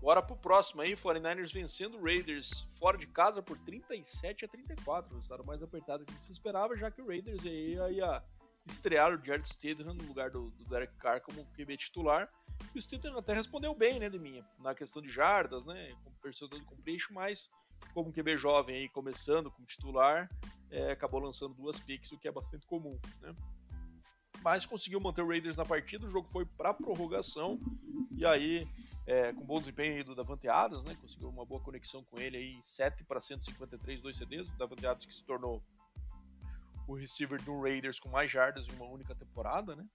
bora 0.00 0.22
pro 0.22 0.36
próximo 0.36 0.82
aí, 0.82 0.94
49ers 0.94 1.52
vencendo 1.52 1.98
o 1.98 2.04
Raiders 2.04 2.68
fora 2.78 2.98
de 2.98 3.06
casa 3.06 3.42
por 3.42 3.58
37 3.60 4.44
a 4.44 4.48
34, 4.48 5.14
resultado 5.14 5.44
mais 5.44 5.62
apertado 5.62 6.04
que 6.04 6.24
se 6.24 6.30
esperava, 6.30 6.76
já 6.76 6.90
que 6.90 7.00
o 7.00 7.06
Raiders 7.06 7.46
aí 7.46 7.74
ia 7.74 8.22
estrear 8.72 9.12
o 9.12 9.24
Jared 9.24 9.48
Stidham 9.48 9.94
no 9.94 10.04
lugar 10.04 10.30
do, 10.30 10.50
do 10.50 10.64
Derek 10.64 10.94
Carr 10.96 11.20
como 11.20 11.44
QB 11.56 11.76
titular, 11.76 12.30
e 12.74 12.78
o 12.78 12.82
Stidham 12.82 13.16
até 13.16 13.34
respondeu 13.34 13.74
bem, 13.74 14.00
né, 14.00 14.08
de 14.08 14.18
minha, 14.18 14.44
na 14.58 14.74
questão 14.74 15.00
de 15.00 15.08
jardas, 15.08 15.64
né, 15.64 15.94
personal 16.22 16.60
completion, 16.66 17.14
mas 17.14 17.48
como 17.94 18.12
QB 18.12 18.36
jovem 18.36 18.76
aí 18.76 18.88
começando 18.88 19.50
como 19.50 19.66
titular, 19.66 20.28
é, 20.70 20.92
acabou 20.92 21.20
lançando 21.20 21.54
duas 21.54 21.80
picks, 21.80 22.12
o 22.12 22.18
que 22.18 22.28
é 22.28 22.32
bastante 22.32 22.66
comum, 22.66 22.98
né? 23.20 23.34
Mas 24.42 24.66
conseguiu 24.66 25.00
manter 25.00 25.22
o 25.22 25.28
Raiders 25.28 25.56
na 25.56 25.64
partida, 25.64 26.06
o 26.06 26.10
jogo 26.10 26.28
foi 26.28 26.44
para 26.44 26.72
prorrogação 26.72 27.58
e 28.12 28.24
aí 28.24 28.66
é, 29.06 29.32
com 29.32 29.44
bom 29.44 29.58
desempenho 29.58 30.04
do 30.04 30.14
Davante 30.14 30.48
Adams, 30.48 30.84
né? 30.84 30.96
Conseguiu 31.00 31.28
uma 31.28 31.44
boa 31.44 31.60
conexão 31.60 32.04
com 32.04 32.20
ele 32.20 32.36
aí, 32.36 32.58
7 32.62 33.04
para 33.04 33.20
153, 33.20 34.00
dois 34.00 34.16
CDs, 34.16 34.48
o 34.48 34.58
Davante 34.58 34.86
Adams 34.86 35.06
que 35.06 35.14
se 35.14 35.24
tornou 35.24 35.62
o 36.88 36.96
receiver 36.96 37.40
do 37.44 37.60
Raiders 37.60 38.00
com 38.00 38.08
mais 38.08 38.30
jardas 38.30 38.66
em 38.66 38.72
uma 38.72 38.86
única 38.86 39.14
temporada, 39.14 39.76
né? 39.76 39.86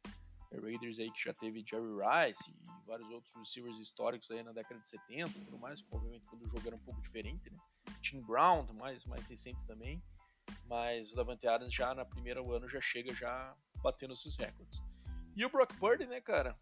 Raiders 0.61 0.99
aí 0.99 1.11
que 1.11 1.23
já 1.23 1.33
teve 1.33 1.63
Jerry 1.67 1.97
Rice 1.97 2.51
e 2.51 2.85
vários 2.85 3.09
outros 3.09 3.35
receivers 3.35 3.79
históricos 3.79 4.29
aí 4.29 4.43
na 4.43 4.51
década 4.51 4.79
de 4.79 4.87
70 4.87 5.39
e 5.39 5.45
tudo 5.45 5.57
mais, 5.57 5.83
obviamente 5.91 6.25
quando 6.27 6.43
o 6.43 6.47
jogo 6.47 6.67
era 6.67 6.75
um 6.75 6.79
pouco 6.79 7.01
diferente, 7.01 7.49
né? 7.49 7.57
Tim 8.01 8.21
Brown, 8.21 8.71
mais, 8.73 9.05
mais 9.05 9.27
recente 9.27 9.59
também, 9.65 10.01
mas 10.65 11.11
o 11.11 11.15
Davante 11.15 11.47
Adams 11.47 11.73
já 11.73 11.95
na 11.95 12.05
primeira 12.05 12.41
ano 12.41 12.69
já 12.69 12.79
chega 12.79 13.11
já 13.13 13.55
batendo 13.81 14.13
esses 14.13 14.37
recordes. 14.37 14.79
E 15.35 15.43
o 15.43 15.49
Brock 15.49 15.73
Purdy, 15.79 16.05
né, 16.05 16.21
cara, 16.21 16.55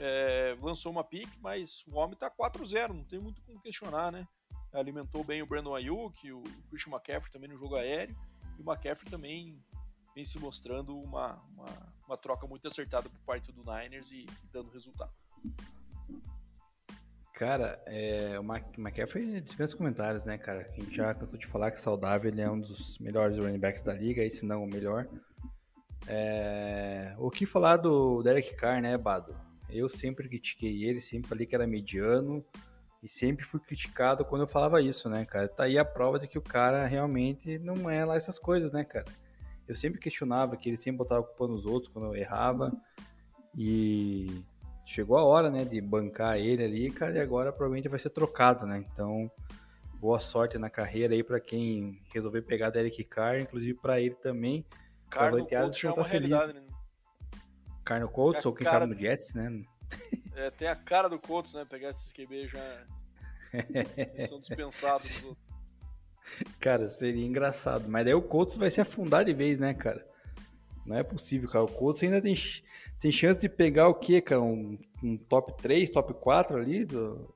é, 0.00 0.56
lançou 0.60 0.90
uma 0.90 1.04
pick, 1.04 1.30
mas 1.40 1.84
o 1.86 1.96
homem 1.96 2.16
tá 2.16 2.28
4-0, 2.28 2.88
não 2.88 3.04
tem 3.04 3.20
muito 3.20 3.40
como 3.42 3.60
questionar, 3.60 4.10
né? 4.10 4.26
Alimentou 4.72 5.22
bem 5.22 5.40
o 5.42 5.46
Brandon 5.46 5.74
Ayuk, 5.74 6.32
o 6.32 6.42
Christian 6.68 6.92
McCaffrey 6.92 7.32
também 7.32 7.48
no 7.48 7.56
jogo 7.56 7.76
aéreo, 7.76 8.16
e 8.58 8.62
o 8.62 8.70
McCaffrey 8.70 9.10
também 9.10 9.62
vem 10.16 10.24
se 10.24 10.38
mostrando 10.38 10.98
uma, 10.98 11.34
uma, 11.52 11.92
uma 12.08 12.16
troca 12.16 12.46
muito 12.46 12.66
acertada 12.66 13.06
por 13.06 13.20
parte 13.20 13.52
do 13.52 13.62
Niners 13.62 14.10
e, 14.12 14.22
e 14.22 14.48
dando 14.50 14.70
resultado. 14.70 15.12
Cara, 17.34 17.78
é, 17.84 18.40
o 18.40 18.42
McCaffrey 18.42 19.42
dispensa 19.42 19.76
comentários, 19.76 20.24
né, 20.24 20.38
cara? 20.38 20.66
A 20.72 20.80
gente 20.80 20.96
já 20.96 21.14
cansou 21.14 21.38
de 21.38 21.46
falar 21.46 21.70
que 21.70 21.78
saudável 21.78 22.30
ele 22.30 22.40
é 22.40 22.50
um 22.50 22.58
dos 22.58 22.98
melhores 22.98 23.38
running 23.38 23.58
backs 23.58 23.82
da 23.82 23.92
liga, 23.92 24.24
e 24.24 24.30
se 24.30 24.46
não 24.46 24.64
o 24.64 24.66
melhor. 24.66 25.06
É, 26.08 27.14
o 27.18 27.30
que 27.30 27.44
falar 27.44 27.76
do 27.76 28.22
Derek 28.22 28.54
Carr, 28.54 28.80
né, 28.80 28.96
Bado? 28.96 29.36
Eu 29.68 29.86
sempre 29.86 30.30
critiquei 30.30 30.84
ele, 30.84 31.02
sempre 31.02 31.28
falei 31.28 31.44
que 31.44 31.54
era 31.54 31.66
mediano 31.66 32.42
e 33.02 33.08
sempre 33.08 33.44
fui 33.44 33.60
criticado 33.60 34.24
quando 34.24 34.42
eu 34.42 34.48
falava 34.48 34.80
isso, 34.80 35.10
né, 35.10 35.26
cara? 35.26 35.46
Tá 35.46 35.64
aí 35.64 35.76
a 35.76 35.84
prova 35.84 36.18
de 36.18 36.26
que 36.26 36.38
o 36.38 36.42
cara 36.42 36.86
realmente 36.86 37.58
não 37.58 37.90
é 37.90 38.02
lá 38.02 38.16
essas 38.16 38.38
coisas, 38.38 38.72
né, 38.72 38.82
cara? 38.82 39.04
Eu 39.68 39.74
sempre 39.74 39.98
questionava 39.98 40.56
que 40.56 40.68
ele 40.68 40.76
sempre 40.76 40.98
botava 40.98 41.20
a 41.20 41.24
culpa 41.24 41.48
nos 41.48 41.66
outros 41.66 41.92
quando 41.92 42.06
eu 42.06 42.14
errava. 42.14 42.72
E 43.56 44.44
chegou 44.84 45.16
a 45.16 45.24
hora, 45.24 45.50
né, 45.50 45.64
de 45.64 45.80
bancar 45.80 46.38
ele 46.38 46.64
ali, 46.64 46.90
cara, 46.90 47.16
e 47.16 47.20
agora 47.20 47.50
provavelmente 47.50 47.88
vai 47.88 47.98
ser 47.98 48.10
trocado, 48.10 48.66
né? 48.66 48.84
Então, 48.92 49.30
boa 49.94 50.20
sorte 50.20 50.58
na 50.58 50.70
carreira 50.70 51.14
aí 51.14 51.22
para 51.22 51.40
quem 51.40 52.00
resolver 52.14 52.42
pegar 52.42 52.70
Derek 52.70 53.02
Carr, 53.04 53.40
inclusive 53.40 53.74
para 53.74 54.00
ele 54.00 54.14
também. 54.14 54.64
Carr 55.10 55.32
no 55.32 55.46
Colts 55.46 55.78
já 55.78 55.88
é 55.88 55.92
uma 55.92 56.04
feliz. 56.04 56.28
realidade, 56.28 56.60
né? 56.60 56.66
Carr 57.84 58.00
no 58.00 58.08
Colts, 58.08 58.44
ou 58.46 58.52
quem 58.52 58.66
sabe 58.66 58.86
no 58.86 59.00
Jets, 59.00 59.34
né? 59.34 59.64
É, 60.34 60.50
tem 60.50 60.68
a 60.68 60.76
cara 60.76 61.08
do 61.08 61.18
Colts, 61.18 61.54
né? 61.54 61.64
Pegar 61.64 61.90
esses 61.90 62.12
QB 62.12 62.48
já... 62.48 62.86
Eles 63.52 64.28
são 64.28 64.40
dispensados 64.40 65.24
Cara, 66.60 66.86
seria 66.88 67.24
engraçado. 67.24 67.88
Mas 67.88 68.04
daí 68.04 68.14
o 68.14 68.22
Colts 68.22 68.56
vai 68.56 68.70
se 68.70 68.80
afundar 68.80 69.24
de 69.24 69.32
vez, 69.32 69.58
né, 69.58 69.74
cara? 69.74 70.06
Não 70.84 70.96
é 70.96 71.02
possível, 71.02 71.48
cara. 71.48 71.64
O 71.64 71.70
Colts 71.70 72.02
ainda 72.02 72.20
tem, 72.20 72.34
tem 73.00 73.12
chance 73.12 73.40
de 73.40 73.48
pegar 73.48 73.88
o 73.88 73.94
quê, 73.94 74.20
cara? 74.20 74.40
Um, 74.40 74.78
um 75.02 75.16
top 75.16 75.54
3, 75.60 75.90
top 75.90 76.14
4 76.14 76.56
ali 76.56 76.84
do, 76.84 77.34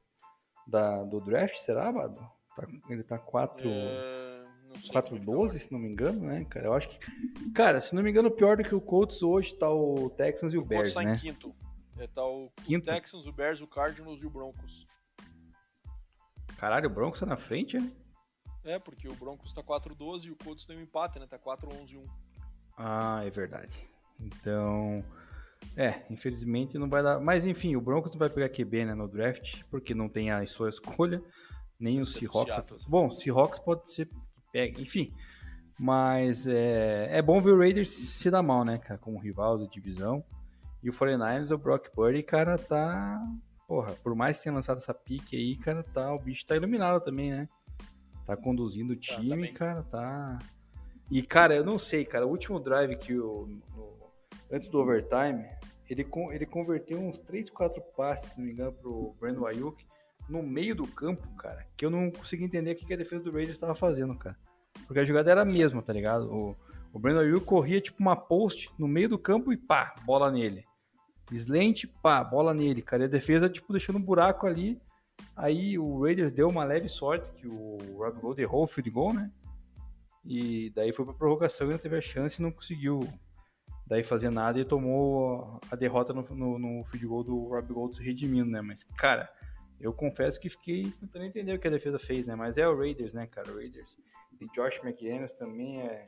da, 0.66 1.02
do 1.02 1.20
draft, 1.20 1.56
será, 1.56 1.90
Bado? 1.92 2.18
Tá, 2.56 2.66
ele 2.88 3.02
tá 3.02 3.18
4. 3.18 3.68
É, 3.68 4.44
4-12, 4.92 5.48
se 5.58 5.72
não 5.72 5.80
me 5.80 5.88
engano, 5.88 6.20
né, 6.20 6.44
cara? 6.48 6.66
Eu 6.66 6.72
acho 6.72 6.88
que. 6.88 7.50
Cara, 7.52 7.80
se 7.80 7.94
não 7.94 8.02
me 8.02 8.10
engano, 8.10 8.30
pior 8.30 8.56
do 8.56 8.62
que 8.62 8.74
o 8.74 8.80
Colts 8.80 9.22
hoje 9.22 9.54
tá 9.54 9.68
o 9.68 10.10
Texans 10.10 10.54
e 10.54 10.58
o, 10.58 10.62
o 10.62 10.64
Bears. 10.64 10.90
O 10.90 10.94
Colts 10.94 10.94
tá 10.94 11.02
né? 11.02 11.16
em 11.16 11.20
quinto. 11.20 11.54
É, 11.98 12.06
tá 12.06 12.24
o 12.24 12.50
quinto? 12.64 12.86
Texans, 12.86 13.26
o 13.26 13.32
Bears, 13.32 13.60
o 13.60 13.66
Cardinals 13.66 14.22
e 14.22 14.26
o 14.26 14.30
Broncos. 14.30 14.86
Caralho, 16.56 16.88
o 16.88 16.92
Broncos 16.92 17.20
tá 17.20 17.26
na 17.26 17.36
frente, 17.36 17.76
é? 17.76 17.80
É, 18.64 18.78
porque 18.78 19.08
o 19.08 19.14
Broncos 19.14 19.52
tá 19.52 19.62
4-12 19.62 20.24
e 20.24 20.30
o 20.30 20.36
Colts 20.36 20.66
tem 20.66 20.76
um 20.76 20.82
empate, 20.82 21.18
né? 21.18 21.26
Tá 21.26 21.38
4-11-1. 21.38 22.04
Ah, 22.76 23.22
é 23.24 23.30
verdade. 23.30 23.88
Então, 24.18 25.04
é, 25.76 26.02
infelizmente 26.11 26.78
não 26.78 26.88
vai 26.88 27.02
dar. 27.02 27.20
Mas 27.20 27.46
enfim, 27.46 27.76
o 27.76 27.80
Broncos 27.80 28.14
vai 28.16 28.28
pegar 28.28 28.48
QB 28.48 28.86
né, 28.86 28.94
no 28.94 29.08
draft, 29.08 29.62
porque 29.70 29.94
não 29.94 30.08
tem 30.08 30.30
a 30.30 30.46
sua 30.46 30.68
escolha, 30.68 31.22
nem 31.78 32.00
o 32.00 32.04
Seahawks. 32.04 32.54
Seattle, 32.54 32.80
Bom, 32.88 33.06
o 33.06 33.11
Seahawks 33.11 33.58
pode 33.58 33.90
ser 33.92 34.06
que 34.06 34.16
pegue, 34.52 34.82
enfim. 34.82 35.12
Mas 35.78 36.46
é, 36.46 37.08
é 37.11 37.22
bom 37.22 37.40
ver 37.40 37.52
o 37.52 37.58
Raiders 37.58 37.88
se 37.88 38.30
dar 38.30 38.42
mal, 38.42 38.64
né, 38.64 38.76
cara, 38.76 38.98
como 38.98 39.18
rival 39.18 39.58
da 39.58 39.64
divisão. 39.64 40.22
E 40.82 40.90
o 40.90 40.92
49ers, 40.92 41.50
o 41.50 41.58
Brock 41.58 41.88
Purdy, 41.90 42.22
cara, 42.22 42.58
tá. 42.58 43.18
Porra, 43.66 43.92
por 44.02 44.14
mais 44.14 44.38
que 44.38 44.44
tenha 44.44 44.54
lançado 44.54 44.78
essa 44.78 44.92
pique 44.92 45.36
aí, 45.36 45.56
cara, 45.56 45.82
tá, 45.82 46.12
o 46.12 46.18
bicho 46.18 46.46
tá 46.46 46.56
iluminado 46.56 47.02
também, 47.02 47.30
né? 47.30 47.48
Tá 48.31 48.37
conduzindo 48.37 48.93
o 48.93 48.97
tá, 48.97 49.16
time, 49.16 49.49
tá, 49.49 49.59
cara, 49.59 49.83
tá. 49.83 50.39
E, 51.11 51.20
cara, 51.20 51.57
eu 51.57 51.64
não 51.64 51.81
sei, 51.81 52.05
cara, 52.05 52.24
o 52.24 52.31
último 52.31 52.61
drive 52.61 52.95
que 52.97 53.18
o. 53.18 53.49
No, 53.74 53.99
antes 54.53 54.68
do 54.68 54.78
overtime, 54.78 55.45
ele, 55.89 56.07
ele 56.31 56.47
converteu 56.47 57.01
uns 57.01 57.18
3, 57.18 57.51
4 57.51 57.83
passes, 57.97 58.31
se 58.31 58.39
não 58.39 58.47
me 58.47 58.53
engano, 58.53 58.72
pro 58.72 59.16
Brandon 59.18 59.47
Ayuk 59.47 59.85
no 60.28 60.45
meio 60.45 60.76
do 60.76 60.87
campo, 60.87 61.26
cara, 61.35 61.66
que 61.76 61.85
eu 61.85 61.91
não 61.91 62.09
consegui 62.09 62.45
entender 62.45 62.70
o 62.70 62.76
que 62.76 62.95
a 62.95 62.97
defesa 62.97 63.24
do 63.24 63.33
Raiders 63.33 63.57
estava 63.57 63.74
fazendo, 63.74 64.16
cara. 64.16 64.37
Porque 64.87 65.01
a 65.01 65.05
jogada 65.05 65.28
era 65.28 65.43
a 65.43 65.45
mesma, 65.45 65.83
tá 65.83 65.93
ligado? 65.93 66.33
O, 66.33 66.57
o 66.93 67.01
Brandon 67.01 67.22
Ayuk 67.22 67.45
corria 67.45 67.81
tipo 67.81 68.01
uma 68.01 68.14
post 68.14 68.70
no 68.78 68.87
meio 68.87 69.09
do 69.09 69.18
campo 69.18 69.53
e 69.53 69.57
pá, 69.57 69.93
bola 70.07 70.31
nele. 70.31 70.64
Slant, 71.33 71.87
pá, 72.01 72.22
bola 72.22 72.55
nele, 72.55 72.81
cara. 72.81 73.03
E 73.03 73.07
a 73.07 73.09
defesa, 73.09 73.51
tipo, 73.51 73.72
deixando 73.72 73.99
um 73.99 74.03
buraco 74.03 74.47
ali. 74.47 74.81
Aí 75.36 75.78
o 75.78 76.02
Raiders 76.02 76.32
deu 76.32 76.48
uma 76.48 76.64
leve 76.64 76.88
sorte 76.88 77.30
que 77.32 77.46
o 77.46 77.78
Rob 77.96 78.20
Gold 78.20 78.42
errou 78.42 78.64
o 78.64 78.66
field 78.66 78.90
goal, 78.90 79.14
né? 79.14 79.30
E 80.24 80.70
daí 80.70 80.92
foi 80.92 81.04
pra 81.04 81.14
prorrogação 81.14 81.68
e 81.68 81.70
não 81.70 81.78
teve 81.78 81.96
a 81.96 82.00
chance 82.00 82.40
e 82.40 82.42
não 82.42 82.52
conseguiu 82.52 83.00
daí 83.86 84.04
fazer 84.04 84.30
nada 84.30 84.60
e 84.60 84.64
tomou 84.64 85.58
a 85.70 85.74
derrota 85.74 86.12
no, 86.12 86.22
no, 86.22 86.58
no 86.58 86.84
field 86.84 87.06
goal 87.06 87.24
do 87.24 87.48
Rob 87.48 87.72
Gold 87.72 87.96
se 87.96 88.02
redimindo, 88.02 88.50
né? 88.50 88.60
Mas, 88.60 88.84
cara, 88.96 89.32
eu 89.80 89.92
confesso 89.92 90.38
que 90.38 90.50
fiquei 90.50 90.92
tentando 90.92 91.24
entender 91.24 91.54
o 91.54 91.58
que 91.58 91.66
a 91.66 91.70
defesa 91.70 91.98
fez, 91.98 92.26
né? 92.26 92.36
Mas 92.36 92.58
é 92.58 92.68
o 92.68 92.76
Raiders, 92.76 93.12
né, 93.12 93.26
cara? 93.26 93.50
O 93.50 93.56
Raiders. 93.56 93.96
E 94.40 94.46
Josh 94.54 94.78
McDaniels 94.84 95.32
também 95.32 95.80
é 95.80 96.04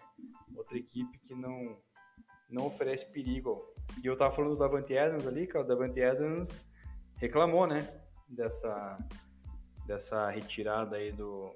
outra 0.54 0.76
equipe 0.76 1.18
que 1.20 1.34
não, 1.34 1.76
não 2.50 2.66
oferece 2.66 3.10
perigo. 3.10 3.74
E 4.02 4.06
eu 4.06 4.16
tava 4.16 4.30
falando 4.30 4.52
do 4.52 4.58
Davante 4.58 4.96
Adams 4.96 5.26
ali, 5.26 5.46
cara. 5.46 5.64
O 5.64 5.68
Davante 5.68 6.02
Adams 6.02 6.68
reclamou, 7.16 7.66
né? 7.66 7.80
Dessa, 8.28 8.98
dessa 9.86 10.30
retirada 10.30 10.96
aí 10.96 11.12
do, 11.12 11.54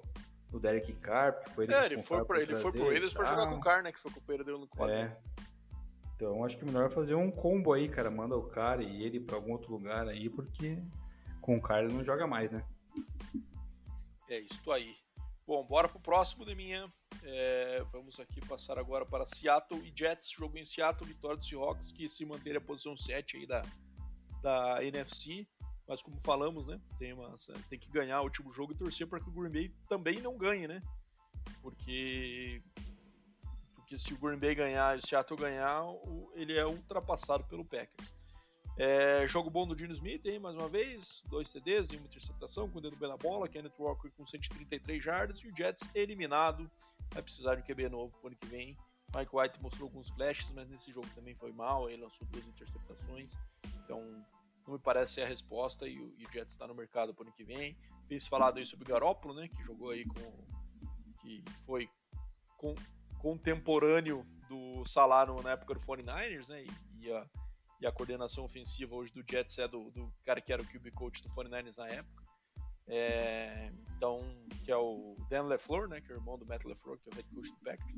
do 0.50 0.60
Derek 0.60 0.92
Carr. 0.94 1.42
Foi 1.54 1.64
ele 1.64 1.74
é, 1.74 1.86
ele 1.86 2.00
foi, 2.00 2.24
pra, 2.24 2.40
ele 2.40 2.56
foi 2.56 2.72
pro 2.72 2.88
Raiders 2.88 3.12
pra 3.12 3.24
jogar 3.24 3.46
com 3.48 3.56
o 3.56 3.60
Carr, 3.60 3.82
né? 3.82 3.92
Que 3.92 3.98
foi 3.98 4.10
o 4.10 4.14
companheiro 4.14 4.44
dele 4.44 4.58
no 4.58 4.68
quadro. 4.68 4.94
É. 4.94 5.16
Então 6.14 6.44
acho 6.44 6.56
que 6.56 6.64
é 6.64 6.66
melhor 6.66 6.90
fazer 6.90 7.14
um 7.14 7.30
combo 7.30 7.72
aí, 7.72 7.88
cara. 7.88 8.10
Manda 8.10 8.36
o 8.36 8.48
cara 8.48 8.82
e 8.82 9.02
ele 9.02 9.20
pra 9.20 9.36
algum 9.36 9.52
outro 9.52 9.70
lugar 9.72 10.08
aí, 10.08 10.30
porque 10.30 10.82
com 11.40 11.56
o 11.56 11.62
Carlos 11.62 11.92
não 11.92 12.02
joga 12.02 12.26
mais, 12.26 12.50
né? 12.50 12.64
É 14.28 14.40
isso 14.40 14.72
aí. 14.72 14.94
Bom, 15.46 15.64
bora 15.64 15.88
pro 15.88 16.00
próximo 16.00 16.44
de 16.44 16.54
minha. 16.56 16.88
É, 17.22 17.84
vamos 17.92 18.18
aqui 18.18 18.40
passar 18.46 18.78
agora 18.78 19.06
para 19.06 19.26
Seattle 19.26 19.80
e 19.86 19.92
Jets. 19.96 20.30
Jogo 20.30 20.58
em 20.58 20.64
Seattle, 20.64 21.06
vitória 21.06 21.36
do 21.36 21.44
Seahawks, 21.44 21.92
que 21.92 22.08
se 22.08 22.24
mantém 22.24 22.56
a 22.56 22.60
posição 22.60 22.96
7 22.96 23.36
aí 23.36 23.46
da, 23.46 23.62
da 24.42 24.82
NFC. 24.82 25.46
Mas 25.88 26.02
como 26.02 26.20
falamos, 26.20 26.66
né? 26.66 26.80
Tem, 26.98 27.12
uma, 27.12 27.36
tem 27.68 27.78
que 27.78 27.90
ganhar 27.90 28.20
o 28.20 28.24
último 28.24 28.52
jogo 28.52 28.72
e 28.72 28.76
torcer 28.76 29.06
para 29.06 29.20
que 29.20 29.28
o 29.28 29.32
Green 29.32 29.50
Bay 29.50 29.74
também 29.88 30.20
não 30.20 30.36
ganhe, 30.36 30.66
né? 30.66 30.82
Porque, 31.62 32.60
porque 33.74 33.96
se 33.96 34.12
o 34.14 34.18
Green 34.18 34.38
Bay 34.38 34.54
ganhar 34.54 34.96
e 34.96 34.98
o 34.98 35.06
Seattle 35.06 35.38
ganhar, 35.38 35.84
ele 36.34 36.56
é 36.56 36.66
ultrapassado 36.66 37.44
pelo 37.44 37.64
Packers. 37.64 38.16
É, 38.78 39.26
jogo 39.26 39.48
bom 39.48 39.66
do 39.66 39.74
Dino 39.74 39.92
Smith, 39.92 40.26
hein, 40.26 40.38
mais 40.38 40.54
uma 40.54 40.68
vez. 40.68 41.22
Dois 41.30 41.50
TDs 41.50 41.88
uma 41.90 42.04
interceptação, 42.04 42.68
com 42.68 42.78
o 42.78 42.80
dedo 42.80 42.96
bem 42.96 43.08
na 43.08 43.16
bola. 43.16 43.48
Kenneth 43.48 43.72
Walker 43.78 44.10
com 44.10 44.26
133 44.26 45.02
jardas. 45.02 45.38
E 45.40 45.48
o 45.48 45.56
Jets 45.56 45.88
eliminado. 45.94 46.70
Vai 47.12 47.22
precisar 47.22 47.54
de 47.54 47.62
um 47.62 47.64
QB 47.64 47.88
novo 47.88 48.12
pro 48.18 48.28
ano 48.28 48.36
que 48.36 48.46
vem. 48.46 48.76
Mike 49.16 49.34
White 49.34 49.62
mostrou 49.62 49.88
alguns 49.88 50.10
flashes, 50.10 50.52
mas 50.52 50.68
nesse 50.68 50.92
jogo 50.92 51.08
também 51.14 51.34
foi 51.36 51.52
mal. 51.52 51.88
Ele 51.88 52.02
lançou 52.02 52.26
duas 52.28 52.46
interceptações. 52.46 53.32
Então, 53.82 54.02
não 54.66 54.74
me 54.74 54.80
parece 54.80 55.14
ser 55.14 55.22
a 55.22 55.26
resposta. 55.26 55.88
E 55.88 55.98
o, 55.98 56.14
e 56.16 56.24
o 56.24 56.32
Jets 56.32 56.52
está 56.52 56.66
no 56.66 56.74
mercado 56.74 57.14
pro 57.14 57.24
ano 57.24 57.32
que 57.32 57.44
vem. 57.44 57.76
Fiz 58.08 58.26
falado 58.26 58.58
aí 58.58 58.66
sobre 58.66 58.84
o 58.84 58.88
Garópolo, 58.88 59.34
né? 59.34 59.48
Que 59.48 59.64
jogou 59.64 59.90
aí 59.90 60.04
com. 60.04 60.46
que 61.20 61.44
foi 61.64 61.88
com, 62.56 62.74
contemporâneo 63.18 64.24
do 64.48 64.84
Salah 64.84 65.26
na 65.42 65.52
época 65.52 65.74
do 65.74 65.80
49ers, 65.80 66.48
né? 66.48 66.64
E, 66.64 67.06
e 67.06 67.12
a 67.12 67.26
e 67.80 67.86
a 67.86 67.92
coordenação 67.92 68.44
ofensiva 68.44 68.94
hoje 68.94 69.12
do 69.12 69.24
Jets 69.28 69.58
é 69.58 69.68
do, 69.68 69.90
do 69.90 70.12
cara 70.24 70.40
que 70.40 70.52
era 70.52 70.62
o 70.62 70.66
QB 70.66 70.90
coach 70.92 71.22
do 71.22 71.28
49ers 71.28 71.76
na 71.76 71.88
época. 71.88 72.24
É, 72.88 73.70
então, 73.96 74.22
que 74.64 74.70
é 74.70 74.76
o 74.76 75.16
Dan 75.28 75.44
LeFleur, 75.44 75.88
né, 75.88 76.00
que 76.00 76.10
é 76.10 76.14
o 76.14 76.18
irmão 76.18 76.38
do 76.38 76.46
Matt 76.46 76.64
LeFleur, 76.64 76.98
que 76.98 77.08
é 77.08 77.12
o 77.12 77.16
head 77.16 77.28
coach 77.34 77.50
do 77.50 77.58
Packers. 77.58 77.96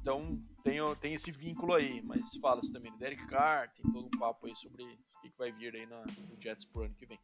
Então, 0.00 0.42
tem, 0.64 0.78
tem 1.00 1.14
esse 1.14 1.30
vínculo 1.30 1.74
aí, 1.74 2.02
mas 2.02 2.34
fala-se 2.36 2.72
também 2.72 2.90
do 2.90 2.98
Derek 2.98 3.26
Carr, 3.26 3.70
tem 3.72 3.90
todo 3.92 4.06
um 4.06 4.18
papo 4.18 4.46
aí 4.46 4.56
sobre 4.56 4.82
o 4.82 5.20
que, 5.20 5.30
que 5.30 5.38
vai 5.38 5.52
vir 5.52 5.74
aí 5.74 5.86
na, 5.86 6.00
no 6.00 6.40
Jets 6.40 6.64
pro 6.64 6.84
ano 6.84 6.94
que 6.94 7.06
vem. 7.06 7.18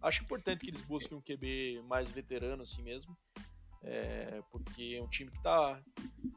Acho 0.00 0.22
importante 0.22 0.60
que 0.60 0.70
eles 0.70 0.82
busquem 0.82 1.18
um 1.18 1.20
QB 1.20 1.82
mais 1.88 2.10
veterano 2.12 2.62
assim 2.62 2.82
mesmo, 2.82 3.16
é, 3.82 4.40
porque 4.52 4.96
é 4.96 5.02
um 5.02 5.08
time 5.08 5.30
que 5.30 5.42
tá, 5.42 5.82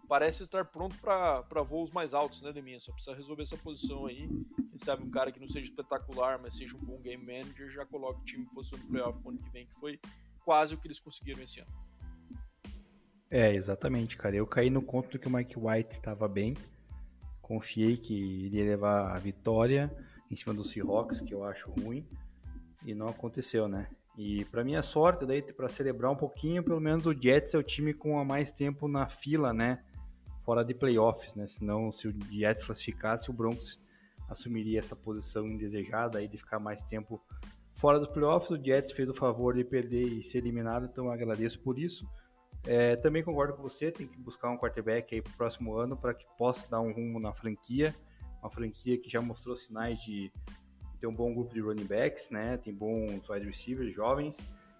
parece 0.07 0.41
estar 0.41 0.65
pronto 0.65 0.95
para 0.97 1.61
voos 1.61 1.91
mais 1.91 2.13
altos, 2.13 2.41
né, 2.41 2.51
Deminha? 2.51 2.79
Só 2.79 2.91
precisa 2.91 3.15
resolver 3.15 3.43
essa 3.43 3.57
posição 3.57 4.07
aí. 4.07 4.27
Quem 4.69 4.77
sabe 4.77 5.03
um 5.03 5.09
cara 5.09 5.31
que 5.31 5.39
não 5.39 5.47
seja 5.47 5.69
espetacular, 5.69 6.39
mas 6.41 6.57
seja 6.57 6.75
um 6.75 6.83
bom 6.83 6.99
game 6.99 7.23
manager, 7.23 7.69
já 7.69 7.85
coloca 7.85 8.19
o 8.19 8.25
time 8.25 8.43
em 8.43 8.49
posição 8.49 8.79
de 8.79 8.85
playoff 8.85 9.19
no 9.23 9.29
ano 9.29 9.39
que 9.39 9.49
vem, 9.51 9.67
que 9.67 9.75
foi 9.75 9.99
quase 10.43 10.73
o 10.73 10.77
que 10.79 10.87
eles 10.87 10.99
conseguiram 10.99 11.43
esse 11.43 11.59
ano. 11.59 11.88
É, 13.31 13.53
exatamente, 13.53 14.17
cara. 14.17 14.35
Eu 14.35 14.47
caí 14.47 14.69
no 14.69 14.81
conto 14.81 15.19
que 15.19 15.27
o 15.27 15.31
Mike 15.31 15.59
White 15.59 15.93
estava 15.93 16.27
bem. 16.27 16.55
Confiei 17.41 17.95
que 17.95 18.13
iria 18.13 18.63
levar 18.63 19.15
a 19.15 19.19
vitória 19.19 19.91
em 20.31 20.35
cima 20.35 20.53
do 20.53 20.63
Seahawks, 20.63 21.21
que 21.21 21.33
eu 21.33 21.43
acho 21.43 21.69
ruim, 21.71 22.07
e 22.85 22.93
não 22.93 23.07
aconteceu, 23.07 23.67
né? 23.67 23.87
E 24.17 24.45
para 24.45 24.63
minha 24.63 24.83
sorte, 24.83 25.25
daí 25.25 25.41
para 25.41 25.69
celebrar 25.69 26.11
um 26.11 26.15
pouquinho, 26.15 26.63
pelo 26.63 26.79
menos 26.79 27.05
o 27.05 27.13
Jets 27.13 27.53
é 27.53 27.57
o 27.57 27.63
time 27.63 27.93
com 27.93 28.23
mais 28.25 28.51
tempo 28.51 28.87
na 28.87 29.07
fila, 29.07 29.53
né? 29.53 29.83
Fora 30.43 30.63
de 30.63 30.73
playoffs, 30.73 31.33
né? 31.35 31.47
Senão, 31.47 31.91
se 31.91 32.07
o 32.07 32.15
Jets 32.31 32.63
classificasse, 32.63 33.29
o 33.29 33.33
Broncos 33.33 33.79
assumiria 34.27 34.79
essa 34.79 34.95
posição 34.95 35.47
indesejada 35.47 36.19
aí 36.19 36.27
de 36.27 36.37
ficar 36.37 36.59
mais 36.59 36.83
tempo 36.83 37.21
fora 37.75 37.99
dos 37.99 38.09
playoffs. 38.09 38.51
O 38.51 38.63
Jets 38.63 38.91
fez 38.91 39.07
o 39.07 39.13
favor 39.13 39.55
de 39.55 39.63
perder 39.63 40.05
e 40.05 40.23
ser 40.23 40.39
eliminado, 40.39 40.85
então 40.85 41.11
agradeço 41.11 41.59
por 41.61 41.79
isso. 41.79 42.07
É, 42.65 42.95
também 42.97 43.23
concordo 43.23 43.53
com 43.53 43.63
você, 43.63 43.91
tem 43.91 44.07
que 44.07 44.17
buscar 44.17 44.49
um 44.49 44.57
quarterback 44.57 45.15
aí 45.15 45.21
pro 45.21 45.33
próximo 45.33 45.75
ano 45.75 45.95
para 45.95 46.13
que 46.13 46.25
possa 46.37 46.67
dar 46.69 46.81
um 46.81 46.91
rumo 46.91 47.19
na 47.19 47.33
franquia. 47.33 47.95
Uma 48.41 48.49
franquia 48.49 48.97
que 48.97 49.09
já 49.09 49.21
mostrou 49.21 49.55
sinais 49.55 49.99
de 50.01 50.31
tem 50.99 51.09
um 51.09 51.15
bom 51.15 51.33
grupo 51.33 51.53
de 51.53 51.61
running 51.61 51.85
backs, 51.85 52.29
né? 52.29 52.57
Tem 52.57 52.73
bons 52.73 53.27
wide 53.29 53.45
receivers 53.45 53.93
jovens. 53.93 54.37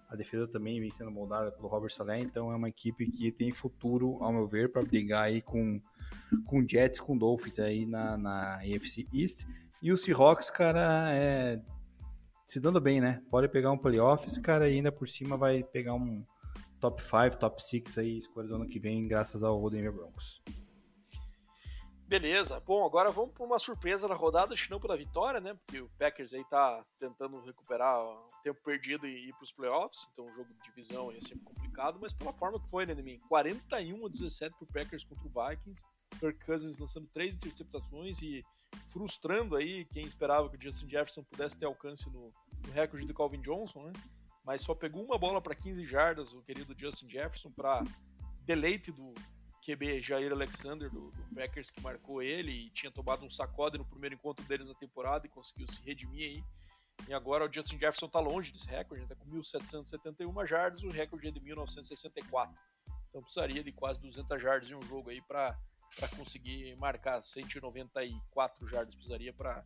A 0.08 0.16
defesa 0.16 0.46
também 0.46 0.80
vem 0.80 0.90
sendo 0.90 1.10
moldada 1.10 1.52
pelo 1.52 1.68
Robert 1.68 1.90
Saleh, 1.90 2.20
então 2.20 2.52
é 2.52 2.56
uma 2.56 2.68
equipe 2.68 3.10
que 3.10 3.30
tem 3.30 3.52
futuro, 3.52 4.18
ao 4.20 4.32
meu 4.32 4.46
ver, 4.46 4.70
para 4.70 4.82
brigar 4.82 5.22
aí 5.22 5.40
com 5.40 5.80
com 6.46 6.66
Jets, 6.66 7.00
com 7.00 7.16
Dolphins 7.16 7.58
aí 7.60 7.86
na, 7.86 8.16
na 8.16 8.56
AFC 8.56 9.06
East. 9.14 9.46
E 9.80 9.92
o 9.92 9.96
Seahawks, 9.96 10.50
cara, 10.50 11.12
é 11.12 11.60
se 12.44 12.58
dando 12.58 12.80
bem, 12.80 13.00
né? 13.00 13.22
Pode 13.30 13.48
pegar 13.48 13.70
um 13.70 13.78
playoffs, 13.78 14.36
cara, 14.36 14.68
e 14.68 14.74
ainda 14.74 14.90
por 14.90 15.08
cima 15.08 15.36
vai 15.36 15.62
pegar 15.62 15.94
um 15.94 16.24
top 16.80 17.02
5, 17.02 17.38
top 17.38 17.62
6 17.62 17.98
aí, 17.98 18.18
escolha 18.18 18.48
do 18.48 18.54
ano 18.54 18.66
que 18.66 18.78
vem, 18.78 19.06
graças 19.06 19.42
ao 19.42 19.68
Denver 19.68 19.92
Broncos. 19.92 20.42
Beleza, 22.10 22.58
bom, 22.58 22.84
agora 22.84 23.12
vamos 23.12 23.32
para 23.32 23.46
uma 23.46 23.58
surpresa 23.58 24.08
na 24.08 24.16
rodada, 24.16 24.52
acho 24.52 24.68
não 24.68 24.80
pela 24.80 24.96
vitória, 24.96 25.40
né? 25.40 25.54
Porque 25.54 25.80
o 25.80 25.88
Packers 25.96 26.34
aí 26.34 26.44
tá 26.50 26.84
tentando 26.98 27.40
recuperar 27.40 28.02
o 28.02 28.26
tempo 28.42 28.60
perdido 28.64 29.06
e 29.06 29.28
ir 29.28 29.32
para 29.34 29.44
os 29.44 29.52
playoffs, 29.52 30.08
então 30.12 30.26
o 30.26 30.32
jogo 30.34 30.52
de 30.52 30.60
divisão 30.62 31.12
é 31.12 31.20
sempre 31.20 31.44
complicado, 31.44 32.00
mas 32.02 32.12
pela 32.12 32.32
forma 32.32 32.58
que 32.58 32.68
foi, 32.68 32.84
né, 32.84 32.94
mim 32.94 33.20
41 33.28 34.04
a 34.04 34.08
17 34.08 34.56
pro 34.56 34.66
Packers 34.66 35.04
contra 35.04 35.24
o 35.24 35.48
Vikings, 35.48 35.86
Kirk 36.18 36.44
Cousins 36.44 36.78
lançando 36.78 37.06
três 37.12 37.36
interceptações 37.36 38.20
e 38.22 38.44
frustrando 38.86 39.54
aí 39.54 39.84
quem 39.84 40.04
esperava 40.04 40.50
que 40.50 40.56
o 40.56 40.60
Justin 40.60 40.88
Jefferson 40.88 41.22
pudesse 41.22 41.58
ter 41.58 41.66
alcance 41.66 42.10
no, 42.10 42.32
no 42.66 42.72
recorde 42.72 43.06
do 43.06 43.14
Calvin 43.14 43.40
Johnson, 43.40 43.84
né? 43.84 43.92
Mas 44.44 44.62
só 44.62 44.74
pegou 44.74 45.04
uma 45.04 45.18
bola 45.18 45.40
para 45.40 45.54
15 45.54 45.84
jardas 45.84 46.32
o 46.32 46.42
querido 46.42 46.74
Justin 46.76 47.08
Jefferson 47.08 47.50
para 47.50 47.84
deleite 48.44 48.90
do 48.90 49.14
QB 49.64 50.00
Jair 50.00 50.32
Alexander 50.32 50.90
do, 50.90 51.10
do, 51.10 51.34
Packers 51.34 51.70
que 51.70 51.80
marcou 51.80 52.22
ele 52.22 52.50
e 52.50 52.70
tinha 52.70 52.90
tomado 52.90 53.24
um 53.24 53.30
sacode 53.30 53.78
no 53.78 53.84
primeiro 53.84 54.14
encontro 54.14 54.44
deles 54.46 54.66
na 54.66 54.74
temporada 54.74 55.26
e 55.26 55.30
conseguiu 55.30 55.66
se 55.68 55.82
redimir 55.82 56.24
aí. 56.24 56.44
E 57.08 57.14
agora 57.14 57.48
o 57.48 57.52
Justin 57.52 57.78
Jefferson 57.78 58.06
está 58.06 58.20
longe 58.20 58.52
desse 58.52 58.68
recorde, 58.68 59.04
está 59.04 59.14
com 59.14 59.30
1.771 59.30 60.46
jardas, 60.46 60.82
o 60.82 60.90
recorde 60.90 61.28
é 61.28 61.30
de 61.30 61.40
1964. 61.40 62.54
Então 63.08 63.22
precisaria 63.22 63.62
de 63.62 63.72
quase 63.72 64.00
200 64.00 64.40
jardas 64.40 64.70
em 64.70 64.74
um 64.74 64.82
jogo 64.82 65.10
aí 65.10 65.20
para 65.22 65.56
conseguir 66.16 66.74
marcar 66.76 67.22
194 67.22 68.66
jardas 68.66 68.94
precisaria 68.94 69.32
para 69.32 69.64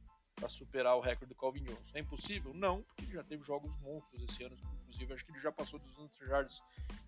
superar 0.48 0.96
o 0.96 1.00
recorde 1.00 1.32
do 1.32 1.38
Calvin 1.38 1.62
Johnson. 1.62 1.92
É 1.94 2.00
impossível? 2.00 2.52
Não, 2.54 2.82
porque 2.82 3.12
já 3.12 3.22
teve 3.22 3.42
jogos 3.42 3.76
monstros 3.78 4.22
esse 4.22 4.44
ano. 4.44 4.56
Inclusive, 4.82 5.14
acho 5.14 5.24
que 5.24 5.32
ele 5.32 5.40
já 5.40 5.52
passou 5.52 5.78
200 5.78 6.28
jardas 6.28 6.62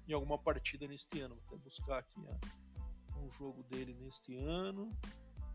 em 0.09 0.13
alguma 0.13 0.39
partida 0.39 0.87
neste 0.87 1.21
ano. 1.21 1.35
Vou 1.35 1.45
até 1.47 1.57
buscar 1.57 1.99
aqui 1.99 2.21
um 3.17 3.31
jogo 3.31 3.63
dele 3.65 3.95
neste 3.95 4.37
ano. 4.37 4.91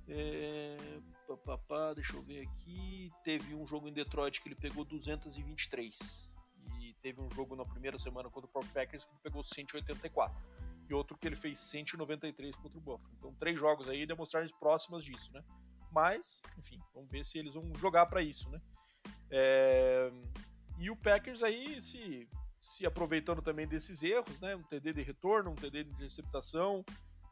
É, 0.08 0.78
pá, 1.46 1.58
pá, 1.58 1.94
deixa 1.94 2.16
eu 2.16 2.22
ver 2.22 2.48
aqui. 2.48 3.12
Teve 3.24 3.56
um 3.56 3.66
jogo 3.66 3.88
em 3.88 3.94
Detroit 3.94 4.42
que 4.42 4.50
ele 4.50 4.56
pegou 4.56 4.84
223. 4.84 6.30
E 6.80 6.94
teve 7.02 7.22
um 7.22 7.30
jogo 7.32 7.56
na 7.56 7.66
primeira 7.66 7.98
semana 7.98 8.30
contra 8.30 8.48
o 8.48 8.52
próprio 8.52 8.74
Packers 8.74 9.06
que 9.06 9.12
ele 9.12 9.22
pegou 9.24 9.44
184. 9.44 10.36
E 10.90 10.94
outro 10.94 11.18
que 11.18 11.28
ele 11.28 11.36
fez 11.36 11.60
193 11.60 12.56
contra 12.56 12.78
o 12.78 12.82
Buffalo. 12.82 13.14
Então, 13.18 13.34
três 13.36 13.58
jogos 13.58 13.88
aí 13.88 14.06
demonstrações 14.06 14.52
próximas 14.52 15.04
disso, 15.04 15.32
né? 15.34 15.44
Mas, 15.92 16.42
enfim, 16.58 16.80
vamos 16.94 17.10
ver 17.10 17.26
se 17.26 17.38
eles 17.38 17.54
vão 17.54 17.64
jogar 17.76 18.06
para 18.06 18.22
isso, 18.22 18.50
né? 18.50 18.62
É... 19.30 20.12
E 20.80 20.90
o 20.90 20.96
Packers 20.96 21.44
aí 21.44 21.82
se, 21.82 22.28
se 22.60 22.86
aproveitando 22.86 23.42
também 23.42 23.68
desses 23.68 24.02
erros, 24.02 24.40
né? 24.40 24.56
Um 24.56 24.64
TD 24.64 24.94
de 24.94 25.02
retorno, 25.04 25.52
um 25.52 25.56
TD 25.56 25.84
de 25.84 25.92
interceptação, 25.92 26.84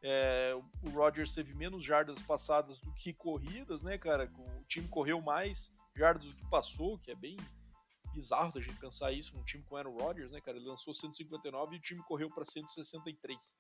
é, 0.02 0.56
o 0.82 0.90
Rodgers 0.90 1.34
teve 1.34 1.54
menos 1.54 1.84
jardas 1.84 2.22
passadas 2.22 2.80
do 2.80 2.92
que 2.94 3.14
corridas, 3.14 3.84
né, 3.84 3.98
cara? 3.98 4.32
O 4.38 4.64
time 4.66 4.88
correu 4.88 5.22
mais 5.22 5.74
jardas 5.96 6.28
do 6.28 6.36
que 6.36 6.50
passou, 6.50 6.98
que 7.00 7.12
é 7.12 7.16
bem 7.16 7.38
bizarro 8.14 8.54
da 8.54 8.62
gente 8.62 8.80
pensar 8.80 9.12
isso 9.12 9.36
num 9.36 9.44
time 9.44 9.64
com 9.64 9.76
Aaron 9.76 9.98
Rodgers, 9.98 10.32
né, 10.32 10.40
cara? 10.42 10.58
Ele 10.58 10.68
lançou 10.68 10.94
159 10.94 11.76
e 11.76 11.80
o 11.80 11.82
time 11.82 12.02
correu 12.04 12.30
para 12.30 12.46
163. 12.46 13.58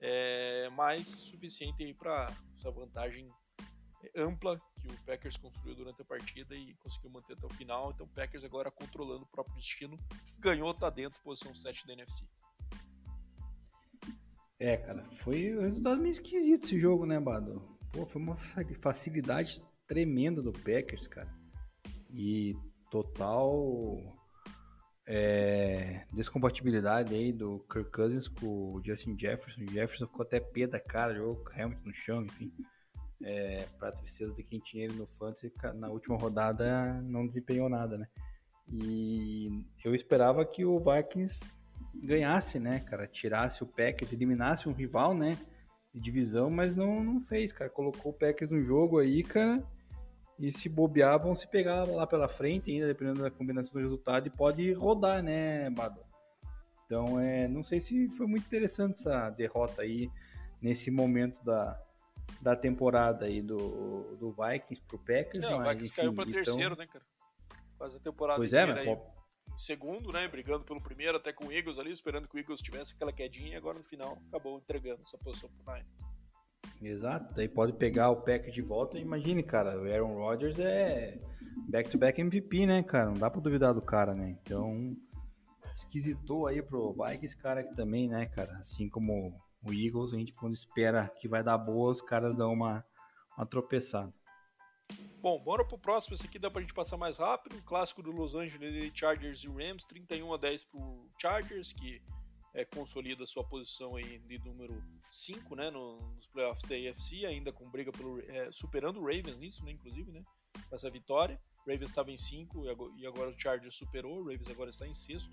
É, 0.00 0.68
mais 0.70 1.06
suficiente 1.06 1.82
aí 1.82 1.94
para 1.94 2.34
essa 2.54 2.70
vantagem 2.70 3.30
ampla 4.14 4.60
que 4.80 4.88
o 4.88 5.00
Packers 5.04 5.36
construiu 5.36 5.74
durante 5.74 6.02
a 6.02 6.04
partida 6.04 6.54
e 6.54 6.74
conseguiu 6.76 7.10
manter 7.10 7.34
até 7.34 7.46
o 7.46 7.50
final. 7.50 7.90
Então 7.92 8.06
o 8.06 8.08
Packers 8.08 8.44
agora 8.44 8.70
controlando 8.70 9.24
o 9.24 9.28
próprio 9.28 9.56
destino, 9.56 9.98
ganhou, 10.38 10.72
tá 10.74 10.90
dentro, 10.90 11.20
posição 11.22 11.54
7 11.54 11.86
da 11.86 11.92
NFC. 11.94 12.26
É, 14.58 14.76
cara, 14.76 15.04
foi 15.04 15.56
um 15.56 15.62
resultado 15.62 16.00
meio 16.00 16.12
esquisito 16.12 16.64
esse 16.64 16.78
jogo, 16.78 17.04
né, 17.04 17.20
Bado? 17.20 17.60
Pô, 17.92 18.06
foi 18.06 18.22
uma 18.22 18.36
facilidade 18.36 19.60
tremenda 19.86 20.42
do 20.42 20.52
Packers, 20.52 21.06
cara. 21.06 21.30
E 22.10 22.56
total 22.90 24.16
é, 25.06 26.04
descompatibilidade 26.12 27.14
aí 27.14 27.32
do 27.32 27.60
Kirk 27.70 27.90
Cousins 27.90 28.28
com 28.28 28.74
o 28.74 28.82
Justin 28.84 29.16
Jefferson. 29.18 29.62
O 29.62 29.70
Jefferson 29.70 30.06
ficou 30.06 30.22
até 30.22 30.40
pé 30.40 30.66
da 30.66 30.80
cara, 30.80 31.14
jogou 31.14 31.44
Hamilton 31.52 31.84
no 31.84 31.94
chão, 31.94 32.22
enfim. 32.22 32.52
É, 33.22 33.66
pra 33.78 33.92
tristeza 33.92 34.34
de 34.34 34.42
quem 34.42 34.60
tinha 34.60 34.84
ele 34.84 34.94
no 34.94 35.06
Fantasy, 35.06 35.50
na 35.74 35.88
última 35.88 36.18
rodada 36.18 37.00
não 37.02 37.26
desempenhou 37.26 37.68
nada, 37.68 37.96
né? 37.96 38.06
E 38.68 39.64
eu 39.84 39.94
esperava 39.94 40.44
que 40.44 40.64
o 40.64 40.78
Vikings 40.78 41.50
ganhasse, 41.94 42.58
né, 42.58 42.80
cara? 42.80 43.06
Tirasse 43.06 43.62
o 43.62 43.66
Packers, 43.66 44.12
eliminasse 44.12 44.68
um 44.68 44.72
rival, 44.72 45.14
né? 45.14 45.38
De 45.94 46.00
divisão, 46.00 46.50
mas 46.50 46.74
não, 46.74 47.02
não 47.02 47.20
fez, 47.20 47.52
cara. 47.52 47.70
Colocou 47.70 48.12
o 48.12 48.14
Packers 48.14 48.50
no 48.50 48.62
jogo 48.62 48.98
aí, 48.98 49.22
cara. 49.22 49.62
E 50.38 50.52
se 50.52 50.68
bobear, 50.68 51.18
vão 51.22 51.34
se 51.34 51.48
pegar 51.48 51.84
lá 51.84 52.06
pela 52.06 52.28
frente, 52.28 52.70
ainda 52.70 52.86
dependendo 52.86 53.22
da 53.22 53.30
combinação 53.30 53.72
do 53.72 53.80
resultado, 53.80 54.26
e 54.26 54.30
pode 54.30 54.70
rodar, 54.72 55.22
né, 55.22 55.70
Bado? 55.70 56.00
Então, 56.84 57.18
é, 57.18 57.48
não 57.48 57.64
sei 57.64 57.80
se 57.80 58.08
foi 58.10 58.26
muito 58.26 58.44
interessante 58.44 58.98
essa 58.98 59.30
derrota 59.30 59.82
aí 59.82 60.10
nesse 60.60 60.90
momento 60.90 61.42
da, 61.42 61.80
da 62.40 62.54
temporada 62.54 63.26
aí 63.26 63.40
do, 63.40 64.16
do 64.16 64.30
Vikings 64.30 64.82
pro 64.86 64.98
Packers. 64.98 65.38
Não, 65.38 65.58
mas, 65.58 65.66
o 65.66 65.70
Vikings 65.70 65.92
enfim, 65.92 66.00
caiu 66.00 66.14
pra 66.14 66.24
então... 66.24 66.44
terceiro, 66.44 66.76
né, 66.76 66.86
cara? 66.86 67.04
Quase 67.78 67.96
a 67.96 68.00
temporada 68.00 68.38
Pois 68.38 68.52
é, 68.52 68.66
mas 68.66 68.86
em 68.86 69.58
segundo, 69.58 70.12
né? 70.12 70.26
Brigando 70.28 70.64
pelo 70.64 70.80
primeiro, 70.80 71.16
até 71.16 71.32
com 71.32 71.46
o 71.46 71.52
Eagles 71.52 71.78
ali, 71.78 71.90
esperando 71.90 72.28
que 72.28 72.36
o 72.36 72.38
Eagles 72.38 72.60
tivesse 72.60 72.94
aquela 72.94 73.12
quedinha, 73.12 73.52
e 73.52 73.56
agora 73.56 73.78
no 73.78 73.84
final 73.84 74.18
acabou 74.28 74.58
entregando 74.58 75.02
essa 75.02 75.18
posição 75.18 75.50
pro 75.50 75.74
Nine. 75.74 75.86
Exato, 76.82 77.32
daí 77.34 77.48
pode 77.48 77.72
pegar 77.72 78.10
o 78.10 78.22
pack 78.22 78.50
de 78.50 78.60
volta. 78.60 78.98
Imagine, 78.98 79.42
cara, 79.42 79.80
o 79.80 79.90
Aaron 79.90 80.14
Rodgers 80.14 80.58
é 80.58 81.18
back-to-back 81.68 82.20
-back 82.20 82.26
MVP, 82.26 82.66
né, 82.66 82.82
cara? 82.82 83.06
Não 83.06 83.14
dá 83.14 83.30
pra 83.30 83.40
duvidar 83.40 83.72
do 83.72 83.80
cara, 83.80 84.14
né? 84.14 84.36
Então, 84.42 84.94
esquisitou 85.76 86.46
aí 86.46 86.60
pro 86.60 86.92
Vikings, 86.92 87.36
cara, 87.36 87.62
que 87.62 87.74
também, 87.74 88.08
né, 88.08 88.26
cara? 88.26 88.58
Assim 88.58 88.88
como 88.88 89.34
o 89.66 89.72
Eagles, 89.72 90.12
a 90.12 90.16
gente 90.16 90.32
quando 90.32 90.54
espera 90.54 91.08
que 91.20 91.28
vai 91.28 91.42
dar 91.42 91.58
boa, 91.58 91.90
os 91.90 92.00
caras 92.00 92.34
dão 92.34 92.52
uma, 92.52 92.84
uma 93.36 93.46
tropeçada. 93.46 94.12
Bom, 95.20 95.40
bora 95.40 95.64
pro 95.64 95.78
próximo. 95.78 96.14
Esse 96.14 96.26
aqui 96.26 96.38
dá 96.38 96.50
pra 96.50 96.60
gente 96.60 96.72
passar 96.72 96.96
mais 96.96 97.16
rápido. 97.16 97.56
O 97.56 97.62
clássico 97.62 98.02
do 98.02 98.12
Los 98.12 98.34
Angeles 98.34 98.92
Chargers 98.94 99.42
e 99.42 99.48
Rams, 99.48 99.84
31 99.84 100.32
a 100.32 100.36
10 100.36 100.64
pro 100.64 101.10
Chargers, 101.20 101.72
que 101.72 102.00
é, 102.54 102.64
consolida 102.64 103.26
sua 103.26 103.44
posição 103.44 103.96
aí 103.96 104.18
de 104.20 104.38
número 104.38 104.82
5, 105.10 105.54
né, 105.56 105.70
nos 105.70 106.26
playoffs 106.28 106.64
da 106.68 106.76
AFC, 106.76 107.26
ainda 107.26 107.52
com 107.52 107.68
briga 107.68 107.92
pelo 107.92 108.20
é, 108.20 108.50
superando 108.50 109.00
o 109.00 109.04
Ravens 109.04 109.38
nisso, 109.38 109.64
né, 109.64 109.72
inclusive, 109.72 110.10
né, 110.10 110.24
essa 110.72 110.90
vitória. 110.90 111.40
O 111.66 111.70
Ravens 111.70 111.90
estava 111.90 112.10
em 112.10 112.16
5 112.16 112.64
e 112.96 113.06
agora 113.06 113.30
o 113.30 113.38
Chargers 113.38 113.76
superou, 113.76 114.20
o 114.20 114.24
Ravens 114.24 114.48
agora 114.48 114.70
está 114.70 114.86
em 114.86 114.94
sexto. 114.94 115.30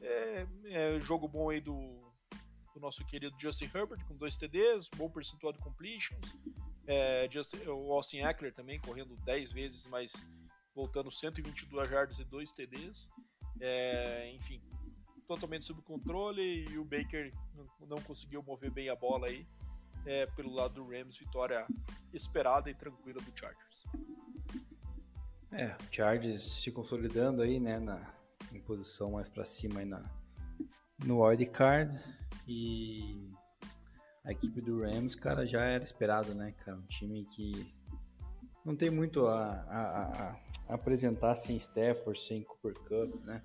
É, 0.00 0.46
é 0.64 1.00
jogo 1.00 1.28
bom 1.28 1.50
aí 1.50 1.60
do, 1.60 2.09
do 2.74 2.80
nosso 2.80 3.04
querido 3.06 3.36
Justin 3.38 3.70
Herbert 3.74 4.04
com 4.06 4.16
dois 4.16 4.36
TDs, 4.36 4.88
bom 4.96 5.10
percentual 5.10 5.52
de 5.52 5.58
completions, 5.58 6.36
é, 6.86 7.28
Just, 7.30 7.54
o 7.66 7.92
Austin 7.92 8.18
Eckler 8.18 8.52
também 8.52 8.80
correndo 8.80 9.16
10 9.24 9.52
vezes, 9.52 9.86
mas 9.86 10.26
voltando 10.74 11.08
122 11.08 11.88
jardas 11.88 12.18
e 12.18 12.24
2 12.24 12.52
TDs. 12.52 13.08
É, 13.60 14.32
enfim, 14.34 14.60
totalmente 15.28 15.66
sob 15.66 15.80
controle 15.82 16.68
e 16.68 16.78
o 16.78 16.84
Baker 16.84 17.32
não, 17.86 18.00
conseguiu 18.02 18.42
mover 18.42 18.72
bem 18.72 18.88
a 18.88 18.96
bola 18.96 19.28
aí. 19.28 19.46
É, 20.04 20.26
pelo 20.26 20.52
lado 20.52 20.74
do 20.74 20.88
Rams, 20.88 21.18
vitória 21.18 21.64
esperada 22.12 22.68
e 22.68 22.74
tranquila 22.74 23.20
do 23.20 23.38
Chargers. 23.38 23.84
É, 25.52 25.76
o 25.76 25.94
Chargers 25.94 26.42
se 26.42 26.72
consolidando 26.72 27.42
aí, 27.42 27.60
né, 27.60 27.78
na, 27.78 28.14
em 28.50 28.60
posição 28.60 29.12
mais 29.12 29.28
para 29.28 29.44
cima 29.44 29.80
aí 29.80 29.86
na, 29.86 30.02
no 31.04 31.22
wild 31.22 31.46
card 31.46 32.19
e 32.50 33.30
a 34.24 34.32
equipe 34.32 34.60
do 34.60 34.80
Rams, 34.80 35.14
cara, 35.14 35.46
já 35.46 35.62
era 35.62 35.84
esperado, 35.84 36.34
né, 36.34 36.52
cara? 36.64 36.76
Um 36.76 36.86
time 36.86 37.24
que 37.26 37.72
não 38.64 38.74
tem 38.74 38.90
muito 38.90 39.26
a, 39.26 39.52
a, 39.68 40.30
a 40.68 40.74
apresentar 40.74 41.36
sem 41.36 41.56
Stafford, 41.56 42.18
sem 42.18 42.42
Cooper 42.42 42.74
Cup, 42.74 43.24
né? 43.24 43.40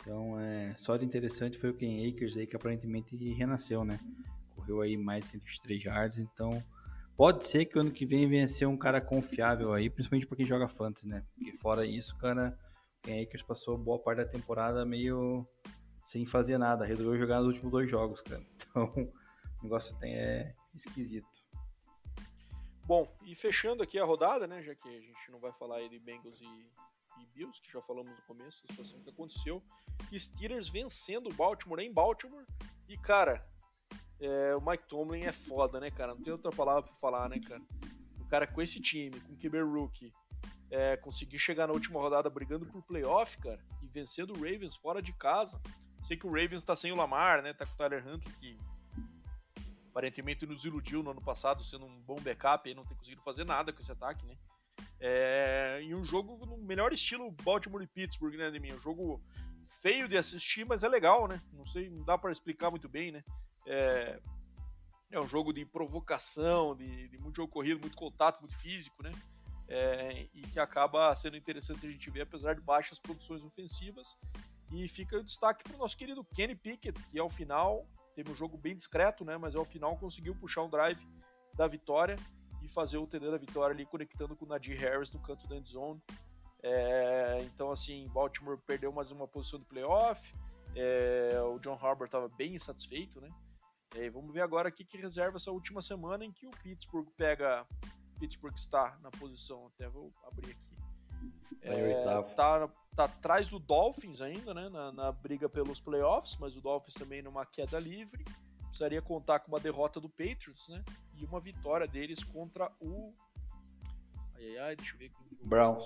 Então, 0.00 0.38
é, 0.38 0.74
só 0.78 0.96
de 0.98 1.06
interessante 1.06 1.56
foi 1.56 1.70
o 1.70 1.74
Ken 1.74 2.06
Akers 2.06 2.36
aí, 2.36 2.46
que 2.46 2.54
aparentemente 2.54 3.16
renasceu, 3.32 3.82
né? 3.82 3.98
Correu 4.54 4.82
aí 4.82 4.96
mais 4.96 5.24
de 5.24 5.30
123 5.30 5.84
yards, 5.84 6.18
então 6.18 6.62
pode 7.16 7.46
ser 7.46 7.64
que 7.64 7.78
o 7.78 7.80
ano 7.80 7.90
que 7.90 8.04
vem 8.04 8.28
venha 8.28 8.46
ser 8.46 8.66
um 8.66 8.76
cara 8.76 9.00
confiável 9.00 9.72
aí, 9.72 9.88
principalmente 9.88 10.26
para 10.26 10.36
quem 10.36 10.46
joga 10.46 10.68
fantasy, 10.68 11.08
né? 11.08 11.24
Porque 11.34 11.52
fora 11.56 11.86
isso, 11.86 12.14
cara, 12.18 12.56
o 12.98 13.06
Ken 13.06 13.22
Akers 13.22 13.42
passou 13.42 13.78
boa 13.78 13.98
parte 13.98 14.18
da 14.18 14.26
temporada 14.26 14.84
meio 14.84 15.48
sem 16.04 16.26
fazer 16.26 16.58
nada, 16.58 16.84
resolveu 16.84 17.18
jogar 17.18 17.38
nos 17.38 17.48
últimos 17.48 17.72
dois 17.72 17.90
jogos, 17.90 18.20
cara. 18.20 18.44
Então, 18.74 18.92
o 19.60 19.62
negócio 19.64 19.96
tem, 19.98 20.14
é 20.14 20.54
esquisito. 20.74 21.28
Bom, 22.84 23.10
e 23.24 23.34
fechando 23.34 23.82
aqui 23.82 23.98
a 23.98 24.04
rodada, 24.04 24.46
né, 24.46 24.62
já 24.62 24.74
que 24.74 24.88
a 24.88 25.00
gente 25.00 25.30
não 25.30 25.38
vai 25.38 25.52
falar 25.52 25.76
aí 25.76 25.88
de 25.88 25.98
Bengals 25.98 26.40
e, 26.40 26.44
e 26.44 27.26
Bills, 27.32 27.62
que 27.62 27.72
já 27.72 27.80
falamos 27.80 28.14
no 28.14 28.22
começo, 28.26 28.62
a 28.68 28.72
situação 28.72 29.00
que 29.00 29.08
aconteceu. 29.08 29.62
Steelers 30.12 30.68
vencendo 30.68 31.30
o 31.30 31.32
Baltimore 31.32 31.80
em 31.80 31.92
Baltimore. 31.92 32.44
E, 32.86 32.98
cara, 32.98 33.46
é, 34.20 34.54
o 34.54 34.60
Mike 34.60 34.86
Tomlin 34.86 35.22
é 35.22 35.32
foda, 35.32 35.80
né, 35.80 35.90
cara? 35.90 36.14
Não 36.14 36.22
tem 36.22 36.32
outra 36.32 36.50
palavra 36.50 36.82
pra 36.82 36.94
falar, 36.94 37.28
né, 37.28 37.40
cara? 37.40 37.62
O 38.20 38.26
cara 38.26 38.46
com 38.46 38.60
esse 38.60 38.80
time, 38.80 39.18
com 39.20 39.32
o 39.32 39.36
Kiber 39.36 39.66
Rookie, 39.66 40.12
é, 40.70 40.96
conseguir 40.96 41.38
chegar 41.38 41.66
na 41.66 41.72
última 41.72 42.00
rodada 42.00 42.28
brigando 42.28 42.66
por 42.66 42.82
playoff, 42.82 43.38
cara, 43.38 43.64
e 43.82 43.86
vencendo 43.86 44.32
o 44.32 44.36
Ravens 44.36 44.76
fora 44.76 45.00
de 45.00 45.12
casa. 45.12 45.60
Sei 46.04 46.16
que 46.16 46.26
o 46.26 46.30
Ravens 46.30 46.62
tá 46.62 46.76
sem 46.76 46.92
o 46.92 46.96
Lamar, 46.96 47.42
né? 47.42 47.52
Tá 47.52 47.64
com 47.66 47.72
o 47.72 47.76
Tyler 47.76 48.06
Huntley, 48.06 48.34
que 48.36 48.58
aparentemente 49.88 50.46
nos 50.46 50.64
iludiu 50.64 51.02
no 51.02 51.12
ano 51.12 51.20
passado, 51.20 51.64
sendo 51.64 51.86
um 51.86 52.00
bom 52.02 52.16
backup 52.16 52.68
e 52.68 52.74
não 52.74 52.84
tem 52.84 52.96
conseguido 52.96 53.22
fazer 53.22 53.44
nada 53.44 53.72
com 53.72 53.80
esse 53.80 53.92
ataque, 53.92 54.26
né? 54.26 54.36
É, 55.00 55.80
e 55.82 55.94
um 55.94 56.02
jogo 56.02 56.44
no 56.44 56.58
melhor 56.58 56.92
estilo 56.92 57.30
Baltimore 57.42 57.82
e 57.82 57.86
Pittsburgh, 57.86 58.34
né, 58.34 58.50
mim? 58.58 58.72
Um 58.72 58.78
jogo 58.78 59.22
feio 59.80 60.08
de 60.08 60.16
assistir, 60.16 60.66
mas 60.66 60.82
é 60.82 60.88
legal, 60.88 61.26
né? 61.26 61.40
Não 61.52 61.64
sei, 61.66 61.88
não 61.88 62.04
dá 62.04 62.18
para 62.18 62.32
explicar 62.32 62.70
muito 62.70 62.88
bem, 62.88 63.12
né? 63.12 63.24
É, 63.66 64.20
é 65.10 65.20
um 65.20 65.28
jogo 65.28 65.52
de 65.52 65.64
provocação, 65.64 66.76
de, 66.76 67.08
de, 67.08 67.18
muito 67.18 67.36
jogo 67.36 67.52
corrido, 67.52 67.80
muito 67.80 67.96
contato, 67.96 68.40
muito 68.40 68.56
físico, 68.58 69.02
né? 69.02 69.12
É, 69.68 70.26
e 70.34 70.42
que 70.42 70.58
acaba 70.58 71.14
sendo 71.14 71.36
interessante 71.36 71.86
a 71.86 71.90
gente 71.90 72.10
ver, 72.10 72.22
apesar 72.22 72.54
de 72.54 72.60
baixas 72.60 72.98
produções 72.98 73.42
ofensivas. 73.42 74.16
E 74.72 74.88
fica 74.88 75.18
o 75.18 75.22
destaque 75.22 75.62
para 75.64 75.74
o 75.74 75.78
nosso 75.78 75.96
querido 75.96 76.24
Kenny 76.34 76.54
Pickett, 76.54 77.00
que 77.10 77.18
ao 77.18 77.28
final 77.28 77.86
teve 78.14 78.30
um 78.30 78.34
jogo 78.34 78.56
bem 78.56 78.76
discreto, 78.76 79.24
né? 79.24 79.36
Mas 79.36 79.54
ao 79.54 79.64
final 79.64 79.96
conseguiu 79.96 80.34
puxar 80.34 80.62
um 80.62 80.70
drive 80.70 81.06
da 81.54 81.66
vitória 81.66 82.16
e 82.62 82.68
fazer 82.68 82.98
o 82.98 83.06
TD 83.06 83.30
da 83.30 83.38
vitória 83.38 83.74
ali 83.74 83.84
conectando 83.84 84.34
com 84.34 84.44
o 84.44 84.48
Nadir 84.48 84.78
Harris 84.78 85.12
no 85.12 85.20
canto 85.20 85.46
da 85.46 85.56
endzone. 85.56 86.02
É, 86.62 87.42
então, 87.42 87.70
assim, 87.70 88.08
Baltimore 88.08 88.58
perdeu 88.66 88.90
mais 88.90 89.10
uma 89.10 89.28
posição 89.28 89.58
do 89.58 89.66
playoff. 89.66 90.34
É, 90.74 91.40
o 91.42 91.58
John 91.58 91.74
Harbour 91.74 92.06
estava 92.06 92.28
bem 92.28 92.54
insatisfeito, 92.54 93.20
né? 93.20 93.28
É, 93.94 94.10
vamos 94.10 94.32
ver 94.32 94.40
agora 94.40 94.70
o 94.70 94.72
que, 94.72 94.84
que 94.84 94.96
reserva 94.96 95.36
essa 95.36 95.52
última 95.52 95.80
semana 95.82 96.24
em 96.24 96.32
que 96.32 96.46
o 96.46 96.50
Pittsburgh 96.50 97.08
pega 97.16 97.66
Pittsburgh 98.18 98.54
está 98.54 98.98
na 99.02 99.10
posição? 99.10 99.66
Até 99.66 99.88
vou 99.88 100.12
abrir 100.26 100.50
aqui. 100.50 100.73
Tá 101.64 101.72
é, 101.72 102.22
tá, 102.34 102.68
tá 102.94 103.04
atrás 103.04 103.48
do 103.48 103.58
Dolphins 103.58 104.20
ainda, 104.20 104.52
né? 104.52 104.68
Na, 104.68 104.92
na, 104.92 105.12
briga 105.12 105.48
pelos 105.48 105.80
playoffs, 105.80 106.36
mas 106.38 106.56
o 106.56 106.60
Dolphins 106.60 106.94
também 106.94 107.22
numa 107.22 107.46
queda 107.46 107.78
livre. 107.78 108.22
Precisaria 108.64 109.00
contar 109.00 109.40
com 109.40 109.48
uma 109.48 109.60
derrota 109.60 109.98
do 109.98 110.08
Patriots, 110.08 110.68
né? 110.68 110.84
E 111.14 111.24
uma 111.24 111.40
vitória 111.40 111.86
deles 111.86 112.22
contra 112.22 112.70
o. 112.80 113.14
Ai, 114.34 114.44
ai, 114.44 114.58
ai, 114.58 114.76
deixa 114.76 114.94
eu 114.94 114.98
ver. 114.98 115.12
Browns. 115.42 115.84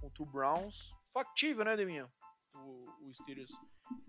Contra 0.00 0.22
o 0.22 0.26
Browns. 0.26 0.94
Factível, 1.12 1.64
né, 1.64 1.76
Deminha? 1.76 2.10
O, 2.54 3.08
o 3.08 3.14
Steelers 3.14 3.50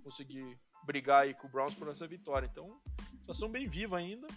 conseguir 0.04 0.58
brigar 0.86 1.24
aí 1.24 1.34
com 1.34 1.48
o 1.48 1.52
Browns 1.52 1.76
por 1.76 1.90
essa 1.90 2.08
vitória. 2.08 2.48
Então, 2.50 2.80
situação 3.20 3.50
bem 3.50 3.68
viva 3.68 3.98
ainda. 3.98 4.28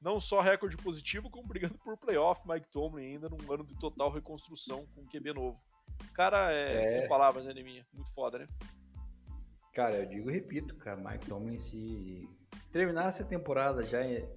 Não 0.00 0.20
só 0.20 0.40
recorde 0.40 0.76
positivo, 0.76 1.28
como 1.28 1.48
brigando 1.48 1.78
por 1.78 1.96
playoff, 1.98 2.46
Mike 2.48 2.70
Tomlin 2.70 3.14
ainda 3.14 3.28
num 3.28 3.52
ano 3.52 3.64
de 3.64 3.76
total 3.78 4.10
reconstrução 4.10 4.86
com 4.94 5.02
o 5.02 5.06
QB 5.06 5.34
novo. 5.34 5.60
Cara, 6.14 6.52
é, 6.52 6.84
é... 6.84 6.88
sem 6.88 7.08
palavras, 7.08 7.44
né, 7.44 7.54
Neminha? 7.54 7.86
Muito 7.92 8.12
foda, 8.12 8.38
né? 8.38 8.48
Cara, 9.72 9.96
eu 9.96 10.06
digo 10.06 10.30
e 10.30 10.32
repito, 10.32 10.76
cara, 10.76 11.00
Mike 11.00 11.26
Tomlin, 11.26 11.58
se, 11.58 12.28
se 12.60 12.68
terminasse 12.70 13.22
a 13.22 13.26
temporada 13.26 13.84
já 13.84 14.04
é 14.04 14.28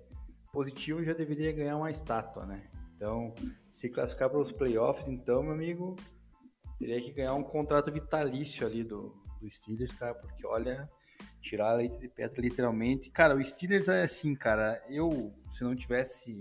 positivo, 0.51 1.03
já 1.03 1.13
deveria 1.13 1.51
ganhar 1.51 1.75
uma 1.75 1.89
estátua, 1.89 2.45
né? 2.45 2.69
Então, 2.95 3.33
se 3.71 3.89
classificar 3.89 4.29
para 4.29 4.39
os 4.39 4.51
playoffs, 4.51 5.07
então, 5.07 5.41
meu 5.41 5.53
amigo, 5.53 5.95
teria 6.77 7.01
que 7.01 7.11
ganhar 7.11 7.33
um 7.33 7.43
contrato 7.43 7.91
vitalício 7.91 8.65
ali 8.65 8.83
do, 8.83 9.09
do 9.41 9.49
Steelers, 9.49 9.91
cara, 9.93 10.13
porque 10.13 10.45
olha, 10.45 10.89
tirar 11.41 11.71
a 11.71 11.75
leite 11.75 11.97
de 11.99 12.07
pedra 12.07 12.41
literalmente. 12.41 13.09
Cara, 13.09 13.35
o 13.35 13.43
Steelers 13.43 13.89
é 13.89 14.03
assim, 14.03 14.35
cara, 14.35 14.81
eu, 14.87 15.33
se 15.51 15.63
não 15.63 15.75
tivesse 15.75 16.39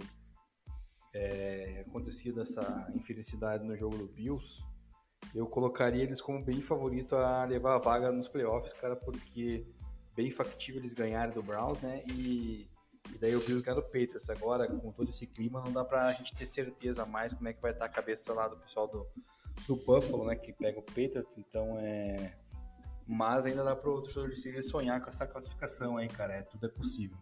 é, 1.15 1.85
acontecido 1.87 2.41
essa 2.41 2.91
infelicidade 2.95 3.65
no 3.65 3.75
jogo 3.75 3.97
do 3.97 4.07
Bills, 4.07 4.63
eu 5.35 5.47
colocaria 5.47 6.03
eles 6.03 6.21
como 6.21 6.43
bem 6.43 6.61
favorito 6.61 7.17
a 7.17 7.45
levar 7.45 7.75
a 7.75 7.79
vaga 7.79 8.11
nos 8.11 8.29
playoffs, 8.29 8.73
cara, 8.75 8.97
porque 8.97 9.67
bem 10.15 10.31
factível 10.31 10.81
eles 10.81 10.93
ganharem 10.93 11.33
do 11.33 11.43
Browns, 11.43 11.81
né? 11.81 12.03
E, 12.07 12.69
e 13.13 13.19
daí 13.19 13.35
o 13.35 13.41
Bills 13.41 13.63
ganhar 13.63 13.77
do 13.77 13.83
Patriots. 13.83 14.29
Agora, 14.29 14.67
com 14.67 14.93
todo 14.93 15.09
esse 15.09 15.27
clima, 15.27 15.63
não 15.65 15.73
dá 15.73 15.85
pra 15.85 16.13
gente 16.13 16.35
ter 16.35 16.47
certeza 16.47 17.07
mais 17.07 17.33
como 17.33 17.49
é 17.49 17.53
que 17.53 17.63
vai 17.63 17.73
estar 17.73 17.87
a 17.87 17.89
cabeça 17.89 18.33
lá 18.33 18.49
do 18.49 18.57
pessoal 18.57 18.89
do, 18.89 19.07
do 19.67 19.77
Buffalo, 19.77 20.27
né? 20.27 20.37
Que 20.37 20.53
pega 20.53 20.79
o 20.79 20.83
Patriots. 20.83 21.39
Então, 21.39 21.79
é 21.79 22.35
mas 23.07 23.47
ainda 23.47 23.65
dá 23.65 23.75
para 23.75 23.91
o 23.91 24.01
torcedor 24.01 24.29
de 24.31 24.37
Steelers 24.37 24.69
sonhar 24.69 25.01
com 25.01 25.09
essa 25.09 25.27
classificação 25.27 25.97
aí, 25.97 26.09
cara. 26.09 26.35
É, 26.35 26.43
tudo 26.43 26.67
é 26.67 26.69
possível. 26.69 27.17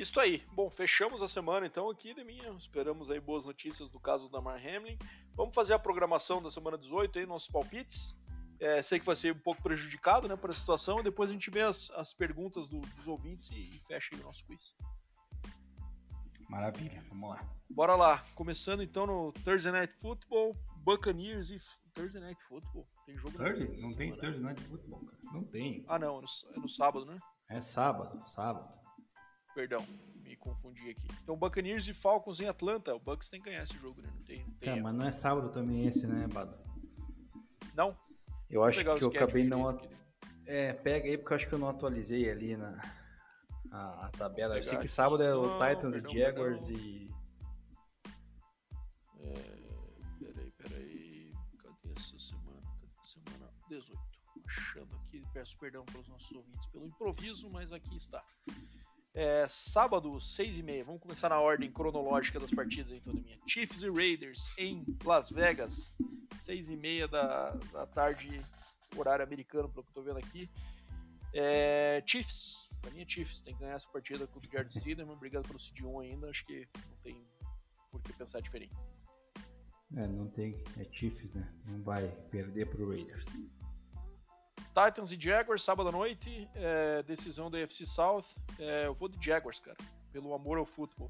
Isso 0.00 0.18
aí. 0.18 0.42
Bom, 0.54 0.70
fechamos 0.70 1.20
a 1.20 1.28
semana 1.28 1.66
então 1.66 1.90
aqui, 1.90 2.14
Deminha. 2.14 2.48
Esperamos 2.52 3.10
aí 3.10 3.20
boas 3.20 3.44
notícias 3.44 3.90
do 3.90 4.00
caso 4.00 4.30
da 4.30 4.40
Mar 4.40 4.56
Hamlin. 4.56 4.96
Vamos 5.34 5.54
fazer 5.54 5.74
a 5.74 5.78
programação 5.78 6.40
da 6.42 6.50
semana 6.50 6.78
18 6.78 7.18
aí, 7.18 7.26
nossos 7.26 7.50
palpites. 7.50 8.16
É, 8.58 8.80
sei 8.80 8.98
que 8.98 9.04
vai 9.04 9.14
ser 9.14 9.34
um 9.34 9.38
pouco 9.38 9.62
prejudicado 9.62 10.26
né, 10.26 10.36
por 10.36 10.48
a 10.48 10.54
situação. 10.54 11.02
Depois 11.02 11.28
a 11.28 11.34
gente 11.34 11.50
vê 11.50 11.60
as, 11.60 11.90
as 11.90 12.14
perguntas 12.14 12.66
do, 12.66 12.80
dos 12.80 13.06
ouvintes 13.06 13.50
e, 13.50 13.60
e 13.60 13.78
fecha 13.86 14.14
aí 14.14 14.20
o 14.22 14.24
nosso 14.24 14.46
quiz. 14.46 14.74
Maravilha, 16.48 17.04
vamos 17.10 17.28
lá. 17.28 17.46
Bora 17.68 17.94
lá. 17.94 18.24
Começando 18.34 18.82
então 18.82 19.06
no 19.06 19.32
Thursday 19.44 19.70
Night 19.70 19.94
Football, 20.00 20.56
Buccaneers 20.78 21.50
e 21.50 21.58
Thursday 21.92 22.22
Night 22.22 22.42
Football. 22.44 22.88
Tem 23.04 23.18
jogo 23.18 23.36
Thursday? 23.36 23.74
Não 23.82 23.94
tem 23.94 24.16
Thursday 24.16 24.42
Night 24.42 24.62
Football, 24.62 25.04
cara. 25.04 25.18
Não 25.34 25.44
tem. 25.44 25.84
Ah, 25.86 25.98
não. 25.98 26.20
É 26.20 26.22
no, 26.22 26.56
é 26.56 26.58
no 26.58 26.68
sábado, 26.70 27.04
né? 27.04 27.18
É 27.50 27.60
sábado, 27.60 28.26
sábado. 28.26 28.79
Perdão, 29.54 29.84
me 30.22 30.36
confundi 30.36 30.90
aqui. 30.90 31.08
Então, 31.22 31.36
Buccaneers 31.36 31.86
e 31.88 31.94
Falcons 31.94 32.40
em 32.40 32.48
Atlanta. 32.48 32.94
O 32.94 33.00
Bucks 33.00 33.28
tem 33.28 33.40
que 33.40 33.50
ganhar 33.50 33.64
esse 33.64 33.76
jogo, 33.76 34.00
né? 34.00 34.08
Não 34.12 34.24
tem. 34.24 34.44
Não 34.44 34.54
tem 34.54 34.78
é, 34.78 34.80
mas 34.80 34.94
não 34.94 35.06
é 35.06 35.12
sábado 35.12 35.50
também 35.50 35.86
esse, 35.86 36.06
né, 36.06 36.26
Bado? 36.28 36.56
Não? 37.74 37.96
Eu 38.48 38.64
acho 38.64 38.82
que 38.82 39.04
eu 39.04 39.08
acabei 39.08 39.44
não. 39.44 39.80
É, 40.46 40.72
pega 40.72 41.06
aí 41.06 41.16
porque 41.16 41.32
eu 41.32 41.36
acho 41.36 41.48
que 41.48 41.54
eu 41.54 41.58
não 41.58 41.68
atualizei 41.68 42.28
ali 42.28 42.56
na 42.56 42.80
a, 43.70 44.06
a 44.06 44.08
tabela. 44.10 44.56
Eu 44.56 44.64
sei 44.64 44.78
que 44.78 44.88
sábado 44.88 45.22
é 45.22 45.34
o 45.34 45.58
Titans 45.58 45.94
e 45.94 46.18
Jaguars 46.18 46.66
perdão. 46.66 46.80
e. 46.80 47.10
É... 49.20 49.60
18. 53.70 54.00
Achando 54.46 54.96
aqui, 54.96 55.22
peço 55.32 55.56
perdão 55.58 55.84
pelos 55.84 56.08
nossos 56.08 56.32
ouvintes 56.32 56.66
pelo 56.68 56.86
improviso, 56.86 57.48
mas 57.50 57.72
aqui 57.72 57.94
está. 57.94 58.22
É, 59.12 59.46
sábado, 59.48 60.20
6 60.20 60.58
e 60.58 60.62
meia. 60.62 60.84
Vamos 60.84 61.00
começar 61.00 61.28
na 61.28 61.40
ordem 61.40 61.70
cronológica 61.70 62.38
das 62.38 62.50
partidas 62.50 62.92
então, 62.92 63.12
da 63.12 63.20
minha. 63.20 63.38
Chiefs 63.46 63.82
e 63.82 63.90
Raiders 63.90 64.56
em 64.56 64.84
Las 65.04 65.30
Vegas, 65.30 65.96
6 66.38 66.70
e 66.70 66.76
meia 66.76 67.08
da, 67.08 67.50
da 67.72 67.86
tarde, 67.86 68.40
horário 68.96 69.24
americano, 69.24 69.68
pelo 69.68 69.82
que 69.82 69.88
eu 69.88 70.02
estou 70.02 70.04
vendo 70.04 70.18
aqui. 70.18 70.48
É, 71.34 72.02
Chiefs, 72.06 72.78
pra 72.80 72.90
mim 72.92 73.02
é 73.02 73.08
Chiefs, 73.08 73.42
tem 73.42 73.54
que 73.54 73.60
ganhar 73.60 73.74
essa 73.74 73.88
partida 73.88 74.26
com 74.28 74.38
o 74.38 74.42
Jared 74.42 74.78
Ciderman. 74.78 75.16
Obrigado 75.16 75.46
pelo 75.46 75.58
CD1 75.58 76.02
ainda, 76.02 76.30
acho 76.30 76.44
que 76.44 76.68
não 76.88 76.96
tem 77.02 77.26
por 77.90 78.00
que 78.02 78.12
pensar 78.12 78.40
diferente. 78.40 78.74
É, 79.96 80.06
não 80.06 80.28
tem, 80.28 80.62
é 80.78 80.84
Chiefs, 80.92 81.32
né? 81.34 81.52
Não 81.66 81.82
vai 81.82 82.06
perder 82.30 82.66
pro 82.66 82.88
Raiders. 82.88 83.24
Titans 84.70 85.12
e 85.12 85.20
Jaguars, 85.20 85.62
sábado 85.62 85.88
à 85.88 85.92
noite, 85.92 86.48
é, 86.54 87.02
decisão 87.02 87.50
da 87.50 87.58
UFC 87.58 87.84
South. 87.84 88.24
É, 88.58 88.86
eu 88.86 88.94
vou 88.94 89.08
de 89.08 89.24
Jaguars, 89.24 89.58
cara, 89.58 89.76
pelo 90.12 90.32
amor 90.32 90.58
ao 90.58 90.66
futebol. 90.66 91.08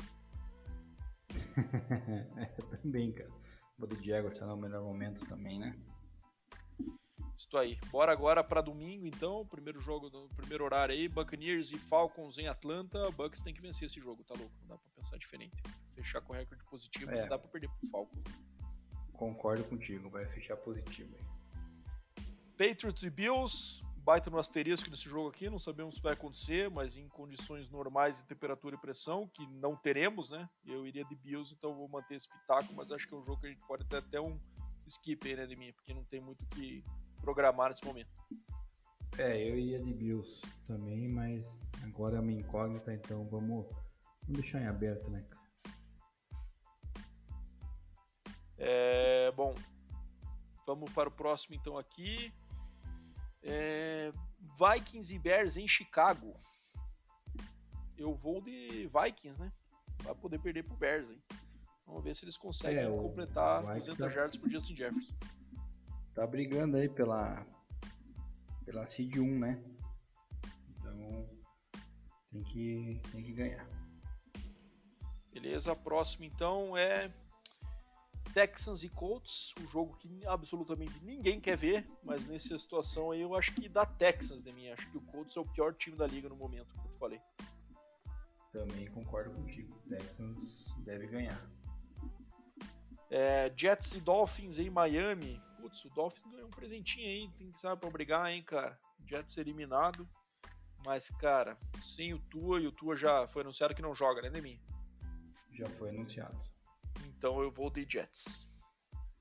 é, 2.36 2.44
também, 2.82 3.12
cara. 3.12 3.30
Vou 3.78 3.88
de 3.88 4.06
Jaguars, 4.06 4.38
tá 4.38 4.46
no 4.46 4.56
melhor 4.56 4.82
momento 4.82 5.26
também, 5.26 5.58
né? 5.58 5.76
Isso 7.36 7.56
aí. 7.56 7.78
Bora 7.90 8.12
agora 8.12 8.44
para 8.44 8.60
domingo, 8.60 9.06
então. 9.06 9.46
Primeiro 9.46 9.80
jogo, 9.80 10.10
do 10.10 10.28
primeiro 10.36 10.62
horário 10.62 10.94
aí. 10.94 11.08
Buccaneers 11.08 11.72
e 11.72 11.78
Falcons 11.78 12.36
em 12.36 12.46
Atlanta. 12.46 13.10
Bucks 13.12 13.40
tem 13.40 13.54
que 13.54 13.62
vencer 13.62 13.86
esse 13.86 13.98
jogo, 13.98 14.22
tá 14.24 14.34
louco? 14.34 14.52
Não 14.60 14.68
dá 14.68 14.76
pra 14.76 14.90
pensar 14.94 15.16
diferente. 15.16 15.56
Fechar 15.86 16.20
com 16.20 16.34
recorde 16.34 16.62
positivo, 16.64 17.10
é. 17.10 17.22
não 17.22 17.28
dá 17.28 17.38
pra 17.38 17.48
perder 17.48 17.68
pro 17.68 17.88
Falcons. 17.88 18.22
Concordo 19.14 19.64
contigo, 19.64 20.10
vai 20.10 20.26
fechar 20.26 20.56
positivo 20.58 21.14
aí. 21.16 21.39
Patriots 22.60 23.02
e 23.04 23.08
Bills, 23.08 23.82
baita 24.04 24.28
no 24.28 24.38
asterisco 24.38 24.90
desse 24.90 25.08
jogo 25.08 25.30
aqui, 25.30 25.48
não 25.48 25.58
sabemos 25.58 25.94
se 25.94 26.02
vai 26.02 26.12
acontecer, 26.12 26.68
mas 26.68 26.98
em 26.98 27.08
condições 27.08 27.70
normais 27.70 28.18
de 28.18 28.26
temperatura 28.26 28.76
e 28.76 28.78
pressão, 28.78 29.26
que 29.26 29.46
não 29.46 29.74
teremos, 29.74 30.28
né? 30.28 30.46
Eu 30.66 30.86
iria 30.86 31.02
de 31.06 31.16
Bills, 31.16 31.54
então 31.54 31.74
vou 31.74 31.88
manter 31.88 32.16
esse 32.16 32.28
pitaco, 32.28 32.74
mas 32.74 32.92
acho 32.92 33.08
que 33.08 33.14
é 33.14 33.16
um 33.16 33.24
jogo 33.24 33.40
que 33.40 33.46
a 33.46 33.48
gente 33.48 33.66
pode 33.66 33.86
ter 33.86 33.96
até 33.96 34.20
um 34.20 34.38
skip 34.86 35.26
aí, 35.26 35.36
né, 35.36 35.46
de 35.46 35.56
mim, 35.56 35.72
porque 35.72 35.94
não 35.94 36.04
tem 36.04 36.20
muito 36.20 36.44
o 36.44 36.46
que 36.48 36.84
programar 37.22 37.70
nesse 37.70 37.82
momento. 37.82 38.10
É, 39.16 39.40
eu 39.40 39.56
iria 39.56 39.82
de 39.82 39.94
Bills 39.94 40.42
também, 40.66 41.08
mas 41.08 41.62
agora 41.82 42.18
é 42.18 42.20
uma 42.20 42.30
incógnita, 42.30 42.92
então 42.92 43.26
vamos, 43.30 43.64
vamos 44.20 44.42
deixar 44.42 44.60
em 44.60 44.66
aberto, 44.66 45.10
né, 45.10 45.24
cara? 45.30 45.40
É, 48.58 49.32
bom, 49.32 49.54
vamos 50.66 50.92
para 50.92 51.08
o 51.08 51.12
próximo 51.12 51.56
então 51.56 51.78
aqui. 51.78 52.30
É, 53.42 54.12
Vikings 54.58 55.14
e 55.14 55.18
Bears 55.18 55.56
em 55.56 55.66
Chicago. 55.66 56.34
Eu 57.96 58.14
vou 58.14 58.40
de 58.40 58.86
Vikings, 58.86 59.40
né? 59.40 59.52
Vai 60.02 60.14
poder 60.14 60.38
perder 60.38 60.64
pro 60.64 60.76
Bears, 60.76 61.10
hein? 61.10 61.22
Vamos 61.86 62.04
ver 62.04 62.14
se 62.14 62.24
eles 62.24 62.36
conseguem 62.36 62.84
é, 62.84 62.86
completar 62.86 63.62
200 63.62 63.98
tá... 63.98 64.08
jardas 64.08 64.36
por 64.36 64.48
Justin 64.48 64.76
Jefferson. 64.76 65.14
Tá 66.14 66.26
brigando 66.26 66.76
aí 66.76 66.88
pela 66.88 67.44
pela 68.64 68.86
seed 68.86 69.16
1, 69.16 69.38
né? 69.38 69.62
Então 70.68 71.28
tem 72.30 72.42
que 72.44 73.00
tem 73.10 73.24
que 73.24 73.32
ganhar. 73.32 73.68
Beleza, 75.32 75.74
próximo 75.74 76.24
então 76.24 76.76
é 76.76 77.12
Texans 78.32 78.84
e 78.84 78.88
Colts, 78.88 79.54
um 79.60 79.66
jogo 79.66 79.96
que 79.96 80.08
absolutamente 80.26 80.98
ninguém 81.02 81.40
quer 81.40 81.56
ver, 81.56 81.88
mas 82.02 82.26
nessa 82.26 82.56
situação 82.58 83.10
aí 83.10 83.20
eu 83.20 83.34
acho 83.34 83.52
que 83.54 83.68
dá 83.68 83.84
Texans 83.84 84.42
de 84.42 84.52
mim. 84.52 84.68
Acho 84.68 84.90
que 84.90 84.96
o 84.96 85.00
Colts 85.00 85.36
é 85.36 85.40
o 85.40 85.44
pior 85.44 85.74
time 85.74 85.96
da 85.96 86.06
liga 86.06 86.28
no 86.28 86.36
momento, 86.36 86.74
como 86.74 86.88
eu 86.88 86.98
falei. 86.98 87.20
Também 88.52 88.90
concordo 88.90 89.30
contigo. 89.32 89.80
Texans 89.88 90.74
deve 90.78 91.06
ganhar. 91.06 91.40
É, 93.10 93.52
Jets 93.56 93.94
e 93.94 94.00
Dolphins 94.00 94.58
em 94.58 94.70
Miami. 94.70 95.40
Putz, 95.60 95.84
o 95.84 95.90
Dolphins 95.90 96.30
ganhou 96.30 96.46
um 96.46 96.50
presentinho 96.50 97.06
aí, 97.06 97.30
tem 97.36 97.50
que 97.50 97.60
saber 97.60 97.80
pra 97.80 97.90
brigar, 97.90 98.30
hein, 98.30 98.42
cara. 98.42 98.78
Jets 99.06 99.36
eliminado. 99.36 100.08
Mas, 100.84 101.10
cara, 101.10 101.56
sem 101.82 102.14
o 102.14 102.18
Tua, 102.18 102.60
e 102.60 102.66
o 102.66 102.72
Tua 102.72 102.96
já 102.96 103.26
foi 103.26 103.42
anunciado 103.42 103.74
que 103.74 103.82
não 103.82 103.94
joga, 103.94 104.22
né, 104.22 104.30
Demi? 104.30 104.60
Já 105.52 105.68
foi 105.70 105.90
anunciado. 105.90 106.49
Então 107.20 107.42
eu 107.42 107.50
vou 107.50 107.68
de 107.68 107.86
Jets. 107.86 108.46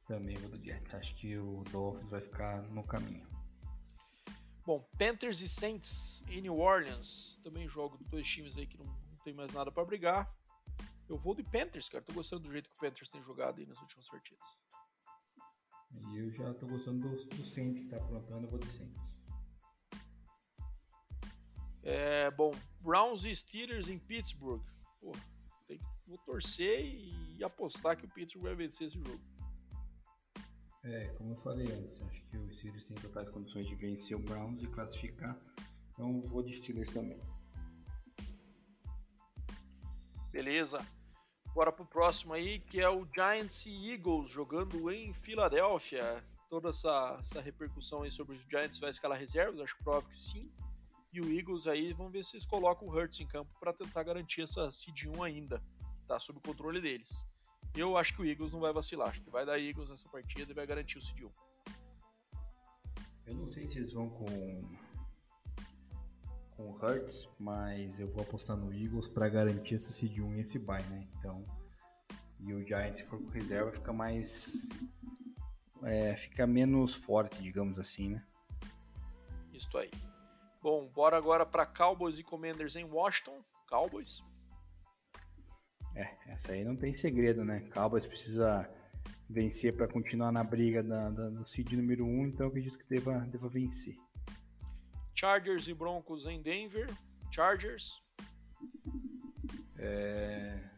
Também 0.07 0.37
vou 0.37 0.57
de 0.57 0.67
Jets. 0.67 0.93
Acho 0.93 1.13
que 1.15 1.37
o 1.37 1.65
Dolphins 1.69 2.09
vai 2.09 2.21
ficar 2.21 2.61
no 2.69 2.81
caminho. 2.81 3.27
Bom, 4.65 4.79
Panthers 4.97 5.41
e 5.41 5.49
Saints 5.49 6.23
em 6.29 6.39
New 6.39 6.57
Orleans. 6.57 7.41
Também 7.43 7.67
jogo 7.67 7.97
de 7.97 8.05
dois 8.05 8.25
times 8.25 8.57
aí 8.57 8.65
que 8.65 8.77
não, 8.77 8.85
não 8.85 9.17
tem 9.25 9.33
mais 9.33 9.51
nada 9.51 9.69
para 9.69 9.83
brigar. 9.83 10.33
Eu 11.09 11.17
vou 11.17 11.35
de 11.35 11.43
Panthers, 11.43 11.89
cara. 11.89 12.01
Tô 12.01 12.13
gostando 12.13 12.43
do 12.43 12.53
jeito 12.53 12.69
que 12.69 12.77
o 12.77 12.79
Panthers 12.79 13.09
tem 13.09 13.21
jogado 13.21 13.59
aí 13.59 13.65
nas 13.65 13.81
últimas 13.81 14.07
partidas. 14.07 14.47
E 15.91 16.19
eu 16.19 16.31
já 16.31 16.53
tô 16.53 16.67
gostando 16.67 17.05
do, 17.05 17.25
do 17.25 17.45
Saints 17.45 17.83
que 17.83 17.89
tá 17.89 17.97
aprontando, 17.97 18.45
eu 18.45 18.49
vou 18.49 18.59
de 18.59 18.69
Saints. 18.69 19.25
É, 21.83 22.31
bom, 22.31 22.55
Browns 22.79 23.25
e 23.25 23.35
Steelers 23.35 23.89
em 23.89 23.99
Pittsburgh. 23.99 24.63
Tem, 25.01 25.11
vou 26.09 26.17
torcer 26.17 26.83
e 26.83 27.43
apostar 27.43 27.95
que 27.95 28.05
o 28.05 28.09
Pittsburgh 28.09 28.47
vai 28.47 28.55
vencer 28.55 28.87
esse 28.87 28.97
jogo. 28.97 29.21
É, 30.83 31.07
como 31.09 31.33
eu 31.33 31.37
falei 31.37 31.71
antes, 31.71 32.01
acho 32.01 32.21
que 32.23 32.37
o 32.37 32.53
Steelers 32.53 32.85
tem 32.85 32.97
totais 32.97 33.29
condições 33.29 33.67
de 33.67 33.75
vencer 33.75 34.17
o 34.17 34.19
Browns 34.19 34.63
e 34.63 34.67
classificar. 34.67 35.39
Então 35.91 36.21
vou 36.21 36.41
de 36.41 36.53
Steelers 36.53 36.89
também. 36.89 37.21
Beleza. 40.31 40.85
Bora 41.53 41.71
pro 41.71 41.85
próximo 41.85 42.33
aí, 42.33 42.59
que 42.59 42.79
é 42.79 42.89
o 42.89 43.07
Giants 43.13 43.65
e 43.65 43.91
Eagles 43.91 44.29
jogando 44.29 44.89
em 44.91 45.13
Filadélfia. 45.13 46.23
Toda 46.49 46.69
essa, 46.69 47.17
essa 47.19 47.41
repercussão 47.41 48.03
aí 48.03 48.11
sobre 48.11 48.35
os 48.35 48.43
Giants 48.43 48.79
vai 48.79 48.89
escalar 48.89 49.19
reservas, 49.19 49.59
acho 49.59 49.77
provável 49.83 50.09
que 50.09 50.19
sim. 50.19 50.51
E 51.11 51.19
o 51.19 51.31
Eagles 51.31 51.67
aí, 51.67 51.91
vamos 51.91 52.13
ver 52.13 52.23
se 52.23 52.35
eles 52.35 52.45
colocam 52.45 52.87
o 52.87 52.91
Hurts 52.91 53.19
em 53.19 53.27
campo 53.27 53.51
para 53.59 53.73
tentar 53.73 54.03
garantir 54.03 54.43
essa 54.43 54.71
seed 54.71 55.05
1 55.05 55.23
ainda, 55.23 55.61
tá 56.09 56.19
sob 56.19 56.39
o 56.39 56.41
controle 56.41 56.81
deles. 56.81 57.25
Eu 57.75 57.95
acho 57.95 58.15
que 58.15 58.21
o 58.21 58.25
Eagles 58.25 58.51
não 58.51 58.59
vai 58.59 58.73
vacilar, 58.73 59.09
acho 59.09 59.21
que 59.21 59.29
vai 59.29 59.45
dar 59.45 59.59
Eagles 59.59 59.89
nessa 59.89 60.09
partida 60.09 60.51
e 60.51 60.55
vai 60.55 60.65
garantir 60.65 60.97
o 60.97 61.01
seed 61.01 61.21
1. 61.21 61.31
Eu 63.27 63.35
não 63.35 63.51
sei 63.51 63.69
se 63.69 63.77
eles 63.77 63.93
vão 63.93 64.09
com 64.09 64.79
com 66.55 66.71
o 66.71 66.75
Hurts, 66.75 67.29
mas 67.39 68.01
eu 68.01 68.11
vou 68.11 68.21
apostar 68.21 68.57
no 68.57 68.73
Eagles 68.73 69.07
para 69.07 69.29
garantir 69.29 69.75
esse 69.75 69.93
seed 69.93 70.19
1 70.19 70.35
e 70.35 70.39
esse 70.41 70.59
bye, 70.59 70.83
né? 70.87 71.07
Então, 71.17 71.45
e 72.39 72.53
o 72.53 72.65
Giants 72.65 72.99
se 72.99 73.05
for 73.05 73.17
com 73.17 73.29
reserva 73.29 73.71
fica 73.71 73.93
mais 73.93 74.67
é, 75.83 76.15
fica 76.17 76.45
menos 76.45 76.95
forte, 76.95 77.41
digamos 77.41 77.79
assim, 77.79 78.09
né? 78.09 78.25
Isso 79.53 79.77
aí. 79.77 79.91
Bom, 80.61 80.87
bora 80.87 81.15
agora 81.15 81.45
para 81.45 81.65
Cowboys 81.65 82.19
e 82.19 82.23
Commanders 82.23 82.75
em 82.75 82.83
Washington. 82.83 83.41
Cowboys. 83.67 84.23
É, 85.95 86.15
essa 86.27 86.51
aí 86.53 86.63
não 86.63 86.75
tem 86.75 86.95
segredo, 86.95 87.43
né? 87.43 87.61
Cowboys 87.73 88.05
precisa 88.05 88.69
vencer 89.29 89.75
para 89.75 89.87
continuar 89.87 90.31
na 90.31 90.43
briga 90.43 90.81
da, 90.81 91.09
da, 91.09 91.29
do 91.29 91.45
seed 91.45 91.73
número 91.73 92.05
1, 92.05 92.27
então 92.27 92.45
eu 92.45 92.49
acredito 92.49 92.77
que 92.77 92.89
deva, 92.89 93.19
deva 93.19 93.47
vencer. 93.47 93.95
Chargers 95.13 95.67
e 95.67 95.73
Broncos 95.73 96.25
em 96.25 96.41
Denver. 96.41 96.89
Chargers. 97.31 98.03
É... 99.77 100.69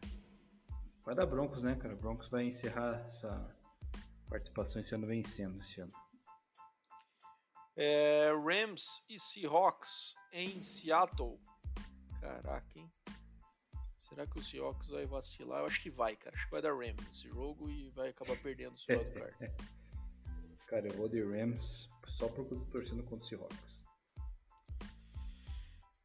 Vai 1.04 1.14
dar 1.14 1.26
Broncos, 1.26 1.62
né, 1.62 1.76
cara? 1.76 1.96
Broncos 1.96 2.28
vai 2.28 2.44
encerrar 2.44 3.06
essa 3.08 3.56
participação 4.28 4.82
esse 4.82 4.94
ano 4.94 5.06
vencendo 5.06 5.60
esse 5.60 5.80
ano. 5.80 5.92
É... 7.76 8.30
Rams 8.32 9.02
e 9.08 9.18
Seahawks 9.18 10.14
em 10.32 10.62
Seattle. 10.62 11.38
Caraca, 12.20 12.78
hein? 12.78 12.92
Será 14.12 14.26
que 14.26 14.38
o 14.38 14.42
Seahawks 14.42 14.88
vai 14.88 15.06
vacilar? 15.06 15.60
Eu 15.60 15.66
acho 15.66 15.82
que 15.82 15.88
vai, 15.88 16.14
cara. 16.14 16.36
Acho 16.36 16.44
que 16.44 16.50
vai 16.50 16.60
dar 16.60 16.74
Rams 16.74 17.08
esse 17.10 17.28
jogo 17.28 17.70
e 17.70 17.88
vai 17.90 18.10
acabar 18.10 18.36
perdendo 18.42 18.74
o 18.74 18.78
seu 18.78 19.02
card. 19.10 19.34
cara, 20.68 20.86
eu 20.86 20.94
vou 20.98 21.08
de 21.08 21.22
Rams 21.22 21.88
só 22.06 22.28
porque 22.28 22.52
eu 22.52 22.58
tô 22.58 22.66
torcendo 22.66 23.02
contra 23.04 23.24
o 23.24 23.28
Seahawks. 23.28 23.82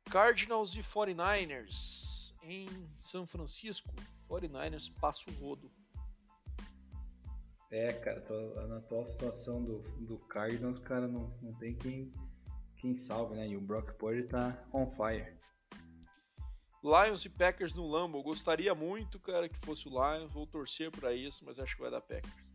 Cardinals 0.09 0.73
e 0.75 0.79
49ers 0.79 2.33
em 2.43 2.69
São 2.95 3.27
Francisco. 3.27 3.93
49ers 4.29 4.89
passa 5.01 5.29
o 5.29 5.33
rodo. 5.33 5.69
É, 7.69 7.91
cara, 7.91 8.21
tô, 8.21 8.67
na 8.67 8.77
atual 8.77 9.05
situação 9.05 9.61
do, 9.61 9.79
do 10.05 10.17
Cardinals, 10.17 10.79
cara, 10.79 11.09
não, 11.09 11.29
não 11.41 11.53
tem 11.55 11.75
quem, 11.75 12.13
quem 12.77 12.97
salve, 12.97 13.35
né? 13.35 13.49
E 13.49 13.57
o 13.57 13.59
Brock 13.59 13.91
Purdy 13.95 14.23
tá 14.29 14.65
on 14.71 14.89
fire. 14.91 15.35
Lions 16.83 17.25
e 17.25 17.29
Packers 17.29 17.75
no 17.75 17.87
Lambo. 17.87 18.21
Gostaria 18.23 18.73
muito, 18.73 19.19
cara, 19.19 19.49
que 19.49 19.57
fosse 19.57 19.87
o 19.87 19.91
Lions. 19.91 20.31
Vou 20.31 20.45
torcer 20.45 20.91
para 20.91 21.13
isso, 21.13 21.43
mas 21.45 21.59
acho 21.59 21.75
que 21.75 21.81
vai 21.81 21.91
dar 21.91 22.01
Packers. 22.01 22.47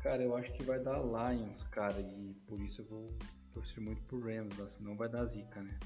Cara, 0.00 0.22
eu 0.22 0.36
acho 0.36 0.52
que 0.54 0.64
vai 0.64 0.80
dar 0.80 0.98
Lions, 0.98 1.62
cara, 1.64 2.00
e 2.00 2.34
por 2.46 2.60
isso 2.60 2.82
eu 2.82 2.86
vou 2.86 3.16
torcer 3.52 3.80
muito 3.80 4.02
pro 4.02 4.20
Rams, 4.20 4.56
senão 4.74 4.96
vai 4.96 5.08
dar 5.08 5.24
zica, 5.26 5.62
né? 5.62 5.78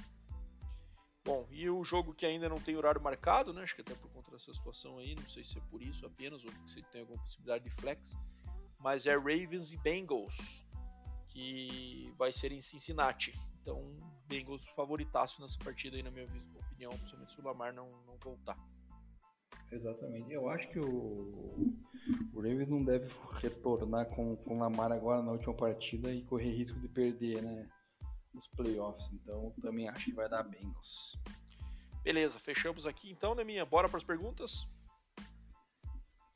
Bom, 1.22 1.46
e 1.50 1.68
o 1.68 1.84
jogo 1.84 2.14
que 2.14 2.24
ainda 2.24 2.48
não 2.48 2.60
tem 2.60 2.76
horário 2.76 3.00
marcado, 3.00 3.52
né? 3.52 3.62
Acho 3.62 3.74
que 3.74 3.80
até 3.80 3.94
por 3.94 4.08
conta 4.10 4.30
dessa 4.30 4.54
situação 4.54 4.98
aí, 4.98 5.14
não 5.16 5.28
sei 5.28 5.44
se 5.44 5.58
é 5.58 5.60
por 5.62 5.82
isso 5.82 6.06
apenas 6.06 6.44
ou 6.44 6.50
se 6.66 6.82
tem 6.84 7.00
alguma 7.00 7.20
possibilidade 7.20 7.64
de 7.64 7.70
flex, 7.70 8.16
mas 8.78 9.06
é 9.06 9.16
Ravens 9.16 9.72
e 9.72 9.76
Bengals, 9.78 10.66
que 11.26 12.14
vai 12.16 12.32
ser 12.32 12.52
em 12.52 12.60
Cincinnati. 12.60 13.34
Então, 13.60 13.98
Bengals 14.28 14.64
favoritaço 14.68 15.42
nessa 15.42 15.58
partida 15.58 15.96
aí, 15.96 16.02
na 16.02 16.10
minha 16.10 16.26
opinião, 16.76 16.92
principalmente 16.92 17.32
se 17.32 17.40
o 17.40 17.44
Lamar 17.44 17.72
não, 17.72 17.88
não 18.06 18.16
voltar. 18.18 18.58
Exatamente. 19.72 20.32
Eu 20.32 20.48
acho 20.48 20.68
que 20.68 20.78
o, 20.78 21.74
o 22.32 22.36
Ravens 22.36 22.68
não 22.68 22.84
deve 22.84 23.10
retornar 23.40 24.06
com, 24.06 24.36
com 24.36 24.56
o 24.56 24.58
Lamar 24.58 24.92
agora 24.92 25.22
na 25.22 25.32
última 25.32 25.54
partida 25.54 26.12
e 26.12 26.22
correr 26.22 26.52
risco 26.52 26.78
de 26.78 26.88
perder, 26.88 27.42
né? 27.42 27.68
Os 28.34 28.46
playoffs. 28.48 29.10
Então 29.12 29.52
também 29.62 29.88
acho 29.88 30.06
que 30.06 30.12
vai 30.12 30.28
dar 30.28 30.42
Bengals. 30.42 31.18
Beleza, 32.04 32.38
fechamos 32.38 32.86
aqui 32.86 33.10
então, 33.10 33.34
né, 33.34 33.42
minha? 33.42 33.64
Bora 33.64 33.88
para 33.88 33.96
as 33.96 34.04
perguntas? 34.04 34.68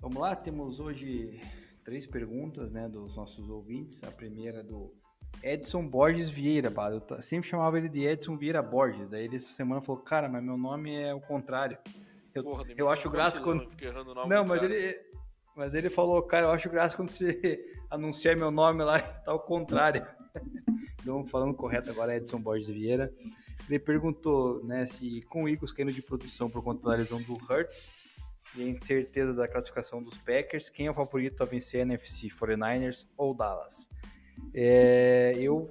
Vamos 0.01 0.17
lá, 0.17 0.35
temos 0.35 0.81
hoje 0.81 1.39
três 1.85 2.07
perguntas, 2.07 2.73
né, 2.73 2.89
dos 2.89 3.15
nossos 3.15 3.49
ouvintes. 3.49 4.03
A 4.03 4.11
primeira 4.11 4.61
é 4.61 4.63
do 4.63 4.93
Edson 5.43 5.87
Borges 5.87 6.31
Vieira, 6.31 6.71
pá. 6.71 6.91
Eu 6.91 7.23
sempre 7.23 7.49
chamava 7.49 7.79
ele 7.79 7.89
de 7.89 8.05
Edson 8.07 8.37
Vieira 8.37 8.63
Borges. 8.63 9.09
Daí 9.09 9.25
ele 9.25 9.37
essa 9.37 9.53
semana 9.53 9.81
falou, 9.81 10.03
cara, 10.03 10.29
mas 10.29 10.43
meu 10.43 10.57
nome 10.57 10.95
é 10.95 11.15
o 11.15 11.21
contrário. 11.21 11.79
Eu, 12.35 12.45
Porra, 12.45 12.65
eu 12.77 12.89
acho 12.89 13.11
graça 13.11 13.41
quando. 13.41 13.69
Não, 14.29 14.45
mas 14.45 14.63
ele, 14.63 15.01
mas 15.57 15.75
ele 15.75 15.91
falou, 15.91 16.23
cara, 16.23 16.47
eu 16.47 16.51
acho 16.51 16.71
graça 16.71 16.95
quando 16.95 17.11
você 17.11 17.77
anunciar 17.91 18.37
meu 18.37 18.51
nome 18.51 18.85
lá 18.85 18.99
e 18.99 19.03
tá 19.25 19.33
ao 19.33 19.41
contrário. 19.41 20.07
então, 21.01 21.27
falando 21.27 21.55
correto 21.55 21.91
agora, 21.91 22.17
Edson 22.17 22.41
Borges 22.41 22.69
Vieira. 22.69 23.13
Ele 23.69 23.79
perguntou, 23.79 24.65
né, 24.65 24.85
se 24.85 25.23
com 25.23 25.45
o 25.45 25.49
Eagles 25.49 25.73
caindo 25.73 25.93
de 25.93 26.03
produção 26.03 26.51
por 26.51 26.63
conta 26.63 26.89
da 26.89 26.97
lesão 26.97 27.23
do 27.23 27.35
Hurts 27.35 27.91
e 28.57 28.63
a 28.63 28.67
incerteza 28.67 29.33
da 29.33 29.47
classificação 29.47 30.03
dos 30.03 30.19
Packers, 30.19 30.69
quem 30.69 30.87
é 30.87 30.91
o 30.91 30.95
favorito 30.95 31.43
a 31.43 31.47
vencer 31.47 31.81
a 31.81 31.83
NFC, 31.83 32.29
49ers 32.29 33.07
ou 33.17 33.33
Dallas? 33.33 33.89
É, 34.55 35.35
eu 35.39 35.67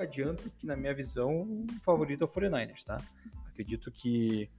adianto 0.00 0.50
que, 0.50 0.66
na 0.66 0.76
minha 0.76 0.94
visão, 0.94 1.42
o 1.42 1.66
favorito 1.82 2.22
é 2.22 2.24
o 2.24 2.28
49ers, 2.28 2.84
tá? 2.84 3.00
Acredito 3.48 3.90
que 3.90 4.50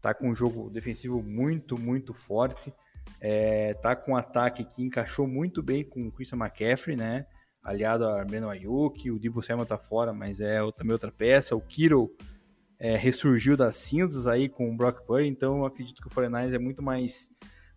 tá 0.00 0.14
com 0.14 0.30
um 0.30 0.34
jogo 0.34 0.70
defensivo 0.70 1.22
muito, 1.22 1.78
muito 1.78 2.14
forte. 2.14 2.72
É, 3.20 3.74
tá 3.74 3.94
com 3.94 4.12
um 4.12 4.16
ataque 4.16 4.64
que 4.64 4.82
encaixou 4.82 5.26
muito 5.26 5.62
bem 5.62 5.84
com 5.84 6.06
o 6.06 6.12
Christian 6.12 6.38
McCaffrey, 6.38 6.96
né? 6.96 7.26
Aliado 7.62 8.06
a 8.06 8.24
Breno 8.24 8.48
Ayuk, 8.48 9.10
o 9.10 9.18
Dibu 9.18 9.42
Samuel 9.42 9.66
tá 9.66 9.76
fora, 9.76 10.12
mas 10.12 10.40
é 10.40 10.58
também 10.72 10.92
outra 10.92 11.12
peça. 11.12 11.54
O 11.54 11.60
Kiro 11.60 12.10
é, 12.78 12.96
ressurgiu 12.96 13.56
das 13.56 13.76
cinzas 13.76 14.26
aí 14.26 14.48
com 14.48 14.70
o 14.70 14.76
Brock 14.76 15.04
Purdy, 15.04 15.28
então 15.28 15.64
acredito 15.66 16.00
que 16.00 16.08
o 16.08 16.10
49 16.10 16.56
é 16.56 16.58
muito 16.58 16.82
mais, 16.82 17.28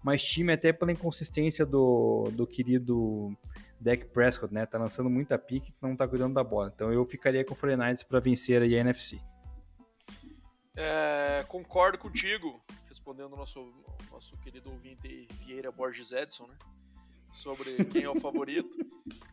mais 0.02 0.24
time, 0.24 0.54
até 0.54 0.72
pela 0.72 0.94
inconsistência 0.94 1.66
do, 1.66 2.30
do 2.32 2.48
querido 2.48 3.36
Dak 3.84 4.06
Prescott, 4.06 4.54
né? 4.54 4.66
Tá 4.66 4.78
lançando 4.78 5.10
muita 5.10 5.38
pique, 5.38 5.74
não 5.82 5.96
tá 5.96 6.08
cuidando 6.08 6.34
da 6.34 6.44
bola. 6.44 6.72
Então 6.74 6.92
eu 6.92 7.06
ficaria 7.06 7.44
com 7.44 7.54
o 7.54 7.58
49 7.58 8.06
para 8.06 8.20
vencer 8.20 8.62
a 8.62 8.66
NFC. 8.66 9.20
É, 10.76 11.46
concordo 11.48 11.98
contigo, 11.98 12.64
respondendo 12.88 13.34
o 13.34 13.36
nosso, 13.36 13.72
nosso 14.12 14.38
querido 14.38 14.72
ouvinte 14.72 15.28
Vieira 15.46 15.72
Borges 15.72 16.12
Edson, 16.12 16.48
né? 16.48 16.58
Sobre 17.32 17.84
quem 17.86 18.04
é 18.04 18.10
o 18.10 18.20
favorito. 18.20 18.78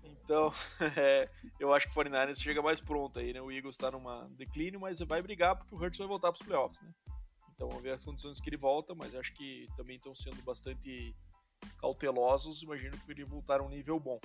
Então, 0.02 0.50
é, 0.98 1.28
eu 1.58 1.72
acho 1.72 1.86
que 1.88 1.98
o 1.98 2.04
49ers 2.04 2.42
chega 2.42 2.60
mais 2.60 2.80
pronto 2.80 3.18
aí, 3.18 3.32
né? 3.32 3.40
O 3.40 3.50
Eagles 3.50 3.76
está 3.76 3.90
numa 3.90 4.28
declínio, 4.36 4.80
mas 4.80 4.98
vai 5.00 5.22
brigar 5.22 5.56
porque 5.56 5.74
o 5.74 5.78
Hurts 5.78 5.98
vai 5.98 6.08
voltar 6.08 6.32
para 6.32 6.40
os 6.40 6.46
playoffs, 6.46 6.80
né? 6.82 6.90
Então, 7.54 7.68
vamos 7.68 7.82
ver 7.82 7.92
as 7.92 8.04
condições 8.04 8.40
que 8.40 8.48
ele 8.48 8.56
volta, 8.56 8.94
mas 8.94 9.14
acho 9.14 9.32
que 9.34 9.68
também 9.76 9.96
estão 9.96 10.14
sendo 10.14 10.42
bastante 10.42 11.14
cautelosos. 11.78 12.62
Imagino 12.62 12.96
que 12.98 13.10
ele 13.10 13.24
voltar 13.24 13.60
a 13.60 13.64
um 13.64 13.68
nível 13.68 13.98
bom. 13.98 14.20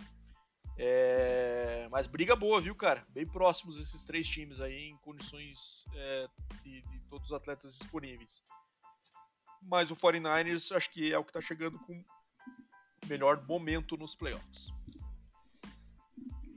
É, 0.78 1.88
mas 1.90 2.06
briga 2.06 2.36
boa, 2.36 2.60
viu, 2.60 2.76
cara? 2.76 3.06
Bem 3.10 3.26
próximos 3.26 3.78
esses 3.78 4.04
três 4.04 4.28
times 4.28 4.60
aí 4.60 4.90
em 4.90 4.98
condições 4.98 5.86
é, 5.96 6.28
de, 6.64 6.82
de, 6.82 7.00
todos 7.10 7.30
os 7.30 7.34
atletas 7.34 7.78
disponíveis. 7.78 8.44
Mas 9.62 9.90
o 9.90 9.96
49ers 9.96 10.76
acho 10.76 10.92
que 10.92 11.14
é 11.14 11.18
o 11.18 11.24
que 11.24 11.30
está 11.30 11.42
chegando 11.42 11.80
com 11.80 12.04
melhor 13.08 13.46
momento 13.48 13.96
nos 13.96 14.16
playoffs. 14.16 14.74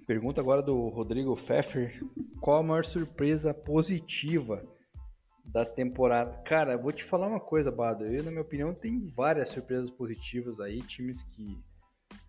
Pergunta 0.07 0.41
agora 0.41 0.63
do 0.63 0.89
Rodrigo 0.89 1.37
Pfeffer: 1.37 2.01
qual 2.41 2.59
a 2.59 2.63
maior 2.63 2.85
surpresa 2.85 3.55
positiva 3.55 4.67
da 5.49 5.65
temporada. 5.65 6.43
Cara, 6.43 6.77
vou 6.77 6.93
te 6.93 7.03
falar 7.03 7.27
uma 7.27 7.41
coisa, 7.41 7.71
Bado. 7.71 8.05
Eu, 8.05 8.23
na 8.23 8.31
minha 8.31 8.43
opinião, 8.43 8.75
tem 8.75 9.03
várias 9.03 9.49
surpresas 9.49 9.91
positivas 9.91 10.61
aí, 10.61 10.83
times 10.83 11.23
que 11.23 11.59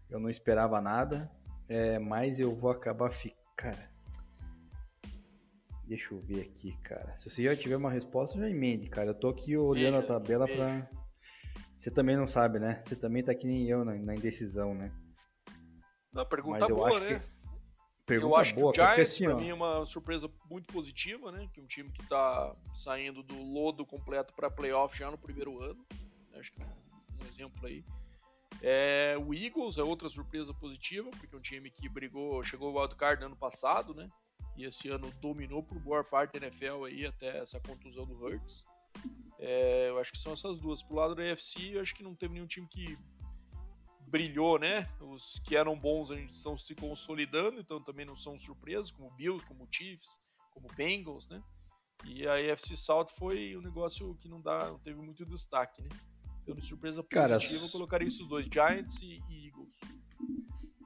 eu 0.09 0.19
não 0.19 0.29
esperava 0.29 0.79
nada, 0.81 1.29
é, 1.67 1.99
mas 1.99 2.39
eu 2.39 2.55
vou 2.55 2.71
acabar 2.71 3.11
ficando. 3.11 3.37
Cara, 3.55 3.91
deixa 5.85 6.13
eu 6.13 6.21
ver 6.21 6.41
aqui, 6.41 6.77
cara. 6.81 7.13
Se 7.17 7.29
você 7.29 7.43
já 7.43 7.53
tiver 7.53 7.75
uma 7.75 7.91
resposta, 7.91 8.39
já 8.39 8.49
emende, 8.49 8.89
cara. 8.89 9.09
Eu 9.09 9.13
tô 9.13 9.27
aqui 9.27 9.57
olhando 9.57 9.95
veja, 9.95 9.99
a 9.99 10.07
tabela 10.07 10.45
veja. 10.45 10.57
pra. 10.57 10.89
Você 11.77 11.91
também 11.91 12.15
não 12.15 12.25
sabe, 12.25 12.57
né? 12.57 12.81
Você 12.85 12.95
também 12.95 13.21
tá 13.21 13.35
que 13.35 13.45
nem 13.45 13.67
eu 13.67 13.83
na, 13.83 13.95
na 13.95 14.15
indecisão, 14.15 14.73
né? 14.73 14.91
Não, 16.13 16.25
pergunta 16.25 16.67
boa, 16.67 16.99
né? 17.01 17.19
Que... 17.19 17.38
Pergunta 18.09 18.33
eu 18.33 18.35
acho 18.35 18.55
boa, 18.55 18.73
que 18.73 18.81
o 18.81 18.83
Giants, 18.83 19.11
assim, 19.11 19.25
pra 19.25 19.35
mim, 19.35 19.49
é 19.49 19.53
uma 19.53 19.85
surpresa 19.85 20.29
muito 20.49 20.73
positiva, 20.73 21.31
né? 21.31 21.47
Que 21.53 21.59
é 21.59 21.63
um 21.63 21.67
time 21.67 21.91
que 21.91 22.03
tá 22.07 22.55
saindo 22.73 23.21
do 23.21 23.39
lodo 23.39 23.85
completo 23.85 24.33
para 24.33 24.49
playoff 24.49 24.97
já 24.97 25.11
no 25.11 25.17
primeiro 25.17 25.59
ano. 25.61 25.85
Acho 26.33 26.51
que 26.51 26.61
é 26.61 26.65
um 26.65 27.27
exemplo 27.27 27.67
aí. 27.67 27.85
É, 28.63 29.15
o 29.23 29.31
Eagles 29.31 29.77
é 29.77 29.83
outra 29.83 30.09
surpresa 30.09 30.53
positiva, 30.55 31.11
porque 31.11 31.35
é 31.35 31.37
um 31.37 31.41
time 31.41 31.69
que 31.69 31.87
brigou, 31.87 32.43
chegou 32.43 32.69
ao 32.69 32.81
wildcard 32.81 33.21
no 33.21 33.27
ano 33.27 33.35
passado, 33.35 33.93
né? 33.93 34.09
E 34.57 34.65
esse 34.65 34.89
ano 34.89 35.11
dominou 35.21 35.61
por 35.61 35.79
boa 35.79 36.03
parte 36.03 36.39
da 36.39 36.47
NFL 36.47 36.85
aí, 36.85 37.05
até 37.05 37.37
essa 37.37 37.59
contusão 37.59 38.07
do 38.07 38.15
Hurts. 38.21 38.65
É, 39.37 39.89
eu 39.89 39.99
acho 39.99 40.11
que 40.11 40.17
são 40.17 40.33
essas 40.33 40.59
duas. 40.59 40.81
Pro 40.81 40.95
lado 40.95 41.13
da 41.13 41.21
AFC, 41.21 41.75
eu 41.75 41.81
acho 41.81 41.95
que 41.95 42.03
não 42.03 42.15
teve 42.15 42.33
nenhum 42.33 42.47
time 42.47 42.67
que 42.67 42.97
brilhou, 44.09 44.59
né? 44.59 44.87
Os 44.99 45.39
que 45.39 45.55
eram 45.55 45.77
bons 45.77 46.09
estão 46.11 46.57
se 46.57 46.75
consolidando, 46.75 47.59
então 47.59 47.81
também 47.81 48.05
não 48.05 48.15
são 48.15 48.37
surpresas, 48.37 48.91
como 48.91 49.11
Bills, 49.15 49.45
como 49.45 49.67
Chiefs, 49.71 50.19
como 50.51 50.67
Bengals, 50.75 51.29
né? 51.29 51.41
E 52.05 52.27
a 52.27 52.35
AFC 52.35 52.75
South 52.77 53.07
foi 53.17 53.55
um 53.55 53.61
negócio 53.61 54.15
que 54.15 54.27
não 54.27 54.41
dá, 54.41 54.71
não 54.71 54.79
teve 54.79 54.99
muito 55.01 55.25
destaque, 55.25 55.81
né? 55.81 55.89
Então, 56.43 56.55
de 56.55 56.65
surpresa 56.65 57.03
positiva, 57.03 57.39
Cara, 57.39 57.65
eu 57.65 57.69
colocaria 57.69 58.07
esses 58.07 58.27
dois, 58.27 58.47
Giants 58.51 59.01
e 59.01 59.21
Eagles. 59.29 59.79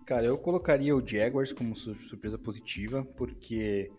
Cara, 0.06 0.26
eu 0.26 0.38
colocaria 0.38 0.96
o 0.96 1.06
Jaguars 1.06 1.54
como 1.54 1.78
surpresa 1.78 2.38
positiva, 2.38 3.06
porque 3.16 3.90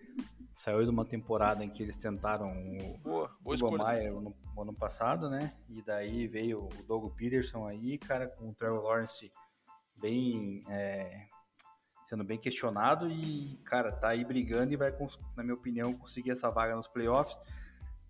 saiu 0.55 0.85
de 0.85 0.91
uma 0.91 1.05
temporada 1.05 1.65
em 1.65 1.71
que 1.71 1.83
eles 1.83 1.97
tentaram 1.97 2.51
o, 2.51 2.99
boa, 2.99 3.31
boa 3.41 3.57
o 3.63 3.79
Maia 3.79 4.13
no, 4.13 4.35
no, 4.55 4.63
ano 4.63 4.75
passado, 4.75 5.29
né? 5.29 5.53
E 5.69 5.83
daí 5.83 6.27
veio 6.27 6.65
o 6.65 6.83
Doug 6.87 7.13
Peterson 7.15 7.67
aí, 7.67 7.99
cara, 7.99 8.29
com 8.29 8.51
o 8.51 8.55
Trevor 8.55 8.83
Lawrence 8.83 9.31
bem 10.01 10.63
é, 10.69 11.27
sendo 12.09 12.25
bem 12.25 12.39
questionado 12.39 13.09
e, 13.09 13.61
cara, 13.65 13.91
tá 13.91 14.09
aí 14.09 14.25
brigando 14.25 14.73
e 14.73 14.77
vai, 14.77 14.95
na 15.37 15.43
minha 15.43 15.55
opinião, 15.55 15.93
conseguir 15.93 16.31
essa 16.31 16.51
vaga 16.51 16.77
nos 16.77 16.87
playoffs. 16.87 17.37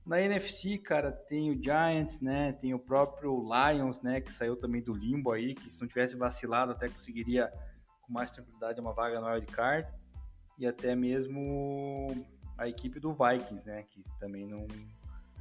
Na 0.04 0.20
NFC, 0.20 0.76
cara, 0.76 1.10
tem 1.10 1.50
o 1.50 1.62
Giants, 1.62 2.20
né? 2.20 2.52
Tem 2.52 2.74
o 2.74 2.78
próprio 2.78 3.42
Lions, 3.42 4.02
né? 4.02 4.20
Que 4.20 4.30
saiu 4.30 4.54
também 4.56 4.82
do 4.82 4.92
limbo 4.92 5.32
aí, 5.32 5.54
que 5.54 5.70
se 5.70 5.80
não 5.80 5.88
tivesse 5.88 6.14
vacilado 6.14 6.72
até 6.72 6.88
conseguiria 6.90 7.50
com 8.02 8.12
mais 8.12 8.30
tranquilidade 8.30 8.78
uma 8.78 8.92
vaga 8.92 9.18
no 9.18 9.26
wild 9.26 9.46
card. 9.46 9.90
E 10.58 10.66
até 10.66 10.94
mesmo 10.94 12.26
a 12.56 12.68
equipe 12.68 13.00
do 13.00 13.12
Vikings, 13.12 13.66
né? 13.66 13.84
Que 13.90 14.04
também 14.18 14.46
não 14.46 14.66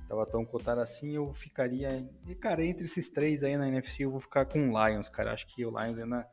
estava 0.01 0.25
tão 0.25 0.45
cotada 0.45 0.81
assim. 0.81 1.15
Eu 1.15 1.33
ficaria. 1.33 2.07
E, 2.27 2.35
cara, 2.35 2.63
entre 2.63 2.85
esses 2.85 3.09
três 3.09 3.43
aí 3.43 3.57
na 3.57 3.67
NFC, 3.67 4.05
eu 4.05 4.11
vou 4.11 4.19
ficar 4.19 4.45
com 4.45 4.69
o 4.69 4.87
Lions, 4.87 5.09
cara. 5.09 5.33
Acho 5.33 5.47
que 5.47 5.65
o 5.65 5.69
Lions 5.69 5.97
ainda 5.97 6.27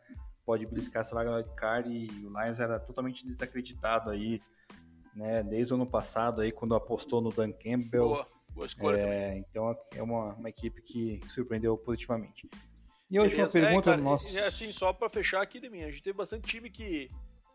pode 0.45 0.67
beliscar 0.67 1.03
essa 1.03 1.15
vaga 1.15 1.31
no 1.31 1.37
wild 1.37 1.55
card. 1.55 1.89
E 1.91 2.27
o 2.27 2.31
Lions 2.31 2.61
era 2.61 2.79
totalmente 2.79 3.27
desacreditado 3.27 4.11
aí, 4.11 4.41
né? 5.15 5.43
Desde 5.43 5.73
o 5.73 5.77
ano 5.77 5.87
passado, 5.87 6.41
aí, 6.41 6.53
quando 6.53 6.75
apostou 6.75 7.21
no 7.21 7.31
Dan 7.31 7.53
Campbell. 7.53 8.09
Boa, 8.09 8.27
boa 8.51 8.67
escolha 8.67 8.97
é, 8.97 9.03
também. 9.03 9.47
Então 9.51 9.77
é 9.95 10.03
uma, 10.03 10.35
uma 10.35 10.49
equipe 10.49 10.83
que 10.83 11.21
surpreendeu 11.29 11.77
positivamente. 11.77 12.49
E 13.11 13.19
a 13.19 13.23
última 13.23 13.49
Beleza. 13.49 13.61
pergunta 13.61 13.91
é, 13.91 13.93
cara, 13.93 13.97
do 13.97 14.05
nosso. 14.05 14.39
É 14.39 14.47
assim, 14.47 14.73
só 14.73 14.93
para 14.93 15.11
fechar 15.11 15.43
aqui, 15.43 15.59
Demi, 15.59 15.83
a 15.83 15.91
gente 15.91 16.03
teve 16.03 16.17
bastante 16.17 16.47
time 16.47 16.71
que 16.71 17.11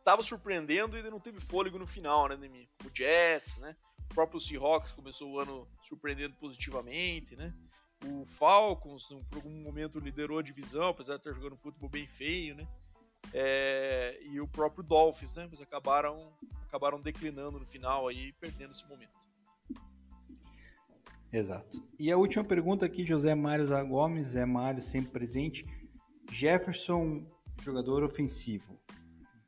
estava 0.05 0.21
surpreendendo 0.21 0.95
e 0.95 1.09
não 1.09 1.19
teve 1.19 1.39
fôlego 1.39 1.79
no 1.79 1.87
final, 1.87 2.29
né, 2.29 2.37
Demi? 2.37 2.69
O 2.85 2.95
Jets, 2.95 3.57
né? 3.57 3.75
O 4.11 4.13
próprio 4.13 4.39
Seahawks 4.39 4.91
começou 4.91 5.31
o 5.31 5.39
ano 5.39 5.67
surpreendendo 5.81 6.35
positivamente, 6.35 7.35
né? 7.35 7.51
O 8.05 8.23
Falcons, 8.23 9.07
por 9.31 9.37
algum 9.37 9.49
momento, 9.63 9.99
liderou 9.99 10.37
a 10.37 10.43
divisão, 10.43 10.89
apesar 10.89 11.15
de 11.15 11.21
estar 11.21 11.33
jogando 11.33 11.53
um 11.53 11.57
futebol 11.57 11.89
bem 11.89 12.05
feio, 12.07 12.53
né? 12.53 12.67
É, 13.33 14.19
e 14.21 14.39
o 14.39 14.47
próprio 14.47 14.83
Dolphins, 14.83 15.35
né? 15.37 15.47
Mas 15.49 15.59
acabaram, 15.59 16.31
acabaram 16.67 17.01
declinando 17.01 17.59
no 17.59 17.65
final 17.65 18.07
aí, 18.07 18.31
perdendo 18.33 18.73
esse 18.73 18.87
momento. 18.87 19.25
Exato. 21.33 21.83
E 21.97 22.11
a 22.11 22.17
última 22.17 22.43
pergunta 22.43 22.85
aqui, 22.85 23.03
José 23.07 23.33
Mário 23.33 23.65
Zé 23.65 23.83
Gomes, 23.83 24.27
Zé 24.27 24.45
Mário 24.45 24.83
sempre 24.83 25.09
presente. 25.09 25.65
Jefferson, 26.31 27.25
jogador 27.63 28.03
ofensivo. 28.03 28.79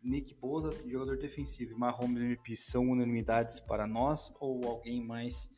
Nick 0.03 0.33
Bosa, 0.35 0.71
jogador 0.87 1.17
defensivo, 1.17 1.73
e 1.73 1.75
Mahomes 1.75 2.21
MVP 2.21 2.55
são 2.55 2.89
unanimidades 2.89 3.59
para 3.59 3.85
nós 3.87 4.33
ou 4.39 4.65
alguém 4.65 5.03
mais 5.03 5.49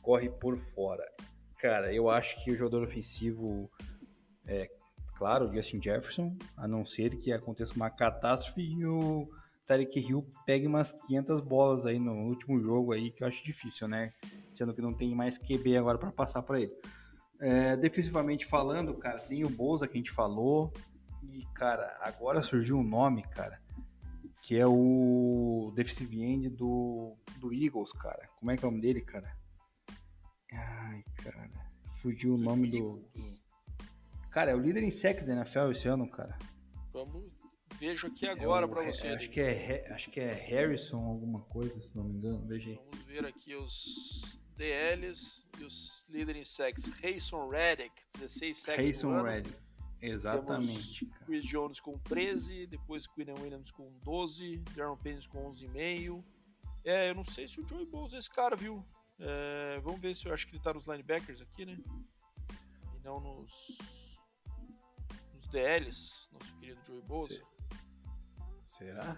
corre 0.00 0.28
por 0.28 0.56
fora? 0.56 1.04
Cara, 1.58 1.94
eu 1.94 2.10
acho 2.10 2.42
que 2.42 2.50
o 2.50 2.56
jogador 2.56 2.82
ofensivo 2.82 3.70
é, 4.46 4.68
claro, 5.22 5.48
o 5.48 5.54
Justin 5.54 5.80
Jefferson, 5.80 6.36
a 6.56 6.66
não 6.66 6.84
ser 6.84 7.16
que 7.18 7.32
aconteça 7.32 7.74
uma 7.74 7.88
catástrofe 7.88 8.60
e 8.60 8.84
o 8.84 9.28
Tarek 9.64 10.00
Hill 10.00 10.26
pegue 10.44 10.66
umas 10.66 10.92
500 10.92 11.40
bolas 11.40 11.86
aí 11.86 11.98
no 11.98 12.26
último 12.26 12.60
jogo 12.60 12.92
aí, 12.92 13.12
que 13.12 13.22
eu 13.22 13.28
acho 13.28 13.44
difícil, 13.44 13.86
né? 13.86 14.10
Sendo 14.52 14.74
que 14.74 14.82
não 14.82 14.92
tem 14.92 15.14
mais 15.14 15.38
QB 15.38 15.76
agora 15.76 15.96
para 15.96 16.10
passar 16.10 16.42
para 16.42 16.60
ele. 16.60 16.72
É, 17.40 17.76
defensivamente 17.76 18.44
falando, 18.44 18.92
cara, 18.94 19.18
tem 19.20 19.44
o 19.44 19.48
Bolsa 19.48 19.86
que 19.86 19.94
a 19.94 19.96
gente 19.96 20.10
falou. 20.10 20.72
E, 21.22 21.44
cara, 21.54 21.96
agora 22.00 22.42
surgiu 22.42 22.76
um 22.76 22.82
nome, 22.82 23.22
cara, 23.22 23.61
que 24.42 24.58
é 24.58 24.66
o 24.66 25.72
defensive 25.74 26.20
end 26.20 26.50
do, 26.50 27.16
do 27.38 27.52
Eagles, 27.54 27.92
cara. 27.92 28.28
Como 28.38 28.50
é 28.50 28.56
que 28.56 28.64
é 28.64 28.68
o 28.68 28.70
nome 28.70 28.82
dele, 28.82 29.00
cara? 29.00 29.36
Ai, 30.52 31.04
cara. 31.22 31.48
Fugiu 32.02 32.34
o 32.34 32.38
nome 32.38 32.68
do. 32.68 33.08
Cara, 34.30 34.50
é 34.50 34.54
o 34.54 34.60
líder 34.60 34.82
em 34.82 34.90
sacks 34.90 35.24
da 35.24 35.32
NFL 35.34 35.70
esse 35.70 35.86
ano, 35.86 36.10
cara. 36.10 36.36
Vamos. 36.92 37.30
Vejo 37.78 38.08
aqui 38.08 38.26
agora 38.26 38.66
é 38.66 38.68
para 38.68 38.84
você. 38.84 39.08
Acho 39.08 39.30
que, 39.30 39.40
é, 39.40 39.90
acho 39.92 40.10
que 40.10 40.20
é 40.20 40.32
Harrison 40.32 40.98
alguma 40.98 41.40
coisa, 41.42 41.80
se 41.80 41.96
não 41.96 42.04
me 42.04 42.14
engano. 42.14 42.44
Veja 42.46 42.70
aí. 42.70 42.76
Vamos 42.90 43.06
ver 43.06 43.24
aqui 43.24 43.54
os 43.54 44.38
DLs 44.56 45.44
e 45.58 45.64
os 45.64 46.04
líderes 46.10 46.40
em 46.40 46.44
sacks. 46.44 47.00
Rayson 47.00 47.48
Reddick, 47.48 47.94
16 48.18 48.56
sacks 48.58 48.84
Rayson 48.84 49.22
Reddick. 49.22 49.56
Exatamente. 50.02 51.06
Temos 51.06 51.18
Chris 51.24 51.44
Jones 51.44 51.80
com 51.80 51.96
13, 51.98 52.66
depois 52.66 53.06
Quinn 53.06 53.32
Williams 53.40 53.70
com 53.70 53.88
12, 54.02 54.58
Darren 54.76 54.96
Payne 54.96 55.28
com 55.28 55.48
11,5. 55.50 56.24
É, 56.84 57.10
eu 57.10 57.14
não 57.14 57.22
sei 57.22 57.46
se 57.46 57.60
o 57.60 57.68
Joey 57.68 57.86
Bowles 57.86 58.12
é 58.12 58.18
esse 58.18 58.28
cara, 58.28 58.56
viu? 58.56 58.84
É, 59.20 59.78
vamos 59.80 60.00
ver 60.00 60.16
se 60.16 60.26
eu 60.26 60.34
acho 60.34 60.48
que 60.48 60.56
ele 60.56 60.62
tá 60.62 60.74
nos 60.74 60.86
linebackers 60.86 61.40
aqui, 61.40 61.64
né? 61.64 61.78
E 62.96 63.04
não 63.04 63.20
nos, 63.20 64.20
nos 65.32 65.46
DLs, 65.46 66.28
nosso 66.32 66.56
querido 66.56 66.84
Joey 66.84 67.02
Bowles. 67.02 67.40
Será? 68.76 69.16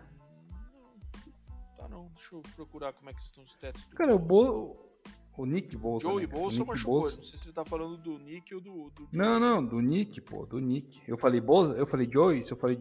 Não, 0.71 1.75
tá 1.79 1.89
não. 1.89 2.09
Deixa 2.09 2.35
eu 2.35 2.43
procurar 2.55 2.93
como 2.93 3.09
é 3.09 3.15
que 3.15 3.23
estão 3.23 3.43
os 3.43 3.53
stats 3.53 3.87
do 3.87 3.97
Cara, 3.97 4.15
o 4.15 4.19
Bo... 4.19 4.94
O 5.37 5.45
Nick 5.45 5.77
Bolsa. 5.77 6.07
Joey 6.07 6.27
né? 6.27 6.33
Bolsa 6.33 6.65
machucou. 6.65 7.01
Bolsa. 7.03 7.17
Não 7.17 7.23
sei 7.23 7.39
se 7.39 7.47
ele 7.47 7.55
tá 7.55 7.65
falando 7.65 7.97
do 7.97 8.19
Nick 8.19 8.55
ou 8.55 8.61
do, 8.61 8.91
do 8.91 9.09
Não, 9.13 9.41
não, 9.41 9.65
do 9.65 9.81
Nick, 9.81 10.21
pô, 10.21 10.47
do 10.47 10.61
Nick. 10.61 11.03
Eu 11.09 11.19
falei 11.19 11.41
Bolsa, 11.41 11.73
eu 11.73 11.87
falei 11.87 12.09
Joey, 12.11 12.45
se 12.45 12.53
eu 12.53 12.57
falei 12.57 12.81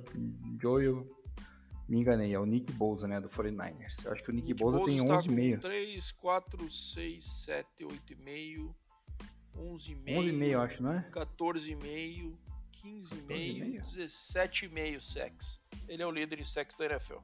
Joey, 0.61 0.85
eu 0.85 1.07
me 1.89 1.99
enganei. 1.99 2.33
É 2.33 2.39
o 2.39 2.45
Nick 2.45 2.71
Bolsa, 2.71 3.07
né, 3.07 3.19
do 3.19 3.27
49ers. 3.27 4.05
Eu 4.05 4.11
acho 4.11 4.23
que 4.23 4.29
o 4.29 4.33
Nick, 4.33 4.49
Nick 4.49 4.63
Bolsa, 4.63 4.85
tem 4.85 4.99
11,5. 4.99 5.61
3, 5.61 6.11
4, 6.11 6.71
6, 6.71 7.25
7, 7.25 7.85
8,5, 7.85 8.75
11,5. 9.57 10.05
11,5, 10.05 10.59
acho, 10.59 10.83
não 10.83 10.93
é? 10.93 11.09
14,5, 11.11 12.33
15,5, 12.83 13.81
17,5 13.81 14.99
sex. 14.99 15.61
Ele 15.87 16.03
é 16.03 16.05
o 16.05 16.11
líder 16.11 16.39
em 16.39 16.43
sex 16.43 16.77
da 16.77 16.85
NFL. 16.85 17.17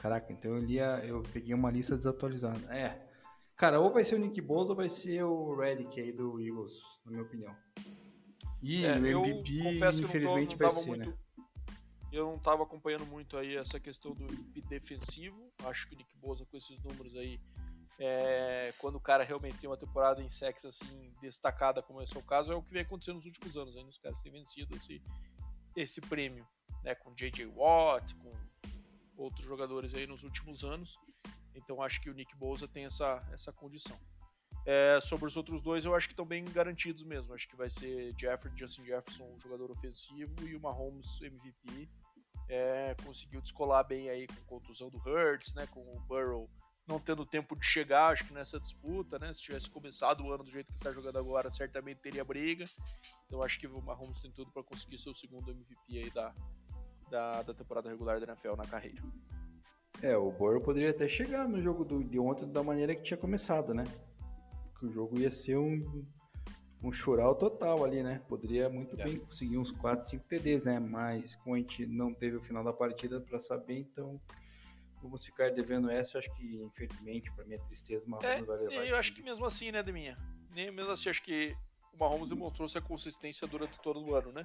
Caraca, 0.00 0.32
então 0.32 0.54
eu 0.54 0.58
lia, 0.58 1.02
eu 1.04 1.22
peguei 1.32 1.54
uma 1.54 1.70
lista 1.70 1.96
desatualizada. 1.96 2.60
É, 2.74 3.03
Cara, 3.56 3.80
ou 3.80 3.92
vai 3.92 4.02
ser 4.02 4.16
o 4.16 4.18
Nick 4.18 4.40
Bosa 4.40 4.70
ou 4.70 4.76
vai 4.76 4.88
ser 4.88 5.22
o 5.22 5.54
Redick 5.56 6.00
aí 6.00 6.12
do 6.12 6.40
Eagles, 6.40 6.80
na 7.04 7.12
minha 7.12 7.22
opinião. 7.22 7.56
E 8.60 8.84
é, 8.84 8.92
o 8.92 9.24
MVP, 9.24 9.50
infelizmente, 10.02 10.56
vai 10.56 10.70
ser, 10.70 10.86
muito, 10.86 11.10
né? 11.10 11.18
Eu 12.10 12.26
não 12.26 12.36
estava 12.36 12.62
acompanhando 12.62 13.06
muito 13.06 13.36
aí 13.36 13.56
essa 13.56 13.78
questão 13.78 14.12
do 14.12 14.26
defensivo. 14.68 15.52
Acho 15.64 15.88
que 15.88 15.94
o 15.94 15.98
Nick 15.98 16.16
Bosa 16.16 16.44
com 16.46 16.56
esses 16.56 16.82
números 16.82 17.14
aí, 17.14 17.38
é, 17.98 18.72
quando 18.78 18.96
o 18.96 19.00
cara 19.00 19.22
realmente 19.22 19.58
tem 19.58 19.68
uma 19.68 19.76
temporada 19.76 20.22
em 20.22 20.28
sex 20.28 20.64
assim 20.64 21.12
destacada, 21.20 21.82
como 21.82 22.02
esse 22.02 22.16
é 22.16 22.18
o 22.18 22.24
caso, 22.24 22.50
é 22.50 22.56
o 22.56 22.62
que 22.62 22.72
vem 22.72 22.82
acontecendo 22.82 23.16
nos 23.16 23.26
últimos 23.26 23.56
anos. 23.56 23.76
Aí, 23.76 23.84
os 23.84 23.98
caras 23.98 24.20
têm 24.20 24.32
vencido 24.32 24.74
esse, 24.74 25.00
esse 25.76 26.00
prêmio, 26.00 26.46
né? 26.82 26.94
Com 26.94 27.14
J.J. 27.14 27.46
Watt, 27.46 28.16
com 28.16 28.32
outros 29.16 29.46
jogadores 29.46 29.94
aí 29.94 30.06
nos 30.06 30.24
últimos 30.24 30.64
anos. 30.64 30.98
Então 31.54 31.82
acho 31.82 32.00
que 32.00 32.10
o 32.10 32.14
Nick 32.14 32.36
Bosa 32.36 32.66
tem 32.68 32.84
essa, 32.84 33.22
essa 33.32 33.52
condição. 33.52 33.98
É, 34.66 34.98
sobre 35.00 35.26
os 35.26 35.36
outros 35.36 35.62
dois, 35.62 35.84
eu 35.84 35.94
acho 35.94 36.08
que 36.08 36.12
estão 36.12 36.24
bem 36.24 36.44
garantidos 36.44 37.04
mesmo. 37.04 37.34
Acho 37.34 37.48
que 37.48 37.56
vai 37.56 37.68
ser 37.68 38.14
Jeffrey, 38.18 38.52
Justin 38.56 38.84
Jefferson, 38.84 39.24
um 39.34 39.38
jogador 39.38 39.70
ofensivo, 39.70 40.46
e 40.46 40.56
o 40.56 40.60
Mahomes 40.60 41.20
MVP. 41.20 41.88
É, 42.48 42.94
conseguiu 43.04 43.40
descolar 43.40 43.84
bem 43.84 44.08
aí 44.10 44.26
com 44.26 44.34
a 44.34 44.46
contusão 44.46 44.90
do 44.90 44.98
Hurts, 44.98 45.54
né, 45.54 45.66
com 45.66 45.80
o 45.80 46.00
Burrow 46.00 46.48
não 46.86 47.00
tendo 47.00 47.24
tempo 47.24 47.56
de 47.56 47.64
chegar, 47.64 48.12
acho 48.12 48.26
que 48.26 48.34
nessa 48.34 48.60
disputa, 48.60 49.18
né? 49.18 49.32
Se 49.32 49.42
tivesse 49.42 49.70
começado 49.70 50.22
o 50.22 50.32
ano 50.32 50.44
do 50.44 50.50
jeito 50.50 50.66
que 50.68 50.78
está 50.78 50.92
jogando 50.92 51.18
agora, 51.18 51.50
certamente 51.50 52.00
teria 52.00 52.24
briga. 52.24 52.66
Então 53.26 53.42
acho 53.42 53.58
que 53.58 53.66
o 53.66 53.82
Mahomes 53.82 54.20
tem 54.20 54.30
tudo 54.30 54.52
para 54.52 54.62
conseguir 54.62 54.98
seu 54.98 55.14
segundo 55.14 55.50
MVP 55.50 55.98
aí 55.98 56.10
da, 56.10 56.34
da, 57.10 57.42
da, 57.42 57.54
temporada 57.54 57.88
regular 57.88 58.20
da 58.20 58.26
NFL 58.26 58.56
na 58.56 58.66
carreira. 58.66 59.02
É, 60.02 60.16
o 60.16 60.30
Burrow 60.30 60.60
poderia 60.60 60.90
até 60.90 61.08
chegar 61.08 61.48
no 61.48 61.60
jogo 61.60 61.84
do, 61.84 62.02
de 62.02 62.18
ontem 62.18 62.46
da 62.50 62.62
maneira 62.62 62.94
que 62.94 63.02
tinha 63.02 63.16
começado, 63.16 63.72
né? 63.72 63.84
Que 64.78 64.86
o 64.86 64.92
jogo 64.92 65.18
ia 65.18 65.30
ser 65.30 65.56
um, 65.56 66.04
um 66.82 66.92
chural 66.92 67.34
total 67.34 67.84
ali, 67.84 68.02
né? 68.02 68.20
Poderia 68.28 68.68
muito 68.68 69.00
é. 69.00 69.04
bem 69.04 69.18
conseguir 69.18 69.56
uns 69.56 69.70
4, 69.70 70.08
5 70.08 70.24
TDs, 70.24 70.62
né? 70.62 70.78
Mas 70.78 71.36
como 71.36 71.54
a 71.54 71.58
gente 71.58 71.86
não 71.86 72.12
teve 72.12 72.36
o 72.36 72.42
final 72.42 72.62
da 72.62 72.72
partida 72.72 73.20
para 73.20 73.40
saber, 73.40 73.78
então 73.78 74.20
vamos 75.02 75.24
ficar 75.24 75.50
devendo 75.50 75.90
essa, 75.90 76.16
eu 76.16 76.18
acho 76.20 76.34
que, 76.34 76.56
infelizmente, 76.56 77.30
para 77.32 77.44
minha 77.44 77.58
tristeza, 77.60 78.04
o 78.06 78.10
Mahomes 78.10 78.28
é, 78.28 78.42
vai 78.42 78.58
levar. 78.58 78.86
Eu 78.86 78.96
acho 78.96 79.14
que 79.14 79.22
mesmo 79.22 79.44
assim, 79.44 79.70
né, 79.70 79.82
Deminha? 79.82 80.18
Nem 80.50 80.70
mesmo 80.70 80.90
assim, 80.90 81.10
acho 81.10 81.22
que 81.22 81.54
o 81.92 81.98
Mahomes 81.98 82.30
demonstrou 82.30 82.66
essa 82.66 82.80
consistência 82.80 83.46
durante 83.46 83.80
todo 83.80 84.02
o 84.02 84.14
ano, 84.14 84.32
né? 84.32 84.44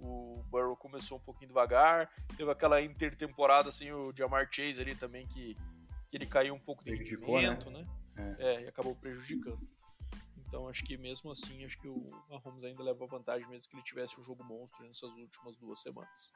O 0.00 0.42
Burrow 0.50 0.76
começou 0.76 1.18
um 1.18 1.20
pouquinho 1.20 1.48
devagar, 1.48 2.10
teve 2.36 2.50
aquela 2.50 2.80
intertemporada, 2.80 3.68
assim, 3.68 3.92
o 3.92 4.12
Jamar 4.16 4.48
Chase 4.50 4.80
ali 4.80 4.94
também, 4.94 5.26
que, 5.26 5.56
que 6.08 6.16
ele 6.16 6.26
caiu 6.26 6.54
um 6.54 6.58
pouco 6.58 6.82
de 6.82 6.94
rendimento, 6.94 7.70
né? 7.70 7.86
né? 8.14 8.36
É. 8.38 8.54
é, 8.54 8.62
e 8.62 8.68
acabou 8.68 8.94
prejudicando. 8.96 9.60
Então 10.50 10.68
acho 10.68 10.84
que 10.84 10.96
mesmo 10.96 11.30
assim, 11.30 11.64
acho 11.64 11.78
que 11.78 11.86
o 11.86 12.04
Mahomes 12.28 12.64
ainda 12.64 12.82
leva 12.82 13.06
vantagem 13.06 13.48
mesmo 13.48 13.70
que 13.70 13.76
ele 13.76 13.84
tivesse 13.84 14.18
um 14.20 14.22
jogo 14.24 14.42
monstro 14.42 14.84
nessas 14.84 15.16
últimas 15.16 15.56
duas 15.56 15.80
semanas. 15.80 16.32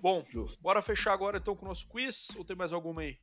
Bom, 0.00 0.24
Justo. 0.24 0.60
bora 0.60 0.82
fechar 0.82 1.12
agora 1.12 1.38
então 1.38 1.54
com 1.54 1.64
o 1.64 1.68
nosso 1.68 1.88
quiz, 1.88 2.34
ou 2.36 2.44
tem 2.44 2.56
mais 2.56 2.72
alguma 2.72 3.02
aí? 3.02 3.16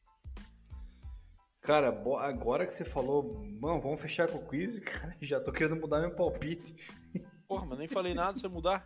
Cara, 1.60 1.90
agora 2.22 2.66
que 2.66 2.74
você 2.74 2.86
falou, 2.86 3.44
mano, 3.60 3.82
vamos 3.82 4.02
fechar 4.02 4.30
com 4.30 4.38
o 4.38 4.48
quiz, 4.48 4.80
cara, 4.86 5.16
já 5.22 5.40
tô 5.40 5.52
querendo 5.52 5.76
mudar 5.76 6.00
meu 6.00 6.16
palpite. 6.16 6.74
Porra, 7.46 7.66
mas 7.66 7.80
nem 7.80 7.88
falei 7.88 8.14
nada, 8.14 8.38
você 8.38 8.48
mudar. 8.48 8.86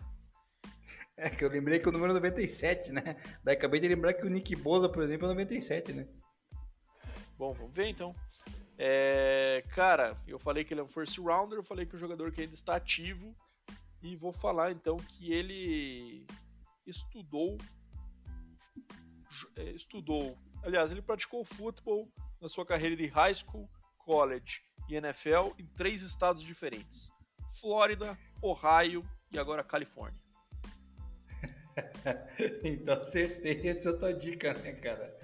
É 1.17 1.29
que 1.29 1.45
eu 1.45 1.49
lembrei 1.49 1.79
que 1.79 1.87
o 1.87 1.91
número 1.91 2.11
é 2.11 2.15
97, 2.15 2.91
né? 2.91 3.15
Daí 3.43 3.55
acabei 3.55 3.79
de 3.79 3.87
lembrar 3.87 4.13
que 4.13 4.25
o 4.25 4.29
Nick 4.29 4.55
Boza, 4.55 4.89
por 4.89 5.03
exemplo, 5.03 5.25
é 5.25 5.29
97, 5.29 5.93
né? 5.93 6.07
Bom, 7.37 7.53
vamos 7.53 7.73
ver 7.73 7.87
então. 7.87 8.13
É, 8.77 9.63
cara, 9.73 10.13
eu 10.27 10.37
falei 10.37 10.65
que 10.65 10.73
ele 10.73 10.81
é 10.81 10.83
um 10.83 10.87
first 10.87 11.17
rounder, 11.17 11.57
eu 11.57 11.63
falei 11.63 11.85
que 11.85 11.93
é 11.93 11.97
um 11.97 11.99
jogador 11.99 12.31
que 12.31 12.41
ainda 12.41 12.53
está 12.53 12.75
ativo 12.75 13.33
e 14.03 14.15
vou 14.15 14.33
falar 14.33 14.71
então 14.71 14.97
que 14.97 15.31
ele 15.31 16.25
estudou 16.85 17.57
é, 19.55 19.71
estudou, 19.71 20.37
aliás, 20.63 20.91
ele 20.91 21.01
praticou 21.01 21.43
futebol 21.43 22.09
na 22.41 22.47
sua 22.47 22.65
carreira 22.65 22.95
de 22.95 23.07
high 23.07 23.33
school, 23.33 23.69
college 23.97 24.61
e 24.87 24.95
NFL 24.95 25.51
em 25.57 25.65
três 25.75 26.01
estados 26.01 26.43
diferentes: 26.43 27.09
Flórida, 27.59 28.17
Ohio 28.41 29.03
e 29.31 29.37
agora 29.37 29.63
Califórnia. 29.63 30.24
então 32.63 33.01
acertei 33.01 33.69
essa 33.69 33.97
tua 33.97 34.13
dica, 34.13 34.53
né, 34.53 34.73
cara? 34.73 35.17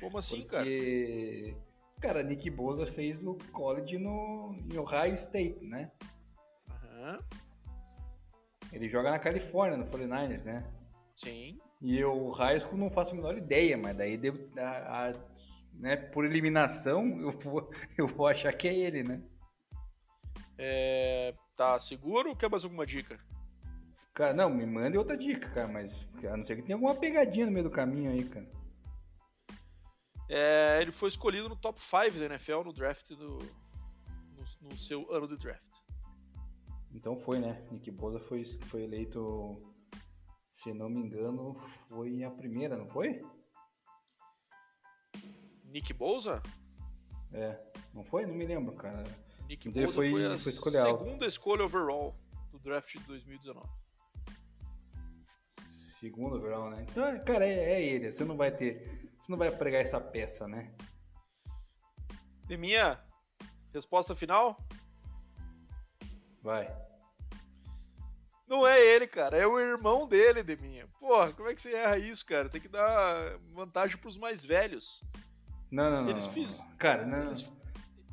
Como 0.00 0.18
assim, 0.18 0.42
Porque... 0.42 1.54
cara? 1.54 1.68
Cara, 2.00 2.22
Nick 2.22 2.48
Bosa 2.50 2.86
fez 2.86 3.24
o 3.26 3.36
college 3.52 3.98
no, 3.98 4.54
em 4.72 4.78
Ohio 4.78 5.14
State, 5.14 5.64
né? 5.64 5.90
Uhum. 6.70 7.18
Ele 8.72 8.88
joga 8.88 9.10
na 9.10 9.18
Califórnia, 9.18 9.76
no 9.76 9.84
49ers, 9.84 10.44
né? 10.44 10.64
Sim. 11.16 11.58
E 11.80 12.04
o 12.04 12.30
high 12.30 12.58
school 12.60 12.78
não 12.78 12.90
faço 12.90 13.12
a 13.12 13.14
menor 13.16 13.36
ideia, 13.36 13.76
mas 13.76 13.96
daí 13.96 14.16
deu, 14.16 14.48
a, 14.56 15.08
a, 15.08 15.12
né, 15.74 15.96
por 15.96 16.24
eliminação 16.24 17.04
eu 17.20 17.32
vou, 17.32 17.70
eu 17.96 18.06
vou 18.06 18.26
achar 18.28 18.52
que 18.52 18.68
é 18.68 18.74
ele, 18.74 19.02
né? 19.02 19.20
É, 20.56 21.34
tá 21.56 21.78
seguro 21.78 22.30
ou 22.30 22.36
quer 22.36 22.50
mais 22.50 22.64
alguma 22.64 22.86
dica? 22.86 23.18
Cara, 24.18 24.34
não, 24.34 24.50
me 24.50 24.66
mande 24.66 24.98
outra 24.98 25.16
dica, 25.16 25.48
cara, 25.50 25.68
mas 25.68 26.04
a 26.28 26.36
não 26.36 26.44
ser 26.44 26.56
que 26.56 26.62
tenha 26.62 26.74
alguma 26.74 26.92
pegadinha 26.92 27.46
no 27.46 27.52
meio 27.52 27.62
do 27.62 27.70
caminho 27.70 28.10
aí, 28.10 28.28
cara. 28.28 28.50
É, 30.28 30.80
ele 30.82 30.90
foi 30.90 31.08
escolhido 31.08 31.48
no 31.48 31.54
top 31.54 31.80
5 31.80 32.18
da 32.18 32.24
NFL 32.24 32.64
no 32.64 32.72
draft 32.72 33.10
do. 33.10 33.38
No, 33.38 34.70
no, 34.70 34.76
seu 34.76 35.08
ano 35.14 35.28
de 35.28 35.36
draft. 35.36 35.70
Então 36.90 37.16
foi, 37.16 37.38
né? 37.38 37.64
Nick 37.70 37.92
Bosa 37.92 38.18
foi, 38.18 38.44
foi 38.44 38.82
eleito, 38.82 39.62
se 40.50 40.74
não 40.74 40.88
me 40.88 40.98
engano, 40.98 41.54
foi 41.88 42.24
a 42.24 42.30
primeira, 42.32 42.76
não 42.76 42.88
foi? 42.88 43.24
Nick 45.62 45.92
Bosa? 45.92 46.42
É, 47.32 47.56
não 47.94 48.02
foi? 48.02 48.26
Não 48.26 48.34
me 48.34 48.44
lembro, 48.44 48.74
cara. 48.74 49.04
Nick 49.46 49.68
Bosa 49.68 49.92
foi, 49.92 50.10
foi 50.10 50.26
a 50.26 50.30
foi 50.30 50.50
segunda 50.50 50.82
alta. 50.82 51.26
escolha 51.26 51.64
overall 51.64 52.18
do 52.50 52.58
draft 52.58 52.98
de 52.98 53.04
2019. 53.04 53.87
Segundo 55.98 56.36
overall, 56.36 56.70
né? 56.70 56.86
Então, 56.88 57.04
é, 57.04 57.18
cara, 57.18 57.44
é, 57.44 57.72
é 57.72 57.82
ele. 57.82 58.10
Você 58.12 58.24
não 58.24 58.36
vai 58.36 58.50
ter 58.50 59.08
você 59.28 59.32
não 59.32 59.38
vai 59.38 59.50
pregar 59.50 59.82
essa 59.82 60.00
peça, 60.00 60.48
né? 60.48 60.72
E 62.48 62.56
minha 62.56 62.98
resposta 63.74 64.14
final? 64.14 64.58
Vai. 66.42 66.74
Não 68.46 68.66
é 68.66 68.80
ele, 68.80 69.06
cara. 69.06 69.36
É 69.36 69.46
o 69.46 69.60
irmão 69.60 70.08
dele, 70.08 70.42
Deminha. 70.42 70.88
Porra, 70.98 71.34
como 71.34 71.46
é 71.46 71.54
que 71.54 71.60
você 71.60 71.74
erra 71.74 71.98
isso, 71.98 72.24
cara? 72.24 72.48
Tem 72.48 72.58
que 72.58 72.68
dar 72.68 73.38
vantagem 73.52 73.98
pros 73.98 74.16
mais 74.16 74.46
velhos. 74.46 75.02
Não, 75.70 75.90
não, 75.90 76.08
Eles 76.08 76.26
não. 76.26 76.32
Fiz... 76.32 76.66
Cara, 76.78 77.04
não. 77.04 77.26
Eles... 77.26 77.54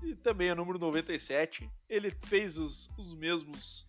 E 0.03 0.16
também 0.16 0.49
é 0.49 0.56
número 0.56 0.78
97. 0.78 1.72
Ele 1.88 2.12
fez 2.12 2.57
os, 2.57 2.90
os 2.98 3.16
mesmos 3.16 3.88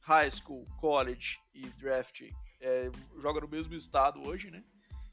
high 0.00 0.30
school, 0.30 0.66
college 0.80 1.38
e 1.52 1.66
draft. 1.72 2.22
É, 2.66 2.90
joga 3.20 3.42
no 3.42 3.48
mesmo 3.48 3.74
estado 3.74 4.26
hoje, 4.26 4.50
né? 4.50 4.64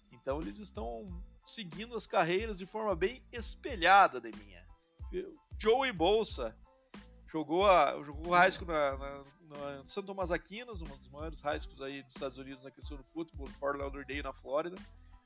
Então 0.10 0.40
eles 0.40 0.58
estão 0.58 1.06
seguindo 1.44 1.96
as 1.96 2.08
carreiras 2.08 2.58
de 2.58 2.66
forma 2.66 2.96
bem 2.96 3.22
espelhada, 3.30 4.22
Deminha. 4.22 4.66
Joey 5.60 5.92
Bolsa 5.92 6.56
jogou, 7.28 7.70
a, 7.70 8.02
jogou 8.04 8.34
high 8.34 8.50
school 8.50 8.68
na, 8.68 8.98
na, 8.98 9.24
na 9.44 9.84
São 9.84 10.02
Tomás 10.02 10.32
Aquinas, 10.32 10.82
uma 10.82 10.96
dos 10.96 11.10
maiores 11.10 11.42
high 11.42 11.60
schools 11.60 11.82
aí 11.82 12.02
dos 12.04 12.16
Estados 12.16 12.38
Unidos 12.38 12.64
na 12.64 12.72
questão 12.72 12.96
do 12.96 13.04
futebol, 13.04 13.48
Fort 13.48 13.78
Lauderdale, 13.78 14.24
na 14.24 14.32
Flórida. 14.32 14.78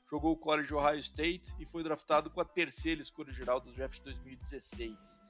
Jogou 0.09 0.33
o 0.33 0.37
college 0.37 0.73
Ohio 0.73 0.99
State 0.99 1.53
e 1.59 1.65
foi 1.65 1.83
draftado 1.83 2.31
com 2.31 2.41
a 2.41 2.45
terceira 2.45 3.01
escolha 3.01 3.31
geral 3.31 3.59
do 3.59 3.71
draft 3.71 3.97
de 3.97 4.03
2016. 4.05 5.21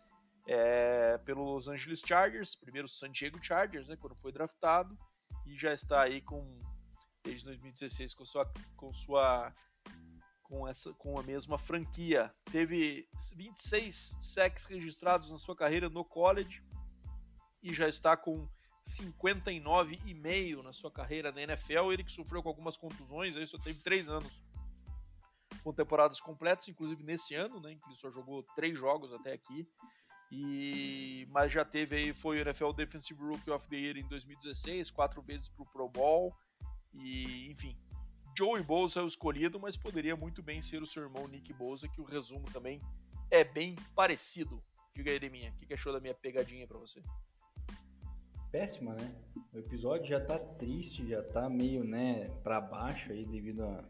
É, 0.48 1.18
pelo 1.20 1.44
Los 1.44 1.68
Angeles 1.68 2.00
Chargers, 2.00 2.56
primeiro 2.56 2.88
San 2.88 3.12
Diego 3.12 3.44
Chargers, 3.44 3.90
né, 3.90 3.98
quando 3.98 4.16
foi 4.16 4.32
draftado, 4.32 4.98
e 5.46 5.58
já 5.58 5.74
está 5.74 6.04
aí 6.04 6.22
com 6.22 6.62
desde 7.26 7.46
2016 7.46 8.14
com 8.14 8.26
sua, 8.26 8.52
com 8.78 8.94
sua 8.94 9.54
com, 10.44 10.68
essa, 10.68 10.94
com 10.94 11.20
a 11.20 11.24
mesma 11.24 11.58
franquia. 11.58 12.34
Teve 12.52 13.10
26 13.36 14.18
sacks 14.20 14.66
registrados 14.66 15.32
na 15.32 15.38
sua 15.38 15.56
carreira 15.56 15.90
no 15.90 16.06
college 16.06 16.64
e 17.62 17.74
já 17.74 17.88
está 17.88 18.16
com 18.16 18.48
59,5 18.84 20.62
na 20.62 20.72
sua 20.72 20.92
carreira 20.92 21.32
na 21.32 21.42
NFL. 21.42 21.92
Ele 21.92 22.04
que 22.04 22.12
sofreu 22.12 22.44
com 22.44 22.50
algumas 22.50 22.78
contusões, 22.78 23.36
aí 23.36 23.48
só 23.48 23.58
teve 23.58 23.82
3 23.82 24.10
anos 24.10 24.44
com 25.64 25.74
temporadas 25.74 26.22
completas, 26.22 26.68
inclusive 26.68 27.04
nesse 27.04 27.34
ano, 27.34 27.60
né, 27.60 27.76
que 27.76 27.88
ele 27.88 27.96
só 27.96 28.12
jogou 28.12 28.44
3 28.56 28.78
jogos 28.78 29.12
até 29.12 29.34
aqui. 29.34 29.68
E, 30.32 31.28
mas 31.32 31.52
já 31.52 31.66
teve 31.66 31.96
aí, 31.96 32.14
foi 32.14 32.38
o 32.38 32.42
NFL 32.42 32.72
Defensive 32.72 33.20
Rookie 33.20 33.50
of 33.50 33.68
the 33.68 33.76
Year 33.76 33.98
em 33.98 34.08
2016, 34.08 34.92
quatro 34.92 35.22
vezes 35.24 35.50
para 35.50 35.64
o 35.64 35.72
Pro 35.72 35.90
Bowl. 35.90 36.36
E, 36.98 37.52
enfim, 37.52 37.78
Joey 38.38 38.64
Bosa 38.64 39.00
é 39.00 39.04
o 39.04 39.08
escolhido, 39.08 39.60
mas 39.60 39.78
poderia 39.78 40.16
muito 40.16 40.42
bem 40.42 40.62
ser 40.62 40.82
o 40.82 40.88
seu 40.88 41.04
irmão 41.04 41.28
Nick 41.28 41.54
Bosa, 41.54 41.88
que 41.88 42.02
o 42.02 42.06
resumo 42.06 42.46
também 42.52 42.82
é 43.32 43.44
bem 43.44 43.76
parecido. 43.96 44.62
Diga 44.94 45.12
aí, 45.12 45.20
Deminha, 45.20 45.52
o 45.52 45.54
que, 45.56 45.66
que 45.66 45.74
achou 45.74 45.94
da 45.94 46.00
minha 46.00 46.14
pegadinha 46.14 46.68
para 46.68 46.78
você? 46.78 47.02
Péssima, 48.52 48.94
né? 48.94 49.16
O 49.54 49.60
episódio 49.60 50.08
já 50.08 50.20
tá 50.20 50.40
triste, 50.40 51.08
já 51.08 51.22
tá 51.22 51.50
meio, 51.50 51.84
né, 51.84 52.30
para 52.44 52.62
baixo 52.62 53.12
aí 53.12 53.26
devido 53.26 53.64
a, 53.64 53.84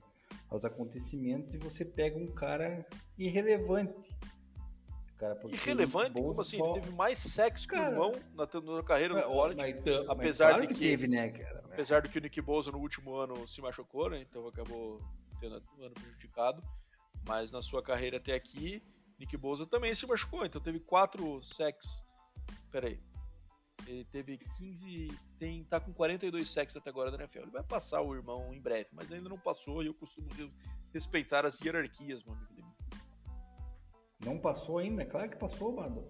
aos 0.50 0.66
acontecimentos 0.66 1.54
e 1.54 1.58
você 1.58 1.86
pega 1.86 2.18
um 2.18 2.34
cara 2.34 2.88
irrelevante 3.18 4.16
cara. 5.18 5.40
Irrelevante? 5.52 6.12
Como 6.12 6.40
assim? 6.40 6.58
Só... 6.58 6.72
Ele 6.72 6.82
teve 6.82 6.96
mais 6.96 7.18
sexo 7.18 7.68
que 7.68 7.76
o 7.76 7.82
irmão 7.82 8.12
na, 8.34 8.46
na 8.46 8.84
carreira 8.84 9.14
no 9.14 9.24
college. 9.24 9.56
Mas, 9.58 9.76
então, 9.76 10.12
apesar 10.12 10.50
claro 10.50 10.68
de 10.68 10.74
que, 10.74 10.80
teve, 10.80 11.08
né, 11.08 11.30
cara? 11.30 11.64
Apesar 11.76 12.02
de 12.02 12.08
que 12.08 12.18
o 12.18 12.22
Nick 12.22 12.40
Bosa 12.40 12.72
no 12.72 12.80
último 12.80 13.16
ano 13.16 13.46
se 13.46 13.62
machucou, 13.62 14.10
né? 14.10 14.22
Então 14.22 14.48
acabou 14.48 15.02
tendo 15.42 15.62
um 15.78 15.84
ano 15.84 15.94
prejudicado. 15.94 16.64
Mas 17.28 17.52
na 17.52 17.62
sua 17.62 17.84
carreira 17.84 18.16
até 18.16 18.34
aqui, 18.34 18.82
Nick 19.20 19.36
Bosa 19.36 19.66
também 19.66 19.94
se 19.94 20.08
machucou, 20.08 20.46
então 20.46 20.62
teve 20.62 20.80
quatro 20.80 21.44
sacks. 21.44 22.02
Pera 22.72 22.88
aí. 22.88 23.04
Ele 23.86 24.06
teve 24.06 24.38
15, 24.38 25.20
tem, 25.38 25.66
tá 25.66 25.82
com 25.82 25.94
42 25.94 26.50
sacks 26.50 26.78
até 26.78 26.90
agora 26.90 27.12
da 27.12 27.18
NFL. 27.18 27.40
Ele 27.40 27.52
vai 27.52 27.64
passar 27.64 28.02
o 28.02 28.16
irmão 28.16 28.54
em 28.54 28.62
breve, 28.62 28.90
mas 28.94 29.12
ainda 29.12 29.28
não 29.28 29.38
passou 29.38 29.84
e 29.84 29.88
eu 29.88 29.94
costumo 29.94 30.30
respeitar 30.94 31.46
as 31.46 31.60
hierarquias, 31.60 32.24
meu 32.24 32.36
amigo. 32.36 32.74
Não 34.24 34.40
passou 34.40 34.78
ainda? 34.78 35.06
Claro 35.06 35.30
que 35.30 35.36
passou, 35.36 35.76
Bado. 35.76 36.08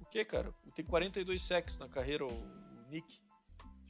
O 0.00 0.04
que, 0.04 0.22
cara? 0.22 0.52
Tem 0.74 0.84
42 0.84 1.42
sacks 1.42 1.78
na 1.78 1.88
carreira, 1.88 2.26
o 2.26 2.88
Nick. 2.90 3.22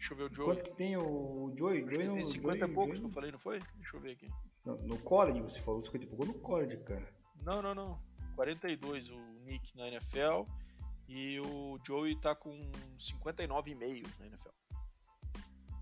Deixa 0.01 0.15
eu 0.15 0.17
ver 0.17 0.31
o 0.31 0.35
Joey. 0.35 0.57
Quanto 0.57 0.71
que 0.71 0.77
tem 0.77 0.97
o 0.97 1.53
Joey? 1.59 1.87
Joey 1.87 2.07
não, 2.07 2.15
tem 2.15 2.25
50 2.25 2.59
Joey, 2.59 2.71
e 2.71 2.75
poucos 2.75 2.97
Joey... 2.97 3.01
que 3.01 3.07
eu 3.07 3.15
falei, 3.15 3.33
não 3.33 3.39
foi? 3.39 3.59
Deixa 3.77 3.97
eu 3.97 4.01
ver 4.01 4.13
aqui. 4.13 4.29
No, 4.65 4.77
no 4.79 4.99
college 5.01 5.43
você 5.43 5.61
falou 5.61 5.83
50 5.83 6.05
e 6.05 6.09
pouco 6.09 6.25
no 6.25 6.35
college, 6.35 6.79
cara. 6.79 7.07
Não, 7.43 7.61
não, 7.61 7.75
não. 7.75 8.03
42 8.35 9.11
o 9.11 9.21
Nick 9.45 9.77
na 9.77 9.89
NFL 9.89 10.45
e 11.07 11.39
o 11.41 11.79
Joey 11.87 12.17
tá 12.19 12.35
com 12.35 12.59
59,5 12.99 14.07
na 14.19 14.27
NFL. 14.27 14.49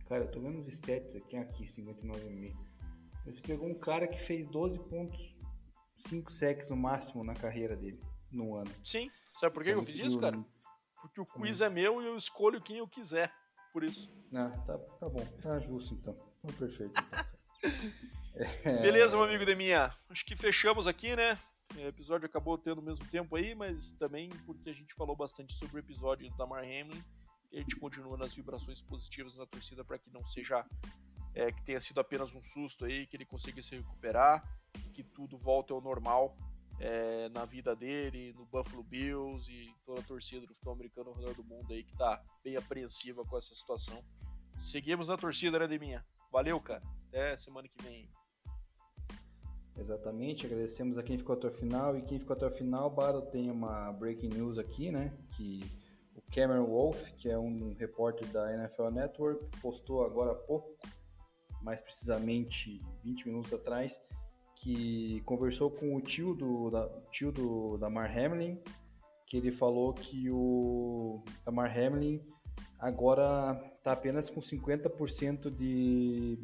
Cara, 0.08 0.24
eu 0.24 0.30
tô 0.32 0.40
vendo 0.40 0.58
os 0.58 0.66
stats 0.66 1.14
aqui, 1.14 1.36
aqui 1.36 1.64
59,5. 1.66 2.56
Você 3.24 3.40
pegou 3.40 3.68
um 3.68 3.78
cara 3.78 4.08
que 4.08 4.18
fez 4.18 4.48
12 4.48 4.80
pontos, 4.88 5.36
5 5.96 6.32
sacks 6.32 6.70
no 6.70 6.76
máximo 6.76 7.22
na 7.22 7.34
carreira 7.34 7.76
dele, 7.76 8.02
no 8.32 8.56
ano. 8.56 8.70
Sim, 8.82 9.12
sabe 9.34 9.54
por 9.54 9.62
que 9.62 9.70
eu 9.70 9.82
fiz 9.84 10.00
isso, 10.00 10.18
cara? 10.18 10.44
Porque 11.00 11.20
o 11.20 11.24
quiz 11.24 11.60
hum. 11.60 11.64
é 11.66 11.70
meu 11.70 12.02
e 12.02 12.06
eu 12.06 12.16
escolho 12.16 12.60
quem 12.60 12.78
eu 12.78 12.88
quiser 12.88 13.32
por 13.72 13.84
isso. 13.84 14.10
Ah, 14.34 14.50
tá, 14.66 14.78
tá 14.78 15.08
bom. 15.08 15.24
Tá 15.42 15.58
justo 15.58 15.94
então. 15.94 16.14
Tá 16.14 16.52
perfeito. 16.58 16.92
Então. 17.62 18.82
Beleza, 18.82 19.16
meu 19.16 19.24
amigo 19.24 19.44
Deminha. 19.44 19.92
Acho 20.08 20.24
que 20.24 20.36
fechamos 20.36 20.86
aqui, 20.86 21.14
né? 21.16 21.38
O 21.76 21.80
episódio 21.80 22.26
acabou 22.26 22.56
tendo 22.56 22.78
o 22.78 22.84
mesmo 22.84 23.06
tempo 23.06 23.36
aí, 23.36 23.54
mas 23.54 23.92
também 23.92 24.30
porque 24.46 24.70
a 24.70 24.74
gente 24.74 24.94
falou 24.94 25.14
bastante 25.14 25.52
sobre 25.54 25.76
o 25.76 25.78
episódio 25.78 26.30
do 26.30 26.36
Damar 26.36 26.64
Hamlin. 26.64 27.02
A 27.52 27.56
gente 27.56 27.76
continua 27.76 28.16
nas 28.16 28.34
vibrações 28.34 28.80
positivas 28.80 29.36
na 29.36 29.46
torcida 29.46 29.84
para 29.84 29.98
que 29.98 30.10
não 30.10 30.24
seja. 30.24 30.64
É, 31.34 31.52
que 31.52 31.62
tenha 31.62 31.80
sido 31.80 32.00
apenas 32.00 32.34
um 32.34 32.42
susto 32.42 32.84
aí, 32.84 33.06
que 33.06 33.16
ele 33.16 33.24
consiga 33.24 33.62
se 33.62 33.76
recuperar, 33.76 34.42
que 34.92 35.04
tudo 35.04 35.36
volte 35.36 35.72
ao 35.72 35.80
normal 35.80 36.36
é, 36.80 37.28
na 37.30 37.44
vida 37.44 37.74
dele, 37.74 38.32
no 38.34 38.46
Buffalo 38.46 38.82
Bills 38.82 39.50
e 39.50 39.74
toda 39.84 40.00
a 40.00 40.04
torcida 40.04 40.46
do 40.46 40.54
futebol 40.54 40.74
americano 40.74 41.10
ao 41.10 41.16
redor 41.16 41.34
do 41.34 41.44
mundo 41.44 41.72
aí 41.72 41.82
que 41.82 41.96
tá 41.96 42.22
bem 42.42 42.56
apreensiva 42.56 43.24
com 43.24 43.36
essa 43.36 43.54
situação. 43.54 44.02
Seguimos 44.56 45.08
na 45.08 45.16
torcida, 45.16 45.58
né, 45.58 45.66
Deminha? 45.66 46.04
Valeu, 46.30 46.60
cara. 46.60 46.82
Até 47.08 47.36
semana 47.36 47.68
que 47.68 47.82
vem. 47.82 48.08
Exatamente, 49.76 50.44
agradecemos 50.44 50.98
a 50.98 51.02
quem 51.04 51.16
ficou 51.16 51.36
até 51.36 51.46
o 51.46 51.52
final 51.52 51.96
e 51.96 52.02
quem 52.02 52.18
ficou 52.18 52.34
até 52.34 52.46
o 52.46 52.50
final, 52.50 52.90
Baro 52.90 53.22
tem 53.22 53.48
uma 53.48 53.92
breaking 53.92 54.30
news 54.30 54.58
aqui, 54.58 54.90
né, 54.90 55.16
que 55.36 55.60
o 56.16 56.22
Cameron 56.32 56.66
Wolf, 56.66 57.08
que 57.16 57.30
é 57.30 57.38
um 57.38 57.74
repórter 57.74 58.26
da 58.32 58.52
NFL 58.52 58.90
Network, 58.90 59.46
postou 59.60 60.04
agora 60.04 60.32
há 60.32 60.34
pouco, 60.34 60.76
mais 61.62 61.80
precisamente 61.80 62.82
20 63.04 63.28
minutos 63.28 63.52
atrás, 63.52 64.00
que 64.60 65.20
conversou 65.24 65.70
com 65.70 65.94
o 65.94 66.00
tio 66.00 66.34
do, 66.34 66.70
da, 66.70 66.88
tio 67.10 67.30
do 67.30 67.76
Damar 67.78 68.10
Hamlin, 68.16 68.60
que 69.26 69.36
ele 69.36 69.52
falou 69.52 69.92
que 69.92 70.30
o 70.30 71.22
Damar 71.44 71.76
Hamlin 71.76 72.20
agora 72.78 73.60
está 73.76 73.92
apenas 73.92 74.30
com 74.30 74.40
50% 74.40 75.50
de 75.50 76.38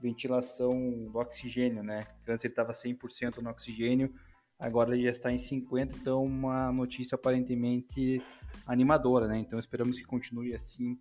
ventilação 0.00 0.70
do 1.10 1.18
oxigênio, 1.18 1.82
né? 1.82 2.06
Antes 2.26 2.44
ele 2.44 2.52
estava 2.52 2.72
100% 2.72 3.38
no 3.38 3.50
oxigênio, 3.50 4.14
agora 4.58 4.94
ele 4.94 5.04
já 5.04 5.10
está 5.10 5.32
em 5.32 5.36
50%, 5.36 5.96
então 6.00 6.24
uma 6.24 6.72
notícia 6.72 7.16
aparentemente 7.16 8.22
animadora, 8.66 9.26
né? 9.26 9.38
Então 9.38 9.58
esperamos 9.58 9.98
que 9.98 10.04
continue 10.04 10.54
assim 10.54 10.98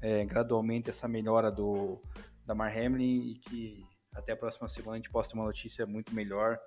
é, 0.00 0.24
gradualmente 0.24 0.88
essa 0.88 1.08
melhora 1.08 1.50
do 1.50 2.00
Damar 2.46 2.76
Hamlin 2.76 3.30
e 3.30 3.34
que 3.34 3.89
até 4.14 4.32
a 4.32 4.36
próxima 4.36 4.68
semana 4.68 4.94
a 4.94 4.96
gente 4.96 5.10
possa 5.10 5.30
ter 5.30 5.36
uma 5.36 5.46
notícia 5.46 5.86
muito 5.86 6.14
melhor, 6.14 6.58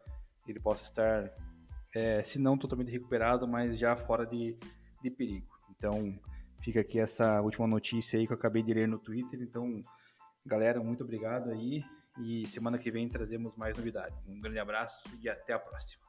ele 0.48 0.60
possa 0.60 0.84
estar, 0.84 1.32
é, 1.96 2.24
se 2.24 2.40
não 2.40 2.58
totalmente 2.58 2.92
recuperado, 2.92 3.48
mas 3.48 3.78
já 3.78 3.96
fora 3.96 4.26
de, 4.26 4.58
de 5.02 5.10
perigo. 5.10 5.48
Então, 5.72 6.18
fica 6.62 6.80
aqui 6.80 7.00
essa 7.00 7.42
última 7.42 7.68
notícia 7.68 8.20
aí 8.20 8.26
que 8.26 8.34
eu 8.34 8.38
acabei 8.38 8.64
de 8.64 8.74
ler 8.74 8.88
no 8.88 9.00
Twitter. 9.00 9.42
Então, 9.42 9.82
galera, 10.46 10.82
muito 10.82 11.04
obrigado 11.04 11.50
aí 11.50 11.84
e 12.20 12.48
semana 12.48 12.78
que 12.78 12.92
vem 12.92 13.10
trazemos 13.10 13.56
mais 13.56 13.76
novidades. 13.76 14.18
Um 14.28 14.40
grande 14.40 14.60
abraço 14.60 15.04
e 15.22 15.30
até 15.30 15.54
a 15.54 15.60
próxima. 15.60 16.03